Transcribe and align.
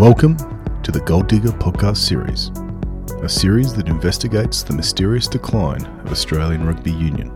Welcome 0.00 0.38
to 0.82 0.90
the 0.90 1.02
Gold 1.04 1.28
Digger 1.28 1.50
podcast 1.50 1.98
series, 1.98 2.48
a 3.22 3.28
series 3.28 3.74
that 3.74 3.86
investigates 3.86 4.62
the 4.62 4.72
mysterious 4.72 5.28
decline 5.28 5.84
of 5.84 6.10
Australian 6.10 6.66
Rugby 6.66 6.92
Union. 6.92 7.30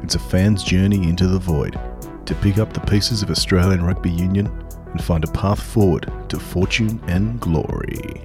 It's 0.00 0.14
a 0.14 0.20
fan's 0.20 0.62
journey 0.62 1.08
into 1.08 1.26
the 1.26 1.40
void 1.40 1.80
to 2.26 2.34
pick 2.36 2.58
up 2.58 2.72
the 2.72 2.80
pieces 2.82 3.24
of 3.24 3.30
Australian 3.32 3.82
Rugby 3.84 4.12
Union 4.12 4.46
and 4.92 5.02
find 5.02 5.24
a 5.24 5.32
path 5.32 5.60
forward 5.60 6.12
to 6.28 6.38
fortune 6.38 7.02
and 7.08 7.40
glory. 7.40 8.22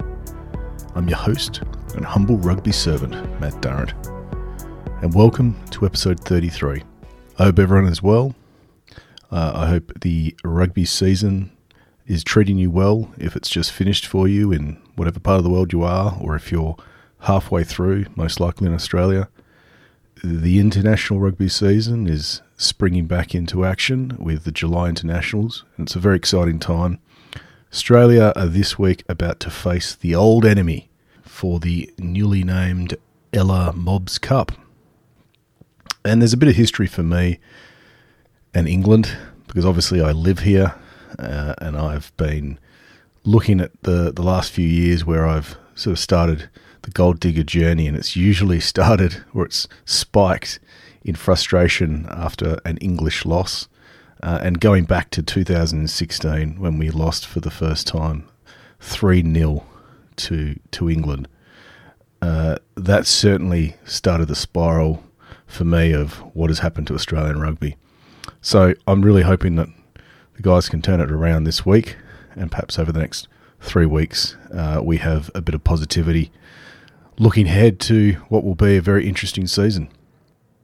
I'm 0.94 1.08
your 1.08 1.18
host 1.18 1.62
and 1.96 2.04
humble 2.04 2.36
rugby 2.36 2.70
servant, 2.70 3.14
Matt 3.40 3.60
Durrant, 3.62 3.94
and 5.02 5.12
welcome 5.12 5.60
to 5.72 5.86
episode 5.86 6.20
33. 6.20 6.84
I 7.40 7.44
hope 7.46 7.58
everyone 7.58 7.90
is 7.90 8.00
well. 8.00 8.32
Uh, 9.32 9.54
I 9.56 9.66
hope 9.66 9.92
the 10.02 10.36
rugby 10.44 10.84
season 10.84 11.50
is 12.06 12.22
treating 12.22 12.58
you 12.58 12.70
well 12.70 13.12
if 13.18 13.36
it's 13.36 13.48
just 13.48 13.72
finished 13.72 14.06
for 14.06 14.28
you 14.28 14.52
in 14.52 14.80
whatever 14.94 15.20
part 15.20 15.38
of 15.38 15.44
the 15.44 15.50
world 15.50 15.72
you 15.72 15.82
are, 15.82 16.16
or 16.20 16.36
if 16.36 16.52
you're 16.52 16.76
halfway 17.20 17.64
through, 17.64 18.06
most 18.14 18.40
likely 18.40 18.66
in 18.66 18.74
Australia. 18.74 19.28
The 20.24 20.60
international 20.60 21.20
rugby 21.20 21.48
season 21.48 22.08
is 22.08 22.42
springing 22.56 23.06
back 23.06 23.34
into 23.34 23.64
action 23.64 24.16
with 24.18 24.44
the 24.44 24.52
July 24.52 24.88
internationals, 24.88 25.64
and 25.76 25.86
it's 25.86 25.96
a 25.96 26.00
very 26.00 26.16
exciting 26.16 26.58
time. 26.58 26.98
Australia 27.72 28.32
are 28.36 28.46
this 28.46 28.78
week 28.78 29.04
about 29.08 29.40
to 29.40 29.50
face 29.50 29.94
the 29.94 30.14
old 30.14 30.46
enemy 30.46 30.88
for 31.22 31.60
the 31.60 31.92
newly 31.98 32.44
named 32.44 32.96
Ella-Mobbs 33.32 34.18
Cup. 34.18 34.52
And 36.04 36.22
there's 36.22 36.32
a 36.32 36.38
bit 36.38 36.48
of 36.48 36.54
history 36.54 36.86
for 36.86 37.02
me 37.02 37.38
and 38.54 38.66
England 38.68 39.16
because 39.48 39.66
obviously 39.66 40.00
I 40.00 40.12
live 40.12 40.40
here 40.40 40.74
uh, 41.18 41.54
and 41.58 41.76
I've 41.76 42.16
been 42.16 42.58
looking 43.24 43.60
at 43.60 43.72
the 43.82 44.12
the 44.14 44.22
last 44.22 44.52
few 44.52 44.68
years 44.68 45.04
where 45.04 45.26
I've 45.26 45.56
sort 45.74 45.92
of 45.92 45.98
started 45.98 46.48
the 46.82 46.90
gold 46.90 47.20
digger 47.20 47.42
journey, 47.42 47.86
and 47.86 47.96
it's 47.96 48.16
usually 48.16 48.60
started 48.72 49.24
where 49.32 49.46
it's 49.46 49.68
spiked 49.84 50.58
in 51.04 51.14
frustration 51.14 52.06
after 52.10 52.58
an 52.64 52.76
English 52.78 53.24
loss, 53.24 53.68
uh, 54.22 54.38
and 54.42 54.60
going 54.60 54.84
back 54.84 55.10
to 55.10 55.22
2016 55.22 56.58
when 56.58 56.78
we 56.78 56.90
lost 56.90 57.26
for 57.26 57.40
the 57.40 57.50
first 57.50 57.86
time 57.86 58.26
three 58.80 59.22
0 59.22 59.64
to 60.16 60.58
to 60.70 60.90
England. 60.90 61.28
Uh, 62.22 62.56
that 62.76 63.06
certainly 63.06 63.76
started 63.84 64.26
the 64.26 64.34
spiral 64.34 65.04
for 65.46 65.64
me 65.64 65.92
of 65.92 66.14
what 66.34 66.50
has 66.50 66.60
happened 66.60 66.86
to 66.86 66.94
Australian 66.94 67.40
rugby. 67.40 67.76
So 68.40 68.74
I'm 68.86 69.02
really 69.02 69.22
hoping 69.22 69.56
that 69.56 69.68
the 70.36 70.42
guys 70.42 70.68
can 70.68 70.82
turn 70.82 71.00
it 71.00 71.10
around 71.10 71.44
this 71.44 71.64
week, 71.64 71.96
and 72.34 72.50
perhaps 72.50 72.78
over 72.78 72.92
the 72.92 73.00
next 73.00 73.28
three 73.60 73.86
weeks, 73.86 74.36
uh, 74.52 74.80
we 74.82 74.98
have 74.98 75.30
a 75.34 75.40
bit 75.40 75.54
of 75.54 75.64
positivity 75.64 76.30
looking 77.18 77.46
ahead 77.46 77.80
to 77.80 78.12
what 78.28 78.44
will 78.44 78.54
be 78.54 78.76
a 78.76 78.82
very 78.82 79.08
interesting 79.08 79.46
season. 79.46 79.88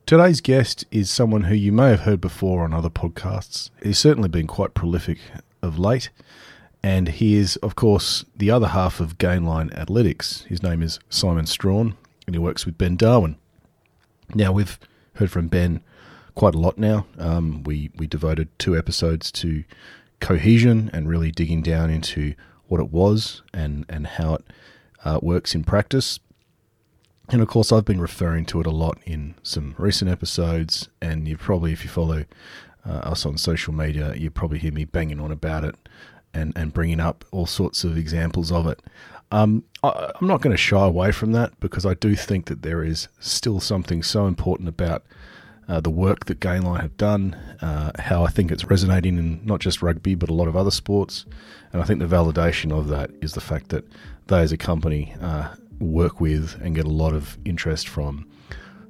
Today's 0.04 0.40
guest 0.40 0.84
is 0.90 1.10
someone 1.10 1.44
who 1.44 1.54
you 1.54 1.72
may 1.72 1.88
have 1.88 2.00
heard 2.00 2.20
before 2.20 2.64
on 2.64 2.74
other 2.74 2.90
podcasts. 2.90 3.70
He's 3.82 3.98
certainly 3.98 4.28
been 4.28 4.46
quite 4.46 4.74
prolific 4.74 5.18
of 5.62 5.78
late, 5.78 6.10
and 6.82 7.08
he 7.08 7.36
is, 7.36 7.56
of 7.56 7.76
course, 7.76 8.24
the 8.36 8.50
other 8.50 8.68
half 8.68 9.00
of 9.00 9.16
Gainline 9.16 9.70
Analytics. 9.70 10.44
His 10.48 10.62
name 10.62 10.82
is 10.82 10.98
Simon 11.08 11.46
Strawn, 11.46 11.96
and 12.26 12.34
he 12.34 12.38
works 12.38 12.66
with 12.66 12.76
Ben 12.76 12.96
Darwin. 12.96 13.36
Now, 14.34 14.52
we've 14.52 14.78
heard 15.14 15.30
from 15.30 15.48
Ben 15.48 15.82
quite 16.34 16.54
a 16.54 16.58
lot 16.58 16.78
now. 16.78 17.06
Um, 17.18 17.62
we 17.64 17.90
we 17.96 18.06
devoted 18.06 18.48
two 18.58 18.76
episodes 18.76 19.30
to 19.32 19.64
cohesion 20.20 20.90
and 20.92 21.08
really 21.08 21.30
digging 21.30 21.62
down 21.62 21.90
into 21.90 22.34
what 22.68 22.80
it 22.80 22.90
was 22.90 23.42
and 23.52 23.84
and 23.88 24.06
how 24.06 24.34
it 24.34 24.44
uh, 25.04 25.18
works 25.22 25.54
in 25.54 25.64
practice. 25.64 26.20
And 27.28 27.40
of 27.40 27.48
course, 27.48 27.72
I've 27.72 27.84
been 27.84 28.00
referring 28.00 28.44
to 28.46 28.60
it 28.60 28.66
a 28.66 28.70
lot 28.70 28.98
in 29.06 29.34
some 29.42 29.74
recent 29.78 30.10
episodes, 30.10 30.88
and 31.00 31.26
you 31.26 31.36
probably, 31.36 31.72
if 31.72 31.84
you 31.84 31.88
follow 31.88 32.24
uh, 32.84 32.90
us 32.90 33.24
on 33.24 33.38
social 33.38 33.72
media, 33.72 34.14
you 34.14 34.30
probably 34.30 34.58
hear 34.58 34.72
me 34.72 34.84
banging 34.84 35.20
on 35.20 35.30
about 35.30 35.64
it 35.64 35.74
and, 36.34 36.52
and 36.56 36.72
bringing 36.72 37.00
up 37.00 37.24
all 37.30 37.46
sorts 37.46 37.84
of 37.84 37.96
examples 37.96 38.50
of 38.50 38.66
it. 38.66 38.80
Um, 39.30 39.64
I, 39.82 40.12
I'm 40.20 40.26
not 40.26 40.42
going 40.42 40.54
to 40.54 40.58
shy 40.58 40.84
away 40.84 41.12
from 41.12 41.32
that 41.32 41.58
because 41.60 41.86
I 41.86 41.94
do 41.94 42.14
think 42.16 42.46
that 42.46 42.62
there 42.62 42.82
is 42.82 43.08
still 43.18 43.60
something 43.60 44.02
so 44.02 44.26
important 44.26 44.68
about 44.68 45.04
uh, 45.68 45.80
the 45.80 45.90
work 45.90 46.26
that 46.26 46.40
Gainline 46.40 46.80
have 46.80 46.96
done, 46.96 47.34
uh, 47.60 47.92
how 47.98 48.24
I 48.24 48.30
think 48.30 48.50
it's 48.50 48.64
resonating 48.64 49.18
in 49.18 49.44
not 49.44 49.60
just 49.60 49.82
rugby 49.82 50.14
but 50.14 50.28
a 50.28 50.34
lot 50.34 50.48
of 50.48 50.56
other 50.56 50.70
sports, 50.70 51.24
and 51.72 51.80
I 51.80 51.84
think 51.84 52.00
the 52.00 52.06
validation 52.06 52.76
of 52.76 52.88
that 52.88 53.10
is 53.20 53.34
the 53.34 53.40
fact 53.40 53.68
that 53.68 53.84
they 54.26 54.40
as 54.40 54.52
a 54.52 54.56
company 54.56 55.14
uh, 55.20 55.54
work 55.78 56.20
with 56.20 56.60
and 56.62 56.74
get 56.74 56.84
a 56.84 56.90
lot 56.90 57.12
of 57.12 57.38
interest 57.44 57.88
from 57.88 58.26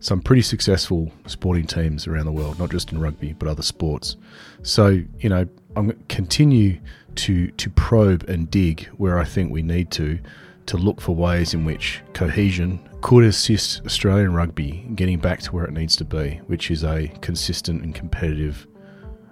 some 0.01 0.21
pretty 0.21 0.43
successful 0.43 1.13
sporting 1.27 1.67
teams 1.67 2.07
around 2.07 2.27
the 2.27 2.33
world, 2.33 2.59
not 2.59 2.71
just 2.71 2.91
in 2.91 3.01
rugby 3.01 3.33
but 3.33 3.49
other 3.49 3.63
sports. 3.63 4.17
So 4.63 5.03
you 5.21 5.29
know, 5.29 5.47
I'm 5.77 5.89
going 5.89 5.99
to 5.99 6.15
continue 6.15 6.81
to 7.15 7.49
to 7.53 7.71
probe 7.71 8.29
and 8.29 8.51
dig 8.51 8.87
where 8.97 9.19
I 9.19 9.25
think 9.25 9.51
we 9.53 9.63
need 9.63 9.91
to 9.93 10.19
to 10.67 10.77
look 10.77 11.01
for 11.01 11.15
ways 11.15 11.55
in 11.55 11.65
which 11.65 12.03
cohesion 12.15 12.81
could 13.01 13.25
assist 13.25 13.85
Australian 13.85 14.33
rugby 14.33 14.87
getting 14.95 15.19
back 15.19 15.41
to 15.41 15.53
where 15.53 15.65
it 15.65 15.73
needs 15.73 15.97
to 15.97 16.05
be, 16.05 16.41
which 16.47 16.71
is 16.71 16.85
a 16.85 17.09
consistent 17.21 17.83
and 17.83 17.95
competitive 17.95 18.67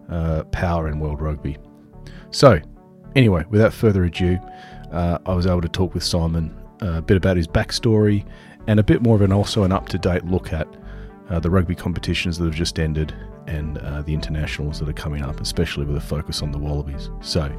uh, 0.08 0.42
power 0.44 0.88
in 0.88 0.98
world 0.98 1.20
rugby. 1.20 1.56
So, 2.30 2.60
anyway, 3.14 3.44
without 3.50 3.72
further 3.72 4.04
ado, 4.04 4.38
uh, 4.90 5.18
I 5.24 5.34
was 5.34 5.46
able 5.46 5.60
to 5.60 5.68
talk 5.68 5.94
with 5.94 6.02
Simon 6.02 6.54
uh, 6.82 6.94
a 6.94 7.02
bit 7.02 7.16
about 7.16 7.36
his 7.36 7.46
backstory 7.46 8.26
and 8.66 8.80
a 8.80 8.82
bit 8.82 9.02
more 9.02 9.14
of 9.14 9.22
an 9.22 9.32
also 9.32 9.62
an 9.62 9.72
up 9.72 9.88
to 9.90 9.98
date 9.98 10.24
look 10.24 10.52
at 10.52 10.66
uh, 11.28 11.38
the 11.38 11.50
rugby 11.50 11.74
competitions 11.74 12.38
that 12.38 12.44
have 12.44 12.54
just 12.54 12.78
ended 12.78 13.14
and 13.46 13.78
uh, 13.78 14.02
the 14.02 14.12
internationals 14.12 14.78
that 14.80 14.88
are 14.88 14.94
coming 14.94 15.22
up, 15.22 15.40
especially 15.40 15.84
with 15.84 15.96
a 15.96 16.00
focus 16.00 16.42
on 16.42 16.52
the 16.52 16.58
Wallabies. 16.58 17.10
So, 17.20 17.50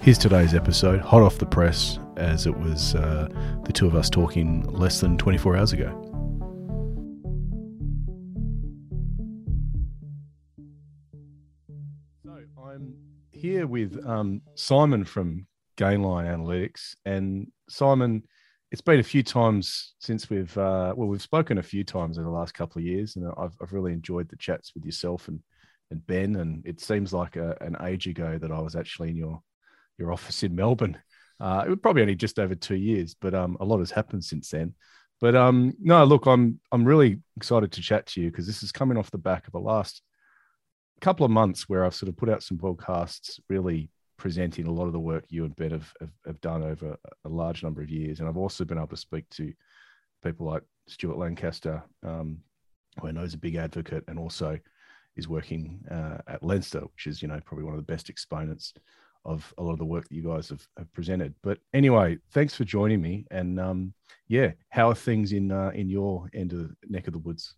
here's 0.00 0.18
today's 0.18 0.54
episode, 0.54 1.00
hot 1.00 1.22
off 1.22 1.38
the 1.38 1.46
press, 1.46 1.98
as 2.18 2.46
it 2.46 2.56
was 2.56 2.94
uh, 2.94 3.28
the 3.64 3.72
two 3.72 3.86
of 3.86 3.94
us 3.94 4.10
talking 4.10 4.62
less 4.64 5.00
than 5.00 5.16
24 5.16 5.56
hours 5.56 5.72
ago. 5.72 5.88
So 12.24 12.38
I'm 12.62 12.94
here 13.32 13.66
with 13.66 14.04
um, 14.06 14.42
Simon 14.54 15.04
from 15.04 15.46
Gainline 15.78 16.26
Analytics, 16.26 16.96
and 17.06 17.50
Simon. 17.68 18.24
It's 18.70 18.82
been 18.82 19.00
a 19.00 19.04
few 19.04 19.22
times 19.22 19.94
since 19.98 20.28
we've 20.28 20.56
uh, 20.58 20.92
well, 20.94 21.08
we've 21.08 21.22
spoken 21.22 21.56
a 21.56 21.62
few 21.62 21.84
times 21.84 22.18
in 22.18 22.24
the 22.24 22.30
last 22.30 22.52
couple 22.52 22.80
of 22.80 22.84
years, 22.84 23.16
and 23.16 23.26
I've, 23.38 23.56
I've 23.62 23.72
really 23.72 23.94
enjoyed 23.94 24.28
the 24.28 24.36
chats 24.36 24.74
with 24.74 24.84
yourself 24.84 25.28
and 25.28 25.40
and 25.90 26.06
Ben. 26.06 26.36
And 26.36 26.66
it 26.66 26.80
seems 26.80 27.14
like 27.14 27.36
a, 27.36 27.56
an 27.62 27.76
age 27.82 28.06
ago 28.06 28.36
that 28.38 28.50
I 28.50 28.60
was 28.60 28.76
actually 28.76 29.10
in 29.10 29.16
your 29.16 29.40
your 29.98 30.12
office 30.12 30.42
in 30.42 30.54
Melbourne 30.54 30.98
uh, 31.40 31.62
it 31.66 31.70
was 31.70 31.78
probably 31.80 32.02
only 32.02 32.16
just 32.16 32.38
over 32.38 32.54
two 32.54 32.76
years, 32.76 33.14
but 33.14 33.34
um, 33.34 33.56
a 33.60 33.64
lot 33.64 33.78
has 33.78 33.90
happened 33.90 34.24
since 34.24 34.50
then. 34.50 34.74
But 35.20 35.34
um, 35.34 35.74
no, 35.80 36.04
look, 36.04 36.26
I'm 36.26 36.60
I'm 36.72 36.84
really 36.84 37.20
excited 37.36 37.72
to 37.72 37.82
chat 37.82 38.06
to 38.06 38.20
you 38.20 38.30
because 38.30 38.46
this 38.46 38.62
is 38.62 38.72
coming 38.72 38.96
off 38.96 39.10
the 39.10 39.18
back 39.18 39.46
of 39.46 39.52
the 39.52 39.60
last 39.60 40.02
couple 41.00 41.24
of 41.24 41.30
months 41.30 41.68
where 41.68 41.84
I've 41.84 41.94
sort 41.94 42.08
of 42.08 42.16
put 42.16 42.28
out 42.28 42.42
some 42.42 42.58
podcasts, 42.58 43.38
really 43.48 43.90
presenting 44.16 44.66
a 44.66 44.72
lot 44.72 44.86
of 44.86 44.92
the 44.92 44.98
work 44.98 45.24
you 45.28 45.44
and 45.44 45.54
Ben 45.54 45.70
have, 45.70 45.92
have, 46.00 46.10
have 46.26 46.40
done 46.40 46.64
over 46.64 46.96
a 47.24 47.28
large 47.28 47.62
number 47.62 47.82
of 47.82 47.90
years, 47.90 48.20
and 48.20 48.28
I've 48.28 48.36
also 48.36 48.64
been 48.64 48.78
able 48.78 48.88
to 48.88 48.96
speak 48.96 49.28
to 49.30 49.52
people 50.24 50.46
like 50.46 50.62
Stuart 50.88 51.18
Lancaster, 51.18 51.82
um, 52.04 52.38
who 53.00 53.08
I 53.08 53.12
know 53.12 53.22
is 53.22 53.34
a 53.34 53.38
big 53.38 53.56
advocate, 53.56 54.04
and 54.08 54.18
also 54.18 54.58
is 55.16 55.28
working 55.28 55.80
uh, 55.90 56.18
at 56.28 56.42
Leinster, 56.42 56.80
which 56.80 57.06
is 57.06 57.22
you 57.22 57.28
know 57.28 57.40
probably 57.44 57.64
one 57.64 57.74
of 57.74 57.80
the 57.80 57.92
best 57.92 58.08
exponents 58.08 58.72
of 59.28 59.54
a 59.58 59.62
lot 59.62 59.72
of 59.72 59.78
the 59.78 59.84
work 59.84 60.08
that 60.08 60.14
you 60.14 60.22
guys 60.22 60.48
have, 60.48 60.66
have 60.76 60.92
presented. 60.92 61.34
But 61.42 61.58
anyway, 61.74 62.18
thanks 62.30 62.54
for 62.54 62.64
joining 62.64 63.00
me. 63.00 63.26
And 63.30 63.60
um, 63.60 63.94
yeah, 64.26 64.52
how 64.70 64.88
are 64.88 64.94
things 64.94 65.32
in 65.32 65.52
uh, 65.52 65.70
in 65.74 65.88
your 65.88 66.28
end 66.34 66.52
of 66.52 66.60
the 66.60 66.74
neck 66.88 67.06
of 67.06 67.12
the 67.12 67.18
woods? 67.18 67.54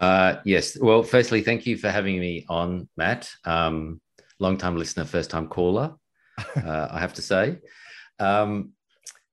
Uh, 0.00 0.36
yes. 0.44 0.76
Well, 0.78 1.04
firstly, 1.04 1.42
thank 1.42 1.64
you 1.64 1.78
for 1.78 1.88
having 1.88 2.18
me 2.18 2.44
on, 2.48 2.88
Matt. 2.96 3.30
Um, 3.44 4.00
long 4.40 4.58
time 4.58 4.76
listener, 4.76 5.04
first 5.04 5.30
time 5.30 5.48
caller. 5.48 5.94
Uh, 6.56 6.88
I 6.90 6.98
have 6.98 7.12
to 7.14 7.22
say. 7.22 7.58
Um, 8.18 8.72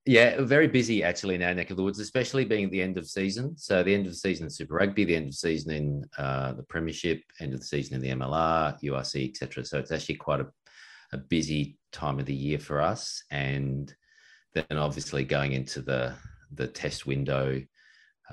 yeah, 0.05 0.41
very 0.41 0.67
busy 0.67 1.03
actually 1.03 1.35
in 1.35 1.43
our 1.43 1.53
neck 1.53 1.69
of 1.69 1.77
the 1.77 1.83
woods, 1.83 1.99
especially 1.99 2.43
being 2.43 2.65
at 2.65 2.71
the 2.71 2.81
end 2.81 2.97
of 2.97 3.07
season. 3.07 3.57
So 3.57 3.83
the 3.83 3.93
end 3.93 4.05
of 4.05 4.11
the 4.11 4.17
season 4.17 4.45
in 4.45 4.49
Super 4.49 4.75
Rugby, 4.75 5.05
the 5.05 5.15
end 5.15 5.25
of 5.25 5.31
the 5.31 5.37
season 5.37 5.71
in 5.71 6.05
uh, 6.17 6.53
the 6.53 6.63
Premiership, 6.63 7.21
end 7.39 7.53
of 7.53 7.59
the 7.59 7.65
season 7.65 7.95
in 7.95 8.01
the 8.01 8.09
MLR, 8.09 8.81
URC, 8.81 9.29
etc. 9.29 9.63
So 9.63 9.79
it's 9.79 9.91
actually 9.91 10.15
quite 10.15 10.41
a 10.41 10.47
a 11.11 11.17
busy 11.17 11.77
time 11.91 12.19
of 12.19 12.25
the 12.25 12.35
year 12.35 12.59
for 12.59 12.81
us, 12.81 13.23
and 13.31 13.93
then 14.53 14.77
obviously 14.77 15.23
going 15.23 15.53
into 15.53 15.81
the 15.81 16.15
the 16.51 16.67
test 16.67 17.05
window 17.05 17.61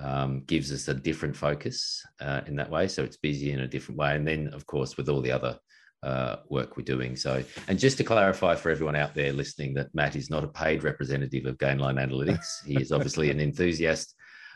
um, 0.02 0.42
gives 0.46 0.72
us 0.72 0.88
a 0.88 0.94
different 0.94 1.36
focus 1.36 2.02
uh, 2.20 2.40
in 2.46 2.56
that 2.56 2.70
way. 2.70 2.88
So 2.88 3.02
it's 3.02 3.16
busy 3.16 3.52
in 3.52 3.60
a 3.60 3.68
different 3.68 3.98
way, 3.98 4.14
and 4.14 4.26
then 4.26 4.48
of 4.52 4.66
course 4.66 4.96
with 4.96 5.08
all 5.08 5.20
the 5.20 5.32
other 5.32 5.58
uh, 6.02 6.36
work 6.48 6.76
we're 6.76 6.84
doing. 6.84 7.16
So, 7.16 7.42
and 7.68 7.78
just 7.78 7.96
to 7.98 8.04
clarify 8.04 8.54
for 8.54 8.70
everyone 8.70 8.96
out 8.96 9.14
there 9.14 9.32
listening, 9.32 9.74
that 9.74 9.94
Matt 9.94 10.16
is 10.16 10.30
not 10.30 10.44
a 10.44 10.48
paid 10.48 10.84
representative 10.84 11.46
of 11.46 11.58
Gainline 11.58 11.98
Analytics. 11.98 12.46
He 12.66 12.76
is 12.80 12.92
obviously 12.92 13.30
an 13.30 13.40
enthusiast 13.40 14.14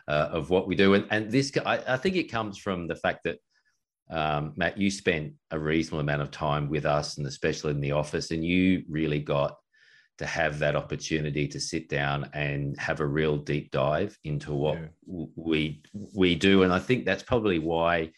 uh, 0.08 0.28
of 0.32 0.50
what 0.50 0.66
we 0.66 0.75
do, 0.75 0.94
and 0.94 1.06
and 1.11 1.31
this 1.31 1.52
I, 1.64 1.78
I, 1.88 1.96
think 1.96 2.16
it 2.16 2.31
comes 2.31 2.58
from 2.58 2.87
the 2.87 2.96
fact 2.96 3.20
that 3.25 3.38
um, 4.10 4.52
Matt, 4.56 4.78
you 4.78 4.90
spent 4.90 5.34
a 5.50 5.58
reasonable 5.58 6.00
amount 6.00 6.22
of 6.22 6.30
time 6.30 6.68
with 6.68 6.84
us, 6.84 7.16
and 7.18 7.26
especially 7.26 7.70
in 7.70 7.80
the 7.80 7.92
office, 7.92 8.30
and 8.32 8.44
you 8.44 8.82
really 8.88 9.20
got 9.20 9.56
to 10.18 10.26
have 10.26 10.58
that 10.58 10.76
opportunity 10.76 11.48
to 11.48 11.60
sit 11.60 11.88
down 11.88 12.28
and 12.34 12.78
have 12.78 13.00
a 13.00 13.06
real 13.06 13.36
deep 13.36 13.70
dive 13.70 14.18
into 14.24 14.52
what 14.52 14.78
yeah. 14.78 15.24
we 15.36 15.82
we 16.14 16.34
do, 16.34 16.64
and 16.64 16.72
I 16.72 16.78
think 16.78 17.04
that's 17.04 17.22
probably 17.22 17.58
why 17.58 18.10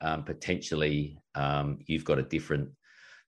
um, 0.00 0.24
potentially 0.24 1.18
um, 1.34 1.78
you've 1.86 2.04
got 2.04 2.18
a 2.18 2.22
different 2.22 2.70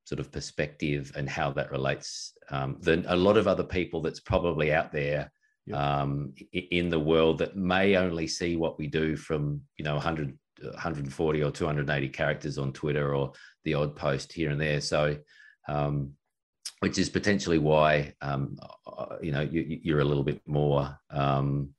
sort 0.04 0.20
of 0.20 0.32
perspective 0.32 1.12
and 1.16 1.28
how 1.28 1.50
that 1.50 1.70
relates 1.70 2.32
um, 2.50 2.78
than 2.80 3.04
a 3.08 3.16
lot 3.16 3.36
of 3.36 3.48
other 3.48 3.64
people 3.64 4.00
that's 4.00 4.20
probably 4.20 4.72
out 4.72 4.92
there 4.92 5.30
um, 5.72 6.32
in 6.52 6.88
the 6.88 6.98
world 6.98 7.38
that 7.38 7.56
may 7.56 7.96
only 7.96 8.26
see 8.26 8.56
what 8.56 8.78
we 8.78 8.86
do 8.86 9.16
from 9.16 9.60
you 9.76 9.84
know 9.84 9.94
100 9.94 10.38
140 10.62 11.42
or 11.42 11.50
280 11.50 12.08
characters 12.08 12.58
on 12.58 12.72
twitter 12.72 13.14
or 13.14 13.32
the 13.64 13.74
odd 13.74 13.96
post 13.96 14.32
here 14.32 14.50
and 14.50 14.60
there 14.60 14.80
so 14.80 15.16
um, 15.68 16.12
which 16.80 16.98
is 16.98 17.08
potentially 17.08 17.58
why 17.58 18.14
um, 18.20 18.56
uh, 18.86 19.16
you 19.20 19.32
know 19.32 19.40
you, 19.40 19.96
are 19.96 20.00
a 20.00 20.04
little 20.04 20.22
bit 20.22 20.40
more 20.46 20.96
um, 21.10 21.70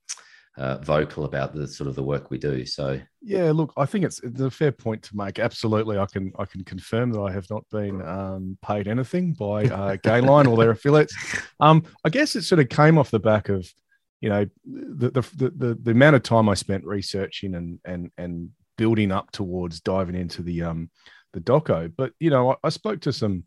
uh, 0.57 0.77
vocal 0.79 1.25
about 1.25 1.53
the 1.53 1.67
sort 1.67 1.87
of 1.87 1.95
the 1.95 2.03
work 2.03 2.31
we 2.31 2.37
do. 2.37 2.65
So 2.65 2.99
yeah, 3.21 3.51
look, 3.51 3.73
I 3.77 3.85
think 3.85 4.05
it's, 4.05 4.21
it's 4.23 4.41
a 4.41 4.49
fair 4.49 4.71
point 4.71 5.03
to 5.03 5.15
make. 5.15 5.37
Absolutely, 5.39 5.97
I 5.97 6.05
can 6.07 6.33
I 6.39 6.45
can 6.45 6.63
confirm 6.63 7.11
that 7.11 7.21
I 7.21 7.31
have 7.31 7.49
not 7.49 7.63
been 7.69 8.01
um, 8.01 8.57
paid 8.63 8.87
anything 8.87 9.33
by 9.33 9.65
uh, 9.65 9.95
Gainline 10.03 10.47
or 10.47 10.57
their 10.57 10.71
affiliates. 10.71 11.15
Um, 11.59 11.83
I 12.03 12.09
guess 12.09 12.35
it 12.35 12.43
sort 12.43 12.59
of 12.59 12.69
came 12.69 12.97
off 12.97 13.11
the 13.11 13.19
back 13.19 13.49
of 13.49 13.71
you 14.19 14.29
know 14.29 14.45
the 14.65 15.11
the 15.11 15.51
the, 15.55 15.77
the 15.81 15.91
amount 15.91 16.15
of 16.15 16.23
time 16.23 16.49
I 16.49 16.55
spent 16.55 16.85
researching 16.85 17.53
and 17.53 17.79
and 17.85 18.11
and 18.17 18.49
building 18.77 19.11
up 19.11 19.31
towards 19.31 19.81
diving 19.81 20.15
into 20.15 20.41
the 20.41 20.63
um 20.63 20.89
the 21.33 21.41
doco. 21.41 21.91
But 21.95 22.13
you 22.19 22.29
know, 22.29 22.51
I, 22.51 22.55
I 22.63 22.69
spoke 22.69 23.01
to 23.01 23.13
some 23.13 23.43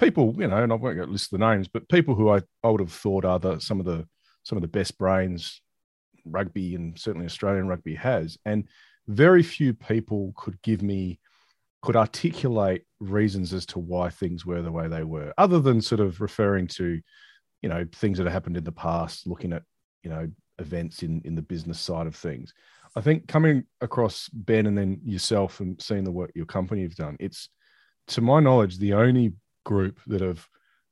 people, 0.00 0.34
you 0.38 0.46
know, 0.46 0.62
and 0.62 0.72
I 0.72 0.76
won't 0.76 1.10
list 1.10 1.30
the 1.30 1.38
names, 1.38 1.68
but 1.68 1.88
people 1.88 2.14
who 2.14 2.30
I, 2.30 2.40
I 2.62 2.68
would 2.68 2.80
have 2.80 2.92
thought 2.92 3.24
are 3.24 3.38
the, 3.38 3.58
some 3.58 3.80
of 3.80 3.86
the 3.86 4.06
some 4.44 4.56
of 4.56 4.62
the 4.62 4.68
best 4.68 4.96
brains 4.96 5.60
rugby 6.24 6.74
and 6.74 6.98
certainly 6.98 7.26
Australian 7.26 7.68
rugby 7.68 7.94
has. 7.94 8.38
And 8.44 8.68
very 9.06 9.42
few 9.42 9.74
people 9.74 10.32
could 10.36 10.60
give 10.62 10.82
me, 10.82 11.18
could 11.82 11.96
articulate 11.96 12.84
reasons 13.00 13.52
as 13.52 13.66
to 13.66 13.78
why 13.78 14.10
things 14.10 14.46
were 14.46 14.62
the 14.62 14.72
way 14.72 14.88
they 14.88 15.04
were, 15.04 15.32
other 15.36 15.60
than 15.60 15.80
sort 15.80 16.00
of 16.00 16.20
referring 16.20 16.66
to, 16.66 17.00
you 17.62 17.68
know, 17.68 17.86
things 17.94 18.18
that 18.18 18.24
have 18.24 18.32
happened 18.32 18.56
in 18.56 18.64
the 18.64 18.72
past, 18.72 19.26
looking 19.26 19.52
at, 19.52 19.62
you 20.02 20.10
know, 20.10 20.28
events 20.58 21.02
in, 21.02 21.20
in 21.24 21.34
the 21.34 21.42
business 21.42 21.78
side 21.78 22.06
of 22.06 22.16
things. 22.16 22.52
I 22.98 23.00
think 23.00 23.28
coming 23.28 23.62
across 23.80 24.28
Ben 24.32 24.66
and 24.66 24.76
then 24.76 25.00
yourself 25.04 25.60
and 25.60 25.80
seeing 25.80 26.02
the 26.02 26.10
work 26.10 26.32
your 26.34 26.46
company 26.46 26.82
have 26.82 26.96
done, 26.96 27.16
it's 27.20 27.48
to 28.08 28.20
my 28.20 28.40
knowledge 28.40 28.76
the 28.76 28.94
only 28.94 29.34
group 29.64 30.00
that 30.08 30.20
have 30.20 30.44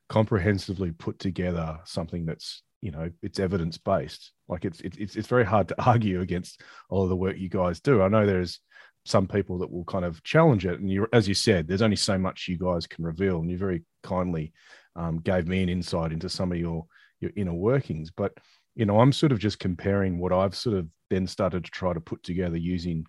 comprehensively 0.08 0.92
put 0.92 1.18
together 1.18 1.80
something 1.84 2.24
that's 2.24 2.62
you 2.80 2.92
know 2.92 3.10
it's 3.22 3.40
evidence 3.40 3.76
based 3.76 4.30
like 4.48 4.64
it's 4.64 4.80
it's 4.82 5.16
it's 5.16 5.26
very 5.26 5.44
hard 5.44 5.66
to 5.66 5.82
argue 5.84 6.20
against 6.20 6.62
all 6.90 7.02
of 7.02 7.08
the 7.08 7.16
work 7.16 7.38
you 7.38 7.48
guys 7.48 7.80
do. 7.80 8.00
I 8.00 8.06
know 8.06 8.24
there's 8.24 8.60
some 9.04 9.26
people 9.26 9.58
that 9.58 9.72
will 9.72 9.84
kind 9.84 10.04
of 10.04 10.22
challenge 10.22 10.64
it 10.64 10.78
and 10.78 10.88
you 10.88 11.08
as 11.12 11.26
you 11.26 11.34
said 11.34 11.66
there's 11.66 11.82
only 11.82 11.96
so 11.96 12.16
much 12.16 12.46
you 12.46 12.56
guys 12.56 12.86
can 12.86 13.04
reveal 13.04 13.40
and 13.40 13.50
you 13.50 13.58
very 13.58 13.82
kindly 14.04 14.52
um, 14.94 15.18
gave 15.18 15.48
me 15.48 15.60
an 15.60 15.68
insight 15.68 16.12
into 16.12 16.28
some 16.28 16.52
of 16.52 16.58
your 16.58 16.86
your 17.20 17.30
inner 17.36 17.54
workings. 17.54 18.10
But 18.10 18.32
you 18.76 18.86
know 18.86 19.00
i'm 19.00 19.12
sort 19.12 19.32
of 19.32 19.40
just 19.40 19.58
comparing 19.58 20.18
what 20.18 20.32
i've 20.32 20.54
sort 20.54 20.76
of 20.76 20.86
then 21.10 21.26
started 21.26 21.64
to 21.64 21.70
try 21.70 21.92
to 21.92 22.00
put 22.00 22.22
together 22.22 22.56
using 22.56 23.04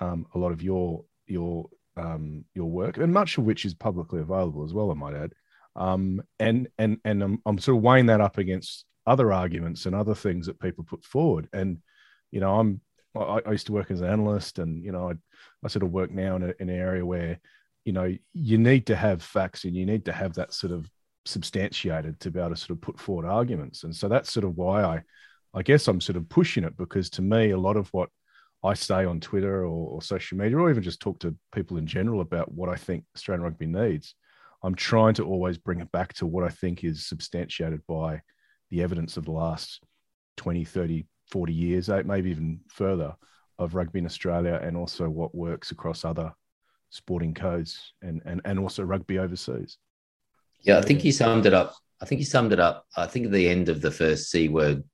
um, 0.00 0.26
a 0.34 0.38
lot 0.38 0.52
of 0.52 0.62
your 0.62 1.04
your 1.26 1.66
um, 1.96 2.44
your 2.54 2.66
work 2.66 2.96
and 2.96 3.12
much 3.12 3.38
of 3.38 3.44
which 3.44 3.64
is 3.64 3.74
publicly 3.74 4.20
available 4.20 4.64
as 4.64 4.72
well 4.72 4.92
i 4.92 4.94
might 4.94 5.14
add 5.14 5.32
um, 5.74 6.20
and 6.38 6.68
and 6.78 6.98
and 7.04 7.22
I'm, 7.22 7.42
I'm 7.46 7.58
sort 7.58 7.76
of 7.76 7.82
weighing 7.82 8.06
that 8.06 8.20
up 8.20 8.38
against 8.38 8.84
other 9.08 9.32
arguments 9.32 9.86
and 9.86 9.94
other 9.94 10.14
things 10.14 10.46
that 10.46 10.60
people 10.60 10.84
put 10.84 11.02
forward. 11.02 11.48
And, 11.52 11.78
you 12.30 12.40
know, 12.40 12.60
I'm, 12.60 12.80
I, 13.16 13.40
I 13.46 13.52
used 13.52 13.66
to 13.66 13.72
work 13.72 13.90
as 13.90 14.02
an 14.02 14.08
analyst 14.08 14.58
and, 14.58 14.84
you 14.84 14.92
know, 14.92 15.10
I, 15.10 15.14
I 15.64 15.68
sort 15.68 15.82
of 15.82 15.90
work 15.90 16.10
now 16.10 16.36
in, 16.36 16.42
a, 16.42 16.52
in 16.60 16.68
an 16.68 16.76
area 16.76 17.04
where, 17.04 17.40
you 17.84 17.92
know, 17.94 18.14
you 18.34 18.58
need 18.58 18.86
to 18.86 18.96
have 18.96 19.22
facts 19.22 19.64
and 19.64 19.74
you 19.74 19.86
need 19.86 20.04
to 20.04 20.12
have 20.12 20.34
that 20.34 20.52
sort 20.52 20.74
of 20.74 20.90
substantiated 21.28 22.18
to 22.20 22.30
be 22.30 22.40
able 22.40 22.50
to 22.50 22.56
sort 22.56 22.70
of 22.70 22.80
put 22.80 22.98
forward 22.98 23.26
arguments. 23.26 23.84
And 23.84 23.94
so 23.94 24.08
that's 24.08 24.32
sort 24.32 24.44
of 24.44 24.56
why 24.56 24.82
I, 24.82 25.02
I 25.54 25.62
guess 25.62 25.88
I'm 25.88 26.00
sort 26.00 26.16
of 26.16 26.28
pushing 26.28 26.64
it 26.64 26.76
because 26.76 27.10
to 27.10 27.22
me, 27.22 27.50
a 27.50 27.58
lot 27.58 27.76
of 27.76 27.88
what 27.92 28.08
I 28.64 28.74
say 28.74 29.04
on 29.04 29.20
Twitter 29.20 29.64
or, 29.64 29.90
or, 29.90 30.02
social 30.02 30.36
media, 30.36 30.58
or 30.58 30.70
even 30.70 30.82
just 30.82 31.00
talk 31.00 31.20
to 31.20 31.36
people 31.52 31.76
in 31.76 31.86
general 31.86 32.20
about 32.20 32.52
what 32.52 32.68
I 32.68 32.74
think 32.74 33.04
Australian 33.14 33.44
rugby 33.44 33.66
needs, 33.66 34.14
I'm 34.62 34.74
trying 34.74 35.14
to 35.14 35.24
always 35.24 35.58
bring 35.58 35.80
it 35.80 35.92
back 35.92 36.12
to 36.14 36.26
what 36.26 36.44
I 36.44 36.48
think 36.48 36.82
is 36.82 37.06
substantiated 37.06 37.82
by 37.86 38.22
the 38.70 38.82
evidence 38.82 39.16
of 39.16 39.24
the 39.24 39.30
last 39.30 39.80
20, 40.38 40.64
30, 40.64 41.06
40 41.30 41.52
years, 41.52 41.88
eh, 41.88 42.02
maybe 42.04 42.30
even 42.30 42.60
further, 42.68 43.14
of 43.58 43.74
rugby 43.74 44.00
in 44.00 44.06
Australia 44.06 44.58
and 44.62 44.76
also 44.76 45.08
what 45.08 45.34
works 45.34 45.70
across 45.70 46.04
other 46.04 46.32
sporting 46.90 47.34
codes 47.34 47.92
and, 48.02 48.22
and, 48.24 48.40
and 48.44 48.58
also 48.58 48.82
rugby 48.82 49.18
overseas. 49.18 49.78
Yeah, 50.60 50.78
I 50.78 50.82
think 50.82 51.00
he 51.00 51.12
summed 51.12 51.46
it 51.46 51.54
up. 51.54 51.74
I 52.00 52.04
think 52.04 52.20
he 52.20 52.24
summed 52.24 52.52
it 52.52 52.60
up. 52.60 52.86
I 52.96 53.06
think 53.06 53.26
at 53.26 53.32
the 53.32 53.48
end 53.48 53.68
of 53.68 53.80
the 53.80 53.90
first 53.90 54.30
C 54.30 54.48
word, 54.48 54.84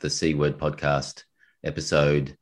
the 0.00 0.10
C 0.10 0.34
word 0.34 0.58
podcast 0.58 1.24
episode, 1.64 2.36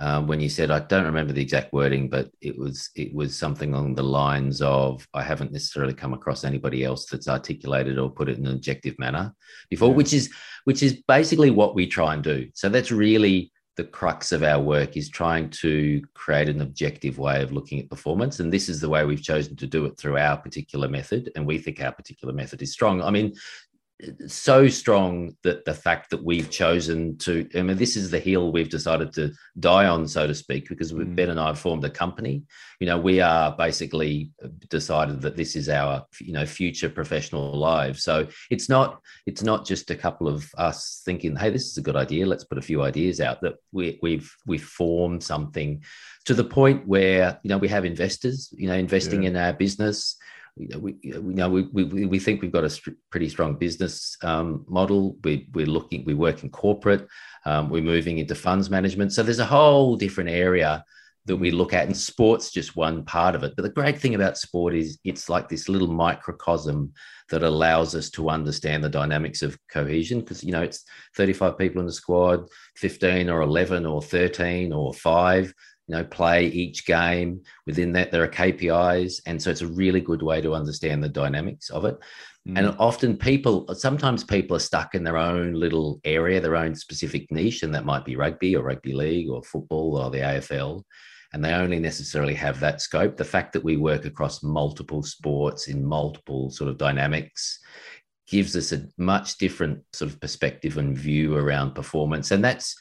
um, 0.00 0.26
when 0.26 0.40
you 0.40 0.48
said 0.48 0.70
I 0.70 0.80
don't 0.80 1.04
remember 1.04 1.32
the 1.32 1.42
exact 1.42 1.72
wording, 1.72 2.08
but 2.08 2.28
it 2.40 2.58
was 2.58 2.90
it 2.96 3.14
was 3.14 3.36
something 3.36 3.72
along 3.72 3.94
the 3.94 4.02
lines 4.02 4.60
of 4.60 5.06
I 5.14 5.22
haven't 5.22 5.52
necessarily 5.52 5.94
come 5.94 6.12
across 6.12 6.42
anybody 6.42 6.82
else 6.82 7.06
that's 7.06 7.28
articulated 7.28 7.98
or 7.98 8.10
put 8.10 8.28
it 8.28 8.36
in 8.36 8.46
an 8.46 8.54
objective 8.54 8.98
manner 8.98 9.32
before, 9.70 9.90
yeah. 9.90 9.94
which 9.94 10.12
is 10.12 10.32
which 10.64 10.82
is 10.82 11.00
basically 11.06 11.50
what 11.50 11.76
we 11.76 11.86
try 11.86 12.14
and 12.14 12.24
do. 12.24 12.48
So 12.54 12.68
that's 12.68 12.90
really 12.90 13.51
the 13.76 13.84
crux 13.84 14.32
of 14.32 14.42
our 14.42 14.60
work 14.60 14.96
is 14.96 15.08
trying 15.08 15.48
to 15.48 16.02
create 16.14 16.48
an 16.48 16.60
objective 16.60 17.18
way 17.18 17.42
of 17.42 17.52
looking 17.52 17.80
at 17.80 17.88
performance 17.88 18.38
and 18.38 18.52
this 18.52 18.68
is 18.68 18.80
the 18.80 18.88
way 18.88 19.04
we've 19.04 19.22
chosen 19.22 19.56
to 19.56 19.66
do 19.66 19.86
it 19.86 19.96
through 19.96 20.18
our 20.18 20.36
particular 20.36 20.88
method 20.88 21.30
and 21.36 21.46
we 21.46 21.58
think 21.58 21.80
our 21.80 21.92
particular 21.92 22.34
method 22.34 22.60
is 22.60 22.72
strong. 22.72 23.00
I 23.02 23.10
mean 23.10 23.34
so 24.26 24.66
strong 24.68 25.36
that 25.42 25.64
the 25.64 25.74
fact 25.74 26.10
that 26.10 26.24
we've 26.24 26.50
chosen 26.50 27.16
to 27.18 27.48
i 27.54 27.62
mean 27.62 27.76
this 27.76 27.96
is 27.96 28.10
the 28.10 28.18
hill 28.18 28.50
we've 28.50 28.68
decided 28.68 29.12
to 29.12 29.32
die 29.60 29.86
on 29.86 30.08
so 30.08 30.26
to 30.26 30.34
speak 30.34 30.68
because 30.68 30.92
mm. 30.92 31.14
ben 31.14 31.30
and 31.30 31.38
i 31.38 31.46
have 31.48 31.58
formed 31.58 31.84
a 31.84 31.90
company 31.90 32.42
you 32.80 32.86
know 32.86 32.98
we 32.98 33.20
are 33.20 33.54
basically 33.56 34.30
decided 34.68 35.20
that 35.20 35.36
this 35.36 35.54
is 35.54 35.68
our 35.68 36.04
you 36.20 36.32
know 36.32 36.44
future 36.44 36.88
professional 36.88 37.56
lives 37.56 38.02
so 38.02 38.26
it's 38.50 38.68
not 38.68 39.00
it's 39.26 39.42
not 39.42 39.64
just 39.64 39.90
a 39.90 39.96
couple 39.96 40.26
of 40.26 40.50
us 40.58 41.02
thinking 41.04 41.36
hey 41.36 41.50
this 41.50 41.66
is 41.66 41.76
a 41.76 41.82
good 41.82 41.96
idea 41.96 42.26
let's 42.26 42.44
put 42.44 42.58
a 42.58 42.62
few 42.62 42.82
ideas 42.82 43.20
out 43.20 43.40
that 43.40 43.54
we, 43.70 43.98
we've 44.02 44.34
we've 44.46 44.64
formed 44.64 45.22
something 45.22 45.82
to 46.24 46.34
the 46.34 46.44
point 46.44 46.86
where 46.88 47.38
you 47.44 47.48
know 47.48 47.58
we 47.58 47.68
have 47.68 47.84
investors 47.84 48.52
you 48.56 48.66
know 48.66 48.74
investing 48.74 49.22
yeah. 49.22 49.28
in 49.28 49.36
our 49.36 49.52
business 49.52 50.16
you 50.56 50.68
know, 50.68 50.78
we, 50.78 50.96
you 51.02 51.20
know, 51.22 51.48
we, 51.48 51.62
we, 51.72 52.06
we 52.06 52.18
think 52.18 52.42
we've 52.42 52.52
got 52.52 52.64
a 52.64 52.70
st- 52.70 52.96
pretty 53.10 53.28
strong 53.28 53.56
business 53.56 54.16
um, 54.22 54.64
model. 54.68 55.16
We, 55.24 55.48
we're 55.54 55.66
looking, 55.66 56.04
we 56.04 56.14
work 56.14 56.42
in 56.42 56.50
corporate, 56.50 57.08
um, 57.46 57.70
we're 57.70 57.82
moving 57.82 58.18
into 58.18 58.34
funds 58.34 58.68
management. 58.68 59.12
So 59.12 59.22
there's 59.22 59.38
a 59.38 59.46
whole 59.46 59.96
different 59.96 60.30
area 60.30 60.84
that 61.24 61.36
we 61.36 61.52
look 61.52 61.72
at, 61.72 61.86
and 61.86 61.96
sports 61.96 62.50
just 62.50 62.74
one 62.74 63.04
part 63.04 63.34
of 63.34 63.44
it. 63.44 63.54
But 63.56 63.62
the 63.62 63.70
great 63.70 63.98
thing 63.98 64.14
about 64.14 64.36
sport 64.36 64.74
is 64.74 64.98
it's 65.04 65.28
like 65.28 65.48
this 65.48 65.68
little 65.68 65.88
microcosm 65.88 66.92
that 67.30 67.44
allows 67.44 67.94
us 67.94 68.10
to 68.10 68.28
understand 68.28 68.82
the 68.82 68.88
dynamics 68.88 69.40
of 69.40 69.56
cohesion 69.70 70.20
because 70.20 70.42
you 70.42 70.52
know 70.52 70.62
it's 70.62 70.84
35 71.16 71.56
people 71.56 71.80
in 71.80 71.86
the 71.86 71.92
squad, 71.92 72.46
15 72.76 73.30
or 73.30 73.42
11 73.42 73.86
or 73.86 74.02
13 74.02 74.72
or 74.72 74.92
five 74.92 75.54
you 75.88 75.96
know 75.96 76.04
play 76.04 76.46
each 76.46 76.86
game 76.86 77.40
within 77.66 77.92
that 77.92 78.10
there 78.10 78.22
are 78.22 78.28
kpis 78.28 79.20
and 79.26 79.42
so 79.42 79.50
it's 79.50 79.62
a 79.62 79.66
really 79.66 80.00
good 80.00 80.22
way 80.22 80.40
to 80.40 80.54
understand 80.54 81.02
the 81.02 81.08
dynamics 81.08 81.70
of 81.70 81.84
it. 81.84 81.98
Mm. 82.48 82.58
and 82.58 82.76
often 82.78 83.16
people 83.16 83.72
sometimes 83.74 84.24
people 84.24 84.56
are 84.56 84.60
stuck 84.60 84.94
in 84.94 85.04
their 85.04 85.16
own 85.16 85.52
little 85.52 86.00
area 86.04 86.40
their 86.40 86.56
own 86.56 86.74
specific 86.74 87.30
niche 87.30 87.62
and 87.62 87.74
that 87.74 87.84
might 87.84 88.04
be 88.04 88.16
rugby 88.16 88.56
or 88.56 88.64
rugby 88.64 88.92
league 88.92 89.30
or 89.30 89.42
football 89.44 89.96
or 89.96 90.10
the 90.10 90.18
afl 90.18 90.82
and 91.32 91.44
they 91.44 91.52
only 91.52 91.78
necessarily 91.78 92.34
have 92.34 92.60
that 92.60 92.80
scope. 92.80 93.16
The 93.16 93.24
fact 93.24 93.52
that 93.54 93.64
we 93.64 93.76
work 93.76 94.04
across 94.04 94.42
multiple 94.42 95.02
sports 95.02 95.68
in 95.68 95.84
multiple 95.84 96.50
sort 96.50 96.68
of 96.68 96.78
dynamics 96.78 97.58
gives 98.28 98.54
us 98.54 98.72
a 98.72 98.86
much 98.98 99.38
different 99.38 99.82
sort 99.92 100.10
of 100.10 100.20
perspective 100.20 100.76
and 100.76 100.96
view 100.96 101.36
around 101.36 101.74
performance. 101.74 102.30
And 102.30 102.44
that's 102.44 102.76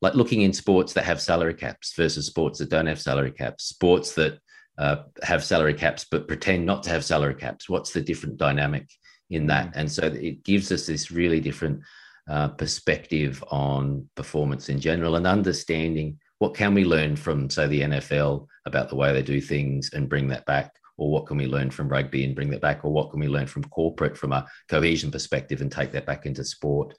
like 0.00 0.14
looking 0.14 0.42
in 0.42 0.52
sports 0.52 0.92
that 0.92 1.04
have 1.04 1.20
salary 1.20 1.54
caps 1.54 1.94
versus 1.96 2.26
sports 2.26 2.58
that 2.58 2.70
don't 2.70 2.86
have 2.86 3.00
salary 3.00 3.32
caps, 3.32 3.64
sports 3.64 4.14
that 4.14 4.38
uh, 4.76 4.96
have 5.22 5.44
salary 5.44 5.74
caps 5.74 6.04
but 6.10 6.26
pretend 6.28 6.66
not 6.66 6.82
to 6.82 6.90
have 6.90 7.04
salary 7.04 7.34
caps? 7.34 7.68
What's 7.68 7.92
the 7.92 8.00
different 8.00 8.36
dynamic 8.36 8.88
in 9.30 9.46
that? 9.46 9.68
Mm. 9.68 9.72
And 9.76 9.92
so 9.92 10.04
it 10.04 10.44
gives 10.44 10.72
us 10.72 10.86
this 10.86 11.10
really 11.10 11.40
different 11.40 11.80
uh, 12.28 12.48
perspective 12.48 13.42
on 13.50 14.08
performance 14.14 14.68
in 14.68 14.80
general 14.80 15.16
and 15.16 15.26
understanding 15.26 16.18
what 16.38 16.54
can 16.54 16.74
we 16.74 16.84
learn 16.84 17.16
from, 17.16 17.48
say, 17.48 17.66
the 17.66 17.82
NFL 17.82 18.46
about 18.66 18.88
the 18.88 18.96
way 18.96 19.12
they 19.12 19.22
do 19.22 19.40
things 19.40 19.90
and 19.92 20.08
bring 20.08 20.28
that 20.28 20.44
back 20.46 20.72
or 20.96 21.10
what 21.10 21.26
can 21.26 21.36
we 21.36 21.46
learn 21.46 21.70
from 21.70 21.88
rugby 21.88 22.24
and 22.24 22.34
bring 22.34 22.50
that 22.50 22.60
back, 22.60 22.84
or 22.84 22.92
what 22.92 23.10
can 23.10 23.20
we 23.20 23.28
learn 23.28 23.46
from 23.46 23.64
corporate 23.64 24.16
from 24.16 24.32
a 24.32 24.46
cohesion 24.68 25.10
perspective 25.10 25.60
and 25.60 25.70
take 25.70 25.92
that 25.92 26.06
back 26.06 26.26
into 26.26 26.44
sport 26.44 26.94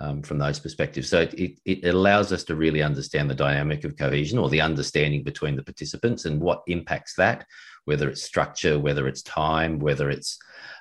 um, 0.00 0.22
from 0.22 0.38
those 0.38 0.60
perspectives. 0.60 1.08
So 1.08 1.20
it, 1.20 1.58
it 1.64 1.84
allows 1.84 2.32
us 2.32 2.44
to 2.44 2.54
really 2.54 2.82
understand 2.82 3.28
the 3.28 3.34
dynamic 3.34 3.84
of 3.84 3.96
cohesion 3.96 4.38
or 4.38 4.48
the 4.48 4.60
understanding 4.60 5.22
between 5.22 5.56
the 5.56 5.62
participants 5.62 6.24
and 6.24 6.40
what 6.40 6.62
impacts 6.66 7.14
that, 7.14 7.46
whether 7.84 8.08
it's 8.08 8.22
structure, 8.22 8.78
whether 8.78 9.08
it's 9.08 9.22
time, 9.22 9.78
whether 9.78 10.10
it's 10.10 10.38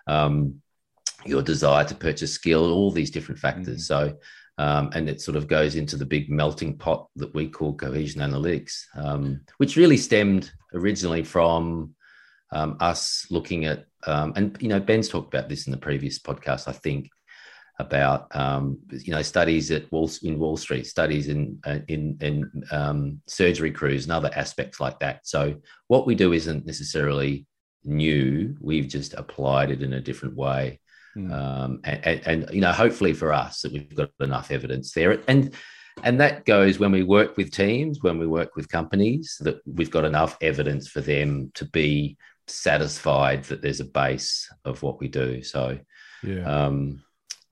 um, 0.07 0.61
your 1.25 1.41
desire 1.41 1.85
to 1.85 1.95
purchase 1.95 2.33
skill, 2.33 2.71
all 2.71 2.91
these 2.91 3.11
different 3.11 3.39
factors. 3.39 3.87
Mm-hmm. 3.89 4.11
So 4.11 4.17
um, 4.57 4.89
and 4.93 5.07
it 5.07 5.21
sort 5.21 5.37
of 5.37 5.47
goes 5.47 5.75
into 5.75 5.97
the 5.97 6.05
big 6.05 6.29
melting 6.29 6.77
pot 6.77 7.07
that 7.15 7.33
we 7.33 7.47
call 7.47 7.75
cohesion 7.75 8.21
analytics, 8.21 8.85
um, 8.95 9.41
which 9.57 9.75
really 9.75 9.97
stemmed 9.97 10.51
originally 10.73 11.23
from 11.23 11.93
um, 12.51 12.77
us 12.79 13.27
looking 13.29 13.65
at, 13.65 13.85
um, 14.07 14.33
and 14.35 14.57
you 14.59 14.67
know, 14.67 14.79
Ben's 14.79 15.09
talked 15.09 15.33
about 15.33 15.49
this 15.49 15.67
in 15.67 15.71
the 15.71 15.77
previous 15.77 16.17
podcast, 16.17 16.67
I 16.67 16.71
think, 16.71 17.09
about 17.79 18.35
um, 18.35 18.79
you 18.89 19.13
know 19.13 19.21
studies 19.21 19.71
at 19.71 19.91
Wall 19.91 20.09
in 20.23 20.39
Wall 20.39 20.57
Street, 20.57 20.87
studies 20.87 21.27
in 21.27 21.59
uh, 21.65 21.79
in 21.87 22.17
in 22.21 22.63
um, 22.71 23.21
surgery 23.27 23.71
crews 23.71 24.03
and 24.03 24.11
other 24.11 24.31
aspects 24.35 24.79
like 24.79 24.99
that. 24.99 25.27
So 25.27 25.55
what 25.87 26.07
we 26.07 26.15
do 26.15 26.33
isn't 26.33 26.65
necessarily 26.65 27.45
new; 27.83 28.55
we've 28.59 28.87
just 28.87 29.13
applied 29.13 29.71
it 29.71 29.83
in 29.83 29.93
a 29.93 30.01
different 30.01 30.35
way. 30.35 30.79
Mm. 31.15 31.31
Um, 31.31 31.79
and, 31.83 32.05
and, 32.05 32.27
and, 32.27 32.53
you 32.53 32.61
know, 32.61 32.71
hopefully 32.71 33.13
for 33.13 33.33
us 33.33 33.61
that 33.61 33.71
we've 33.71 33.95
got 33.95 34.11
enough 34.19 34.51
evidence 34.51 34.91
there, 34.91 35.19
and 35.27 35.53
and 36.03 36.19
that 36.19 36.45
goes 36.45 36.79
when 36.79 36.91
we 36.91 37.03
work 37.03 37.37
with 37.37 37.51
teams, 37.51 38.03
when 38.03 38.19
we 38.19 38.27
work 38.27 38.55
with 38.55 38.69
companies, 38.69 39.37
that 39.41 39.61
we've 39.65 39.91
got 39.91 40.05
enough 40.05 40.37
evidence 40.41 40.87
for 40.87 41.01
them 41.01 41.51
to 41.55 41.65
be 41.65 42.17
satisfied 42.47 43.43
that 43.45 43.61
there's 43.61 43.79
a 43.79 43.85
base 43.85 44.49
of 44.63 44.83
what 44.83 44.99
we 44.99 45.07
do. 45.07 45.43
So, 45.43 45.79
yeah, 46.23 46.43
um, 46.43 47.03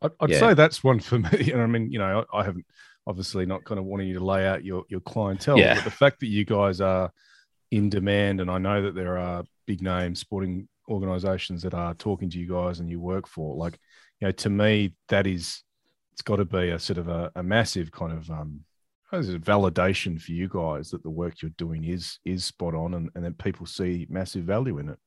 I'd, 0.06 0.12
I'd 0.20 0.30
yeah. 0.32 0.40
say 0.40 0.54
that's 0.54 0.84
one 0.84 1.00
for 1.00 1.20
me. 1.32 1.52
And 1.52 1.62
I 1.62 1.66
mean, 1.66 1.92
you 1.92 2.00
know, 2.00 2.26
I, 2.32 2.40
I 2.40 2.44
haven't 2.44 2.66
obviously 3.08 3.46
not 3.46 3.64
kind 3.66 3.80
of 3.80 3.86
wanting 3.86 4.08
you 4.08 4.18
to 4.18 4.26
lay 4.26 4.48
out 4.48 4.64
your 4.64 4.84
your 4.90 5.02
clientele, 5.02 5.58
yeah. 5.58 5.76
but 5.76 5.84
the 5.84 5.92
fact 5.92 6.20
that 6.22 6.28
you 6.28 6.46
guys 6.46 6.82
are 6.82 7.12
in 7.72 7.90
demand, 7.90 8.42
and 8.42 8.50
I 8.50 8.58
know 8.58 8.82
that 8.84 8.96
there 8.96 9.18
are 9.18 9.44
big 9.66 9.82
name 9.82 10.16
sporting 10.16 10.68
organizations 10.90 11.64
that 11.64 11.74
are 11.74 11.94
talking 11.96 12.30
to 12.30 12.40
you 12.40 12.48
guys 12.48 12.80
and 12.80 12.90
you 12.90 13.00
work 13.00 13.28
for, 13.28 13.56
like, 13.56 13.80
you 14.20 14.28
know, 14.28 14.32
to 14.32 14.50
me, 14.50 14.94
that 15.10 15.26
is, 15.26 15.64
it's 16.14 16.22
got 16.22 16.36
to 16.36 16.46
be 16.46 16.70
a 16.70 16.80
sort 16.80 17.00
of 17.00 17.08
a, 17.08 17.32
a 17.36 17.44
massive 17.44 17.92
kind 17.92 18.14
of 18.14 18.30
um, 18.30 18.62
is 19.14 19.34
a 19.34 19.40
validation 19.40 20.22
for 20.22 20.32
you 20.32 20.48
guys 20.48 20.90
that 20.90 21.02
the 21.04 21.10
work 21.10 21.42
you're 21.42 21.52
doing 21.58 21.86
is 21.86 22.20
is 22.26 22.44
spot 22.44 22.74
on 22.76 22.96
and, 22.96 23.10
and 23.16 23.24
that 23.24 23.38
people 23.38 23.66
see 23.66 24.06
massive 24.10 24.44
value 24.44 24.78
in 24.78 24.90
it 24.90 25.00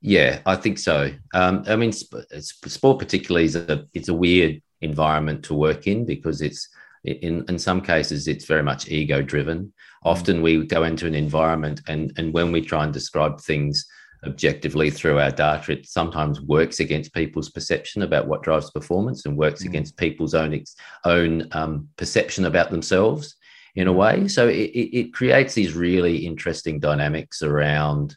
yeah 0.00 0.40
i 0.46 0.56
think 0.56 0.78
so 0.78 1.10
um, 1.34 1.64
i 1.66 1.76
mean 1.76 1.92
sport 1.92 2.98
particularly 2.98 3.44
is 3.44 3.56
a 3.56 3.86
it's 3.94 4.08
a 4.08 4.14
weird 4.14 4.60
environment 4.80 5.44
to 5.44 5.54
work 5.54 5.86
in 5.86 6.04
because 6.04 6.40
it's 6.40 6.68
in 7.04 7.44
in 7.48 7.58
some 7.58 7.80
cases 7.80 8.28
it's 8.28 8.44
very 8.44 8.62
much 8.62 8.88
ego 8.88 9.22
driven 9.22 9.64
mm. 9.64 9.72
often 10.04 10.42
we 10.42 10.64
go 10.66 10.84
into 10.84 11.06
an 11.06 11.14
environment 11.14 11.80
and 11.88 12.12
and 12.16 12.32
when 12.32 12.50
we 12.52 12.60
try 12.60 12.84
and 12.84 12.92
describe 12.92 13.40
things 13.40 13.86
objectively 14.26 14.90
through 14.90 15.18
our 15.18 15.30
data, 15.30 15.72
it 15.72 15.86
sometimes 15.86 16.40
works 16.40 16.80
against 16.80 17.14
people's 17.14 17.50
perception 17.50 18.02
about 18.02 18.26
what 18.26 18.42
drives 18.42 18.70
performance 18.70 19.24
and 19.24 19.36
works 19.36 19.62
mm. 19.62 19.66
against 19.66 19.96
people's 19.96 20.34
own 20.34 20.62
own 21.04 21.48
um, 21.52 21.88
perception 21.96 22.44
about 22.44 22.70
themselves 22.70 23.36
in 23.76 23.86
a 23.86 23.92
way. 23.92 24.28
So 24.28 24.48
it, 24.48 24.70
it, 24.72 25.14
creates 25.14 25.54
these 25.54 25.74
really 25.74 26.26
interesting 26.26 26.80
dynamics 26.80 27.40
around 27.40 28.16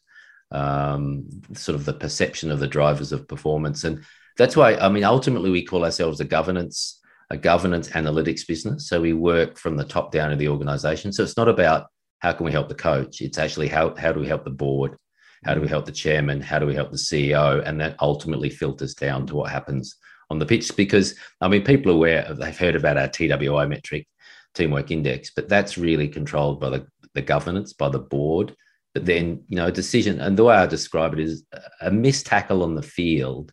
um, 0.54 1.28
sort 1.54 1.76
of 1.76 1.86
the 1.86 1.94
perception 1.94 2.52
of 2.52 2.60
the 2.60 2.68
drivers 2.68 3.12
of 3.12 3.28
performance, 3.28 3.84
and 3.84 4.04
that's 4.38 4.56
why 4.56 4.76
I 4.76 4.90
mean 4.90 5.04
ultimately 5.04 5.50
we 5.50 5.66
call 5.66 5.84
ourselves 5.84 6.20
a 6.20 6.26
governance 6.26 7.00
a 7.30 7.38
governance 7.38 7.90
analytics 7.90 8.46
business. 8.48 8.88
So 8.88 9.02
we 9.02 9.14
work 9.14 9.58
from 9.58 9.76
the 9.76 9.86
top 9.86 10.12
down 10.12 10.32
of 10.32 10.40
the 10.40 10.50
organization. 10.50 11.12
So 11.12 11.24
it's 11.24 11.38
not 11.38 11.50
about 11.50 11.88
how 12.20 12.34
can 12.34 12.46
we 12.46 12.52
help 12.52 12.70
the 12.70 12.76
coach. 12.76 13.22
It's 13.22 13.38
actually 13.38 13.68
how 13.68 13.96
how 13.96 14.14
do 14.14 14.20
we 14.20 14.28
help 14.28 14.44
the 14.44 14.52
board 14.52 14.98
how 15.44 15.54
do 15.54 15.62
we 15.62 15.68
help 15.68 15.86
the 15.86 15.92
chairman? 15.92 16.42
How 16.42 16.60
do 16.60 16.66
we 16.66 16.76
help 16.76 16.92
the 16.92 16.98
CEO? 16.98 17.62
And 17.66 17.80
that 17.82 17.98
ultimately 18.02 18.50
filters 18.50 18.94
down 18.94 19.28
to 19.28 19.36
what 19.36 19.52
happens 19.52 19.96
on 20.30 20.40
the 20.40 20.46
pitch. 20.46 20.76
Because 20.76 21.16
I 21.42 21.48
mean, 21.48 21.64
people 21.64 21.92
are 21.92 21.96
aware 21.96 22.34
they've 22.34 22.58
heard 22.58 22.76
about 22.76 22.98
our 22.98 23.08
TWI 23.08 23.68
metric, 23.68 24.08
teamwork 24.54 24.92
index, 24.92 25.32
but 25.36 25.50
that's 25.50 25.78
really 25.78 26.08
controlled 26.08 26.60
by 26.60 26.70
the, 26.70 26.88
the 27.14 27.22
governance, 27.22 27.74
by 27.74 27.90
the 27.90 28.00
board. 28.00 28.56
But 28.94 29.06
then, 29.06 29.44
you 29.48 29.56
know, 29.56 29.68
a 29.68 29.72
decision, 29.72 30.20
and 30.22 30.38
the 30.38 30.44
way 30.44 30.56
I 30.56 30.68
describe 30.68 31.14
it 31.14 31.20
is 31.20 31.44
a 31.82 31.90
missed 31.90 32.28
tackle 32.28 32.62
on 32.64 32.76
the 32.76 32.84
field 32.84 33.52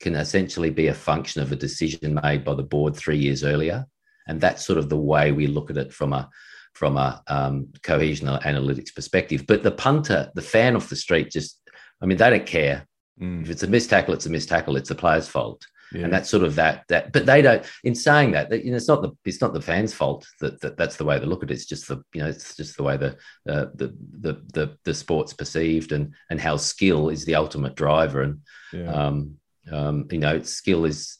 can 0.00 0.14
essentially 0.16 0.70
be 0.70 0.88
a 0.88 0.94
function 0.94 1.40
of 1.40 1.52
a 1.52 1.56
decision 1.56 2.18
made 2.22 2.44
by 2.44 2.54
the 2.54 2.64
board 2.64 2.96
three 2.96 3.18
years 3.18 3.44
earlier. 3.44 3.86
And 4.26 4.40
that's 4.40 4.66
sort 4.66 4.78
of 4.78 4.88
the 4.88 4.98
way 4.98 5.30
we 5.30 5.46
look 5.46 5.70
at 5.70 5.76
it 5.76 5.92
from 5.92 6.12
a 6.12 6.28
from 6.74 6.96
a 6.96 7.22
um, 7.28 7.68
cohesion 7.82 8.28
analytics 8.28 8.94
perspective. 8.94 9.46
But 9.46 9.62
the 9.62 9.70
punter, 9.70 10.30
the 10.34 10.42
fan 10.42 10.74
off 10.74 10.88
the 10.88 10.96
street, 10.96 11.30
just 11.30 11.60
I 12.00 12.06
mean, 12.06 12.18
they 12.18 12.30
don't 12.30 12.46
care. 12.46 12.86
Mm. 13.20 13.42
If 13.42 13.50
it's 13.50 13.62
a 13.62 13.68
missed 13.68 13.90
tackle, 13.90 14.14
it's 14.14 14.26
a 14.26 14.30
missed 14.30 14.48
tackle. 14.48 14.76
It's 14.76 14.88
the 14.88 14.94
player's 14.94 15.28
fault. 15.28 15.64
Yeah. 15.92 16.04
And 16.04 16.12
that's 16.12 16.30
sort 16.30 16.42
of 16.42 16.54
that 16.54 16.84
that 16.88 17.12
but 17.12 17.26
they 17.26 17.42
don't 17.42 17.64
in 17.84 17.94
saying 17.94 18.32
that, 18.32 18.50
that 18.50 18.64
you 18.64 18.70
know 18.70 18.76
it's 18.76 18.88
not 18.88 19.02
the 19.02 19.10
it's 19.24 19.40
not 19.40 19.52
the 19.52 19.60
fans 19.60 19.92
fault 19.92 20.26
that, 20.40 20.60
that 20.60 20.76
that's 20.76 20.96
the 20.96 21.04
way 21.04 21.18
they 21.18 21.26
look 21.26 21.42
at 21.42 21.50
it 21.50 21.54
it's 21.54 21.66
just 21.66 21.88
the 21.88 22.02
you 22.14 22.22
know 22.22 22.28
it's 22.28 22.56
just 22.56 22.76
the 22.76 22.82
way 22.82 22.96
the 22.96 23.10
uh, 23.48 23.66
the, 23.74 23.94
the 24.20 24.42
the 24.54 24.78
the 24.84 24.94
sport's 24.94 25.32
perceived 25.32 25.92
and 25.92 26.14
and 26.30 26.40
how 26.40 26.56
skill 26.56 27.08
is 27.08 27.24
the 27.24 27.34
ultimate 27.34 27.74
driver 27.74 28.22
and 28.22 28.40
yeah. 28.72 28.90
um 28.90 29.36
um 29.70 30.08
you 30.10 30.18
know 30.18 30.40
skill 30.42 30.84
is 30.84 31.18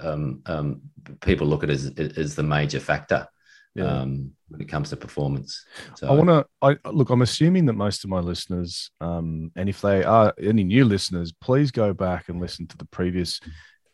um 0.00 0.42
um 0.46 0.80
people 1.20 1.46
look 1.46 1.62
at 1.62 1.70
it 1.70 1.98
as 1.98 2.16
as 2.16 2.34
the 2.34 2.42
major 2.42 2.80
factor 2.80 3.26
yeah. 3.74 4.00
um, 4.02 4.32
when 4.48 4.60
it 4.60 4.68
comes 4.68 4.90
to 4.90 4.96
performance. 4.96 5.64
So 5.96 6.08
I 6.08 6.12
want 6.12 6.28
to 6.28 6.46
I 6.62 6.90
look. 6.90 7.10
I'm 7.10 7.22
assuming 7.22 7.66
that 7.66 7.72
most 7.74 8.04
of 8.04 8.10
my 8.10 8.20
listeners, 8.20 8.90
um, 9.00 9.50
and 9.56 9.68
if 9.68 9.80
they 9.80 10.04
are 10.04 10.32
any 10.40 10.64
new 10.64 10.84
listeners, 10.84 11.32
please 11.32 11.70
go 11.70 11.92
back 11.92 12.28
and 12.28 12.40
listen 12.40 12.66
to 12.68 12.76
the 12.76 12.86
previous 12.86 13.40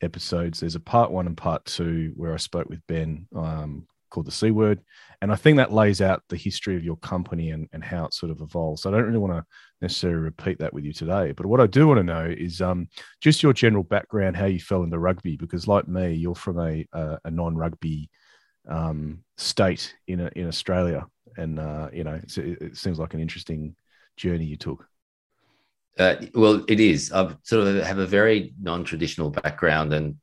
episodes. 0.03 0.61
There's 0.61 0.75
a 0.75 0.81
part 0.81 1.11
one 1.11 1.27
and 1.27 1.37
part 1.37 1.65
two 1.65 2.13
where 2.17 2.35
I 2.35 2.39
spoke 2.39 2.69
with 2.69 2.87
Ben 2.87 3.27
um, 3.35 3.87
called 4.11 4.27
the 4.27 4.33
C 4.33 4.51
word. 4.51 4.81
And 5.23 5.33
I 5.33 5.37
think 5.37 5.57
that 5.57 5.73
lays 5.73 6.01
out 6.01 6.23
the 6.29 6.37
history 6.37 6.77
of 6.77 6.85
your 6.85 6.97
company 6.97 7.51
and, 7.51 7.69
and 7.73 7.85
how 7.85 8.07
it 8.07 8.15
sort 8.15 8.33
of 8.33 8.41
evolves. 8.41 8.83
So 8.83 8.91
I 8.91 8.93
don't 8.93 9.07
really 9.07 9.19
want 9.19 9.35
to 9.35 9.45
necessarily 9.81 10.21
repeat 10.21 10.59
that 10.59 10.73
with 10.73 10.85
you 10.85 10.93
today. 10.93 11.33
But 11.33 11.47
what 11.47 11.61
I 11.61 11.67
do 11.67 11.87
want 11.87 11.99
to 11.99 12.05
know 12.05 12.25
is 12.27 12.61
um, 12.61 12.89
just 13.21 13.43
your 13.43 13.53
general 13.53 13.85
background, 13.85 14.37
how 14.37 14.47
you 14.47 14.61
fell 14.61 14.83
into 14.83 14.99
rugby, 14.99 15.37
because 15.37 15.69
like 15.69 15.89
me, 15.89 16.15
you're 16.15 16.35
from 16.35 16.59
a, 16.59 16.87
a, 16.93 17.19
a 17.25 17.31
non 17.31 17.57
rugby 17.57 18.11
um, 18.69 19.25
state 19.37 19.95
in 20.07 20.21
in 20.37 20.47
Australia, 20.47 21.07
and 21.37 21.59
uh, 21.59 21.89
you 21.93 22.05
know 22.05 22.21
it, 22.37 22.77
seems 22.77 22.99
like 22.99 23.15
an 23.15 23.21
interesting 23.21 23.75
journey 24.17 24.45
you 24.45 24.57
took. 24.57 24.87
Uh, 25.99 26.17
well, 26.35 26.65
it 26.69 26.81
is. 26.81 27.13
I've 27.13 27.37
sort 27.43 27.67
of 27.67 27.85
have 27.85 27.99
a 27.99 28.07
very 28.07 28.55
non-traditional 28.61 29.31
background, 29.31 29.93
and 29.93 30.17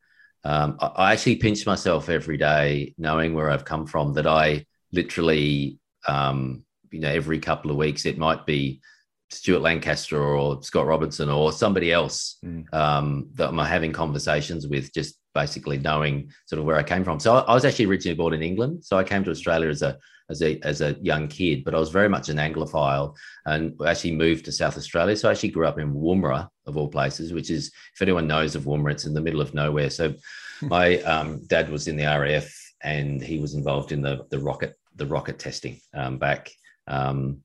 um, 0.44 0.78
I, 0.80 1.14
actually 1.14 1.36
pinch 1.36 1.66
myself 1.66 2.10
every 2.10 2.38
day, 2.38 2.94
knowing 2.98 3.34
where 3.34 3.50
I've 3.50 3.66
come 3.66 3.86
from. 3.86 4.14
That 4.14 4.28
I 4.28 4.66
literally, 4.92 5.80
um, 6.08 6.64
you 6.92 7.00
know, 7.00 7.10
every 7.10 7.40
couple 7.40 7.70
of 7.70 7.78
weeks 7.78 8.06
it 8.06 8.18
might 8.18 8.46
be 8.46 8.82
Stuart 9.30 9.62
Lancaster 9.62 10.22
or 10.22 10.64
Scott 10.64 10.86
Robertson 10.88 11.30
or 11.30 11.52
somebody 11.52 11.92
else 11.92 12.38
mm. 12.44 12.72
um, 12.74 13.30
that 13.34 13.50
I'm 13.50 13.58
having 13.58 13.92
conversations 13.92 14.68
with, 14.68 14.94
just 14.94 15.20
basically 15.42 15.78
knowing 15.78 16.32
sort 16.48 16.60
of 16.60 16.66
where 16.66 16.78
I 16.78 16.84
came 16.84 17.04
from. 17.04 17.20
So 17.20 17.36
I, 17.36 17.40
I, 17.42 17.54
was 17.54 17.66
actually 17.66 17.86
originally 17.86 18.16
born 18.16 18.34
in 18.34 18.42
England. 18.42 18.84
So 18.84 18.98
I 18.98 19.04
came 19.04 19.24
to 19.24 19.32
Australia 19.32 19.70
as 19.70 19.84
a 19.84 19.98
as 20.30 20.42
a 20.42 20.60
as 20.72 20.82
a 20.82 20.98
young 21.12 21.28
kid, 21.28 21.64
but 21.64 21.76
I 21.76 21.80
was 21.80 21.92
very 22.00 22.10
much 22.10 22.30
an 22.30 22.38
Anglophile 22.38 23.16
and 23.46 23.62
actually 23.86 24.16
moved 24.16 24.46
to 24.46 24.52
South 24.52 24.78
Australia. 24.78 25.16
So 25.16 25.28
I 25.28 25.32
actually 25.34 25.56
grew 25.56 25.68
up 25.68 25.80
in 25.80 25.94
Woomera 25.94 26.50
of 26.66 26.76
all 26.76 26.90
places, 26.90 27.34
which 27.34 27.50
is 27.50 27.72
if 27.94 28.02
anyone 28.02 28.28
knows 28.28 28.56
of 28.56 28.64
Woomera, 28.64 28.94
it's 28.94 29.06
in 29.06 29.14
the 29.14 29.26
middle 29.28 29.42
of 29.42 29.54
nowhere. 29.54 29.92
So 29.92 30.16
hmm. 30.60 30.68
my 30.68 30.88
um, 31.14 31.46
dad 31.46 31.70
was 31.70 31.88
in 31.88 31.98
the 31.98 32.06
RAF 32.06 32.50
and 32.82 33.22
he 33.22 33.38
was 33.40 33.54
involved 33.54 33.92
in 33.92 34.02
the 34.02 34.26
the 34.32 34.40
rocket 34.40 34.74
the 34.96 35.06
rocket 35.06 35.38
testing 35.38 35.80
um, 35.94 36.18
back. 36.18 36.52
Um, 36.88 37.44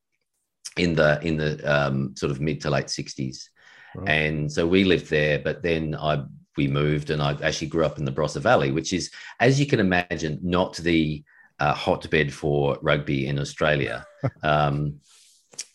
in 0.76 0.94
the 0.94 1.20
in 1.22 1.36
the 1.36 1.52
um, 1.70 2.14
sort 2.16 2.32
of 2.32 2.40
mid 2.40 2.60
to 2.62 2.70
late 2.70 2.86
60s 2.86 3.48
right. 3.94 4.08
and 4.08 4.50
so 4.50 4.66
we 4.66 4.84
lived 4.84 5.10
there 5.10 5.38
but 5.38 5.62
then 5.62 5.94
i 5.94 6.22
we 6.56 6.66
moved 6.68 7.10
and 7.10 7.22
i 7.22 7.32
actually 7.42 7.66
grew 7.66 7.84
up 7.84 7.98
in 7.98 8.04
the 8.04 8.12
barossa 8.12 8.40
valley 8.40 8.70
which 8.70 8.92
is 8.92 9.10
as 9.40 9.58
you 9.58 9.66
can 9.66 9.80
imagine 9.80 10.38
not 10.42 10.76
the 10.78 11.22
uh, 11.60 11.74
hotbed 11.74 12.32
for 12.32 12.78
rugby 12.82 13.26
in 13.26 13.38
australia 13.38 14.04
um, 14.42 15.00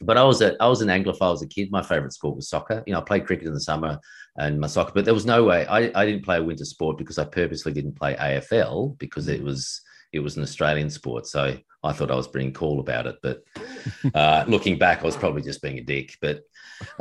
but 0.01 0.17
I 0.17 0.23
was 0.23 0.41
a, 0.41 0.55
I 0.61 0.67
was 0.67 0.81
an 0.81 0.89
Anglophile 0.89 1.33
as 1.33 1.41
a 1.41 1.47
kid. 1.47 1.71
My 1.71 1.81
favorite 1.81 2.13
sport 2.13 2.35
was 2.35 2.49
soccer. 2.49 2.83
You 2.85 2.93
know, 2.93 2.99
I 2.99 3.03
played 3.03 3.25
cricket 3.25 3.47
in 3.47 3.53
the 3.53 3.59
summer 3.59 3.99
and 4.37 4.59
my 4.59 4.67
soccer, 4.67 4.91
but 4.93 5.05
there 5.05 5.13
was 5.13 5.25
no 5.25 5.43
way 5.43 5.65
I, 5.65 5.91
I 5.99 6.05
didn't 6.05 6.25
play 6.25 6.37
a 6.37 6.43
winter 6.43 6.65
sport 6.65 6.97
because 6.97 7.17
I 7.17 7.25
purposely 7.25 7.73
didn't 7.73 7.95
play 7.95 8.15
AFL 8.15 8.97
because 8.99 9.27
it 9.27 9.41
was 9.41 9.81
it 10.13 10.19
was 10.19 10.37
an 10.37 10.43
Australian 10.43 10.89
sport. 10.89 11.27
So 11.27 11.57
I 11.83 11.93
thought 11.93 12.11
I 12.11 12.15
was 12.15 12.27
being 12.27 12.53
cool 12.53 12.79
about 12.79 13.07
it. 13.07 13.17
But 13.21 13.43
uh, 14.13 14.45
looking 14.47 14.77
back, 14.77 15.01
I 15.01 15.05
was 15.05 15.17
probably 15.17 15.41
just 15.41 15.61
being 15.61 15.79
a 15.79 15.83
dick. 15.83 16.17
But 16.21 16.41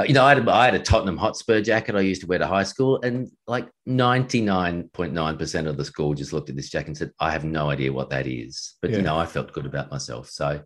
you 0.07 0.15
know, 0.15 0.25
I 0.25 0.35
had, 0.35 0.49
I 0.49 0.65
had 0.67 0.75
a 0.75 0.79
Tottenham 0.79 1.17
Hotspur 1.17 1.61
jacket 1.61 1.95
I 1.95 2.01
used 2.01 2.21
to 2.23 2.27
wear 2.27 2.39
to 2.39 2.47
high 2.47 2.63
school, 2.63 3.01
and 3.03 3.31
like 3.47 3.69
99.9% 3.89 5.67
of 5.67 5.77
the 5.77 5.85
school 5.85 6.15
just 6.15 6.33
looked 6.33 6.51
at 6.51 6.57
this 6.57 6.71
jacket 6.71 6.89
and 6.89 6.97
said, 6.97 7.13
I 7.21 7.31
have 7.31 7.45
no 7.45 7.71
idea 7.71 7.93
what 7.93 8.11
that 8.11 8.27
is. 8.27 8.77
But, 8.81 8.91
yeah. 8.91 8.99
you 8.99 9.03
know, 9.03 9.19
I 9.19 9.27
felt 9.27 9.53
good 9.53 9.67
about 9.67 9.91
myself. 9.91 10.29
So, 10.29 10.61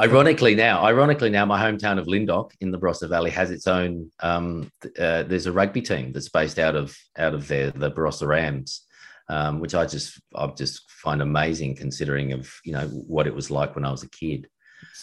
ironically, 0.00 0.54
now, 0.54 0.84
ironically, 0.84 1.30
now 1.30 1.44
my 1.44 1.62
hometown 1.62 1.98
of 1.98 2.06
Lyndoch 2.06 2.52
in 2.60 2.70
the 2.70 2.78
Barossa 2.78 3.08
Valley 3.08 3.30
has 3.30 3.50
its 3.50 3.66
own, 3.66 4.10
um, 4.20 4.70
uh, 4.98 5.22
there's 5.24 5.46
a 5.46 5.52
rugby 5.52 5.82
team 5.82 6.12
that's 6.12 6.28
based 6.28 6.58
out 6.58 6.76
of, 6.76 6.96
out 7.18 7.34
of 7.34 7.48
there, 7.48 7.70
the 7.70 7.90
Barossa 7.90 8.26
Rams. 8.26 8.82
Um, 9.28 9.58
which 9.58 9.74
I 9.74 9.86
just 9.86 10.20
I 10.36 10.46
just 10.46 10.88
find 10.88 11.20
amazing 11.20 11.74
considering 11.74 12.30
of 12.30 12.48
you 12.64 12.72
know 12.72 12.86
what 12.86 13.26
it 13.26 13.34
was 13.34 13.50
like 13.50 13.74
when 13.74 13.84
I 13.84 13.90
was 13.90 14.04
a 14.04 14.10
kid 14.10 14.46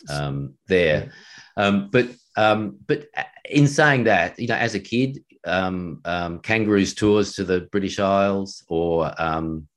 um, 0.10 0.56
there. 0.68 1.12
Um, 1.58 1.90
but 1.92 2.08
um, 2.36 2.78
but 2.88 3.08
in 3.50 3.68
saying 3.68 4.06
that, 4.06 4.40
you 4.40 4.48
know, 4.48 4.56
as 4.56 4.76
a 4.76 4.80
kid, 4.80 5.24
um, 5.46 6.02
um, 6.06 6.40
kangaroos 6.40 6.94
tours 6.94 7.34
to 7.34 7.44
the 7.44 7.62
British 7.72 8.00
Isles 8.00 8.64
or 8.68 9.14
um, 9.22 9.68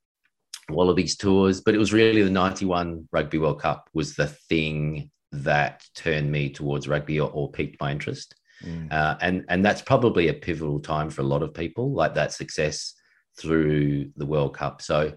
wallabies 0.71 1.17
tours, 1.17 1.61
but 1.61 1.75
it 1.75 1.79
was 1.79 1.93
really 1.93 2.23
the 2.23 2.31
'91 2.31 3.09
Rugby 3.13 3.39
World 3.39 3.61
Cup 3.61 3.89
was 3.93 4.15
the 4.15 4.29
thing 4.29 5.11
that 5.33 5.85
turned 5.95 6.31
me 6.31 6.51
towards 6.51 6.89
rugby 6.89 7.21
or, 7.21 7.31
or 7.31 7.51
piqued 7.51 7.81
my 7.81 7.91
interest. 7.91 8.35
Mm. 8.65 8.91
Uh, 8.93 9.17
and 9.21 9.45
and 9.49 9.65
that's 9.65 9.83
probably 9.83 10.29
a 10.29 10.35
pivotal 10.35 10.81
time 10.81 11.11
for 11.11 11.23
a 11.23 11.27
lot 11.27 11.43
of 11.43 11.53
people, 11.53 11.93
like 11.93 12.15
that 12.15 12.33
success 12.33 12.95
through 13.39 14.11
the 14.17 14.27
World 14.27 14.55
Cup. 14.55 14.81
So 14.81 15.13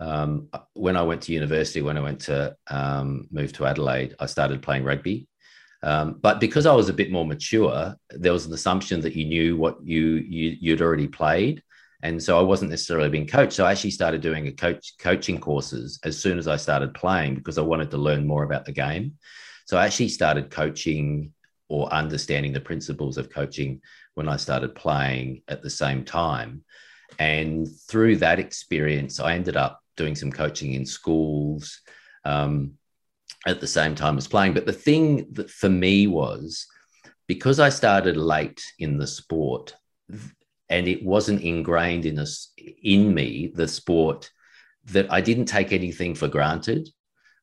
um, 0.00 0.48
when 0.74 0.96
I 0.96 1.02
went 1.02 1.22
to 1.22 1.32
university, 1.32 1.82
when 1.82 1.98
I 1.98 2.02
went 2.02 2.20
to 2.22 2.56
um, 2.68 3.28
move 3.30 3.52
to 3.54 3.66
Adelaide, 3.66 4.14
I 4.18 4.26
started 4.26 4.62
playing 4.62 4.84
rugby. 4.84 5.28
Um, 5.82 6.18
but 6.20 6.40
because 6.40 6.66
I 6.66 6.74
was 6.74 6.88
a 6.88 6.94
bit 6.94 7.10
more 7.10 7.24
mature, 7.24 7.94
there 8.10 8.32
was 8.32 8.46
an 8.46 8.52
assumption 8.52 9.00
that 9.02 9.14
you 9.14 9.24
knew 9.24 9.56
what 9.56 9.78
you, 9.84 10.16
you 10.16 10.56
you'd 10.60 10.82
already 10.82 11.06
played, 11.06 11.62
and 12.02 12.22
so 12.22 12.38
I 12.38 12.42
wasn't 12.42 12.70
necessarily 12.70 13.08
being 13.08 13.26
coached. 13.26 13.54
So 13.54 13.64
I 13.64 13.72
actually 13.72 13.90
started 13.90 14.20
doing 14.20 14.46
a 14.46 14.52
coach 14.52 14.94
coaching 14.98 15.38
courses 15.38 16.00
as 16.04 16.18
soon 16.18 16.38
as 16.38 16.48
I 16.48 16.56
started 16.56 16.94
playing 16.94 17.36
because 17.36 17.58
I 17.58 17.62
wanted 17.62 17.90
to 17.92 17.96
learn 17.96 18.26
more 18.26 18.44
about 18.44 18.64
the 18.64 18.72
game. 18.72 19.18
So 19.66 19.76
I 19.76 19.86
actually 19.86 20.08
started 20.08 20.50
coaching 20.50 21.32
or 21.68 21.92
understanding 21.92 22.52
the 22.52 22.60
principles 22.60 23.18
of 23.18 23.30
coaching 23.30 23.80
when 24.14 24.28
I 24.28 24.36
started 24.36 24.74
playing 24.74 25.42
at 25.48 25.62
the 25.62 25.70
same 25.70 26.04
time. 26.04 26.64
And 27.18 27.68
through 27.88 28.16
that 28.16 28.38
experience, 28.38 29.20
I 29.20 29.34
ended 29.34 29.56
up 29.56 29.80
doing 29.96 30.14
some 30.14 30.32
coaching 30.32 30.74
in 30.74 30.86
schools 30.86 31.80
um, 32.24 32.74
at 33.46 33.60
the 33.60 33.66
same 33.66 33.94
time 33.94 34.18
as 34.18 34.26
playing. 34.26 34.54
But 34.54 34.66
the 34.66 34.72
thing 34.72 35.26
that 35.32 35.50
for 35.50 35.68
me 35.68 36.06
was 36.06 36.66
because 37.26 37.60
I 37.60 37.68
started 37.68 38.16
late 38.16 38.62
in 38.78 38.98
the 38.98 39.06
sport 39.06 39.74
and 40.68 40.88
it 40.88 41.04
wasn't 41.04 41.42
ingrained 41.42 42.06
in 42.06 42.18
us 42.18 42.52
in 42.82 43.14
me, 43.14 43.52
the 43.54 43.68
sport, 43.68 44.30
that 44.86 45.10
I 45.12 45.20
didn't 45.20 45.46
take 45.46 45.72
anything 45.72 46.14
for 46.14 46.28
granted. 46.28 46.88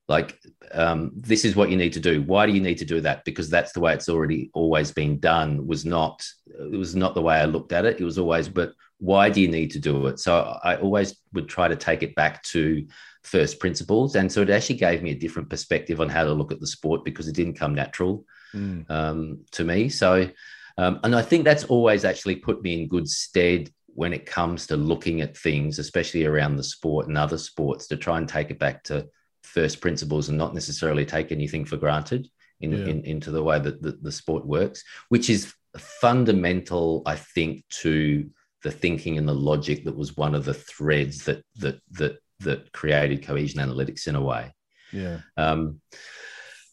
Like, 0.08 0.40
um, 0.72 1.12
this 1.16 1.46
is 1.46 1.56
what 1.56 1.70
you 1.70 1.78
need 1.78 1.94
to 1.94 2.00
do. 2.00 2.22
Why 2.22 2.46
do 2.46 2.52
you 2.52 2.62
need 2.62 2.78
to 2.80 2.86
do 2.86 3.02
that? 3.02 3.26
Because 3.26 3.50
that's 3.50 3.72
the 3.72 3.80
way 3.80 3.94
it's 3.94 4.10
already 4.10 4.52
always 4.54 4.92
been 4.92 5.20
done. 5.20 5.66
Was 5.66 5.86
not 5.86 6.24
it 6.48 6.78
was 6.78 6.96
not 6.96 7.16
the 7.16 7.22
way 7.22 7.38
I 7.38 7.46
looked 7.46 7.72
at 7.72 7.86
it. 7.86 8.00
It 8.00 8.04
was 8.04 8.20
always, 8.20 8.48
but 8.48 8.74
why 9.00 9.30
do 9.30 9.42
you 9.42 9.48
need 9.48 9.72
to 9.72 9.80
do 9.80 10.06
it? 10.08 10.20
So 10.20 10.60
I 10.64 10.78
always 10.78 11.16
would 11.34 11.50
try 11.50 11.68
to 11.68 11.76
take 11.76 12.04
it 12.04 12.16
back 12.16 12.44
to 12.44 12.86
first 13.26 13.60
principles. 13.60 14.16
And 14.16 14.32
so 14.32 14.42
it 14.42 14.50
actually 14.50 14.78
gave 14.78 15.02
me 15.02 15.12
a 15.12 15.16
different 15.16 15.50
perspective 15.50 16.00
on 16.00 16.10
how 16.10 16.24
to 16.24 16.34
look 16.34 16.52
at 16.52 16.60
the 16.60 16.68
sport 16.68 17.04
because 17.04 17.28
it 17.28 17.36
didn't 17.36 17.56
come 17.56 17.74
natural 17.74 18.26
mm. 18.54 18.90
um, 18.90 19.46
to 19.52 19.64
me. 19.64 19.90
So, 19.90 20.30
um, 20.78 21.00
and 21.04 21.16
I 21.16 21.22
think 21.22 21.44
that's 21.44 21.64
always 21.66 22.06
actually 22.06 22.38
put 22.38 22.62
me 22.62 22.82
in 22.82 22.88
good 22.88 23.08
stead 23.10 23.70
when 23.88 24.14
it 24.14 24.26
comes 24.26 24.68
to 24.68 24.78
looking 24.78 25.22
at 25.22 25.38
things, 25.38 25.80
especially 25.80 26.26
around 26.26 26.58
the 26.58 26.64
sport 26.64 27.08
and 27.08 27.18
other 27.18 27.38
sports, 27.38 27.88
to 27.88 27.98
try 27.98 28.18
and 28.18 28.28
take 28.28 28.52
it 28.52 28.60
back 28.60 28.84
to 28.84 29.08
first 29.44 29.80
principles 29.80 30.30
and 30.30 30.38
not 30.38 30.54
necessarily 30.54 31.06
take 31.06 31.32
anything 31.32 31.66
for 31.66 31.78
granted 31.78 32.28
in, 32.60 32.72
yeah. 32.72 32.86
in 32.86 33.04
into 33.06 33.32
the 33.32 33.44
way 33.44 33.60
that 33.60 33.82
the, 33.82 33.94
the 34.02 34.12
sport 34.12 34.46
works, 34.46 34.84
which 35.10 35.30
is 35.30 35.54
fundamental, 35.78 37.04
I 37.06 37.16
think, 37.16 37.64
to 37.82 38.30
the 38.64 38.72
thinking 38.72 39.18
and 39.18 39.28
the 39.28 39.36
logic 39.36 39.86
that 39.86 39.96
was 39.96 40.18
one 40.18 40.36
of 40.36 40.44
the 40.44 40.54
threads 40.54 41.26
that 41.26 41.44
that 41.58 41.80
that 41.92 42.18
that 42.46 42.72
created 42.72 43.24
cohesion 43.24 43.60
analytics 43.60 44.08
in 44.08 44.16
a 44.16 44.22
way. 44.22 44.54
Yeah. 44.92 45.20
Um, 45.38 45.82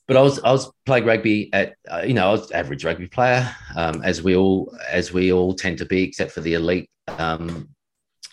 but 0.09 0.17
I 0.17 0.23
was 0.23 0.39
I 0.41 0.53
was 0.53 0.71
playing 0.85 1.05
rugby 1.05 1.53
at 1.53 1.75
uh, 1.91 2.03
you 2.07 2.15
know 2.15 2.29
I 2.29 2.33
was 2.33 2.51
average 2.51 2.85
rugby 2.85 3.09
player 3.09 3.55
um, 3.77 4.03
as 4.03 4.23
we 4.23 4.37
all 4.37 4.77
as 4.89 5.13
we 5.13 5.33
all 5.33 5.55
tend 5.55 5.79
to 5.79 5.87
be 5.87 6.03
except 6.03 6.33
for 6.33 6.41
the 6.41 6.55
elite 6.55 6.91
um, 7.19 7.71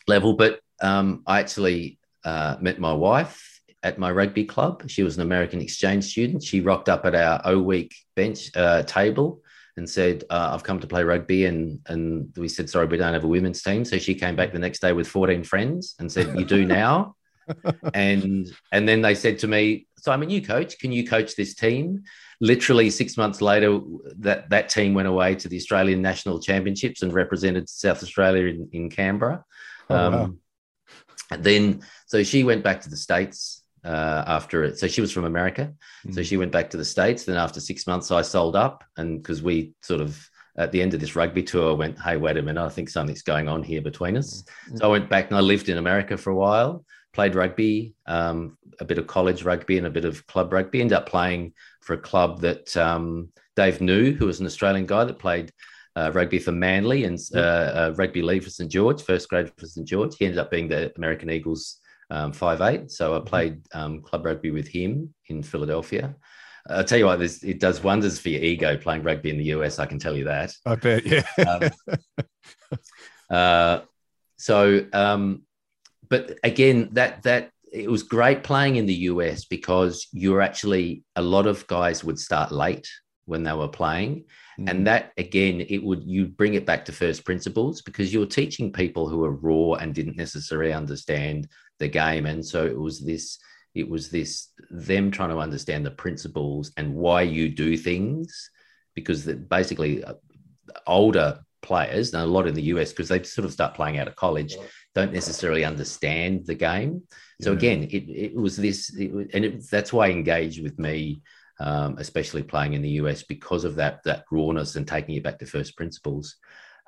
level. 0.07 0.33
But 0.33 0.59
um, 0.81 1.23
I 1.25 1.39
actually 1.39 1.99
uh, 2.23 2.57
met 2.59 2.79
my 2.79 2.93
wife 2.93 3.61
at 3.83 3.97
my 3.97 4.11
rugby 4.11 4.45
club. 4.45 4.83
She 4.87 5.03
was 5.03 5.15
an 5.15 5.21
American 5.21 5.61
exchange 5.61 6.05
student. 6.05 6.43
She 6.43 6.61
rocked 6.61 6.89
up 6.89 7.05
at 7.05 7.15
our 7.15 7.41
O 7.45 7.59
week 7.59 7.95
bench 8.15 8.51
uh, 8.55 8.83
table 8.83 9.41
and 9.77 9.89
said, 9.89 10.25
uh, 10.29 10.49
"I've 10.53 10.63
come 10.63 10.79
to 10.79 10.87
play 10.87 11.03
rugby," 11.03 11.45
and 11.45 11.79
and 11.87 12.33
we 12.35 12.49
said, 12.49 12.69
"Sorry, 12.69 12.87
we 12.87 12.97
don't 12.97 13.13
have 13.13 13.23
a 13.23 13.27
women's 13.27 13.61
team." 13.61 13.85
So 13.85 13.97
she 13.97 14.15
came 14.15 14.35
back 14.35 14.51
the 14.51 14.59
next 14.59 14.79
day 14.79 14.91
with 14.91 15.07
14 15.07 15.43
friends 15.43 15.95
and 15.99 16.11
said, 16.11 16.37
"You 16.37 16.45
do 16.45 16.65
now." 16.81 17.15
And 17.93 18.51
and 18.71 18.87
then 18.87 19.01
they 19.01 19.15
said 19.15 19.39
to 19.39 19.47
me, 19.47 19.87
"Simon, 19.97 20.29
you 20.29 20.41
coach. 20.41 20.79
Can 20.79 20.91
you 20.91 21.07
coach 21.07 21.35
this 21.35 21.55
team?" 21.55 22.03
Literally 22.41 22.89
six 22.89 23.17
months 23.17 23.41
later, 23.41 23.81
that 24.19 24.49
that 24.49 24.69
team 24.69 24.93
went 24.93 25.09
away 25.09 25.35
to 25.35 25.49
the 25.49 25.57
Australian 25.57 26.01
National 26.01 26.39
Championships 26.39 27.01
and 27.01 27.11
represented 27.13 27.67
South 27.67 28.01
Australia 28.01 28.45
in, 28.45 28.69
in 28.71 28.89
Canberra. 28.89 29.43
Oh, 29.89 29.95
um, 29.95 30.13
wow. 30.13 30.33
Then, 31.37 31.81
so 32.07 32.23
she 32.23 32.43
went 32.43 32.63
back 32.63 32.81
to 32.81 32.89
the 32.89 32.95
states 32.97 33.63
uh, 33.83 34.23
after 34.25 34.63
it. 34.63 34.79
So 34.79 34.87
she 34.87 35.01
was 35.01 35.11
from 35.11 35.25
America. 35.25 35.73
Mm. 36.07 36.15
So 36.15 36.23
she 36.23 36.37
went 36.37 36.51
back 36.51 36.69
to 36.71 36.77
the 36.77 36.85
States. 36.85 37.25
Then 37.25 37.37
after 37.37 37.59
six 37.59 37.85
months, 37.85 38.09
I 38.09 38.21
sold 38.21 38.55
up. 38.55 38.83
And 38.97 39.21
because 39.21 39.43
we 39.43 39.73
sort 39.81 40.01
of, 40.01 40.27
at 40.57 40.71
the 40.71 40.81
end 40.81 40.93
of 40.93 40.99
this 40.99 41.15
rugby 41.15 41.43
tour, 41.43 41.75
went, 41.75 41.99
hey, 41.99 42.17
wait 42.17 42.37
a 42.37 42.41
minute, 42.41 42.63
I 42.63 42.69
think 42.69 42.89
something's 42.89 43.21
going 43.21 43.47
on 43.47 43.63
here 43.63 43.81
between 43.81 44.17
us. 44.17 44.43
Mm. 44.69 44.79
So 44.79 44.85
I 44.85 44.87
went 44.87 45.09
back 45.09 45.29
and 45.29 45.37
I 45.37 45.41
lived 45.41 45.69
in 45.69 45.77
America 45.77 46.17
for 46.17 46.31
a 46.31 46.35
while, 46.35 46.83
played 47.13 47.35
rugby, 47.35 47.95
um, 48.05 48.57
a 48.79 48.85
bit 48.85 48.97
of 48.97 49.07
college 49.07 49.43
rugby 49.43 49.77
and 49.77 49.87
a 49.87 49.91
bit 49.91 50.05
of 50.05 50.25
club 50.27 50.53
rugby. 50.53 50.81
Ended 50.81 50.97
up 50.97 51.09
playing 51.09 51.53
for 51.81 51.93
a 51.93 51.97
club 51.97 52.41
that 52.41 52.75
um, 52.77 53.29
Dave 53.55 53.81
knew, 53.81 54.13
who 54.13 54.25
was 54.25 54.39
an 54.39 54.45
Australian 54.45 54.85
guy 54.85 55.03
that 55.03 55.19
played 55.19 55.51
uh, 55.95 56.11
rugby 56.13 56.39
for 56.39 56.51
Manly 56.51 57.03
and 57.03 57.19
uh, 57.35 57.39
uh, 57.39 57.93
rugby 57.97 58.21
league 58.21 58.43
for 58.43 58.49
St 58.49 58.71
George, 58.71 59.01
first 59.01 59.29
grade 59.29 59.51
for 59.57 59.65
St 59.65 59.87
George. 59.87 60.15
He 60.17 60.25
ended 60.25 60.39
up 60.39 60.51
being 60.51 60.67
the 60.67 60.93
American 60.95 61.29
Eagles 61.29 61.79
um, 62.09 62.31
five 62.31 62.61
eight. 62.61 62.91
So 62.91 63.13
I 63.13 63.17
mm-hmm. 63.17 63.27
played 63.27 63.61
um, 63.73 64.01
club 64.01 64.25
rugby 64.25 64.51
with 64.51 64.67
him 64.67 65.13
in 65.27 65.43
Philadelphia. 65.43 66.15
I'll 66.69 66.83
tell 66.83 66.99
you 66.99 67.05
what, 67.05 67.21
it 67.21 67.59
does 67.59 67.81
wonders 67.81 68.19
for 68.19 68.29
your 68.29 68.41
ego 68.41 68.77
playing 68.77 69.03
rugby 69.03 69.31
in 69.31 69.37
the 69.37 69.45
US. 69.45 69.79
I 69.79 69.85
can 69.85 69.97
tell 69.97 70.15
you 70.15 70.25
that. 70.25 70.53
I 70.65 70.75
bet, 70.75 71.05
yeah. 71.05 71.23
um, 71.47 71.97
uh, 73.29 73.79
so, 74.37 74.85
um, 74.93 75.43
but 76.09 76.39
again, 76.43 76.89
that 76.93 77.23
that 77.23 77.51
it 77.71 77.89
was 77.89 78.03
great 78.03 78.43
playing 78.43 78.77
in 78.77 78.85
the 78.85 78.93
US 79.11 79.45
because 79.45 80.07
you're 80.11 80.41
actually 80.41 81.03
a 81.15 81.21
lot 81.21 81.45
of 81.45 81.67
guys 81.67 82.03
would 82.03 82.19
start 82.19 82.51
late 82.51 82.89
when 83.25 83.43
they 83.43 83.53
were 83.53 83.67
playing, 83.67 84.25
mm. 84.59 84.69
and 84.69 84.87
that 84.87 85.11
again, 85.17 85.65
it 85.69 85.83
would 85.83 86.03
you 86.03 86.27
bring 86.27 86.55
it 86.55 86.65
back 86.65 86.85
to 86.85 86.91
first 86.91 87.25
principles 87.25 87.81
because 87.81 88.13
you're 88.13 88.25
teaching 88.25 88.71
people 88.71 89.07
who 89.07 89.23
are 89.23 89.31
raw 89.31 89.73
and 89.73 89.93
didn't 89.93 90.17
necessarily 90.17 90.73
understand 90.73 91.47
the 91.77 91.87
game. 91.87 92.25
And 92.25 92.45
so 92.45 92.65
it 92.65 92.77
was 92.77 92.99
this 92.99 93.39
it 93.75 93.87
was 93.87 94.09
this 94.09 94.49
them 94.69 95.11
trying 95.11 95.29
to 95.29 95.37
understand 95.37 95.85
the 95.85 95.91
principles 95.91 96.71
and 96.77 96.93
why 96.93 97.21
you 97.21 97.49
do 97.49 97.77
things 97.77 98.49
because 98.95 99.25
that 99.25 99.47
basically 99.47 100.03
uh, 100.03 100.13
older 100.87 101.39
players 101.61 102.13
and 102.13 102.23
a 102.23 102.25
lot 102.25 102.47
in 102.47 102.53
the 102.53 102.63
US 102.63 102.91
because 102.91 103.09
they 103.09 103.21
sort 103.23 103.45
of 103.45 103.53
start 103.53 103.75
playing 103.75 103.99
out 103.99 104.07
of 104.07 104.15
college 104.15 104.55
don't 104.95 105.13
necessarily 105.13 105.63
understand 105.63 106.45
the 106.45 106.55
game 106.55 107.03
so 107.41 107.51
yeah. 107.51 107.57
again 107.57 107.83
it, 107.83 108.09
it 108.09 108.35
was 108.35 108.57
this 108.57 108.93
it 108.95 109.11
and 109.33 109.45
it, 109.45 109.69
that's 109.69 109.93
why 109.93 110.07
I 110.07 110.11
engaged 110.11 110.63
with 110.63 110.77
me 110.79 111.21
um, 111.59 111.97
especially 111.97 112.43
playing 112.43 112.73
in 112.73 112.81
the 112.81 113.01
US 113.01 113.23
because 113.23 113.65
of 113.65 113.75
that 113.75 114.03
that 114.03 114.25
rawness 114.31 114.75
and 114.75 114.87
taking 114.87 115.15
it 115.15 115.23
back 115.23 115.39
to 115.39 115.45
first 115.45 115.77
principles 115.77 116.37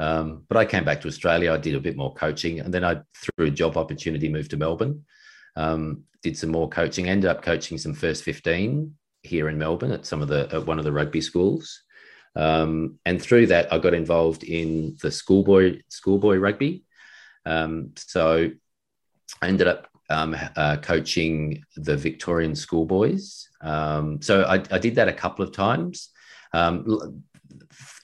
um, 0.01 0.45
but 0.47 0.57
I 0.57 0.65
came 0.65 0.83
back 0.83 1.01
to 1.01 1.07
Australia. 1.07 1.53
I 1.53 1.57
did 1.57 1.75
a 1.75 1.79
bit 1.79 1.95
more 1.95 2.13
coaching, 2.15 2.59
and 2.59 2.73
then 2.73 2.83
I, 2.83 3.01
through 3.15 3.45
a 3.47 3.51
job 3.51 3.77
opportunity, 3.77 4.29
moved 4.29 4.49
to 4.49 4.57
Melbourne. 4.57 5.05
Um, 5.55 6.05
did 6.23 6.35
some 6.35 6.49
more 6.49 6.67
coaching. 6.67 7.07
Ended 7.07 7.29
up 7.29 7.43
coaching 7.43 7.77
some 7.77 7.93
first 7.93 8.23
fifteen 8.23 8.95
here 9.21 9.47
in 9.47 9.59
Melbourne 9.59 9.91
at 9.91 10.07
some 10.07 10.23
of 10.23 10.27
the 10.27 10.49
at 10.51 10.65
one 10.65 10.79
of 10.79 10.85
the 10.85 10.91
rugby 10.91 11.21
schools. 11.21 11.83
Um, 12.35 12.97
and 13.05 13.21
through 13.21 13.47
that, 13.47 13.71
I 13.71 13.77
got 13.77 13.93
involved 13.93 14.43
in 14.43 14.97
the 15.03 15.11
schoolboy 15.11 15.81
schoolboy 15.89 16.37
rugby. 16.37 16.83
Um, 17.45 17.91
so 17.95 18.49
I 19.41 19.47
ended 19.47 19.67
up 19.67 19.87
um, 20.09 20.35
uh, 20.55 20.77
coaching 20.77 21.63
the 21.75 21.95
Victorian 21.95 22.55
schoolboys. 22.55 23.47
Um, 23.61 24.21
so 24.21 24.43
I, 24.43 24.55
I, 24.71 24.77
did 24.77 24.95
that 24.95 25.07
a 25.07 25.13
couple 25.13 25.43
of 25.43 25.53
times. 25.53 26.09
Um, 26.53 27.23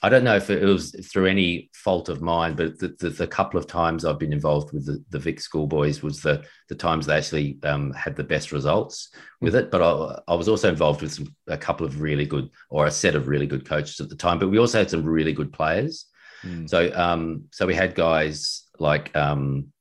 I 0.03 0.09
don't 0.09 0.23
know 0.23 0.35
if 0.35 0.49
it 0.49 0.63
was 0.63 0.91
through 1.11 1.25
any 1.25 1.69
fault 1.73 2.07
of 2.07 2.21
mine, 2.21 2.55
but 2.55 2.77
the, 2.79 2.95
the, 2.99 3.09
the 3.09 3.27
couple 3.27 3.59
of 3.59 3.67
times 3.67 4.05
I've 4.05 4.19
been 4.19 4.31
involved 4.31 4.71
with 4.71 4.85
the, 4.85 5.03
the 5.09 5.19
Vic 5.19 5.39
schoolboys 5.39 6.03
was 6.03 6.21
the 6.21 6.45
the 6.69 6.75
times 6.75 7.05
they 7.05 7.17
actually 7.17 7.57
um, 7.63 7.91
had 7.93 8.15
the 8.15 8.23
best 8.23 8.51
results 8.51 9.09
with 9.41 9.55
it. 9.55 9.71
But 9.71 9.81
I, 9.81 10.19
I 10.31 10.35
was 10.35 10.47
also 10.47 10.69
involved 10.69 11.01
with 11.01 11.13
some, 11.13 11.35
a 11.47 11.57
couple 11.57 11.85
of 11.85 11.99
really 11.99 12.25
good, 12.25 12.49
or 12.69 12.85
a 12.85 12.91
set 12.91 13.15
of 13.15 13.27
really 13.27 13.47
good 13.47 13.67
coaches 13.67 13.99
at 13.99 14.09
the 14.09 14.15
time. 14.15 14.37
But 14.37 14.49
we 14.49 14.59
also 14.59 14.77
had 14.77 14.89
some 14.89 15.03
really 15.03 15.33
good 15.33 15.51
players. 15.51 16.05
Mm. 16.43 16.69
So 16.69 16.91
um, 16.93 17.45
so 17.51 17.65
we 17.65 17.73
had 17.73 17.95
guys 17.95 18.66
like 18.79 19.15
um, 19.15 19.71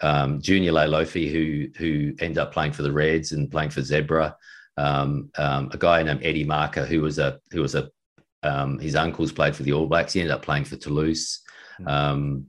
um, 0.00 0.40
Junior 0.40 0.72
Laloifi 0.72 1.30
who 1.30 1.68
who 1.78 2.14
ended 2.20 2.38
up 2.38 2.52
playing 2.52 2.72
for 2.72 2.82
the 2.82 2.92
Reds 2.92 3.32
and 3.32 3.50
playing 3.50 3.70
for 3.70 3.80
Zebre. 3.80 4.34
Um, 4.76 5.30
um, 5.38 5.70
a 5.72 5.78
guy 5.78 6.02
named 6.02 6.24
Eddie 6.24 6.44
Marker 6.44 6.84
who 6.84 7.00
was 7.00 7.18
a 7.18 7.40
who 7.50 7.62
was 7.62 7.74
a 7.74 7.90
um, 8.42 8.78
his 8.78 8.94
uncles 8.94 9.32
played 9.32 9.56
for 9.56 9.62
the 9.62 9.72
All 9.72 9.86
Blacks. 9.86 10.12
He 10.12 10.20
ended 10.20 10.34
up 10.34 10.42
playing 10.42 10.64
for 10.64 10.76
Toulouse. 10.76 11.40
Hmm. 11.78 11.88
Um, 11.88 12.46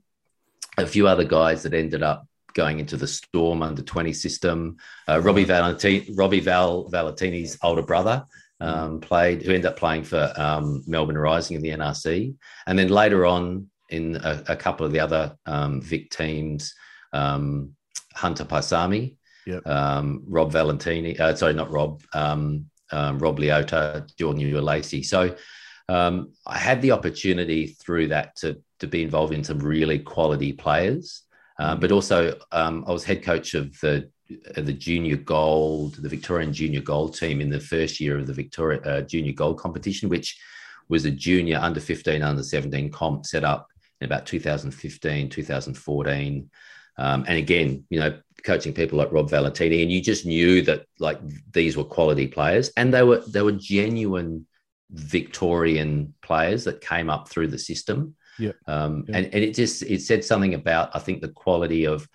a 0.78 0.86
few 0.86 1.08
other 1.08 1.24
guys 1.24 1.64
that 1.64 1.74
ended 1.74 2.04
up 2.04 2.28
going 2.54 2.80
into 2.80 2.98
the 2.98 3.08
Storm 3.08 3.62
under 3.62 3.82
20 3.82 4.12
system. 4.14 4.78
Uh, 5.08 5.22
Robbie 5.22 5.46
Valentini, 5.46 6.14
Robbie 6.16 6.42
Val 6.42 6.90
Valentini's 6.90 7.58
older 7.64 7.82
brother 7.82 8.26
hmm. 8.60 8.68
um, 8.68 9.00
played, 9.00 9.42
who 9.42 9.52
ended 9.54 9.68
up 9.68 9.78
playing 9.78 10.04
for 10.04 10.34
um, 10.36 10.84
Melbourne 10.86 11.18
Rising 11.18 11.56
in 11.56 11.62
the 11.62 11.70
NRC. 11.70 12.36
And 12.68 12.78
then 12.78 12.90
later 12.90 13.26
on 13.26 13.70
in 13.90 14.16
a, 14.18 14.44
a 14.50 14.56
couple 14.56 14.86
of 14.86 14.92
the 14.92 15.00
other 15.00 15.38
um, 15.46 15.82
Vic 15.82 16.10
teams, 16.10 16.74
um, 17.14 17.76
Hunter 18.14 18.46
Paisami, 18.46 19.16
yep. 19.46 19.64
Rob 19.66 20.52
Valentini, 20.52 21.20
uh, 21.20 21.36
sorry, 21.36 21.54
not 21.54 21.72
Rob, 21.72 22.02
Rob 22.14 23.40
Leota, 23.40 24.08
Jordan 24.18 24.44
Uelese. 24.44 25.06
So 25.06 25.36
um, 25.90 26.34
I 26.46 26.58
had 26.58 26.82
the 26.82 26.92
opportunity 26.92 27.68
through 27.68 28.08
that 28.10 28.36
to 28.38 28.62
to 28.80 28.88
be 28.88 29.04
involved 29.04 29.34
in 29.34 29.44
some 29.44 29.60
really 29.60 30.00
quality 30.00 30.52
players, 30.52 31.24
um, 31.60 31.80
but 31.80 31.92
also 31.92 32.38
um, 32.52 32.84
I 32.88 32.92
was 32.92 33.04
head 33.04 33.24
coach 33.24 33.54
of 33.54 33.80
the 33.80 34.10
the 34.56 34.74
junior 34.74 35.18
gold, 35.18 35.96
the 35.96 36.10
Victorian 36.10 36.52
junior 36.52 36.82
gold 36.82 37.16
team 37.16 37.42
in 37.42 37.50
the 37.50 37.60
first 37.60 38.00
year 38.00 38.18
of 38.18 38.26
the 38.26 38.34
Victoria 38.34 38.82
uh, 38.82 39.02
junior 39.02 39.34
gold 39.34 39.60
competition, 39.60 40.10
which 40.10 40.40
was 40.90 41.06
a 41.06 41.12
junior 41.12 41.60
under 41.62 41.80
15, 41.80 42.24
under 42.24 42.42
17 42.42 42.92
comp 42.92 43.26
set 43.26 43.44
up 43.44 43.68
in 44.06 44.12
about 44.12 44.26
2015, 44.26 45.30
2014. 45.30 46.50
Um, 46.98 47.26
and 47.28 47.38
again, 47.38 47.84
you 47.90 48.00
know, 48.00 48.18
coaching 48.44 48.74
people 48.74 48.98
like 48.98 49.12
Rob 49.12 49.30
Valentini, 49.30 49.82
and 49.82 49.92
you 49.92 50.02
just 50.02 50.26
knew 50.26 50.62
that 50.62 50.86
like 51.00 51.20
these 51.52 51.76
were 51.76 51.84
quality 51.84 52.28
players, 52.28 52.72
and 52.78 52.94
they 52.94 53.04
were 53.04 53.22
they 53.28 53.42
were 53.42 53.52
genuine 53.52 54.46
Victorian 54.92 56.14
players 56.22 56.64
that 56.66 56.80
came 56.80 57.10
up 57.10 57.28
through 57.28 57.48
the 57.48 57.58
system. 57.58 58.16
Yeah. 58.40 58.52
Um, 58.68 59.06
yeah. 59.08 59.18
And, 59.18 59.26
and 59.34 59.44
it 59.44 59.56
just 59.56 59.84
it 59.84 60.02
said 60.02 60.24
something 60.24 60.54
about 60.54 60.92
I 60.96 61.00
think 61.00 61.22
the 61.22 61.30
quality 61.30 61.86
of 61.86 62.08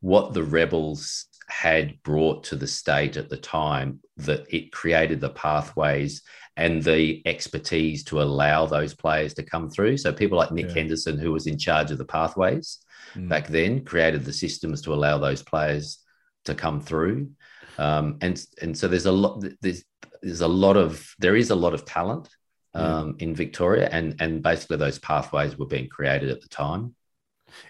what 0.00 0.34
the 0.34 0.42
rebels 0.42 1.26
had 1.48 2.02
brought 2.02 2.44
to 2.44 2.56
the 2.56 2.66
state 2.66 3.16
at 3.16 3.28
the 3.28 3.36
time 3.36 4.00
that 4.16 4.46
it 4.52 4.72
created 4.72 5.20
the 5.20 5.30
pathways 5.30 6.22
and 6.56 6.82
the 6.82 7.22
expertise 7.26 8.04
to 8.04 8.22
allow 8.22 8.66
those 8.66 8.94
players 8.94 9.34
to 9.34 9.42
come 9.42 9.68
through. 9.68 9.96
So 9.96 10.12
people 10.12 10.38
like 10.38 10.52
Nick 10.52 10.68
yeah. 10.68 10.74
Henderson, 10.74 11.18
who 11.18 11.32
was 11.32 11.46
in 11.46 11.58
charge 11.58 11.90
of 11.90 11.98
the 11.98 12.04
pathways 12.04 12.78
mm. 13.14 13.28
back 13.28 13.48
then, 13.48 13.84
created 13.84 14.24
the 14.24 14.32
systems 14.32 14.82
to 14.82 14.94
allow 14.94 15.18
those 15.18 15.42
players 15.42 15.98
to 16.44 16.54
come 16.54 16.80
through. 16.80 17.30
Um, 17.78 18.18
and 18.20 18.40
and 18.62 18.76
so 18.76 18.86
there's 18.86 19.06
a 19.06 19.12
lot 19.12 19.44
there's 19.60 19.84
there's 20.22 20.42
a 20.42 20.48
lot 20.48 20.76
of 20.76 21.12
there 21.18 21.36
is 21.36 21.50
a 21.50 21.56
lot 21.56 21.74
of 21.74 21.84
talent 21.84 22.28
um, 22.72 23.16
yeah. 23.18 23.26
in 23.26 23.34
Victoria, 23.34 23.88
and 23.90 24.14
and 24.20 24.42
basically 24.42 24.76
those 24.76 24.98
pathways 24.98 25.58
were 25.58 25.66
being 25.66 25.88
created 25.88 26.30
at 26.30 26.40
the 26.40 26.48
time. 26.48 26.94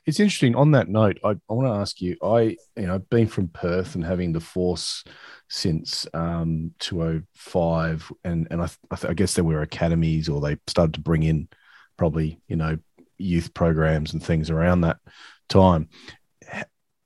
It's 0.06 0.20
interesting. 0.20 0.54
On 0.54 0.72
that 0.72 0.88
note, 0.88 1.18
I, 1.24 1.30
I 1.30 1.52
want 1.52 1.68
to 1.68 1.80
ask 1.80 2.00
you. 2.00 2.16
I 2.22 2.56
you 2.76 2.86
know 2.86 2.98
being 3.10 3.26
from 3.26 3.48
Perth 3.48 3.94
and 3.94 4.04
having 4.04 4.32
the 4.32 4.40
force 4.40 5.04
since 5.48 6.06
um, 6.14 6.72
205, 6.80 8.12
and 8.24 8.48
and 8.50 8.62
I, 8.62 8.68
I, 8.90 9.08
I 9.08 9.14
guess 9.14 9.34
there 9.34 9.44
were 9.44 9.62
academies, 9.62 10.28
or 10.28 10.40
they 10.40 10.56
started 10.66 10.94
to 10.94 11.00
bring 11.00 11.22
in 11.22 11.48
probably 11.96 12.40
you 12.48 12.56
know 12.56 12.78
youth 13.18 13.54
programs 13.54 14.12
and 14.12 14.22
things 14.22 14.50
around 14.50 14.82
that 14.82 14.98
time. 15.48 15.88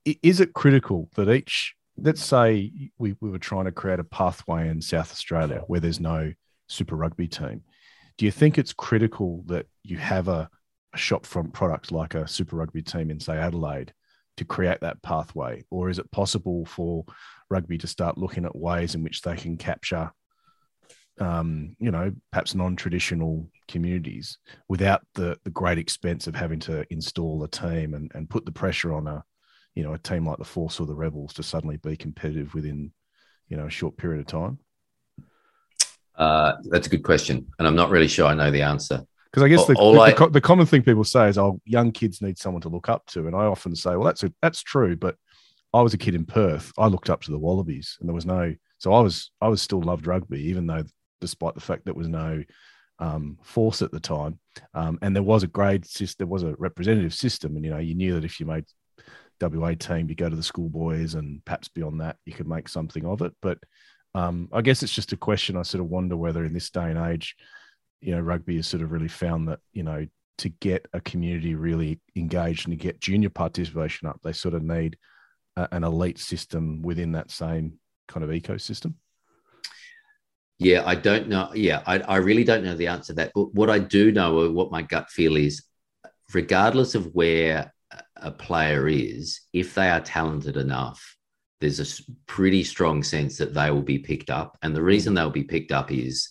Is 0.05 0.41
it 0.41 0.55
critical 0.55 1.11
that 1.17 1.29
each 1.29 1.75
let's 2.01 2.25
say 2.25 2.71
we, 2.99 3.15
we 3.21 3.31
were 3.31 3.39
trying 3.39 3.65
to 3.65 3.73
create 3.73 3.99
a 3.99 4.05
pathway 4.05 4.69
in 4.69 4.81
South 4.81 5.11
Australia 5.11 5.65
where 5.67 5.81
there's 5.81 6.01
no 6.01 6.33
Super 6.69 6.97
Rugby 6.97 7.29
team. 7.29 7.63
Do 8.17 8.25
you 8.25 8.31
think 8.31 8.59
it's 8.59 8.73
critical 8.73 9.43
that 9.47 9.67
you 9.83 9.99
have 9.99 10.29
a, 10.29 10.49
a 10.95 10.99
shop 10.99 11.27
front 11.27 11.53
product 11.53 11.93
like 11.93 12.15
a 12.15 12.29
Super 12.29 12.57
Rugby 12.57 12.83
team 12.83 13.11
in, 13.11 13.21
say, 13.21 13.37
Adelaide 13.37 13.93
to 14.37 14.45
create 14.45 14.81
that 14.81 15.03
pathway? 15.03 15.65
Or 15.71 15.91
is 15.91 15.99
it 15.99 16.11
possible 16.11 16.65
for 16.67 17.05
rugby 17.51 17.79
to 17.79 17.87
start 17.87 18.19
looking 18.19 18.45
at 18.45 18.57
ways 18.57 18.95
in 18.95 19.03
which 19.03 19.23
they 19.23 19.37
can 19.37 19.57
capture, 19.57 20.13
um, 21.19 21.77
you 21.79 21.91
know, 21.91 22.13
perhaps 22.31 22.55
non 22.55 22.77
traditional 22.77 23.51
communities 23.69 24.39
without 24.69 25.03
the, 25.15 25.37
the 25.45 25.51
great 25.51 25.79
expense 25.79 26.27
of 26.27 26.35
having 26.35 26.61
to 26.61 26.87
install 26.91 27.43
a 27.43 27.49
team 27.49 27.95
and, 27.95 28.11
and 28.15 28.31
put 28.31 28.45
the 28.45 28.53
pressure 28.53 28.93
on 28.95 29.07
a, 29.07 29.25
you 29.79 29.85
know 29.85 29.95
a 29.95 29.99
team 29.99 30.27
like 30.27 30.39
the 30.39 30.45
Force 30.45 30.81
or 30.81 30.87
the 30.87 30.95
Rebels 30.95 31.35
to 31.35 31.45
suddenly 31.45 31.77
be 31.77 31.97
competitive 31.97 32.53
within 32.53 32.91
you 33.49 33.57
know 33.57 33.67
a 33.67 33.71
short 33.71 33.97
period 33.97 34.21
of 34.21 34.27
time? 34.27 34.59
Uh, 36.17 36.55
that's 36.65 36.89
a 36.89 36.91
good 36.91 37.05
question, 37.05 37.47
and 37.61 37.69
I'm 37.69 37.77
not 37.77 37.91
really 37.91 38.09
sure 38.09 38.27
I 38.27 38.35
know 38.35 38.51
the 38.51 38.63
answer. 38.63 39.05
Because 39.31 39.43
I 39.43 39.49
guess 39.49 39.67
the, 39.67 39.75
the, 39.75 40.01
I, 40.01 40.13
the, 40.13 40.31
the, 40.31 40.41
common 40.41 40.65
thing 40.65 40.83
people 40.83 41.05
say 41.05 41.29
is, 41.29 41.37
"Oh, 41.37 41.61
young 41.65 41.93
kids 41.93 42.23
need 42.23 42.39
someone 42.39 42.63
to 42.63 42.71
look 42.71 42.89
up 42.89 43.05
to," 43.09 43.27
and 43.27 43.37
I 43.37 43.45
often 43.45 43.77
say, 43.77 43.91
"Well, 43.91 44.05
that's 44.05 44.23
a, 44.23 44.33
that's 44.41 44.63
true." 44.63 44.97
But 44.97 45.17
I 45.75 45.83
was 45.83 45.93
a 45.93 45.99
kid 45.99 46.15
in 46.15 46.25
Perth. 46.25 46.73
I 46.79 46.87
looked 46.87 47.11
up 47.11 47.23
to 47.23 47.31
the 47.31 47.39
Wallabies, 47.39 47.99
and 48.01 48.09
there 48.09 48.15
was 48.15 48.27
no. 48.27 48.55
So 48.79 48.93
I 48.93 49.01
was 49.01 49.31
I 49.41 49.49
was 49.49 49.61
still 49.61 49.83
loved 49.83 50.07
rugby, 50.07 50.41
even 50.45 50.67
though 50.67 50.85
despite 51.21 51.55
the 51.55 51.61
fact 51.61 51.85
there 51.85 51.95
was 51.95 52.09
no 52.09 52.43
um, 53.01 53.39
force 53.43 53.83
at 53.83 53.93
the 53.93 54.01
time, 54.01 54.39
um, 54.75 54.99
and 55.03 55.15
there 55.15 55.23
was 55.23 55.43
a 55.43 55.49
grade 55.49 55.85
system, 55.87 56.25
there 56.25 56.33
was 56.33 56.43
a 56.43 56.55
representative 56.59 57.15
system, 57.15 57.57
and 57.57 57.65
you 57.65 57.71
know 57.71 57.79
you 57.79 57.95
knew 57.95 58.15
that 58.15 58.25
if 58.25 58.41
you 58.41 58.47
made 58.47 58.65
WA 59.41 59.75
team, 59.75 60.09
you 60.09 60.15
go 60.15 60.31
to 60.31 60.37
the 60.37 60.43
schoolboys, 60.43 61.15
and 61.15 61.45
perhaps 61.45 61.69
beyond 61.69 62.01
that, 62.01 62.17
you 62.25 62.33
could 62.33 62.49
make 62.49 62.69
something 62.69 63.05
of 63.05 63.21
it. 63.21 63.33
But 63.43 63.59
um, 64.15 64.49
I 64.53 64.63
guess 64.63 64.83
it's 64.83 64.95
just 64.95 65.13
a 65.13 65.17
question. 65.17 65.57
I 65.57 65.63
sort 65.63 65.83
of 65.83 65.91
wonder 65.91 66.17
whether 66.17 66.45
in 66.45 66.55
this 66.55 66.71
day 66.71 66.91
and 66.91 66.99
age, 66.99 67.37
you 68.01 68.15
know, 68.15 68.21
rugby 68.21 68.57
has 68.57 68.67
sort 68.67 68.83
of 68.83 68.93
really 68.93 69.09
found 69.09 69.49
that 69.49 69.61
you 69.73 69.83
know 69.83 70.07
to 70.39 70.49
get 70.49 70.87
a 70.93 71.01
community 71.01 71.55
really 71.55 72.01
engaged 72.17 72.67
and 72.67 72.79
to 72.79 72.83
get 72.83 73.01
junior 73.01 73.29
participation 73.29 74.09
up, 74.09 74.21
they 74.23 74.33
sort 74.33 74.55
of 74.55 74.63
need 74.63 74.97
a, 75.57 75.69
an 75.73 75.85
elite 75.85 76.19
system 76.19 76.81
within 76.83 77.13
that 77.13 77.31
same 77.31 77.79
kind 78.07 78.25
of 78.25 78.31
ecosystem. 78.31 78.95
Yeah, 80.59 80.83
I 80.85 80.95
don't 80.95 81.29
know. 81.29 81.51
Yeah, 81.55 81.83
I, 81.87 82.01
I 82.01 82.17
really 82.17 82.45
don't 82.45 82.65
know 82.65 82.75
the 82.75 82.89
answer 82.89 83.13
to 83.13 83.17
that. 83.17 83.33
But 83.35 83.55
what 83.55 83.71
I 83.71 83.79
do 83.79 84.11
know, 84.11 84.41
or 84.41 84.51
what 84.51 84.73
my 84.73 84.83
gut 84.83 85.11
feel 85.11 85.37
is, 85.37 85.65
regardless 86.33 86.95
of 86.95 87.15
where 87.15 87.73
a 88.17 88.31
player 88.31 88.89
is, 88.89 89.41
if 89.53 89.75
they 89.75 89.89
are 89.89 90.01
talented 90.01 90.57
enough, 90.57 91.17
there's 91.61 91.81
a 91.81 92.03
pretty 92.27 92.65
strong 92.65 93.03
sense 93.03 93.39
that 93.39 93.55
they 93.55 93.71
will 93.71 93.83
be 93.83 93.99
picked 93.99 94.31
up. 94.31 94.57
And 94.63 94.75
the 94.75 94.83
reason 94.83 95.15
they'll 95.15 95.31
be 95.31 95.45
picked 95.45 95.73
up 95.73 95.93
is 95.93 96.29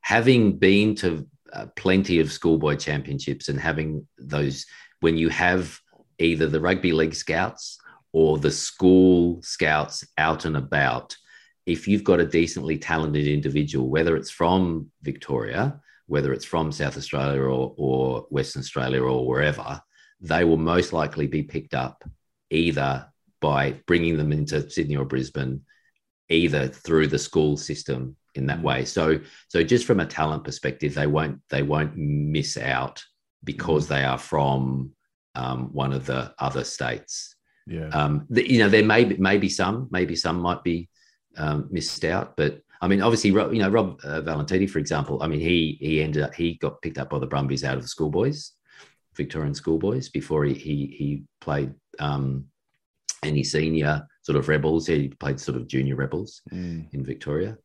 having 0.00 0.58
been 0.58 0.94
to 0.96 1.26
uh, 1.52 1.66
plenty 1.76 2.20
of 2.20 2.32
schoolboy 2.32 2.76
championships 2.76 3.48
and 3.48 3.58
having 3.58 4.06
those, 4.18 4.66
when 5.00 5.16
you 5.16 5.28
have 5.28 5.78
either 6.18 6.46
the 6.46 6.60
rugby 6.60 6.92
league 6.92 7.14
scouts 7.14 7.78
or 8.12 8.38
the 8.38 8.50
school 8.50 9.40
scouts 9.42 10.04
out 10.16 10.44
and 10.44 10.56
about, 10.56 11.16
if 11.66 11.86
you've 11.86 12.04
got 12.04 12.20
a 12.20 12.26
decently 12.26 12.78
talented 12.78 13.26
individual, 13.26 13.88
whether 13.88 14.16
it's 14.16 14.30
from 14.30 14.90
Victoria, 15.02 15.80
whether 16.06 16.32
it's 16.32 16.44
from 16.44 16.72
South 16.72 16.96
Australia 16.96 17.42
or, 17.42 17.74
or 17.76 18.26
Western 18.30 18.60
Australia 18.60 19.02
or 19.02 19.26
wherever, 19.26 19.80
they 20.20 20.44
will 20.44 20.56
most 20.56 20.92
likely 20.92 21.26
be 21.26 21.42
picked 21.42 21.74
up 21.74 22.02
either 22.50 23.06
by 23.40 23.72
bringing 23.86 24.16
them 24.16 24.32
into 24.32 24.68
Sydney 24.70 24.96
or 24.96 25.04
Brisbane, 25.04 25.60
either 26.28 26.66
through 26.68 27.06
the 27.08 27.18
school 27.18 27.56
system 27.56 28.16
in 28.38 28.46
that 28.46 28.62
way. 28.62 28.84
So, 28.84 29.20
so 29.48 29.62
just 29.62 29.86
from 29.86 30.00
a 30.00 30.06
talent 30.06 30.44
perspective, 30.44 30.94
they 30.94 31.06
won't 31.06 31.40
they 31.50 31.62
won't 31.62 31.96
miss 31.96 32.56
out 32.56 33.04
because 33.44 33.88
they 33.88 34.04
are 34.04 34.18
from 34.18 34.92
um, 35.34 35.72
one 35.72 35.92
of 35.92 36.06
the 36.06 36.32
other 36.38 36.64
states. 36.64 37.36
Yeah. 37.66 37.88
Um, 37.88 38.26
the, 38.30 38.50
you 38.50 38.58
know, 38.60 38.68
there 38.68 38.84
may 38.84 39.04
be, 39.04 39.16
maybe 39.18 39.48
some, 39.48 39.88
maybe 39.90 40.16
some 40.16 40.40
might 40.40 40.64
be 40.64 40.88
um, 41.36 41.68
missed 41.70 42.04
out, 42.04 42.36
but 42.36 42.62
I 42.80 42.88
mean, 42.88 43.02
obviously, 43.02 43.30
you 43.30 43.60
know, 43.60 43.68
Rob 43.68 44.00
uh, 44.04 44.20
Valentini, 44.20 44.66
for 44.66 44.78
example. 44.78 45.22
I 45.22 45.26
mean, 45.26 45.40
he 45.40 45.78
he 45.80 46.02
ended 46.02 46.22
up 46.22 46.34
he 46.34 46.54
got 46.54 46.80
picked 46.80 46.98
up 46.98 47.10
by 47.10 47.18
the 47.18 47.26
Brumbies 47.26 47.64
out 47.64 47.76
of 47.76 47.82
the 47.82 47.88
schoolboys, 47.88 48.52
Victorian 49.16 49.54
schoolboys, 49.54 50.08
before 50.08 50.44
he 50.44 50.54
he 50.54 50.86
he 50.96 51.24
played 51.40 51.74
um, 51.98 52.46
any 53.24 53.42
senior 53.42 54.06
sort 54.22 54.38
of 54.38 54.48
rebels. 54.48 54.86
He 54.86 55.08
played 55.08 55.40
sort 55.40 55.56
of 55.56 55.66
junior 55.66 55.96
rebels 55.96 56.42
mm. 56.52 56.86
in 56.92 57.04
Victoria. 57.04 57.58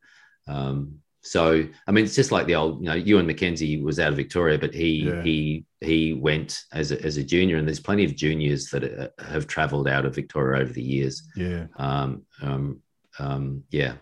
Um, 0.46 1.00
so 1.22 1.64
I 1.86 1.92
mean, 1.92 2.04
it's 2.04 2.14
just 2.14 2.32
like 2.32 2.46
the 2.46 2.54
old, 2.54 2.80
you 2.80 2.88
know, 2.88 2.94
Ewen 2.94 3.26
McKenzie 3.26 3.82
was 3.82 3.98
out 3.98 4.10
of 4.10 4.16
Victoria, 4.16 4.58
but 4.58 4.74
he 4.74 5.06
yeah. 5.06 5.22
he 5.22 5.64
he 5.80 6.12
went 6.12 6.62
as 6.72 6.92
a, 6.92 7.02
as 7.02 7.16
a 7.16 7.24
junior, 7.24 7.56
and 7.56 7.66
there's 7.66 7.80
plenty 7.80 8.04
of 8.04 8.14
juniors 8.14 8.68
that 8.70 8.84
uh, 8.84 9.08
have 9.24 9.46
travelled 9.46 9.88
out 9.88 10.04
of 10.04 10.14
Victoria 10.14 10.62
over 10.62 10.72
the 10.72 10.82
years. 10.82 11.22
Yeah. 11.34 11.66
Um. 11.76 12.26
Um. 12.42 12.82
um 13.18 13.64
yeah. 13.70 13.94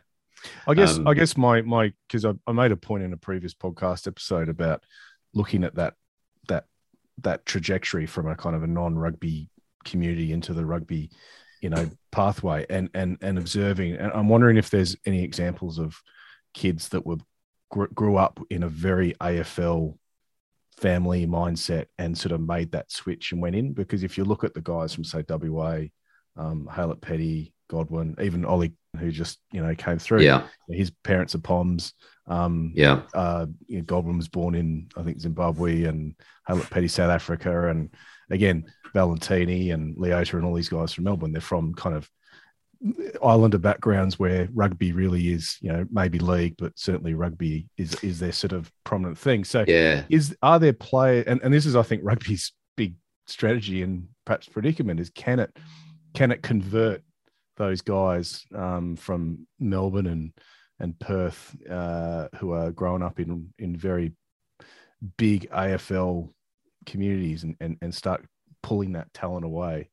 I 0.67 0.75
guess 0.75 0.99
um, 0.99 1.07
I 1.07 1.15
guess 1.15 1.37
my 1.37 1.63
my 1.63 1.93
because 2.09 2.25
I, 2.25 2.33
I 2.47 2.53
made 2.53 2.73
a 2.73 2.77
point 2.77 3.05
in 3.05 3.13
a 3.13 3.17
previous 3.17 3.55
podcast 3.55 4.09
episode 4.09 4.49
about 4.49 4.83
looking 5.33 5.63
at 5.63 5.77
that 5.77 5.95
that 6.49 6.65
that 7.19 7.47
trajectory 7.47 8.07
from 8.07 8.27
a 8.27 8.35
kind 8.35 8.57
of 8.57 8.65
a 8.65 8.67
non-rugby 8.67 9.49
community 9.85 10.33
into 10.33 10.55
the 10.55 10.65
rugby 10.65 11.11
you 11.61 11.71
know 11.71 11.89
pathway 12.11 12.67
and 12.69 12.91
and 12.95 13.19
and 13.21 13.39
observing 13.39 13.95
and 13.95 14.13
i'm 14.13 14.29
wondering 14.29 14.57
if 14.57 14.71
there's 14.71 14.97
any 15.07 15.23
examples 15.23 15.79
of 15.79 16.01
kids 16.55 16.89
that 16.91 17.07
were 17.07 17.19
grew 17.71 18.17
up 18.17 18.39
in 18.51 18.63
a 18.63 18.69
very 18.69 19.15
AFL 19.15 19.97
family 20.77 21.27
mindset 21.27 21.87
and 21.99 22.17
sort 22.17 22.33
of 22.33 22.41
made 22.41 22.73
that 22.73 22.91
switch 22.91 23.33
and 23.33 23.41
went 23.41 23.57
in. 23.57 23.73
Because 23.73 24.03
if 24.03 24.19
you 24.19 24.25
look 24.25 24.45
at 24.45 24.53
the 24.53 24.61
guys 24.61 24.93
from 24.95 25.05
say 25.05 25.25
WA, 25.29 25.85
um, 26.37 26.69
Haylett 26.71 27.01
Petty, 27.01 27.55
Godwin, 27.69 28.17
even 28.21 28.45
Ollie, 28.45 28.75
who 28.99 29.11
just 29.11 29.39
you 29.53 29.63
know 29.63 29.75
came 29.75 29.99
through. 29.99 30.23
Yeah, 30.23 30.47
his 30.69 30.91
parents 31.03 31.35
are 31.35 31.41
Poms. 31.41 31.95
Um, 32.27 32.73
yeah, 32.75 33.03
uh, 33.15 33.47
you 33.67 33.79
know, 33.79 33.85
Godwin 33.85 34.19
was 34.19 34.29
born 34.29 34.55
in 34.55 34.89
I 34.97 35.03
think 35.03 35.21
Zimbabwe 35.21 35.85
and 35.85 36.15
Haylett 36.49 36.71
Petty 36.71 36.89
South 36.89 37.11
Africa, 37.11 37.69
and 37.69 37.91
again 38.31 38.67
Valentini 38.93 39.71
and 39.71 39.97
Leota 39.97 40.35
and 40.35 40.45
all 40.45 40.55
these 40.55 40.69
guys 40.69 40.93
from 40.93 41.05
Melbourne. 41.05 41.33
They're 41.33 41.41
from 41.41 41.75
kind 41.75 41.97
of 41.97 42.11
Islander 43.23 43.59
backgrounds 43.59 44.19
where 44.19 44.49
rugby 44.53 44.93
really 44.93 45.33
is, 45.33 45.57
you 45.61 45.73
know, 45.73 45.87
maybe 45.91 46.19
league, 46.19 46.57
but 46.59 46.77
certainly 46.77 47.15
rugby 47.15 47.69
is 47.77 47.95
is 48.03 48.19
their 48.19 48.33
sort 48.33 48.53
of 48.53 48.73
prominent 48.85 49.19
thing. 49.19 49.45
So, 49.45 49.65
yeah, 49.69 50.05
is 50.09 50.37
are 50.43 50.59
there 50.59 50.73
play 50.73 51.25
and, 51.25 51.41
and 51.43 51.55
this 51.55 51.67
is, 51.67 51.77
I 51.77 51.83
think, 51.83 52.03
rugby's 52.05 52.53
big 52.77 52.95
strategy 53.27 53.83
and 53.83 54.09
perhaps 54.25 54.49
predicament 54.49 54.99
is 54.99 55.11
can 55.11 55.39
it 55.39 55.57
can 56.15 56.33
it 56.33 56.43
convert 56.43 57.03
those 57.57 57.83
guys 57.83 58.45
um, 58.55 58.97
from 58.97 59.47
Melbourne 59.61 60.07
and 60.07 60.33
and 60.81 60.99
Perth 60.99 61.55
uh, 61.71 62.29
who 62.37 62.53
are 62.53 62.73
growing 62.73 63.03
up 63.03 63.21
in 63.21 63.53
in 63.59 63.77
very 63.77 64.13
big 65.17 65.49
AFL 65.51 66.33
communities 66.87 67.45
and, 67.45 67.55
and 67.61 67.77
and 67.81 67.95
start 67.95 68.25
pulling 68.63 68.93
that 68.93 69.13
talent 69.15 69.45
away 69.45 69.91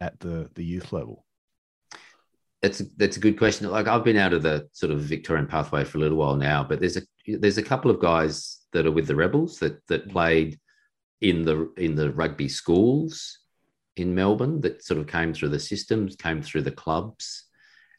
at 0.00 0.20
the 0.20 0.48
the 0.54 0.64
youth 0.64 0.92
level? 0.92 1.24
That's 2.62 2.80
a, 2.80 2.84
that's 2.96 3.16
a 3.16 3.20
good 3.20 3.38
question. 3.38 3.70
Like 3.70 3.86
I've 3.86 4.04
been 4.04 4.16
out 4.16 4.32
of 4.32 4.42
the 4.42 4.68
sort 4.72 4.92
of 4.92 5.00
Victorian 5.00 5.46
pathway 5.46 5.84
for 5.84 5.98
a 5.98 6.00
little 6.00 6.18
while 6.18 6.36
now, 6.36 6.64
but 6.64 6.80
there's 6.80 6.96
a 6.96 7.02
there's 7.26 7.58
a 7.58 7.62
couple 7.62 7.90
of 7.90 8.00
guys 8.00 8.58
that 8.72 8.86
are 8.86 8.92
with 8.92 9.06
the 9.06 9.16
Rebels 9.16 9.58
that 9.58 9.86
that 9.88 10.08
played 10.08 10.58
in 11.20 11.44
the 11.44 11.72
in 11.76 11.94
the 11.94 12.10
rugby 12.12 12.48
schools 12.48 13.38
in 13.96 14.14
Melbourne 14.14 14.60
that 14.60 14.84
sort 14.84 15.00
of 15.00 15.06
came 15.06 15.32
through 15.34 15.50
the 15.50 15.58
systems, 15.58 16.16
came 16.16 16.42
through 16.42 16.62
the 16.62 16.70
clubs, 16.70 17.44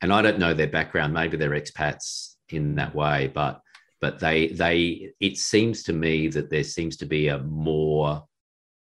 and 0.01 0.11
I 0.11 0.21
don't 0.21 0.39
know 0.39 0.53
their 0.53 0.67
background. 0.67 1.13
Maybe 1.13 1.37
they're 1.37 1.51
expats 1.51 2.35
in 2.49 2.75
that 2.75 2.93
way, 2.93 3.31
but 3.33 3.61
but 4.01 4.19
they 4.19 4.47
they 4.47 5.11
it 5.21 5.37
seems 5.37 5.83
to 5.83 5.93
me 5.93 6.27
that 6.29 6.49
there 6.49 6.63
seems 6.63 6.97
to 6.97 7.05
be 7.05 7.29
a 7.29 7.39
more 7.39 8.25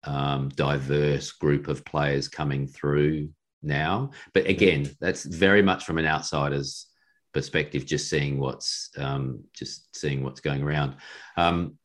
um, 0.05 0.49
diverse 0.51 1.31
group 1.33 1.69
of 1.69 1.85
players 1.85 2.29
coming 2.29 2.67
through 2.67 3.31
now. 3.63 4.11
But 4.33 4.47
again, 4.47 4.91
that's 5.01 5.25
very 5.25 5.63
much 5.63 5.85
from 5.85 5.99
an 5.99 6.07
outsider's 6.07 6.87
perspective, 7.33 7.87
just 7.87 8.09
seeing 8.09 8.39
what's 8.39 8.91
um, 8.97 9.45
just 9.55 9.95
seeing 9.97 10.23
what's 10.23 10.41
going 10.41 10.63
around. 10.63 10.97
Um, 11.37 11.79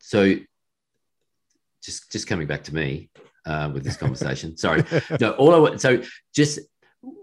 so 0.00 0.36
just 1.82 2.10
just 2.10 2.26
coming 2.26 2.46
back 2.46 2.64
to 2.64 2.74
me 2.74 3.10
uh, 3.46 3.70
with 3.72 3.84
this 3.84 3.96
conversation. 3.96 4.56
Sorry. 4.56 4.84
No, 5.20 5.32
all 5.32 5.66
I 5.66 5.76
so 5.76 6.02
just 6.34 6.60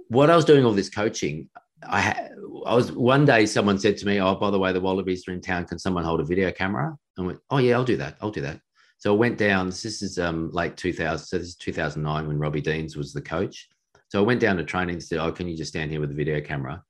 what 0.08 0.30
I 0.30 0.36
was 0.36 0.45
doing 0.45 0.65
all 0.65 0.73
this 0.73 0.89
coaching. 0.89 1.49
I 1.88 2.02
had, 2.02 2.32
I 2.65 2.75
was 2.75 2.91
one 2.91 3.23
day 3.23 3.45
someone 3.45 3.80
said 3.80 3.97
to 3.97 4.06
me, 4.06 4.19
"Oh, 4.19 4.36
by 4.36 4.52
the 4.52 4.60
way, 4.60 4.73
the 4.73 4.82
Wallabies 4.82 5.28
are 5.28 5.32
in 5.32 5.41
town. 5.41 5.65
Can 5.65 5.80
someone 5.80 6.04
hold 6.04 6.19
a 6.19 6.25
video 6.25 6.52
camera?" 6.52 6.97
And 7.17 7.23
I 7.23 7.28
went, 7.28 7.39
"Oh 7.49 7.58
yeah, 7.58 7.75
I'll 7.75 7.86
do 7.86 7.97
that. 7.97 8.17
I'll 8.21 8.32
do 8.32 8.41
that." 8.41 8.60
So 8.97 9.13
I 9.13 9.17
went 9.17 9.38
down. 9.38 9.67
This 9.67 10.02
is 10.02 10.19
um, 10.19 10.52
late 10.52 10.75
2000. 10.75 11.25
So 11.25 11.38
this 11.38 11.47
is 11.47 11.56
2009 11.56 12.28
when 12.28 12.38
Robbie 12.38 12.60
Deans 12.60 12.97
was 12.97 13.13
the 13.13 13.21
coach. 13.21 13.69
So 14.10 14.19
I 14.19 14.26
went 14.26 14.39
down 14.39 14.58
to 14.58 14.63
training 14.63 14.95
and 14.95 15.04
said, 15.04 15.19
Oh, 15.19 15.32
can 15.32 15.48
you 15.48 15.56
just 15.56 15.69
stand 15.69 15.91
here 15.91 16.00
with 16.00 16.12
a 16.12 16.15
video 16.15 16.41
camera? 16.41 16.84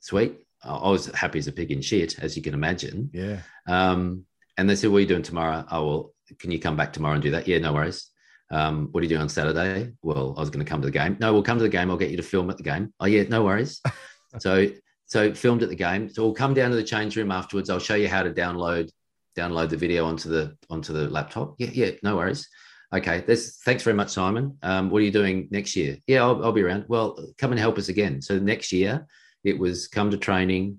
Sweet. 0.00 0.38
I 0.62 0.90
was 0.90 1.06
happy 1.06 1.38
as 1.38 1.46
a 1.46 1.52
pig 1.52 1.72
in 1.72 1.80
shit, 1.80 2.18
as 2.18 2.36
you 2.36 2.42
can 2.42 2.52
imagine. 2.52 3.10
Yeah. 3.12 3.40
Um, 3.66 4.26
and 4.58 4.68
they 4.68 4.76
said, 4.76 4.90
What 4.90 4.98
are 4.98 5.00
you 5.00 5.06
doing 5.06 5.22
tomorrow? 5.22 5.64
Oh, 5.70 5.86
well, 5.86 6.14
can 6.38 6.50
you 6.50 6.60
come 6.60 6.76
back 6.76 6.92
tomorrow 6.92 7.14
and 7.14 7.22
do 7.22 7.30
that? 7.32 7.48
Yeah, 7.48 7.58
no 7.58 7.72
worries. 7.72 8.06
Um, 8.50 8.88
what 8.90 9.00
are 9.00 9.04
you 9.04 9.08
doing 9.08 9.22
on 9.22 9.28
Saturday? 9.28 9.92
Well, 10.02 10.34
I 10.36 10.40
was 10.40 10.50
going 10.50 10.64
to 10.64 10.68
come 10.68 10.80
to 10.82 10.86
the 10.86 10.92
game. 10.92 11.16
No, 11.20 11.32
we'll 11.32 11.42
come 11.42 11.58
to 11.58 11.62
the 11.62 11.68
game. 11.68 11.90
I'll 11.90 11.96
get 11.96 12.10
you 12.10 12.16
to 12.16 12.22
film 12.22 12.50
at 12.50 12.56
the 12.56 12.62
game. 12.62 12.92
Oh, 13.00 13.06
yeah, 13.06 13.22
no 13.22 13.44
worries. 13.44 13.80
so, 14.38 14.66
so 15.06 15.32
filmed 15.32 15.62
at 15.62 15.68
the 15.68 15.76
game. 15.76 16.08
So 16.10 16.24
we'll 16.24 16.34
come 16.34 16.54
down 16.54 16.70
to 16.70 16.76
the 16.76 16.82
change 16.82 17.16
room 17.16 17.30
afterwards. 17.30 17.70
I'll 17.70 17.78
show 17.78 17.94
you 17.94 18.08
how 18.08 18.22
to 18.22 18.30
download 18.30 18.90
download 19.38 19.70
the 19.70 19.76
video 19.76 20.04
onto 20.04 20.28
the 20.28 20.56
onto 20.68 20.92
the 20.92 21.08
laptop. 21.08 21.54
Yeah, 21.58 21.70
yeah, 21.72 21.90
no 22.02 22.16
worries. 22.16 22.48
Okay, 22.92 23.20
thanks 23.20 23.84
very 23.84 23.94
much, 23.94 24.10
Simon. 24.10 24.58
Um, 24.62 24.90
what 24.90 24.98
are 24.98 25.04
you 25.04 25.12
doing 25.12 25.46
next 25.50 25.76
year? 25.76 25.96
Yeah, 26.08 26.22
I'll, 26.22 26.44
I'll 26.44 26.52
be 26.52 26.62
around. 26.62 26.86
Well, 26.88 27.16
come 27.38 27.52
and 27.52 27.60
help 27.60 27.78
us 27.78 27.88
again. 27.88 28.20
So 28.20 28.38
next 28.38 28.72
year, 28.72 29.06
it 29.44 29.56
was 29.56 29.86
come 29.86 30.10
to 30.10 30.16
training, 30.16 30.78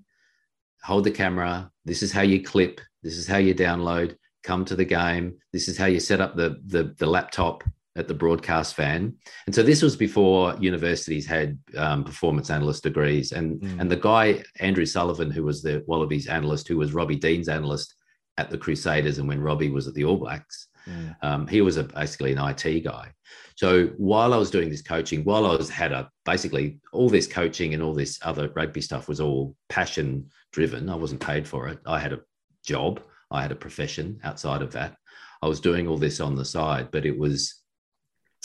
hold 0.82 1.04
the 1.04 1.10
camera. 1.10 1.70
This 1.86 2.02
is 2.02 2.12
how 2.12 2.20
you 2.20 2.42
clip. 2.42 2.80
This 3.02 3.16
is 3.16 3.26
how 3.26 3.38
you 3.38 3.54
download. 3.54 4.16
Come 4.44 4.64
to 4.66 4.76
the 4.76 4.84
game. 4.84 5.38
This 5.52 5.68
is 5.68 5.78
how 5.78 5.86
you 5.86 6.00
set 6.00 6.20
up 6.20 6.36
the 6.36 6.60
the, 6.66 6.94
the 6.98 7.06
laptop 7.06 7.64
at 7.96 8.08
the 8.08 8.14
broadcast 8.14 8.74
fan. 8.74 9.14
And 9.46 9.54
so 9.54 9.62
this 9.62 9.82
was 9.82 9.96
before 9.96 10.56
universities 10.58 11.26
had 11.26 11.58
um, 11.76 12.04
performance 12.04 12.50
analyst 12.50 12.82
degrees. 12.82 13.32
And 13.32 13.60
mm. 13.60 13.80
and 13.80 13.90
the 13.90 13.96
guy 13.96 14.42
Andrew 14.60 14.86
Sullivan, 14.86 15.30
who 15.30 15.44
was 15.44 15.62
the 15.62 15.82
Wallabies 15.86 16.26
analyst, 16.26 16.68
who 16.68 16.76
was 16.76 16.92
Robbie 16.92 17.16
Deans' 17.16 17.48
analyst 17.48 17.94
at 18.36 18.50
the 18.50 18.58
Crusaders, 18.58 19.18
and 19.18 19.28
when 19.28 19.40
Robbie 19.40 19.70
was 19.70 19.88
at 19.88 19.94
the 19.94 20.04
All 20.04 20.16
Blacks, 20.16 20.68
Mm. 20.88 21.16
Um, 21.22 21.46
he 21.46 21.60
was 21.60 21.76
a, 21.76 21.84
basically 21.84 22.32
an 22.32 22.38
IT 22.38 22.84
guy. 22.84 23.12
So 23.56 23.88
while 23.96 24.34
I 24.34 24.36
was 24.36 24.50
doing 24.50 24.68
this 24.68 24.82
coaching, 24.82 25.22
while 25.24 25.46
I 25.46 25.56
was 25.56 25.70
had 25.70 25.92
a 25.92 26.10
basically 26.24 26.80
all 26.92 27.08
this 27.08 27.26
coaching 27.26 27.74
and 27.74 27.82
all 27.82 27.94
this 27.94 28.18
other 28.22 28.50
rugby 28.54 28.80
stuff 28.80 29.08
was 29.08 29.20
all 29.20 29.54
passion 29.68 30.30
driven. 30.52 30.88
I 30.88 30.94
wasn't 30.94 31.20
paid 31.20 31.46
for 31.46 31.68
it. 31.68 31.78
I 31.86 31.98
had 31.98 32.12
a 32.12 32.20
job. 32.64 33.00
I 33.30 33.42
had 33.42 33.52
a 33.52 33.56
profession 33.56 34.20
outside 34.24 34.62
of 34.62 34.72
that. 34.72 34.96
I 35.42 35.48
was 35.48 35.60
doing 35.60 35.88
all 35.88 35.98
this 35.98 36.20
on 36.20 36.36
the 36.36 36.44
side, 36.44 36.90
but 36.90 37.06
it 37.06 37.18
was 37.18 37.62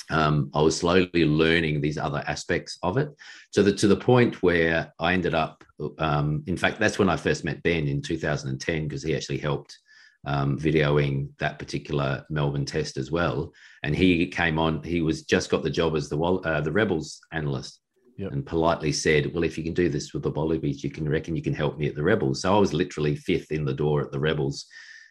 um, 0.10 0.52
I 0.54 0.62
was 0.62 0.78
slowly 0.78 1.26
learning 1.26 1.82
these 1.82 1.98
other 1.98 2.24
aspects 2.28 2.78
of 2.84 2.98
it. 2.98 3.10
So 3.52 3.64
that 3.64 3.78
to 3.80 3.88
the 3.88 3.96
point 3.96 4.42
where 4.42 4.94
I 5.00 5.14
ended 5.14 5.34
up, 5.34 5.64
um, 6.00 6.44
in 6.48 6.56
fact, 6.56 6.80
that's 6.80 7.00
when 7.00 7.10
I 7.10 7.18
first 7.18 7.44
met 7.44 7.64
Ben 7.64 7.88
in 7.88 8.02
2010 8.02 8.84
because 8.84 9.04
he 9.04 9.16
actually 9.16 9.40
helped 9.40 9.78
um, 10.26 10.58
videoing 10.58 11.30
that 11.40 11.60
particular 11.60 12.26
Melbourne 12.30 12.66
test 12.66 12.98
as 12.98 13.12
well. 13.12 13.54
And 13.84 13.96
he 13.96 14.28
came 14.28 14.60
on. 14.60 14.84
He 14.84 15.02
was 15.02 15.24
just 15.24 15.50
got 15.50 15.64
the 15.64 15.70
job 15.70 15.96
as 15.96 16.10
the 16.10 16.20
uh, 16.20 16.62
the 16.62 16.72
Rebels 16.72 17.20
analyst, 17.32 17.80
yep. 18.18 18.32
and 18.32 18.46
politely 18.46 18.92
said, 18.92 19.34
"Well, 19.34 19.44
if 19.44 19.58
you 19.58 19.64
can 19.64 19.74
do 19.74 19.90
this 19.90 20.14
with 20.14 20.24
the 20.24 20.32
Wallabies, 20.32 20.84
you 20.84 20.90
can 20.90 21.08
reckon 21.08 21.36
you 21.36 21.44
can 21.44 21.54
help 21.54 21.78
me 21.78 21.88
at 21.88 21.96
the 21.96 22.04
Rebels." 22.04 22.42
So 22.42 22.56
I 22.56 22.60
was 22.60 22.74
literally 22.74 23.16
fifth 23.16 23.52
in 23.52 23.66
the 23.66 23.74
door 23.74 24.02
at 24.02 24.12
the 24.12 24.20
Rebels 24.20 24.66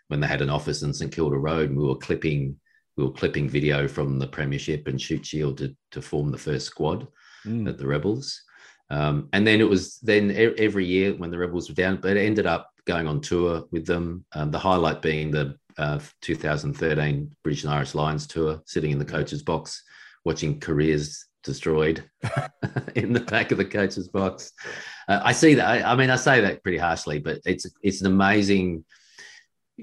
when 0.09 0.21
they 0.21 0.27
had 0.27 0.42
an 0.42 0.51
office 0.51 0.83
in 0.83 0.92
St 0.92 1.12
Kilda 1.12 1.37
Road. 1.37 1.71
And 1.71 1.79
we 1.79 1.87
were 1.87 1.97
clipping 1.97 2.57
we 2.97 3.05
were 3.05 3.12
clipping 3.12 3.49
video 3.49 3.87
from 3.87 4.19
the 4.19 4.27
Premiership 4.27 4.88
and 4.88 5.01
Shute 5.01 5.27
Shield 5.27 5.59
to, 5.59 5.77
to 5.90 6.01
form 6.01 6.31
the 6.31 6.38
first 6.38 6.66
squad 6.66 7.07
mm. 7.45 7.69
at 7.69 7.79
the 7.79 7.87
Rebels. 7.87 8.42
Um, 8.88 9.29
and 9.33 9.47
then 9.47 9.61
it 9.61 9.69
was 9.69 9.99
then 9.99 10.31
every 10.59 10.87
year 10.87 11.14
when 11.14 11.31
the 11.31 11.38
Rebels 11.38 11.69
were 11.69 11.75
down, 11.75 11.99
but 12.01 12.16
it 12.16 12.25
ended 12.25 12.47
up 12.47 12.71
going 12.87 13.07
on 13.07 13.20
tour 13.20 13.64
with 13.70 13.87
them. 13.87 14.25
Um, 14.33 14.51
the 14.51 14.59
highlight 14.59 15.03
being 15.03 15.31
the 15.31 15.59
uh, 15.77 15.99
2013 16.22 17.37
British 17.42 17.64
and 17.64 17.72
Irish 17.72 17.94
Lions 17.94 18.27
tour, 18.27 18.62
sitting 18.64 18.92
in 18.92 18.99
the 18.99 19.05
coach's 19.05 19.42
box, 19.42 19.83
watching 20.25 20.59
careers 20.59 21.27
destroyed 21.42 22.05
in 22.94 23.12
the 23.12 23.20
back 23.20 23.53
of 23.53 23.59
the 23.59 23.64
coach's 23.64 24.09
box. 24.09 24.53
Uh, 25.09 25.20
I 25.22 25.33
see 25.33 25.55
that. 25.55 25.66
I, 25.66 25.92
I, 25.92 25.96
mean, 25.96 26.11
I 26.11 26.16
say 26.16 26.40
that 26.40 26.62
pretty 26.62 26.79
harshly, 26.79 27.18
but 27.18 27.40
it's 27.44 27.66
it's 27.83 28.01
an 28.01 28.07
amazing. 28.07 28.85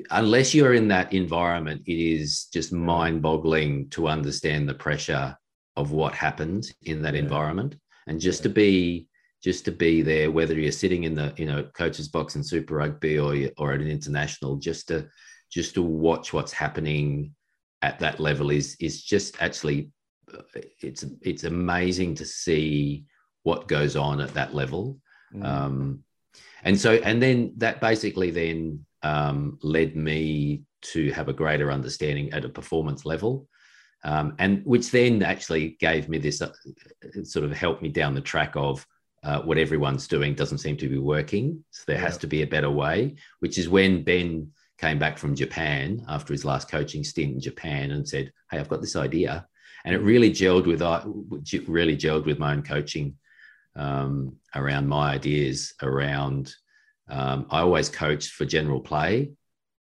Unless 0.09 0.55
you're 0.55 0.73
in 0.73 0.87
that 0.87 1.13
environment, 1.13 1.83
it 1.85 1.99
is 1.99 2.45
just 2.51 2.73
mind-boggling 2.73 3.89
to 3.89 4.07
understand 4.07 4.67
the 4.67 4.73
pressure 4.73 5.37
of 5.75 5.91
what 5.91 6.15
happens 6.15 6.73
in 6.81 7.03
that 7.03 7.13
yeah. 7.13 7.19
environment, 7.19 7.75
and 8.07 8.19
just 8.19 8.39
yeah. 8.39 8.43
to 8.43 8.49
be 8.49 9.07
just 9.43 9.65
to 9.65 9.71
be 9.71 10.01
there, 10.01 10.31
whether 10.31 10.53
you're 10.53 10.71
sitting 10.71 11.03
in 11.03 11.15
the 11.15 11.33
you 11.37 11.45
know 11.45 11.63
coach's 11.73 12.07
box 12.07 12.35
in 12.35 12.43
Super 12.43 12.75
Rugby 12.75 13.19
or 13.19 13.35
or 13.57 13.73
at 13.73 13.81
an 13.81 13.87
international, 13.87 14.55
just 14.55 14.87
to 14.87 15.07
just 15.51 15.73
to 15.75 15.81
watch 15.81 16.33
what's 16.33 16.53
happening 16.53 17.33
at 17.81 17.99
that 17.99 18.19
level 18.19 18.49
is 18.49 18.75
is 18.79 19.03
just 19.03 19.41
actually 19.41 19.91
uh, 20.33 20.41
it's 20.81 21.05
it's 21.21 21.43
amazing 21.43 22.15
to 22.15 22.25
see 22.25 23.05
what 23.43 23.67
goes 23.67 23.95
on 23.95 24.21
at 24.21 24.33
that 24.33 24.55
level. 24.55 24.97
Mm. 25.33 25.45
Um, 25.45 26.03
and 26.63 26.79
so 26.79 26.93
and 26.93 27.21
then 27.21 27.53
that 27.57 27.81
basically 27.81 28.31
then 28.31 28.85
um, 29.03 29.59
led 29.61 29.97
me 29.97 30.63
to 30.81 31.11
have 31.11 31.27
a 31.27 31.33
greater 31.33 31.71
understanding 31.71 32.31
at 32.31 32.45
a 32.45 32.49
performance 32.49 33.05
level 33.05 33.47
um, 34.03 34.35
and 34.39 34.65
which 34.65 34.91
then 34.91 35.23
actually 35.23 35.77
gave 35.79 36.09
me 36.09 36.17
this 36.17 36.41
uh, 36.41 36.51
sort 37.23 37.45
of 37.45 37.51
helped 37.53 37.81
me 37.81 37.89
down 37.89 38.13
the 38.13 38.21
track 38.21 38.53
of 38.55 38.85
uh, 39.23 39.41
what 39.41 39.57
everyone's 39.57 40.07
doing 40.07 40.33
doesn't 40.33 40.57
seem 40.57 40.77
to 40.77 40.89
be 40.89 40.97
working 40.97 41.63
so 41.71 41.83
there 41.87 41.97
yeah. 41.97 42.03
has 42.03 42.17
to 42.17 42.27
be 42.27 42.41
a 42.41 42.47
better 42.47 42.69
way 42.69 43.15
which 43.39 43.57
is 43.57 43.69
when 43.69 44.03
ben 44.03 44.47
came 44.77 44.99
back 44.99 45.17
from 45.17 45.35
japan 45.35 46.03
after 46.09 46.33
his 46.33 46.45
last 46.45 46.69
coaching 46.69 47.03
stint 47.03 47.33
in 47.33 47.39
japan 47.39 47.91
and 47.91 48.07
said 48.07 48.31
hey 48.51 48.59
i've 48.59 48.69
got 48.69 48.81
this 48.81 48.95
idea 48.95 49.47
and 49.85 49.93
it 49.93 49.99
really 49.99 50.31
gelled 50.31 50.65
with 50.65 50.81
uh, 50.81 51.03
really 51.67 51.95
gelled 51.95 52.25
with 52.25 52.39
my 52.39 52.53
own 52.53 52.63
coaching 52.63 53.15
um, 53.75 54.35
around 54.55 54.87
my 54.87 55.13
ideas 55.13 55.73
around 55.81 56.53
um, 57.09 57.47
I 57.49 57.59
always 57.59 57.89
coached 57.89 58.31
for 58.31 58.45
general 58.45 58.79
play 58.79 59.31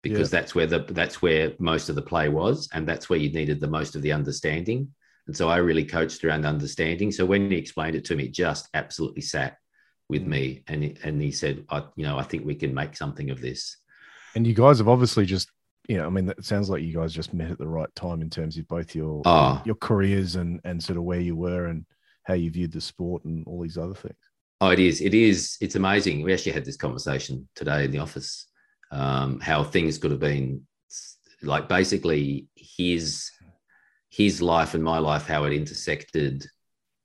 because 0.02 0.32
yeah. 0.34 0.40
that's 0.40 0.56
where 0.56 0.68
the 0.68 0.80
that's 0.80 1.22
where 1.22 1.54
most 1.60 1.90
of 1.90 1.96
the 1.96 2.02
play 2.02 2.30
was, 2.30 2.70
and 2.74 2.88
that's 2.88 3.10
where 3.10 3.20
you 3.20 3.32
needed 3.32 3.60
the 3.60 3.68
most 3.68 3.96
of 3.96 4.02
the 4.02 4.12
understanding. 4.12 4.90
And 5.28 5.36
so 5.36 5.50
I 5.50 5.58
really 5.58 5.86
coached 5.86 6.24
around 6.24 6.46
understanding. 6.46 7.12
So 7.12 7.26
when 7.26 7.50
he 7.50 7.58
explained 7.58 7.96
it 7.96 8.06
to 8.06 8.16
me, 8.16 8.26
it 8.26 8.34
just 8.34 8.70
absolutely 8.74 9.22
sat 9.22 9.58
with 10.10 10.24
mm. 10.24 10.28
me, 10.28 10.64
and 10.68 10.84
he, 10.84 10.98
and 11.04 11.22
he 11.22 11.32
said, 11.32 11.66
I, 11.70 11.84
you 11.96 12.06
know, 12.06 12.18
I 12.18 12.24
think 12.24 12.46
we 12.46 12.56
can 12.56 12.74
make 12.74 12.96
something 12.96 13.30
of 13.30 13.42
this. 13.42 13.78
And 14.36 14.46
you 14.46 14.54
guys 14.54 14.80
have 14.80 14.90
obviously 14.90 15.26
just, 15.26 15.50
you 15.88 15.98
know, 15.98 16.06
I 16.06 16.10
mean, 16.10 16.30
it 16.30 16.44
sounds 16.44 16.70
like 16.70 16.82
you 16.82 16.94
guys 16.94 17.14
just 17.14 17.34
met 17.34 17.52
at 17.52 17.58
the 17.58 17.68
right 17.68 17.94
time 17.96 18.22
in 18.22 18.30
terms 18.30 18.58
of 18.58 18.68
both 18.68 18.96
your 18.96 19.22
oh. 19.26 19.62
your 19.66 19.76
careers 19.76 20.36
and 20.36 20.60
and 20.64 20.84
sort 20.84 20.98
of 20.98 21.04
where 21.04 21.20
you 21.20 21.36
were 21.36 21.68
and 21.68 21.86
how 22.24 22.34
you 22.34 22.50
viewed 22.50 22.72
the 22.72 22.82
sport 22.82 23.24
and 23.26 23.46
all 23.48 23.62
these 23.62 23.78
other 23.78 23.94
things. 23.94 24.16
Oh, 24.62 24.70
it 24.70 24.80
is. 24.80 25.02
It 25.02 25.14
is. 25.14 25.58
It's 25.62 25.76
amazing. 25.76 26.24
We 26.24 26.34
actually 26.34 26.54
had 26.54 26.66
this 26.66 26.78
conversation 26.78 27.48
today 27.56 27.86
in 27.86 27.92
the 27.92 28.00
office. 28.00 28.48
Um, 28.92 29.40
how 29.40 29.64
things 29.64 29.98
could 29.98 30.12
have 30.12 30.20
been 30.20 30.66
like 31.42 31.68
basically 31.68 32.48
his 32.56 33.30
his 34.14 34.44
life 34.44 34.76
and 34.76 34.84
my 34.84 35.00
life, 35.00 35.26
how 35.26 35.44
it 35.46 35.54
intersected, 35.54 36.46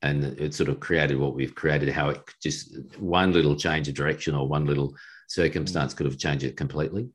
and 0.03 0.23
it 0.25 0.53
sort 0.53 0.69
of 0.69 0.79
created 0.79 1.17
what 1.17 1.35
we've 1.35 1.55
created. 1.55 1.89
How 1.89 2.11
it 2.11 2.21
just 2.43 2.77
one 2.99 3.33
little 3.33 3.57
change 3.57 3.89
of 3.89 3.95
direction 3.95 4.35
or 4.35 4.47
one 4.47 4.67
little 4.67 4.95
circumstance 5.27 5.95
could 5.95 6.05
have 6.05 6.19
changed 6.19 6.45
it 6.45 6.57
completely. 6.57 7.09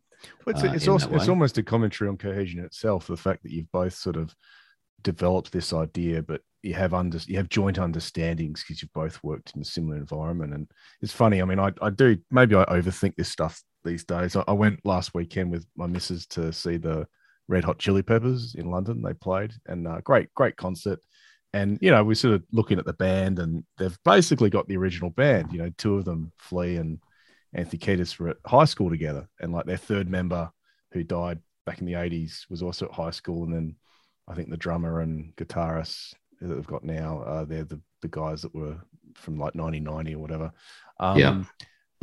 Well, 0.45 0.55
it's, 0.55 0.63
uh, 0.63 0.71
it's 0.73 0.87
also 0.87 1.11
it's 1.11 1.29
almost 1.29 1.59
a 1.59 1.63
commentary 1.63 2.09
on 2.09 2.17
cohesion 2.17 2.65
itself. 2.65 3.05
The 3.05 3.15
fact 3.15 3.43
that 3.43 3.51
you've 3.51 3.71
both 3.71 3.93
sort 3.93 4.15
of 4.15 4.33
developed 5.03 5.51
this 5.51 5.73
idea, 5.73 6.23
but 6.23 6.41
you 6.63 6.73
have 6.73 6.95
under 6.95 7.19
you 7.27 7.37
have 7.37 7.49
joint 7.49 7.77
understandings 7.77 8.63
because 8.63 8.81
you've 8.81 8.93
both 8.93 9.23
worked 9.23 9.53
in 9.55 9.61
a 9.61 9.65
similar 9.65 9.97
environment. 9.97 10.55
And 10.55 10.67
it's 11.01 11.13
funny. 11.13 11.39
I 11.39 11.45
mean, 11.45 11.59
I, 11.59 11.71
I 11.83 11.91
do 11.91 12.17
maybe 12.31 12.55
I 12.55 12.65
overthink 12.65 13.15
this 13.15 13.29
stuff 13.29 13.61
these 13.83 14.05
days. 14.05 14.35
I, 14.35 14.43
I 14.47 14.53
went 14.53 14.83
last 14.85 15.13
weekend 15.13 15.51
with 15.51 15.67
my 15.75 15.85
missus 15.85 16.25
to 16.27 16.51
see 16.51 16.77
the 16.77 17.05
Red 17.47 17.63
Hot 17.63 17.79
Chili 17.79 18.01
Peppers 18.01 18.55
in 18.55 18.71
London. 18.71 19.01
They 19.01 19.13
played 19.13 19.53
and 19.65 19.87
uh, 19.87 20.01
great 20.01 20.33
great 20.33 20.55
concert. 20.55 20.99
And 21.53 21.77
you 21.81 21.91
know, 21.91 22.03
we're 22.03 22.15
sort 22.15 22.35
of 22.35 22.43
looking 22.51 22.79
at 22.79 22.85
the 22.85 22.93
band, 22.93 23.39
and 23.39 23.63
they've 23.77 23.97
basically 24.03 24.49
got 24.49 24.67
the 24.67 24.77
original 24.77 25.11
band. 25.11 25.51
You 25.51 25.59
know, 25.59 25.71
two 25.77 25.97
of 25.97 26.05
them, 26.05 26.31
Flea 26.39 26.77
and 26.77 26.99
Anthony 27.53 27.79
Kiedis, 27.79 28.17
were 28.17 28.29
at 28.29 28.37
high 28.45 28.65
school 28.65 28.89
together, 28.89 29.27
and 29.39 29.53
like 29.53 29.65
their 29.65 29.77
third 29.77 30.09
member, 30.09 30.49
who 30.91 31.03
died 31.03 31.39
back 31.65 31.79
in 31.79 31.85
the 31.85 31.93
'80s, 31.93 32.49
was 32.49 32.63
also 32.63 32.87
at 32.87 32.93
high 32.93 33.11
school, 33.11 33.43
and 33.43 33.53
then 33.53 33.75
I 34.27 34.33
think 34.33 34.49
the 34.49 34.57
drummer 34.57 35.01
and 35.01 35.35
guitarist 35.35 36.13
that 36.41 36.55
they've 36.55 36.67
got 36.67 36.83
now. 36.83 37.21
Uh, 37.21 37.45
they're 37.45 37.65
the, 37.65 37.79
the 38.01 38.07
guys 38.07 38.41
that 38.41 38.53
were 38.53 38.77
from 39.15 39.37
like 39.37 39.55
1990 39.55 40.15
or 40.15 40.19
whatever. 40.19 40.51
Um, 40.99 41.17
yeah. 41.17 41.43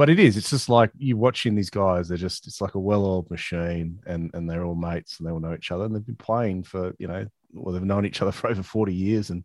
But 0.00 0.08
it 0.08 0.18
is. 0.18 0.38
It's 0.38 0.48
just 0.48 0.70
like 0.70 0.90
you 0.96 1.18
watching 1.18 1.54
these 1.54 1.68
guys. 1.68 2.08
They're 2.08 2.16
just. 2.16 2.46
It's 2.46 2.62
like 2.62 2.74
a 2.74 2.78
well-oiled 2.78 3.30
machine, 3.30 4.00
and 4.06 4.30
and 4.32 4.48
they're 4.48 4.64
all 4.64 4.74
mates, 4.74 5.18
and 5.18 5.28
they 5.28 5.30
all 5.30 5.40
know 5.40 5.52
each 5.52 5.70
other, 5.70 5.84
and 5.84 5.94
they've 5.94 6.06
been 6.06 6.16
playing 6.16 6.62
for 6.62 6.94
you 6.98 7.06
know, 7.06 7.26
well, 7.52 7.74
they've 7.74 7.84
known 7.84 8.06
each 8.06 8.22
other 8.22 8.32
for 8.32 8.48
over 8.48 8.62
40 8.62 8.94
years, 8.94 9.28
and 9.28 9.44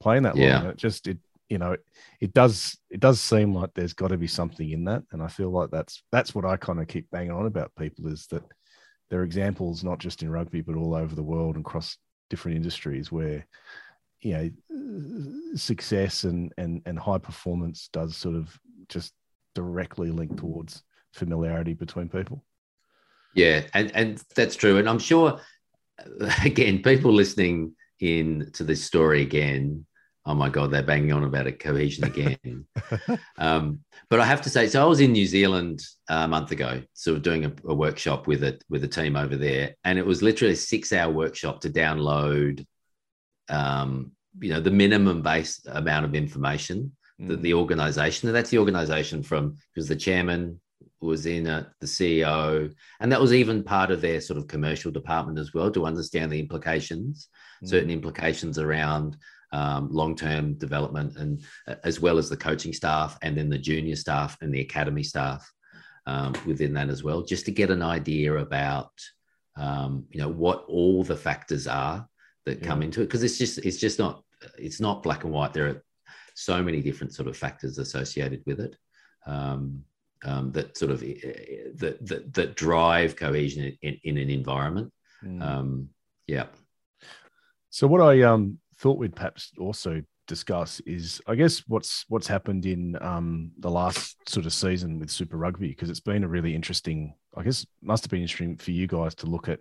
playing 0.00 0.22
that 0.22 0.36
yeah. 0.36 0.60
long. 0.60 0.70
it 0.70 0.78
just 0.78 1.06
it 1.06 1.18
you 1.50 1.58
know 1.58 1.72
it, 1.72 1.84
it 2.18 2.32
does 2.32 2.78
it 2.88 2.98
does 3.00 3.20
seem 3.20 3.54
like 3.54 3.74
there's 3.74 3.92
got 3.92 4.08
to 4.08 4.16
be 4.16 4.26
something 4.26 4.70
in 4.70 4.84
that, 4.84 5.02
and 5.12 5.22
I 5.22 5.28
feel 5.28 5.50
like 5.50 5.70
that's 5.70 6.02
that's 6.10 6.34
what 6.34 6.46
I 6.46 6.56
kind 6.56 6.80
of 6.80 6.88
keep 6.88 7.10
banging 7.10 7.32
on 7.32 7.44
about 7.44 7.70
people 7.78 8.06
is 8.06 8.26
that 8.28 8.44
there 9.10 9.20
are 9.20 9.24
examples 9.24 9.84
not 9.84 9.98
just 9.98 10.22
in 10.22 10.30
rugby 10.30 10.62
but 10.62 10.76
all 10.76 10.94
over 10.94 11.14
the 11.14 11.22
world 11.22 11.56
and 11.56 11.66
across 11.66 11.98
different 12.30 12.56
industries 12.56 13.12
where 13.12 13.46
you 14.22 14.32
know 14.32 14.50
success 15.56 16.24
and 16.24 16.54
and 16.56 16.80
and 16.86 16.98
high 16.98 17.18
performance 17.18 17.90
does 17.92 18.16
sort 18.16 18.34
of 18.36 18.58
just 18.88 19.12
directly 19.54 20.10
linked 20.10 20.38
towards 20.38 20.82
familiarity 21.12 21.74
between 21.74 22.08
people. 22.08 22.44
Yeah 23.34 23.62
and 23.74 23.94
and 23.94 24.22
that's 24.34 24.56
true. 24.56 24.78
And 24.78 24.88
i'm 24.88 24.98
sure 24.98 25.40
again 26.44 26.82
people 26.82 27.12
listening 27.12 27.74
in 28.00 28.50
to 28.54 28.64
this 28.64 28.82
story 28.82 29.22
again 29.22 29.84
oh 30.26 30.34
my 30.34 30.48
god 30.48 30.70
they're 30.70 30.82
banging 30.82 31.12
on 31.12 31.24
about 31.24 31.46
a 31.46 31.52
cohesion 31.52 32.04
again. 32.04 32.66
Um, 33.38 33.80
but 34.10 34.20
i 34.20 34.24
have 34.24 34.42
to 34.42 34.50
say 34.50 34.68
so 34.68 34.82
i 34.82 34.84
was 34.84 35.00
in 35.00 35.12
new 35.12 35.26
zealand 35.26 35.82
a 36.10 36.28
month 36.28 36.50
ago 36.50 36.82
sort 36.92 37.16
of 37.16 37.22
doing 37.22 37.46
a, 37.46 37.52
a 37.64 37.74
workshop 37.74 38.26
with 38.26 38.42
it 38.42 38.62
with 38.68 38.84
a 38.84 38.88
team 38.88 39.16
over 39.16 39.36
there. 39.36 39.76
And 39.84 39.98
it 39.98 40.04
was 40.04 40.22
literally 40.22 40.54
a 40.54 40.56
six 40.56 40.92
hour 40.92 41.10
workshop 41.10 41.60
to 41.60 41.70
download 41.70 42.66
um, 43.48 44.12
you 44.38 44.50
know 44.50 44.60
the 44.60 44.70
minimum 44.70 45.22
base 45.22 45.64
amount 45.66 46.04
of 46.04 46.14
information 46.14 46.92
mm. 47.20 47.28
that 47.28 47.42
the 47.42 47.54
organization 47.54 48.28
and 48.28 48.36
that's 48.36 48.50
the 48.50 48.58
organization 48.58 49.22
from 49.22 49.56
because 49.74 49.88
the 49.88 49.96
chairman 49.96 50.60
was 51.00 51.26
in 51.26 51.46
it 51.46 51.66
the 51.80 51.86
ceo 51.86 52.72
and 53.00 53.10
that 53.10 53.20
was 53.20 53.32
even 53.32 53.62
part 53.62 53.90
of 53.90 54.00
their 54.00 54.20
sort 54.20 54.38
of 54.38 54.46
commercial 54.46 54.90
department 54.90 55.38
as 55.38 55.54
well 55.54 55.70
to 55.70 55.86
understand 55.86 56.30
the 56.30 56.38
implications 56.38 57.28
mm. 57.62 57.68
certain 57.68 57.90
implications 57.90 58.58
around 58.58 59.16
um, 59.52 59.88
long-term 59.90 60.54
development 60.54 61.16
and 61.16 61.42
uh, 61.66 61.74
as 61.82 62.00
well 62.00 62.18
as 62.18 62.28
the 62.28 62.36
coaching 62.36 62.72
staff 62.72 63.18
and 63.22 63.36
then 63.36 63.48
the 63.48 63.58
junior 63.58 63.96
staff 63.96 64.36
and 64.42 64.54
the 64.54 64.60
academy 64.60 65.02
staff 65.02 65.50
um, 66.06 66.32
within 66.46 66.72
that 66.74 66.88
as 66.88 67.02
well 67.02 67.22
just 67.22 67.46
to 67.46 67.50
get 67.50 67.70
an 67.70 67.82
idea 67.82 68.36
about 68.36 68.92
um, 69.56 70.06
you 70.10 70.20
know 70.20 70.28
what 70.28 70.64
all 70.68 71.02
the 71.02 71.16
factors 71.16 71.66
are 71.66 72.06
that 72.46 72.62
come 72.62 72.82
into 72.82 73.02
it 73.02 73.06
because 73.06 73.22
it's 73.22 73.36
just 73.36 73.58
it's 73.58 73.76
just 73.76 73.98
not 73.98 74.22
it's 74.58 74.80
not 74.80 75.02
black 75.02 75.24
and 75.24 75.32
white. 75.32 75.52
There 75.52 75.68
are 75.68 75.82
so 76.40 76.62
many 76.62 76.80
different 76.80 77.14
sort 77.14 77.28
of 77.28 77.36
factors 77.36 77.78
associated 77.78 78.42
with 78.46 78.60
it 78.60 78.76
um, 79.26 79.84
um, 80.24 80.52
that 80.52 80.76
sort 80.76 80.90
of 80.90 81.00
that, 81.00 81.98
that 82.00 82.34
that 82.34 82.56
drive 82.56 83.16
cohesion 83.16 83.76
in, 83.82 83.98
in 84.04 84.18
an 84.18 84.30
environment. 84.30 84.92
Mm. 85.24 85.42
Um, 85.42 85.88
yeah. 86.26 86.46
So 87.70 87.86
what 87.86 88.00
I 88.00 88.22
um, 88.22 88.58
thought 88.78 88.98
we'd 88.98 89.16
perhaps 89.16 89.52
also 89.58 90.02
discuss 90.26 90.80
is, 90.80 91.20
I 91.26 91.34
guess, 91.34 91.60
what's 91.68 92.04
what's 92.08 92.26
happened 92.26 92.66
in 92.66 92.96
um, 93.00 93.52
the 93.58 93.70
last 93.70 94.16
sort 94.28 94.46
of 94.46 94.52
season 94.52 94.98
with 94.98 95.10
Super 95.10 95.36
Rugby 95.36 95.68
because 95.68 95.90
it's 95.90 96.00
been 96.00 96.24
a 96.24 96.28
really 96.28 96.54
interesting. 96.54 97.14
I 97.36 97.42
guess 97.42 97.66
must 97.82 98.04
have 98.04 98.10
been 98.10 98.22
interesting 98.22 98.56
for 98.56 98.72
you 98.72 98.86
guys 98.86 99.14
to 99.16 99.26
look 99.26 99.48
at 99.48 99.60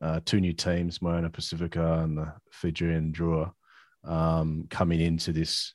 uh, 0.00 0.20
two 0.24 0.40
new 0.40 0.52
teams, 0.52 1.00
Moana 1.00 1.30
Pacifica 1.30 2.00
and 2.00 2.18
the 2.18 2.32
Fijian 2.50 3.12
Drua, 3.12 3.52
um, 4.04 4.66
coming 4.70 5.00
into 5.00 5.32
this, 5.32 5.74